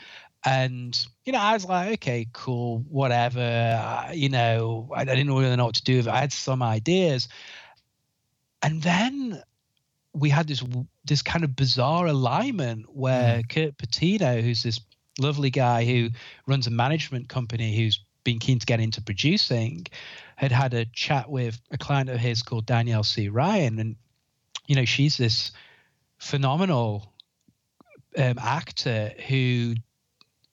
And 0.45 0.99
you 1.25 1.33
know 1.33 1.41
i 1.41 1.53
was 1.53 1.65
like 1.65 1.95
okay 1.95 2.27
cool 2.33 2.85
whatever 2.89 3.41
uh, 3.41 4.13
you 4.13 4.29
know 4.29 4.89
I, 4.95 5.03
I, 5.03 5.05
didn't 5.05 5.33
really 5.35 5.57
know 5.57 5.67
what 5.67 5.75
to 5.75 5.85
do 5.85 5.97
with 5.97 6.07
it. 6.07 6.13
I 6.13 6.21
had 6.21 6.33
some 6.33 6.63
ideas. 6.63 7.29
And 8.63 8.81
then 8.83 9.43
we 10.15 10.31
had 10.31 10.47
this 10.47 10.65
this 11.05 11.23
kind 11.23 11.45
of 11.45 11.57
bizarre 11.57 12.07
alignment 12.07 12.87
where 12.95 13.41
mm. 13.41 13.49
kurt 13.49 13.79
patino 13.79 14.41
who's 14.41 14.63
this 14.63 14.81
lovely 15.19 15.51
guy 15.51 15.85
who 15.85 16.11
runs 16.47 16.67
a 16.67 16.71
management 16.71 17.29
company 17.29 17.77
who's 17.77 18.01
been 18.25 18.39
keen 18.39 18.59
to 18.59 18.67
get 18.67 18.81
into 18.81 19.03
producing 19.03 19.87
had 20.37 20.53
had 20.53 20.73
a 20.73 20.85
chat 20.87 21.29
with 21.29 21.61
a 21.73 21.79
client 21.79 22.09
of 22.09 22.21
his 22.21 22.43
called 22.43 22.67
danielle 22.67 23.03
c. 23.03 23.29
Ryan. 23.29 23.79
And 23.79 23.97
you 24.69 24.77
know, 24.77 24.85
she's 24.85 25.17
this 25.17 25.51
phenomenal 26.19 27.13
um, 28.17 28.39
actor 28.39 29.13
who 29.27 29.75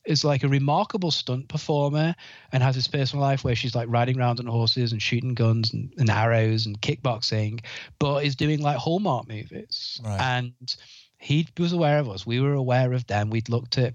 is 0.05 0.23
like 0.23 0.43
a 0.43 0.47
remarkable 0.47 1.11
stunt 1.11 1.47
performer 1.47 2.15
and 2.51 2.63
has 2.63 2.75
this 2.75 2.87
personal 2.87 3.23
life 3.23 3.43
where 3.43 3.55
she's 3.55 3.75
like 3.75 3.87
riding 3.89 4.19
around 4.19 4.39
on 4.39 4.45
horses 4.45 4.91
and 4.91 5.01
shooting 5.01 5.33
guns 5.33 5.73
and, 5.73 5.91
and 5.97 6.09
arrows 6.09 6.65
and 6.65 6.79
kickboxing, 6.81 7.63
but 7.99 8.23
is 8.23 8.35
doing 8.35 8.61
like 8.61 8.77
Hallmark 8.77 9.27
movies. 9.27 9.99
Right. 10.03 10.21
And 10.21 10.75
he 11.17 11.47
was 11.57 11.73
aware 11.73 11.99
of 11.99 12.09
us. 12.09 12.25
We 12.25 12.39
were 12.39 12.53
aware 12.53 12.93
of 12.93 13.07
them. 13.07 13.29
We'd 13.29 13.49
looked 13.49 13.77
at 13.77 13.93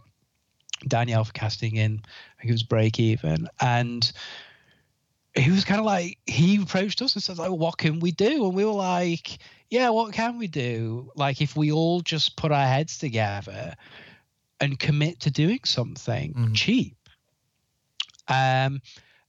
Danielle 0.87 1.25
for 1.25 1.33
casting 1.33 1.77
in, 1.77 2.03
I 2.05 2.43
think 2.43 2.51
it 2.51 2.53
was 2.53 2.63
Break 2.65 2.99
Even. 2.99 3.49
And 3.61 4.11
he 5.37 5.51
was 5.51 5.65
kind 5.65 5.79
of 5.79 5.87
like, 5.87 6.19
he 6.27 6.61
approached 6.61 7.01
us 7.03 7.15
and 7.15 7.23
said, 7.23 7.39
like, 7.39 7.53
what 7.53 7.79
can 7.79 8.01
we 8.01 8.11
do? 8.11 8.47
And 8.47 8.55
we 8.55 8.65
were 8.65 8.73
like, 8.73 9.39
yeah, 9.71 9.91
what 9.91 10.13
can 10.13 10.39
we 10.39 10.49
do? 10.49 11.11
Like, 11.15 11.41
if 11.41 11.57
we 11.57 11.73
all 11.73 12.01
just 12.01 12.37
put 12.37 12.53
our 12.53 12.67
heads 12.67 12.99
together 12.99 13.75
and 14.61 14.79
commit 14.79 15.21
to 15.21 15.31
doing 15.31 15.61
something 15.65 16.35
mm-hmm. 16.35 16.53
cheap. 16.53 16.97
Um, 18.29 18.83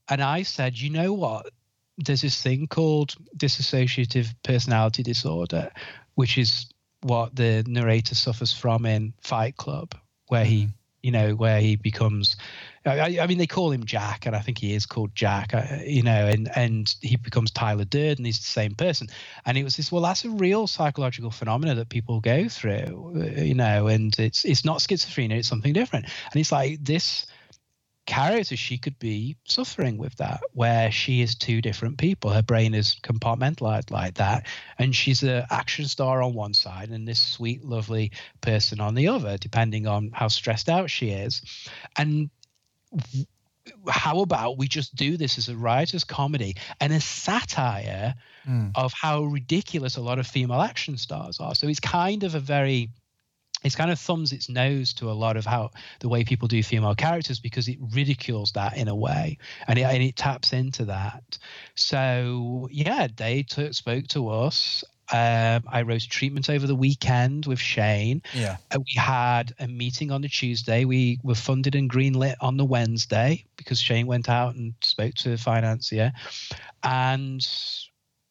And 0.08 0.20
I 0.22 0.42
said, 0.42 0.78
you 0.78 0.90
know 0.90 1.12
what? 1.14 1.50
There's 1.96 2.22
this 2.22 2.42
thing 2.42 2.66
called 2.66 3.14
dissociative 3.36 4.34
personality 4.42 5.02
disorder, 5.02 5.70
which 6.16 6.36
is 6.36 6.66
what 7.02 7.34
the 7.34 7.64
narrator 7.66 8.14
suffers 8.14 8.52
from 8.52 8.84
in 8.84 9.14
Fight 9.22 9.56
Club, 9.56 9.94
where 10.28 10.44
he, 10.44 10.64
mm-hmm. 10.64 10.70
you 11.02 11.12
know, 11.12 11.34
where 11.34 11.60
he 11.60 11.76
becomes. 11.76 12.36
I, 12.84 13.18
I, 13.20 13.26
mean, 13.26 13.38
they 13.38 13.46
call 13.46 13.70
him 13.70 13.84
Jack, 13.84 14.26
and 14.26 14.34
I 14.34 14.40
think 14.40 14.58
he 14.58 14.74
is 14.74 14.86
called 14.86 15.14
Jack, 15.14 15.54
uh, 15.54 15.78
you 15.84 16.02
know, 16.02 16.26
and 16.26 16.50
and 16.56 16.92
he 17.00 17.16
becomes 17.16 17.50
Tyler 17.50 17.84
Durden. 17.84 18.24
He's 18.24 18.38
the 18.38 18.44
same 18.44 18.74
person, 18.74 19.08
and 19.46 19.56
it 19.56 19.64
was 19.64 19.76
this. 19.76 19.92
Well, 19.92 20.02
that's 20.02 20.24
a 20.24 20.30
real 20.30 20.66
psychological 20.66 21.30
phenomena 21.30 21.76
that 21.76 21.88
people 21.88 22.20
go 22.20 22.48
through, 22.48 23.12
uh, 23.16 23.40
you 23.40 23.54
know, 23.54 23.86
and 23.86 24.18
it's 24.18 24.44
it's 24.44 24.64
not 24.64 24.78
schizophrenia; 24.78 25.38
it's 25.38 25.48
something 25.48 25.72
different. 25.72 26.06
And 26.32 26.40
it's 26.40 26.50
like 26.50 26.82
this 26.82 27.26
character, 28.06 28.56
she 28.56 28.78
could 28.78 28.98
be 28.98 29.36
suffering 29.44 29.96
with 29.96 30.16
that, 30.16 30.40
where 30.52 30.90
she 30.90 31.22
is 31.22 31.34
two 31.34 31.60
different 31.60 31.98
people. 31.98 32.30
Her 32.30 32.42
brain 32.42 32.74
is 32.74 32.96
compartmentalized 33.02 33.90
like 33.90 34.14
that. 34.14 34.46
And 34.78 34.94
she's 34.94 35.22
an 35.22 35.44
action 35.50 35.86
star 35.86 36.22
on 36.22 36.34
one 36.34 36.54
side 36.54 36.90
and 36.90 37.06
this 37.06 37.22
sweet, 37.22 37.64
lovely 37.64 38.12
person 38.40 38.80
on 38.80 38.94
the 38.94 39.08
other, 39.08 39.38
depending 39.38 39.86
on 39.86 40.10
how 40.12 40.28
stressed 40.28 40.68
out 40.68 40.90
she 40.90 41.10
is. 41.10 41.42
And 41.96 42.30
how 43.88 44.20
about 44.20 44.58
we 44.58 44.66
just 44.66 44.94
do 44.94 45.16
this 45.16 45.38
as 45.38 45.48
a 45.48 45.56
writer's 45.56 46.04
comedy 46.04 46.56
and 46.80 46.92
a 46.92 47.00
satire 47.00 48.14
mm. 48.46 48.72
of 48.74 48.92
how 48.92 49.22
ridiculous 49.24 49.96
a 49.96 50.00
lot 50.00 50.18
of 50.18 50.26
female 50.26 50.60
action 50.60 50.96
stars 50.96 51.38
are? 51.38 51.54
So 51.54 51.68
it's 51.68 51.80
kind 51.80 52.24
of 52.24 52.34
a 52.34 52.40
very 52.40 52.90
it's 53.64 53.76
kind 53.76 53.90
of 53.90 53.98
thumbs 53.98 54.32
its 54.32 54.48
nose 54.48 54.92
to 54.94 55.10
a 55.10 55.12
lot 55.12 55.36
of 55.36 55.44
how 55.44 55.70
the 56.00 56.08
way 56.08 56.24
people 56.24 56.48
do 56.48 56.62
female 56.62 56.94
characters 56.94 57.38
because 57.38 57.68
it 57.68 57.78
ridicules 57.92 58.52
that 58.52 58.76
in 58.76 58.88
a 58.88 58.94
way 58.94 59.38
and 59.66 59.78
it, 59.78 59.82
and 59.82 60.02
it 60.02 60.16
taps 60.16 60.52
into 60.52 60.84
that 60.84 61.38
so 61.74 62.68
yeah 62.70 63.06
they 63.16 63.42
t- 63.42 63.72
spoke 63.72 64.06
to 64.08 64.28
us 64.28 64.84
um, 65.12 65.64
I 65.68 65.82
wrote 65.82 66.02
a 66.02 66.08
treatment 66.08 66.48
over 66.48 66.66
the 66.66 66.74
weekend 66.74 67.44
with 67.44 67.58
Shane. 67.58 68.22
Yeah. 68.32 68.56
Uh, 68.70 68.78
we 68.78 68.94
had 68.96 69.52
a 69.58 69.68
meeting 69.68 70.10
on 70.10 70.22
the 70.22 70.28
Tuesday. 70.28 70.86
We 70.86 71.18
were 71.22 71.34
funded 71.34 71.74
and 71.74 71.90
greenlit 71.90 72.36
on 72.40 72.56
the 72.56 72.64
Wednesday 72.64 73.44
because 73.58 73.78
Shane 73.78 74.06
went 74.06 74.30
out 74.30 74.54
and 74.54 74.72
spoke 74.80 75.14
to 75.16 75.28
the 75.28 75.36
financier. 75.36 76.12
And 76.82 77.46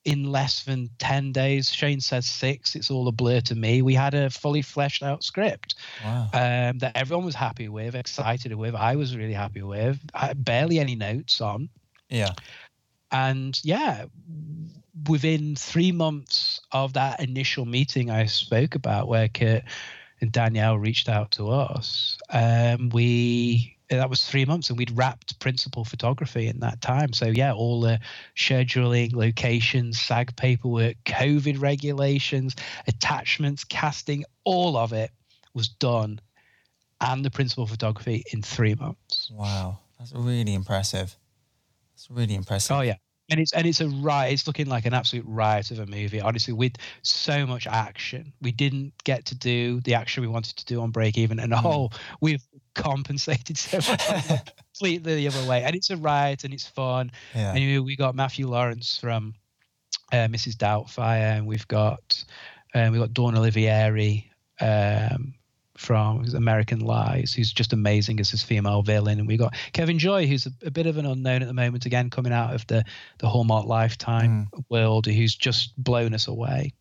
in 0.04 0.32
less 0.32 0.64
than 0.64 0.90
10 0.98 1.32
days. 1.32 1.70
Shane 1.70 2.02
says 2.02 2.26
six. 2.26 2.76
It's 2.76 2.90
all 2.90 3.08
a 3.08 3.12
blur 3.12 3.42
to 3.42 3.56
me. 3.56 3.82
We 3.82 3.94
had 3.94 4.14
a 4.14 4.30
fully 4.30 4.62
fleshed 4.62 5.04
out 5.04 5.24
script 5.24 5.76
wow. 6.04 6.24
um, 6.34 6.80
that 6.80 6.94
everyone 6.96 7.26
was 7.26 7.36
happy 7.36 7.70
with, 7.70 7.96
excited 7.96 8.54
with. 8.56 8.76
I 8.76 8.96
was 8.96 9.16
really 9.16 9.34
happy 9.34 9.62
with. 9.62 10.00
I, 10.14 10.34
barely 10.34 10.80
any 10.80 10.96
notes 10.96 11.40
on. 11.40 11.70
Yeah. 12.10 12.32
And 13.12 13.60
yeah, 13.64 14.06
within 15.08 15.56
three 15.56 15.92
months 15.92 16.62
of 16.72 16.94
that 16.94 17.20
initial 17.20 17.66
meeting 17.66 18.10
I 18.10 18.26
spoke 18.26 18.76
about, 18.76 19.08
where 19.08 19.28
Kurt 19.28 19.64
and 20.20 20.32
Danielle 20.32 20.78
reached 20.78 21.10
out 21.10 21.32
to 21.32 21.50
us, 21.50 22.18
um, 22.30 22.90
we 22.90 23.78
Uh, 23.92 23.98
that 23.98 24.10
was 24.10 24.26
three 24.26 24.46
months 24.46 24.70
and 24.70 24.78
we'd 24.78 24.96
wrapped 24.98 25.38
principal 25.40 25.84
photography 25.84 26.48
in 26.48 26.60
that 26.60 26.80
time. 26.82 27.14
So 27.14 27.28
yeah 27.28 27.54
all 27.54 27.82
the 27.82 28.00
scheduling 28.38 29.14
locations 29.14 30.00
sag 30.00 30.36
paperwork 30.36 30.96
covid 31.06 31.62
regulations 31.62 32.56
attachments 32.88 33.64
casting 33.64 34.24
all 34.46 34.78
of 34.78 34.94
it 34.94 35.12
was 35.54 35.68
done 35.68 36.20
and 37.02 37.26
the 37.26 37.32
principal 37.32 37.68
photography 37.68 38.24
in 38.32 38.42
three 38.42 38.76
months. 38.76 39.30
Wow. 39.34 39.80
That's 40.00 40.14
really 40.14 40.54
impressive. 40.54 41.18
That's 41.94 42.10
really 42.10 42.36
impressive. 42.36 42.78
Oh 42.78 42.82
yeah 42.82 42.96
and 43.30 43.40
it's 43.40 43.54
and 43.54 43.66
it's 43.66 43.82
a 43.82 43.88
riot. 43.88 44.34
It's 44.34 44.48
looking 44.48 44.68
like 44.68 44.86
an 44.86 44.94
absolute 44.94 45.26
riot 45.28 45.72
of 45.72 45.80
a 45.80 45.86
movie. 45.86 46.20
Honestly, 46.20 46.54
with 46.54 46.74
so 47.02 47.46
much 47.46 47.68
action, 47.68 48.34
we 48.42 48.52
didn't 48.52 48.94
get 49.04 49.26
to 49.26 49.36
do 49.36 49.80
the 49.82 49.94
action 49.94 50.22
we 50.22 50.28
wanted 50.28 50.58
to 50.58 50.66
do 50.66 50.82
on 50.82 50.92
Break 50.92 51.18
Even, 51.18 51.40
and 51.40 51.54
mm. 51.54 51.62
oh, 51.64 51.90
we've 52.20 52.44
compensated 52.76 53.58
so 53.58 53.78
much 53.78 54.28
completely 54.74 55.16
the 55.16 55.28
other 55.28 55.50
way. 55.50 55.64
And 55.64 55.76
it's 55.76 55.90
a 55.90 55.98
riot, 55.98 56.44
and 56.44 56.54
it's 56.54 56.68
fun. 56.68 57.12
Yeah. 57.34 57.54
And 57.54 57.86
we 57.86 57.96
got 57.96 58.16
Matthew 58.16 58.48
Lawrence 58.48 58.98
from 58.98 59.34
uh, 60.12 60.28
Mrs. 60.28 60.56
Doubtfire, 60.56 61.38
and 61.38 61.48
we've 61.48 61.68
got 61.68 62.24
um, 62.74 62.92
we've 62.92 63.02
got 63.02 63.14
Dawn 63.14 63.36
Olivieri 63.36 64.26
um, 64.60 65.34
from 65.78 66.26
American 66.36 66.80
Lies, 66.80 67.34
who's 67.34 67.52
just 67.52 67.74
amazing 67.74 68.20
as 68.20 68.30
his 68.30 68.44
female 68.44 68.82
villain, 68.82 69.20
and 69.20 69.28
we 69.28 69.38
got 69.38 69.56
Kevin 69.74 70.00
Joy, 70.00 70.28
who's 70.28 70.46
a, 70.46 70.52
a, 70.66 70.72
bit 70.72 70.86
of 70.86 70.98
an 70.98 71.06
unknown 71.06 71.42
at 71.42 71.48
the 71.48 71.54
moment, 71.54 71.86
again 71.86 72.10
coming 72.10 72.34
out 72.34 72.54
of 72.54 72.68
the 72.68 72.84
the 73.20 73.30
Hallmark 73.30 73.66
Lifetime 73.66 74.48
mm. 74.54 74.64
world, 74.70 75.06
who's 75.06 75.36
just 75.36 75.74
blown 75.82 76.14
us 76.14 76.28
away. 76.28 76.74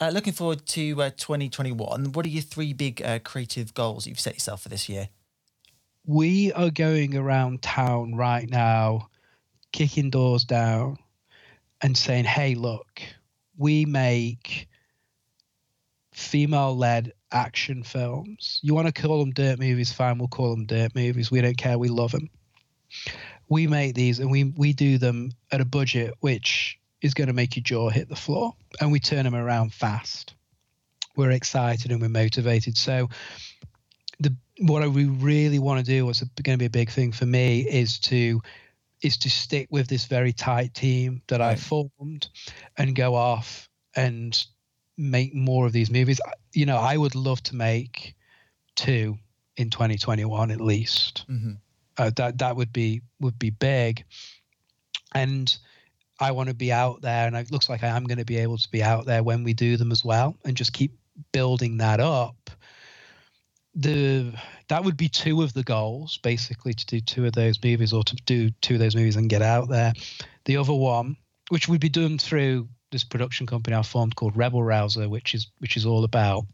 Uh, 0.00 0.10
looking 0.10 0.32
forward 0.32 0.66
to 0.66 1.00
uh, 1.00 1.10
2021. 1.10 2.12
What 2.12 2.26
are 2.26 2.28
your 2.28 2.42
three 2.42 2.72
big 2.72 3.00
uh, 3.02 3.20
creative 3.20 3.72
goals 3.72 4.06
you've 4.06 4.18
set 4.18 4.34
yourself 4.34 4.62
for 4.62 4.68
this 4.68 4.88
year? 4.88 5.08
We 6.04 6.52
are 6.52 6.70
going 6.70 7.16
around 7.16 7.62
town 7.62 8.16
right 8.16 8.50
now, 8.50 9.10
kicking 9.70 10.10
doors 10.10 10.42
down 10.42 10.98
and 11.80 11.96
saying, 11.96 12.24
hey, 12.24 12.56
look, 12.56 13.00
we 13.56 13.84
make 13.84 14.68
female 16.12 16.76
led 16.76 17.12
action 17.30 17.82
films. 17.82 18.60
You 18.62 18.74
want 18.74 18.94
to 18.94 19.02
call 19.02 19.20
them 19.20 19.32
dirt 19.32 19.58
movies, 19.58 19.92
fine, 19.92 20.18
we'll 20.18 20.28
call 20.28 20.50
them 20.50 20.66
dirt 20.66 20.94
movies. 20.94 21.30
We 21.30 21.40
don't 21.40 21.56
care, 21.56 21.78
we 21.78 21.88
love 21.88 22.12
them. 22.12 22.30
We 23.48 23.66
make 23.66 23.94
these 23.94 24.18
and 24.18 24.30
we, 24.30 24.44
we 24.44 24.72
do 24.72 24.98
them 24.98 25.32
at 25.50 25.60
a 25.60 25.64
budget 25.64 26.14
which 26.20 26.78
is 27.02 27.14
going 27.14 27.26
to 27.26 27.32
make 27.32 27.56
your 27.56 27.62
jaw 27.62 27.90
hit 27.90 28.08
the 28.08 28.16
floor, 28.16 28.54
and 28.80 28.92
we 28.92 29.00
turn 29.00 29.24
them 29.24 29.34
around 29.34 29.74
fast. 29.74 30.34
We're 31.16 31.32
excited 31.32 31.90
and 31.90 32.00
we're 32.00 32.08
motivated. 32.08 32.78
So, 32.78 33.10
the 34.20 34.34
what 34.60 34.88
we 34.92 35.06
really 35.06 35.58
want 35.58 35.84
to 35.84 35.84
do, 35.84 36.06
what's 36.06 36.22
going 36.22 36.56
to 36.56 36.62
be 36.62 36.66
a 36.66 36.70
big 36.70 36.90
thing 36.90 37.12
for 37.12 37.26
me, 37.26 37.60
is 37.68 37.98
to 38.00 38.40
is 39.02 39.16
to 39.18 39.30
stick 39.30 39.66
with 39.70 39.88
this 39.88 40.04
very 40.04 40.32
tight 40.32 40.74
team 40.74 41.22
that 41.26 41.40
right. 41.40 41.50
I 41.50 41.56
formed 41.56 42.28
and 42.78 42.94
go 42.94 43.16
off 43.16 43.68
and 43.96 44.42
make 44.96 45.34
more 45.34 45.66
of 45.66 45.72
these 45.72 45.90
movies. 45.90 46.20
You 46.52 46.66
know, 46.66 46.76
I 46.76 46.96
would 46.96 47.14
love 47.14 47.42
to 47.44 47.56
make 47.56 48.14
two 48.76 49.18
in 49.56 49.70
2021 49.70 50.50
at 50.50 50.60
least. 50.60 51.24
Mm-hmm. 51.28 51.52
Uh, 51.98 52.10
that 52.16 52.38
that 52.38 52.56
would 52.56 52.72
be 52.72 53.02
would 53.20 53.38
be 53.38 53.50
big, 53.50 54.04
and 55.14 55.54
I 56.18 56.30
want 56.30 56.48
to 56.48 56.54
be 56.54 56.72
out 56.72 57.02
there, 57.02 57.26
and 57.26 57.36
it 57.36 57.50
looks 57.50 57.68
like 57.68 57.82
I 57.82 57.88
am 57.88 58.04
going 58.04 58.18
to 58.18 58.24
be 58.24 58.38
able 58.38 58.56
to 58.56 58.70
be 58.70 58.82
out 58.82 59.04
there 59.04 59.22
when 59.22 59.44
we 59.44 59.52
do 59.52 59.76
them 59.76 59.92
as 59.92 60.04
well, 60.04 60.36
and 60.44 60.56
just 60.56 60.72
keep 60.72 60.92
building 61.32 61.78
that 61.78 62.00
up. 62.00 62.50
The 63.74 64.32
that 64.68 64.84
would 64.84 64.96
be 64.96 65.08
two 65.08 65.42
of 65.42 65.52
the 65.52 65.62
goals, 65.62 66.18
basically, 66.22 66.72
to 66.72 66.86
do 66.86 67.00
two 67.00 67.26
of 67.26 67.32
those 67.34 67.62
movies 67.62 67.92
or 67.92 68.02
to 68.04 68.16
do 68.24 68.50
two 68.62 68.74
of 68.74 68.80
those 68.80 68.96
movies 68.96 69.16
and 69.16 69.28
get 69.28 69.42
out 69.42 69.68
there. 69.68 69.92
The 70.46 70.56
other 70.56 70.74
one, 70.74 71.16
which 71.50 71.68
would 71.68 71.80
be 71.80 71.90
done 71.90 72.18
through 72.18 72.68
this 72.92 73.02
production 73.02 73.46
company 73.46 73.74
I 73.74 73.82
formed 73.82 74.14
called 74.14 74.36
Rebel 74.36 74.62
Rouser, 74.62 75.08
which 75.08 75.34
is 75.34 75.48
which 75.58 75.76
is 75.76 75.84
all 75.84 76.04
about 76.04 76.44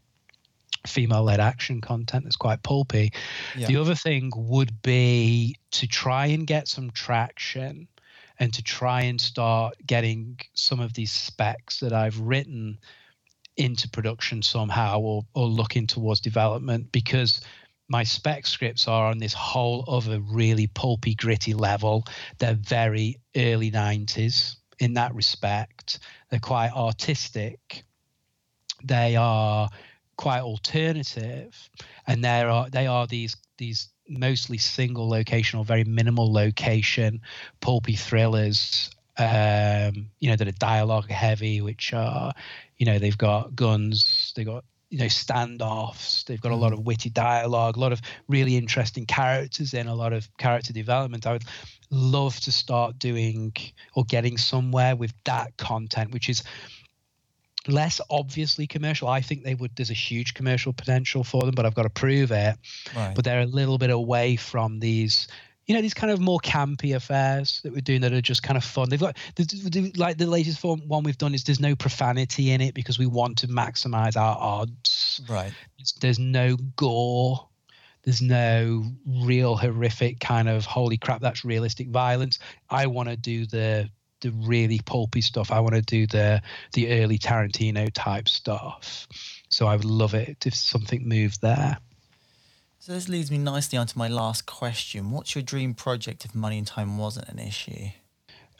female-led 0.87 1.41
action 1.41 1.81
content 1.81 2.25
that's 2.25 2.37
quite 2.37 2.63
pulpy. 2.63 3.13
Yeah. 3.57 3.67
The 3.67 3.77
other 3.77 3.95
thing 3.95 4.33
would 4.35 4.81
be 4.81 5.57
to 5.73 5.87
try 5.87 6.27
and 6.27 6.47
get 6.47 6.69
some 6.69 6.91
traction 6.93 7.89
and 8.39 8.55
to 8.55 8.63
try 8.63 9.03
and 9.03 9.21
start 9.21 9.75
getting 9.85 10.39
some 10.55 10.81
of 10.81 10.95
these 10.95 11.13
specs 11.13 11.81
that 11.81 11.93
I've 11.93 12.19
written 12.21 12.79
into 13.57 13.89
production 13.89 14.41
somehow 14.41 15.01
or, 15.01 15.23
or 15.35 15.47
looking 15.47 15.89
towards 15.89 16.21
development 16.21 16.93
because 16.93 17.41
my 17.89 18.05
spec 18.05 18.47
scripts 18.47 18.87
are 18.87 19.11
on 19.11 19.19
this 19.19 19.35
whole 19.35 19.85
other 19.89 20.21
really 20.21 20.69
pulpy, 20.69 21.15
gritty 21.15 21.55
level. 21.55 22.05
They're 22.39 22.55
very 22.55 23.17
early 23.35 23.73
90s 23.73 24.58
in 24.79 24.95
that 24.95 25.15
respect. 25.15 25.99
They're 26.31 26.41
quite 26.41 26.73
artistic. 26.73 27.85
They 28.85 29.17
are 29.17 29.69
quite 30.17 30.41
alternative, 30.41 31.71
and 32.07 32.23
there 32.23 32.49
are 32.51 32.71
they 32.71 32.87
are 32.87 33.07
these 33.07 33.37
these 33.57 33.89
mostly 34.09 34.59
single 34.59 35.09
location 35.09 35.59
or 35.59 35.65
very 35.65 35.85
minimal 35.85 36.33
location 36.33 37.21
pulpy 37.61 37.97
thrillers. 37.97 38.91
Um, 39.21 40.11
you 40.21 40.31
know 40.31 40.37
that 40.37 40.47
are 40.47 40.53
dialogue 40.53 41.11
heavy, 41.11 41.61
which 41.61 41.93
are 41.93 42.33
you 42.77 42.87
know 42.87 42.99
they've 42.99 43.19
got 43.19 43.57
guns, 43.57 44.33
they've 44.37 44.47
got 44.47 44.65
you 44.91 44.99
know 44.99 45.07
standoffs 45.07 46.25
they've 46.25 46.41
got 46.41 46.53
a 46.53 46.57
lot 46.57 46.73
mm. 46.73 46.79
of 46.79 46.87
witty 46.87 47.11
dialogue 47.11 47.77
a 47.77 47.81
lot 47.81 47.93
of 47.93 48.01
really 48.27 48.57
interesting 48.57 49.05
characters 49.05 49.75
in 49.75 49.87
a 49.87 49.95
lot 49.95 50.13
of 50.13 50.29
character 50.39 50.73
development 50.73 51.27
i 51.27 51.33
would 51.33 51.45
love 51.91 52.39
to 52.41 52.53
start 52.53 52.99
doing 52.99 53.53
or 53.95 54.05
getting 54.05 54.37
somewhere 54.37 54.97
with 54.97 55.13
that 55.25 55.57
content, 55.57 56.13
which 56.13 56.29
is 56.29 56.43
less 57.67 58.01
obviously 58.11 58.67
commercial. 58.67 59.09
I 59.09 59.21
think 59.21 59.45
they 59.45 59.55
would. 59.55 59.75
There's 59.77 59.91
a 59.91 59.95
huge 59.95 60.35
commercial 60.35 60.73
potential 60.73 61.25
for 61.25 61.43
them, 61.43 61.55
but 61.55 61.67
I've 61.67 61.75
got 61.75 61.85
to 61.85 61.91
prove 61.91 62.31
it. 62.31 62.57
Right. 62.95 63.15
But 63.15 63.25
they're 63.25 63.41
a 63.41 63.47
little 63.47 63.79
bit 63.79 63.91
away 63.91 64.37
from 64.37 64.81
these, 64.81 65.29
you 65.69 65.75
know 65.75 65.83
these 65.83 65.95
kind 65.95 66.11
of 66.11 66.19
more 66.19 66.41
campy 66.41 66.97
affairs 66.97 67.61
that 67.63 67.73
we're 67.73 67.83
doing 67.83 68.01
that 68.01 68.13
are 68.15 68.23
just 68.23 68.43
kind 68.43 68.57
of 68.57 68.65
fun. 68.65 68.89
They've 68.89 68.99
got 68.99 69.17
like 69.97 70.17
the 70.17 70.27
latest 70.27 70.65
one 70.65 71.03
we've 71.05 71.19
done 71.19 71.35
is 71.35 71.45
there's 71.45 71.61
no 71.61 71.77
profanity 71.77 72.51
in 72.53 72.63
it 72.63 72.75
because 72.75 72.99
we 72.99 73.05
want 73.05 73.37
to 73.39 73.49
maximize 73.49 74.17
our 74.17 74.37
odds. 74.41 75.21
Right. 75.29 75.53
There's 76.01 76.19
no 76.19 76.57
gore. 76.77 77.47
There's 78.03 78.23
no 78.23 78.85
real 79.07 79.57
horrific 79.57 80.21
kind 80.21 80.49
of 80.49 80.65
holy 80.65 80.97
crap 80.97 81.21
that's 81.21 81.45
realistic 81.45 81.89
violence. 81.89 82.39
I 82.71 82.87
want 82.87 83.11
to 83.11 83.17
do 83.17 83.45
the 83.45 83.91
the 84.23 84.31
really 84.31 84.81
pulpy 84.85 85.21
stuff. 85.21 85.53
I 85.53 85.61
want 85.61 85.75
to 85.75 85.83
do 85.83 86.07
the 86.07 86.41
the 86.73 87.03
early 87.03 87.19
Tarantino 87.19 87.91
type 87.93 88.31
stuff. 88.31 89.07
So 89.51 89.67
I 89.67 89.77
would 89.77 89.85
love 89.85 90.15
it 90.15 90.47
if 90.47 90.55
something 90.55 91.07
moved 91.07 91.43
there. 91.43 91.77
So 92.89 92.95
this 92.95 93.11
leads 93.11 93.31
me 93.31 93.37
nicely 93.37 93.77
onto 93.77 93.99
my 93.99 94.09
last 94.09 94.47
question. 94.47 95.11
What's 95.11 95.35
your 95.35 95.43
dream 95.43 95.75
project 95.75 96.25
if 96.25 96.35
money 96.35 96.57
and 96.57 96.67
time 96.67 96.97
wasn't 96.97 97.29
an 97.29 97.39
issue? 97.39 97.89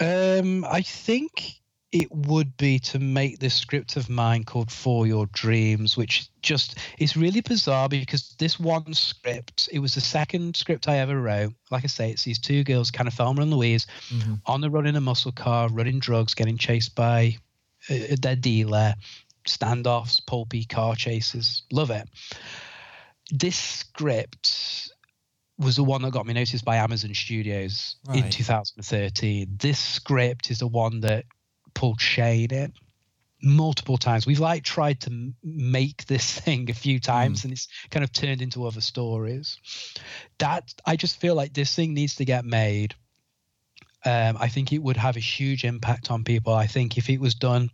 Um, 0.01 0.67
I 0.67 0.83
think 0.83 1.55
it 1.93 2.13
would 2.13 2.55
be 2.59 2.79
to 2.81 2.99
make 2.99 3.39
this 3.39 3.55
script 3.55 3.97
of 3.97 4.11
mine 4.11 4.45
called 4.45 4.71
For 4.71 5.07
Your 5.07 5.25
Dreams, 5.33 5.97
which 5.97 6.29
just 6.43 6.77
is 6.99 7.17
really 7.17 7.41
bizarre 7.41 7.89
because 7.89 8.35
this 8.39 8.61
one 8.61 8.93
script, 8.93 9.71
it 9.73 9.79
was 9.79 9.95
the 9.95 10.03
second 10.03 10.57
script 10.57 10.89
I 10.89 10.99
ever 10.99 11.19
wrote. 11.19 11.55
Like 11.71 11.85
I 11.85 11.87
say, 11.87 12.11
it's 12.11 12.25
these 12.25 12.39
two 12.39 12.65
girls, 12.65 12.91
kind 12.91 13.09
of 13.09 13.15
Thelma 13.15 13.41
and 13.41 13.51
Louise, 13.51 13.87
mm-hmm. 14.11 14.35
on 14.45 14.61
the 14.61 14.69
run 14.69 14.87
in 14.87 14.97
a 14.97 15.01
muscle 15.01 15.33
car, 15.33 15.71
running 15.71 16.01
drugs, 16.01 16.35
getting 16.35 16.59
chased 16.59 16.95
by 16.95 17.39
uh, 17.89 18.17
their 18.21 18.37
dealer, 18.37 18.93
standoffs, 19.47 20.21
pulpy 20.27 20.67
car 20.67 20.95
chases. 20.97 21.63
Love 21.73 21.91
it. 21.91 22.07
This 23.31 23.57
script 23.57 24.91
was 25.59 25.77
the 25.77 25.85
one 25.85 26.03
that 26.03 26.13
got 26.13 26.27
me 26.27 26.35
noticed 26.35 26.65
by 26.65 26.77
Amazon 26.77 27.15
Studios 27.15 27.97
right. 28.07 28.25
in 28.25 28.31
2013. 28.31 29.57
This 29.59 29.79
script 29.79 30.51
is 30.51 30.61
the 30.61 30.69
one 30.69 31.01
that 31.01 31.25
pulled 31.75 32.01
Shane 32.01 32.53
in 32.53 32.73
multiple 33.43 33.99
times. 33.99 34.27
We've 34.27 34.41
like 34.41 34.65
tried 34.65 35.01
to 35.03 35.33
make 35.43 36.07
this 36.07 36.33
thing 36.41 36.71
a 36.71 36.75
few 36.75 37.01
times 37.01 37.41
mm. 37.41 37.45
and 37.45 37.53
it's 37.53 37.69
kind 37.91 38.05
of 38.05 38.13
turned 38.13 38.43
into 38.43 38.67
other 38.67 38.81
stories. 38.81 39.59
That 40.39 40.73
I 40.87 40.97
just 40.97 41.21
feel 41.21 41.35
like 41.35 41.53
this 41.53 41.75
thing 41.75 41.95
needs 41.95 42.17
to 42.17 42.25
get 42.25 42.45
made. 42.45 42.95
Um, 44.05 44.37
I 44.39 44.49
think 44.49 44.73
it 44.73 44.79
would 44.79 44.97
have 44.97 45.17
a 45.17 45.21
huge 45.21 45.65
impact 45.65 46.11
on 46.11 46.25
people. 46.25 46.55
I 46.55 46.67
think 46.67 46.99
if 46.99 47.11
it 47.11 47.21
was 47.21 47.35
done 47.35 47.71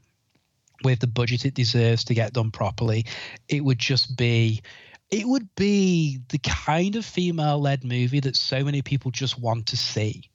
with 0.82 0.98
the 0.98 1.06
budget 1.06 1.44
it 1.44 1.54
deserves 1.54 2.04
to 2.04 2.14
get 2.14 2.32
done 2.32 2.50
properly, 2.50 3.06
it 3.48 3.62
would 3.62 3.78
just 3.78 4.16
be 4.16 4.62
it 5.14 5.28
would 5.28 5.54
be 5.54 6.18
the 6.30 6.38
kind 6.38 6.96
of 6.96 7.04
female 7.04 7.60
led 7.60 7.84
movie 7.84 8.20
that 8.20 8.36
so 8.36 8.64
many 8.64 8.82
people 8.82 9.12
just 9.12 9.38
want 9.38 9.66
to 9.66 9.76
see 9.76 10.28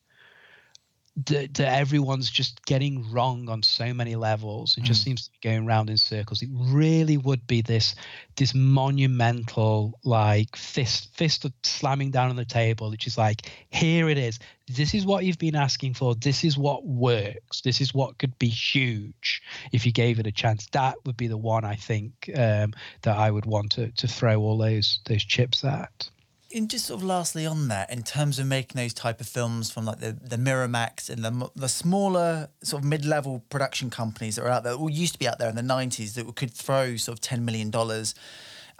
that, 1.25 1.53
that 1.55 1.79
everyone's 1.79 2.29
just 2.29 2.65
getting 2.65 3.11
wrong 3.11 3.49
on 3.49 3.63
so 3.63 3.93
many 3.93 4.15
levels 4.15 4.77
It 4.77 4.81
mm. 4.81 4.85
just 4.85 5.03
seems 5.03 5.25
to 5.25 5.31
be 5.31 5.49
going 5.49 5.65
round 5.65 5.89
in 5.89 5.97
circles. 5.97 6.41
It 6.41 6.49
really 6.51 7.17
would 7.17 7.45
be 7.47 7.61
this 7.61 7.95
this 8.35 8.53
monumental 8.55 9.99
like 10.03 10.55
fist 10.55 11.09
fist 11.15 11.45
slamming 11.63 12.11
down 12.11 12.29
on 12.29 12.35
the 12.35 12.45
table, 12.45 12.89
which 12.89 13.07
is 13.07 13.17
like, 13.17 13.51
here 13.69 14.09
it 14.09 14.17
is. 14.17 14.39
This 14.67 14.93
is 14.93 15.05
what 15.05 15.25
you've 15.25 15.39
been 15.39 15.55
asking 15.55 15.95
for. 15.95 16.15
This 16.15 16.43
is 16.43 16.57
what 16.57 16.85
works. 16.85 17.61
This 17.61 17.81
is 17.81 17.93
what 17.93 18.17
could 18.17 18.37
be 18.37 18.49
huge 18.49 19.41
if 19.71 19.85
you 19.85 19.91
gave 19.91 20.19
it 20.19 20.27
a 20.27 20.31
chance. 20.31 20.67
That 20.73 20.95
would 21.05 21.17
be 21.17 21.27
the 21.27 21.37
one 21.37 21.65
I 21.65 21.75
think 21.75 22.29
um, 22.35 22.73
that 23.01 23.17
I 23.17 23.31
would 23.31 23.45
want 23.45 23.71
to 23.73 23.91
to 23.91 24.07
throw 24.07 24.39
all 24.39 24.57
those 24.57 24.99
those 25.05 25.23
chips 25.23 25.63
at 25.63 26.09
and 26.53 26.69
just 26.69 26.85
sort 26.85 27.01
of 27.01 27.05
lastly 27.05 27.45
on 27.45 27.67
that, 27.67 27.91
in 27.91 28.03
terms 28.03 28.39
of 28.39 28.47
making 28.47 28.81
those 28.81 28.93
type 28.93 29.21
of 29.21 29.27
films 29.27 29.71
from 29.71 29.85
like 29.85 29.99
the 29.99 30.13
the 30.13 30.37
Miramax 30.37 31.09
and 31.09 31.23
the 31.23 31.49
the 31.55 31.69
smaller 31.69 32.49
sort 32.63 32.83
of 32.83 32.89
mid 32.89 33.05
level 33.05 33.43
production 33.49 33.89
companies 33.89 34.35
that 34.35 34.43
are 34.43 34.49
out 34.49 34.63
there, 34.63 34.73
or 34.73 34.89
used 34.89 35.13
to 35.13 35.19
be 35.19 35.27
out 35.27 35.39
there 35.39 35.49
in 35.49 35.55
the 35.55 35.63
nineties, 35.63 36.15
that 36.15 36.35
could 36.35 36.51
throw 36.51 36.95
sort 36.95 37.17
of 37.17 37.21
ten 37.21 37.45
million 37.45 37.69
dollars 37.69 38.15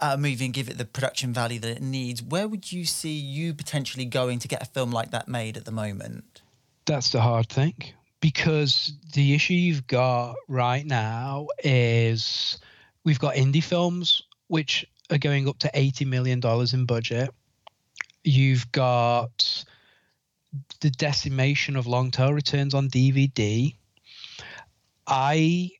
at 0.00 0.14
a 0.14 0.16
movie 0.16 0.46
and 0.46 0.54
give 0.54 0.68
it 0.68 0.78
the 0.78 0.84
production 0.84 1.32
value 1.32 1.58
that 1.60 1.70
it 1.70 1.82
needs. 1.82 2.22
Where 2.22 2.48
would 2.48 2.72
you 2.72 2.84
see 2.84 3.12
you 3.12 3.54
potentially 3.54 4.06
going 4.06 4.38
to 4.40 4.48
get 4.48 4.62
a 4.62 4.66
film 4.66 4.90
like 4.90 5.10
that 5.10 5.28
made 5.28 5.56
at 5.56 5.64
the 5.64 5.72
moment? 5.72 6.42
That's 6.86 7.12
the 7.12 7.20
hard 7.20 7.48
thing 7.48 7.74
because 8.20 8.92
the 9.12 9.34
issue 9.34 9.54
you've 9.54 9.86
got 9.86 10.36
right 10.48 10.84
now 10.84 11.48
is 11.62 12.58
we've 13.04 13.18
got 13.18 13.34
indie 13.34 13.62
films 13.62 14.22
which 14.48 14.86
are 15.10 15.18
going 15.18 15.48
up 15.48 15.58
to 15.58 15.70
eighty 15.74 16.04
million 16.04 16.40
dollars 16.40 16.72
in 16.72 16.84
budget 16.86 17.30
You've 18.24 18.70
got 18.72 19.64
the 20.80 20.90
decimation 20.90 21.76
of 21.76 21.86
long 21.86 22.10
tail 22.10 22.32
returns 22.32 22.74
on 22.74 22.88
DVD. 22.88 23.74
I 25.06 25.70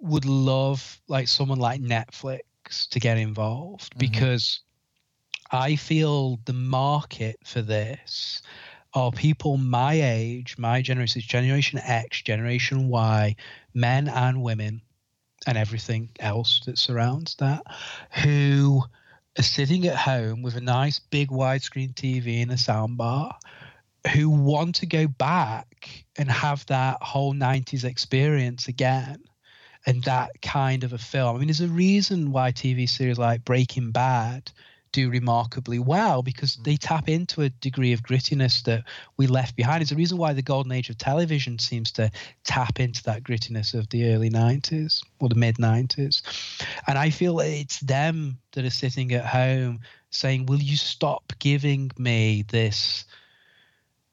would 0.00 0.24
love 0.24 1.00
like 1.08 1.28
someone 1.28 1.58
like 1.58 1.80
Netflix 1.80 2.88
to 2.90 3.00
get 3.00 3.18
involved 3.18 3.90
mm-hmm. 3.90 3.98
because 3.98 4.60
I 5.50 5.76
feel 5.76 6.38
the 6.44 6.52
market 6.52 7.38
for 7.44 7.62
this 7.62 8.42
are 8.94 9.12
people 9.12 9.56
my 9.56 9.94
age, 9.94 10.56
my 10.58 10.82
generation, 10.82 11.22
Generation 11.22 11.78
X, 11.82 12.22
Generation 12.22 12.88
Y, 12.88 13.36
men 13.74 14.08
and 14.08 14.42
women, 14.42 14.82
and 15.46 15.58
everything 15.58 16.10
else 16.20 16.60
that 16.66 16.78
surrounds 16.78 17.34
that, 17.36 17.62
who 18.22 18.82
sitting 19.42 19.86
at 19.86 19.96
home 19.96 20.42
with 20.42 20.56
a 20.56 20.60
nice 20.60 20.98
big 20.98 21.28
widescreen 21.30 21.94
TV 21.94 22.42
and 22.42 22.50
a 22.50 22.54
soundbar 22.54 23.32
who 24.14 24.30
want 24.30 24.76
to 24.76 24.86
go 24.86 25.06
back 25.06 26.04
and 26.16 26.30
have 26.30 26.64
that 26.66 27.02
whole 27.02 27.34
90s 27.34 27.84
experience 27.84 28.68
again 28.68 29.22
and 29.86 30.02
that 30.04 30.30
kind 30.42 30.84
of 30.84 30.92
a 30.92 30.98
film. 30.98 31.36
I 31.36 31.38
mean, 31.38 31.48
there's 31.48 31.60
a 31.60 31.68
reason 31.68 32.32
why 32.32 32.52
TV 32.52 32.88
series 32.88 33.18
like 33.18 33.44
Breaking 33.44 33.90
Bad 33.90 34.50
do 34.92 35.10
remarkably 35.10 35.78
well 35.78 36.22
because 36.22 36.56
mm. 36.56 36.64
they 36.64 36.76
tap 36.76 37.08
into 37.08 37.42
a 37.42 37.48
degree 37.48 37.92
of 37.92 38.02
grittiness 38.02 38.62
that 38.64 38.84
we 39.16 39.26
left 39.26 39.56
behind. 39.56 39.82
It's 39.82 39.90
the 39.90 39.96
reason 39.96 40.18
why 40.18 40.32
the 40.32 40.42
golden 40.42 40.72
age 40.72 40.90
of 40.90 40.98
television 40.98 41.58
seems 41.58 41.92
to 41.92 42.10
tap 42.44 42.80
into 42.80 43.02
that 43.04 43.22
grittiness 43.22 43.74
of 43.74 43.88
the 43.90 44.12
early 44.12 44.30
90s 44.30 45.02
or 45.20 45.28
the 45.28 45.34
mid 45.34 45.56
90s. 45.56 46.22
And 46.86 46.98
I 46.98 47.10
feel 47.10 47.40
it's 47.40 47.80
them 47.80 48.38
that 48.52 48.64
are 48.64 48.70
sitting 48.70 49.12
at 49.12 49.26
home 49.26 49.80
saying, 50.10 50.46
Will 50.46 50.60
you 50.60 50.76
stop 50.76 51.32
giving 51.38 51.90
me 51.98 52.44
this 52.48 53.04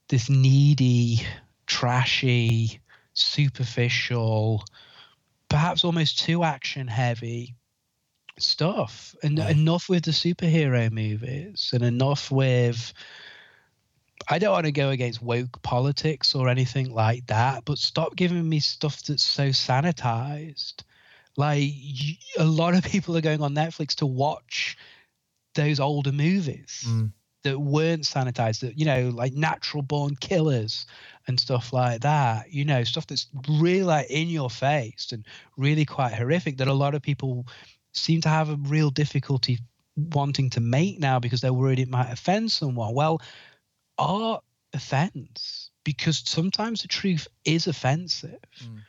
this 0.07 0.29
needy, 0.29 1.25
trashy, 1.65 2.79
superficial, 3.13 4.63
perhaps 5.49 5.83
almost 5.83 6.19
too 6.19 6.43
action 6.43 6.87
heavy 6.87 7.55
stuff 8.37 9.15
and 9.23 9.39
right. 9.39 9.51
enough 9.51 9.89
with 9.89 10.03
the 10.03 10.11
superhero 10.11 10.91
movies 10.91 11.71
and 11.73 11.83
enough 11.83 12.31
with 12.31 12.93
I 14.27 14.39
don't 14.39 14.51
want 14.51 14.65
to 14.65 14.71
go 14.71 14.89
against 14.89 15.21
woke 15.21 15.61
politics 15.61 16.33
or 16.33 16.49
anything 16.49 16.91
like 16.91 17.27
that, 17.27 17.65
but 17.65 17.77
stop 17.77 18.15
giving 18.15 18.47
me 18.47 18.59
stuff 18.59 19.03
that's 19.03 19.23
so 19.23 19.49
sanitized. 19.49 20.83
Like 21.37 21.69
a 22.37 22.45
lot 22.45 22.75
of 22.75 22.83
people 22.83 23.15
are 23.17 23.21
going 23.21 23.41
on 23.41 23.53
Netflix 23.53 23.95
to 23.95 24.05
watch 24.05 24.77
those 25.53 25.79
older 25.79 26.11
movies 26.11 26.85
mm. 26.87 27.11
that 27.43 27.59
weren't 27.59 28.03
sanitized, 28.03 28.61
that 28.61 28.79
you 28.79 28.85
know, 28.85 29.11
like 29.13 29.33
natural 29.33 29.83
born 29.83 30.15
killers 30.15 30.87
and 31.27 31.39
stuff 31.39 31.71
like 31.71 32.01
that. 32.01 32.51
You 32.51 32.65
know, 32.65 32.83
stuff 32.83 33.05
that's 33.05 33.27
really 33.47 33.83
like 33.83 34.09
in 34.09 34.29
your 34.29 34.49
face 34.49 35.09
and 35.11 35.25
really 35.57 35.85
quite 35.85 36.13
horrific 36.13 36.57
that 36.57 36.67
a 36.67 36.73
lot 36.73 36.95
of 36.95 37.01
people 37.01 37.45
seem 37.95 38.21
to 38.21 38.29
have 38.29 38.49
a 38.49 38.55
real 38.55 38.89
difficulty 38.89 39.59
wanting 39.95 40.49
to 40.51 40.59
make 40.59 40.99
now 40.99 41.19
because 41.19 41.41
they're 41.41 41.53
worried 41.53 41.79
it 41.79 41.89
might 41.89 42.11
offend 42.11 42.51
someone. 42.51 42.93
Well, 42.93 43.21
art 43.97 44.43
offends 44.73 45.71
because 45.83 46.21
sometimes 46.25 46.81
the 46.81 46.87
truth 46.87 47.27
is 47.45 47.67
offensive. 47.67 48.39
Mm. 48.63 48.81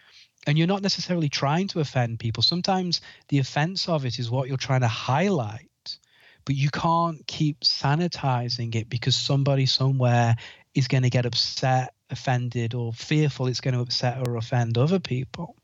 And 0.48 0.58
you're 0.58 0.66
not 0.66 0.82
necessarily 0.82 1.28
trying 1.28 1.68
to 1.68 1.80
offend 1.80 2.20
people. 2.20 2.42
Sometimes 2.42 3.00
the 3.28 3.38
offense 3.38 3.88
of 3.88 4.04
it 4.04 4.18
is 4.18 4.30
what 4.30 4.48
you're 4.48 4.56
trying 4.56 4.82
to 4.82 4.88
highlight, 4.88 5.98
but 6.44 6.54
you 6.54 6.70
can't 6.70 7.26
keep 7.26 7.60
sanitizing 7.60 8.74
it 8.74 8.88
because 8.88 9.16
somebody 9.16 9.66
somewhere 9.66 10.36
is 10.74 10.88
going 10.88 11.02
to 11.02 11.10
get 11.10 11.26
upset, 11.26 11.94
offended, 12.10 12.74
or 12.74 12.92
fearful 12.92 13.48
it's 13.48 13.60
going 13.60 13.74
to 13.74 13.80
upset 13.80 14.26
or 14.26 14.36
offend 14.36 14.78
other 14.78 15.00
people. 15.00 15.56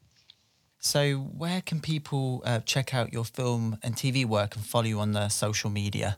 So, 0.85 1.15
where 1.15 1.61
can 1.61 1.81
people 1.81 2.43
uh, 2.45 2.59
check 2.61 2.93
out 2.93 3.13
your 3.13 3.25
film 3.25 3.79
and 3.85 3.95
TV 3.95 4.27
work 4.27 4.57
and 4.57 4.65
follow 4.65 4.87
you 4.87 4.99
on 4.99 5.13
the 5.13 5.29
social 5.29 5.71
media? 5.71 6.17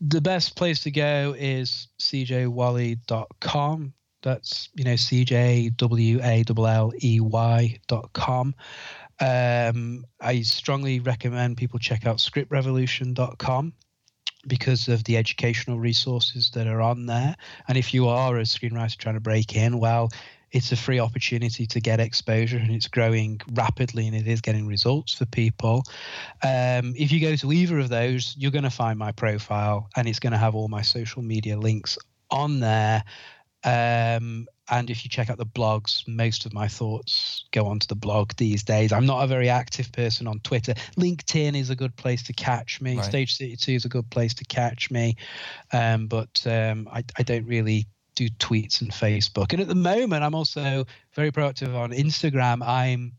The 0.00 0.20
best 0.20 0.54
place 0.54 0.84
to 0.84 0.92
go 0.92 1.34
is 1.36 1.88
cjwalley.com. 2.00 3.92
That's, 4.22 4.68
you 4.76 4.84
know, 4.84 4.94
cjwalley.com. 4.94 5.74
Um, 9.20 10.04
I 10.20 10.42
strongly 10.42 11.00
recommend 11.00 11.56
people 11.56 11.80
check 11.80 12.06
out 12.06 12.18
scriptrevolution.com. 12.18 13.72
because 14.46 14.86
of 14.86 15.02
the 15.02 15.16
educational 15.16 15.80
resources 15.80 16.52
that 16.54 16.68
are 16.68 16.80
on 16.80 17.06
there. 17.06 17.34
And 17.66 17.76
if 17.76 17.92
you 17.92 18.06
are 18.06 18.38
a 18.38 18.42
screenwriter 18.42 18.96
trying 18.96 19.16
to 19.16 19.20
break 19.20 19.56
in, 19.56 19.80
well, 19.80 20.08
it's 20.52 20.72
a 20.72 20.76
free 20.76 20.98
opportunity 20.98 21.66
to 21.66 21.80
get 21.80 22.00
exposure 22.00 22.56
and 22.56 22.70
it's 22.70 22.88
growing 22.88 23.40
rapidly 23.52 24.06
and 24.06 24.16
it 24.16 24.26
is 24.26 24.40
getting 24.40 24.66
results 24.66 25.14
for 25.14 25.26
people. 25.26 25.82
Um, 26.42 26.94
if 26.96 27.12
you 27.12 27.20
go 27.20 27.36
to 27.36 27.52
either 27.52 27.78
of 27.78 27.88
those, 27.88 28.34
you're 28.38 28.50
going 28.50 28.64
to 28.64 28.70
find 28.70 28.98
my 28.98 29.12
profile 29.12 29.88
and 29.96 30.08
it's 30.08 30.18
going 30.18 30.32
to 30.32 30.38
have 30.38 30.54
all 30.54 30.68
my 30.68 30.82
social 30.82 31.22
media 31.22 31.58
links 31.58 31.98
on 32.30 32.60
there. 32.60 33.04
Um, 33.64 34.46
and 34.70 34.90
if 34.90 35.04
you 35.04 35.10
check 35.10 35.30
out 35.30 35.38
the 35.38 35.46
blogs, 35.46 36.06
most 36.06 36.46
of 36.46 36.52
my 36.52 36.68
thoughts 36.68 37.46
go 37.52 37.66
onto 37.66 37.86
the 37.86 37.96
blog 37.96 38.32
these 38.36 38.62
days. 38.62 38.92
I'm 38.92 39.06
not 39.06 39.24
a 39.24 39.26
very 39.26 39.48
active 39.48 39.90
person 39.92 40.26
on 40.26 40.40
Twitter. 40.40 40.74
LinkedIn 40.98 41.58
is 41.58 41.70
a 41.70 41.76
good 41.76 41.96
place 41.96 42.22
to 42.24 42.32
catch 42.32 42.80
me. 42.80 42.96
Right. 42.96 43.04
Stage 43.04 43.38
32 43.38 43.72
is 43.72 43.84
a 43.84 43.88
good 43.88 44.08
place 44.10 44.34
to 44.34 44.44
catch 44.44 44.90
me. 44.90 45.16
Um, 45.72 46.06
but 46.06 46.46
um, 46.46 46.88
I, 46.92 47.02
I 47.16 47.22
don't 47.22 47.46
really 47.46 47.86
do 48.18 48.28
tweets 48.28 48.80
and 48.80 48.90
Facebook. 48.90 49.52
And 49.52 49.62
at 49.62 49.68
the 49.68 49.74
moment, 49.74 50.24
I'm 50.24 50.34
also 50.34 50.84
very 51.14 51.30
proactive 51.30 51.74
on 51.74 51.92
Instagram. 51.92 52.66
I'm 52.66 53.12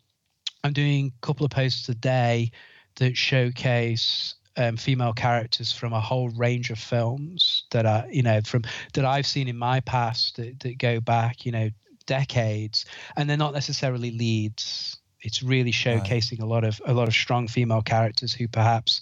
I'm 0.63 0.73
doing 0.73 1.13
a 1.15 1.25
couple 1.25 1.45
of 1.45 1.51
posts 1.51 1.87
a 1.87 1.95
day 1.95 2.51
that 2.95 3.15
showcase 3.15 4.35
um, 4.57 4.75
female 4.75 5.13
characters 5.13 5.71
from 5.71 5.93
a 5.93 6.01
whole 6.01 6.29
range 6.29 6.69
of 6.69 6.77
films 6.77 7.63
that 7.71 7.85
are 7.85 8.05
you 8.11 8.23
know 8.23 8.41
from 8.41 8.63
that 8.93 9.05
I've 9.05 9.25
seen 9.25 9.47
in 9.47 9.57
my 9.57 9.79
past 9.79 10.35
that, 10.35 10.59
that 10.59 10.77
go 10.77 10.99
back 10.99 11.45
you 11.45 11.53
know 11.53 11.69
decades, 12.05 12.85
and 13.15 13.29
they're 13.29 13.37
not 13.37 13.53
necessarily 13.53 14.11
leads. 14.11 14.97
It's 15.21 15.43
really 15.43 15.71
showcasing 15.71 16.39
right. 16.39 16.41
a 16.41 16.45
lot 16.45 16.63
of 16.65 16.81
a 16.85 16.93
lot 16.93 17.07
of 17.07 17.13
strong 17.13 17.47
female 17.47 17.81
characters 17.81 18.33
who 18.33 18.49
perhaps 18.49 18.99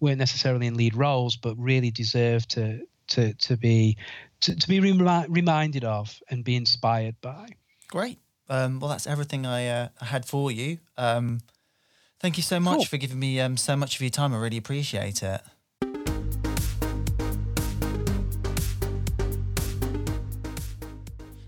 weren't 0.00 0.18
necessarily 0.18 0.66
in 0.66 0.74
lead 0.74 0.94
roles, 0.94 1.36
but 1.36 1.56
really 1.56 1.90
deserve 1.90 2.46
to 2.48 2.86
to 3.08 3.32
to 3.34 3.56
be 3.56 3.96
to, 4.42 4.56
to 4.56 4.68
be 4.68 4.80
remi- 4.80 5.26
reminded 5.28 5.84
of 5.84 6.20
and 6.30 6.44
be 6.44 6.56
inspired 6.56 7.16
by. 7.20 7.48
Great. 7.88 8.18
Um, 8.48 8.80
well, 8.80 8.90
that's 8.90 9.06
everything 9.06 9.44
I, 9.46 9.68
uh, 9.68 9.88
I 10.00 10.04
had 10.06 10.24
for 10.24 10.50
you. 10.50 10.78
Um, 10.96 11.40
thank 12.20 12.36
you 12.36 12.42
so 12.42 12.58
much 12.60 12.76
cool. 12.76 12.84
for 12.86 12.96
giving 12.96 13.18
me 13.18 13.40
um, 13.40 13.56
so 13.56 13.76
much 13.76 13.96
of 13.96 14.00
your 14.00 14.10
time. 14.10 14.34
I 14.34 14.38
really 14.38 14.56
appreciate 14.56 15.22
it. 15.22 15.40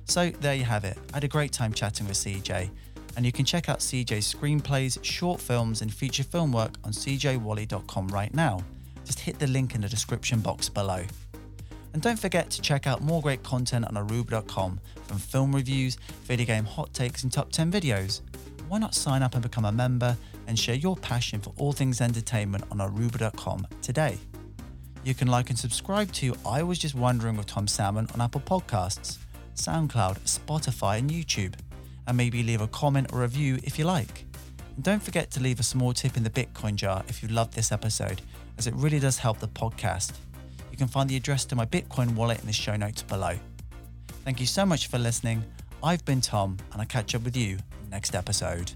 So 0.04 0.30
there 0.40 0.54
you 0.56 0.64
have 0.64 0.84
it. 0.84 0.98
I 1.12 1.16
had 1.16 1.24
a 1.24 1.28
great 1.28 1.52
time 1.52 1.72
chatting 1.72 2.08
with 2.08 2.16
CJ, 2.16 2.68
and 3.16 3.24
you 3.24 3.30
can 3.30 3.44
check 3.44 3.68
out 3.68 3.78
CJ's 3.78 4.34
screenplays, 4.34 5.02
short 5.04 5.40
films, 5.40 5.82
and 5.82 5.94
feature 5.94 6.24
film 6.24 6.50
work 6.52 6.74
on 6.82 6.90
cjwalley.com 6.90 8.08
right 8.08 8.34
now. 8.34 8.60
Just 9.04 9.20
hit 9.20 9.38
the 9.38 9.46
link 9.46 9.76
in 9.76 9.82
the 9.82 9.88
description 9.88 10.40
box 10.40 10.68
below. 10.68 11.04
And 11.92 12.02
don't 12.02 12.18
forget 12.18 12.50
to 12.50 12.62
check 12.62 12.86
out 12.86 13.02
more 13.02 13.20
great 13.20 13.42
content 13.42 13.84
on 13.84 13.94
aruba.com 13.94 14.80
from 15.06 15.18
film 15.18 15.54
reviews, 15.54 15.96
video 16.22 16.46
game 16.46 16.64
hot 16.64 16.92
takes, 16.94 17.24
and 17.24 17.32
top 17.32 17.50
10 17.50 17.72
videos. 17.72 18.20
Why 18.68 18.78
not 18.78 18.94
sign 18.94 19.22
up 19.22 19.34
and 19.34 19.42
become 19.42 19.64
a 19.64 19.72
member 19.72 20.16
and 20.46 20.56
share 20.58 20.76
your 20.76 20.96
passion 20.96 21.40
for 21.40 21.52
all 21.58 21.72
things 21.72 22.00
entertainment 22.00 22.64
on 22.70 22.78
aruba.com 22.78 23.66
today? 23.82 24.18
You 25.02 25.14
can 25.14 25.28
like 25.28 25.50
and 25.50 25.58
subscribe 25.58 26.12
to 26.12 26.36
I 26.46 26.62
Was 26.62 26.78
Just 26.78 26.94
Wondering 26.94 27.36
with 27.36 27.46
Tom 27.46 27.66
Salmon 27.66 28.06
on 28.14 28.20
Apple 28.20 28.42
Podcasts, 28.42 29.18
SoundCloud, 29.56 30.20
Spotify, 30.20 30.98
and 30.98 31.10
YouTube. 31.10 31.54
And 32.06 32.16
maybe 32.16 32.42
leave 32.42 32.60
a 32.60 32.68
comment 32.68 33.12
or 33.12 33.20
a 33.20 33.22
review 33.22 33.58
if 33.64 33.78
you 33.78 33.84
like. 33.84 34.26
And 34.76 34.84
don't 34.84 35.02
forget 35.02 35.30
to 35.32 35.40
leave 35.40 35.58
a 35.58 35.64
small 35.64 35.92
tip 35.92 36.16
in 36.16 36.22
the 36.22 36.30
Bitcoin 36.30 36.76
jar 36.76 37.02
if 37.08 37.22
you 37.22 37.28
loved 37.28 37.54
this 37.54 37.72
episode, 37.72 38.22
as 38.58 38.66
it 38.66 38.74
really 38.74 38.98
does 38.98 39.18
help 39.18 39.40
the 39.40 39.48
podcast 39.48 40.12
can 40.80 40.88
find 40.88 41.10
the 41.10 41.16
address 41.16 41.44
to 41.44 41.54
my 41.54 41.66
Bitcoin 41.66 42.14
wallet 42.14 42.40
in 42.40 42.46
the 42.46 42.54
show 42.54 42.74
notes 42.74 43.02
below. 43.02 43.38
Thank 44.24 44.40
you 44.40 44.46
so 44.46 44.64
much 44.64 44.86
for 44.86 44.98
listening. 44.98 45.44
I've 45.84 46.02
been 46.06 46.22
Tom, 46.22 46.56
and 46.72 46.80
I'll 46.80 46.86
catch 46.86 47.14
up 47.14 47.22
with 47.22 47.36
you 47.36 47.58
next 47.90 48.14
episode. 48.14 48.72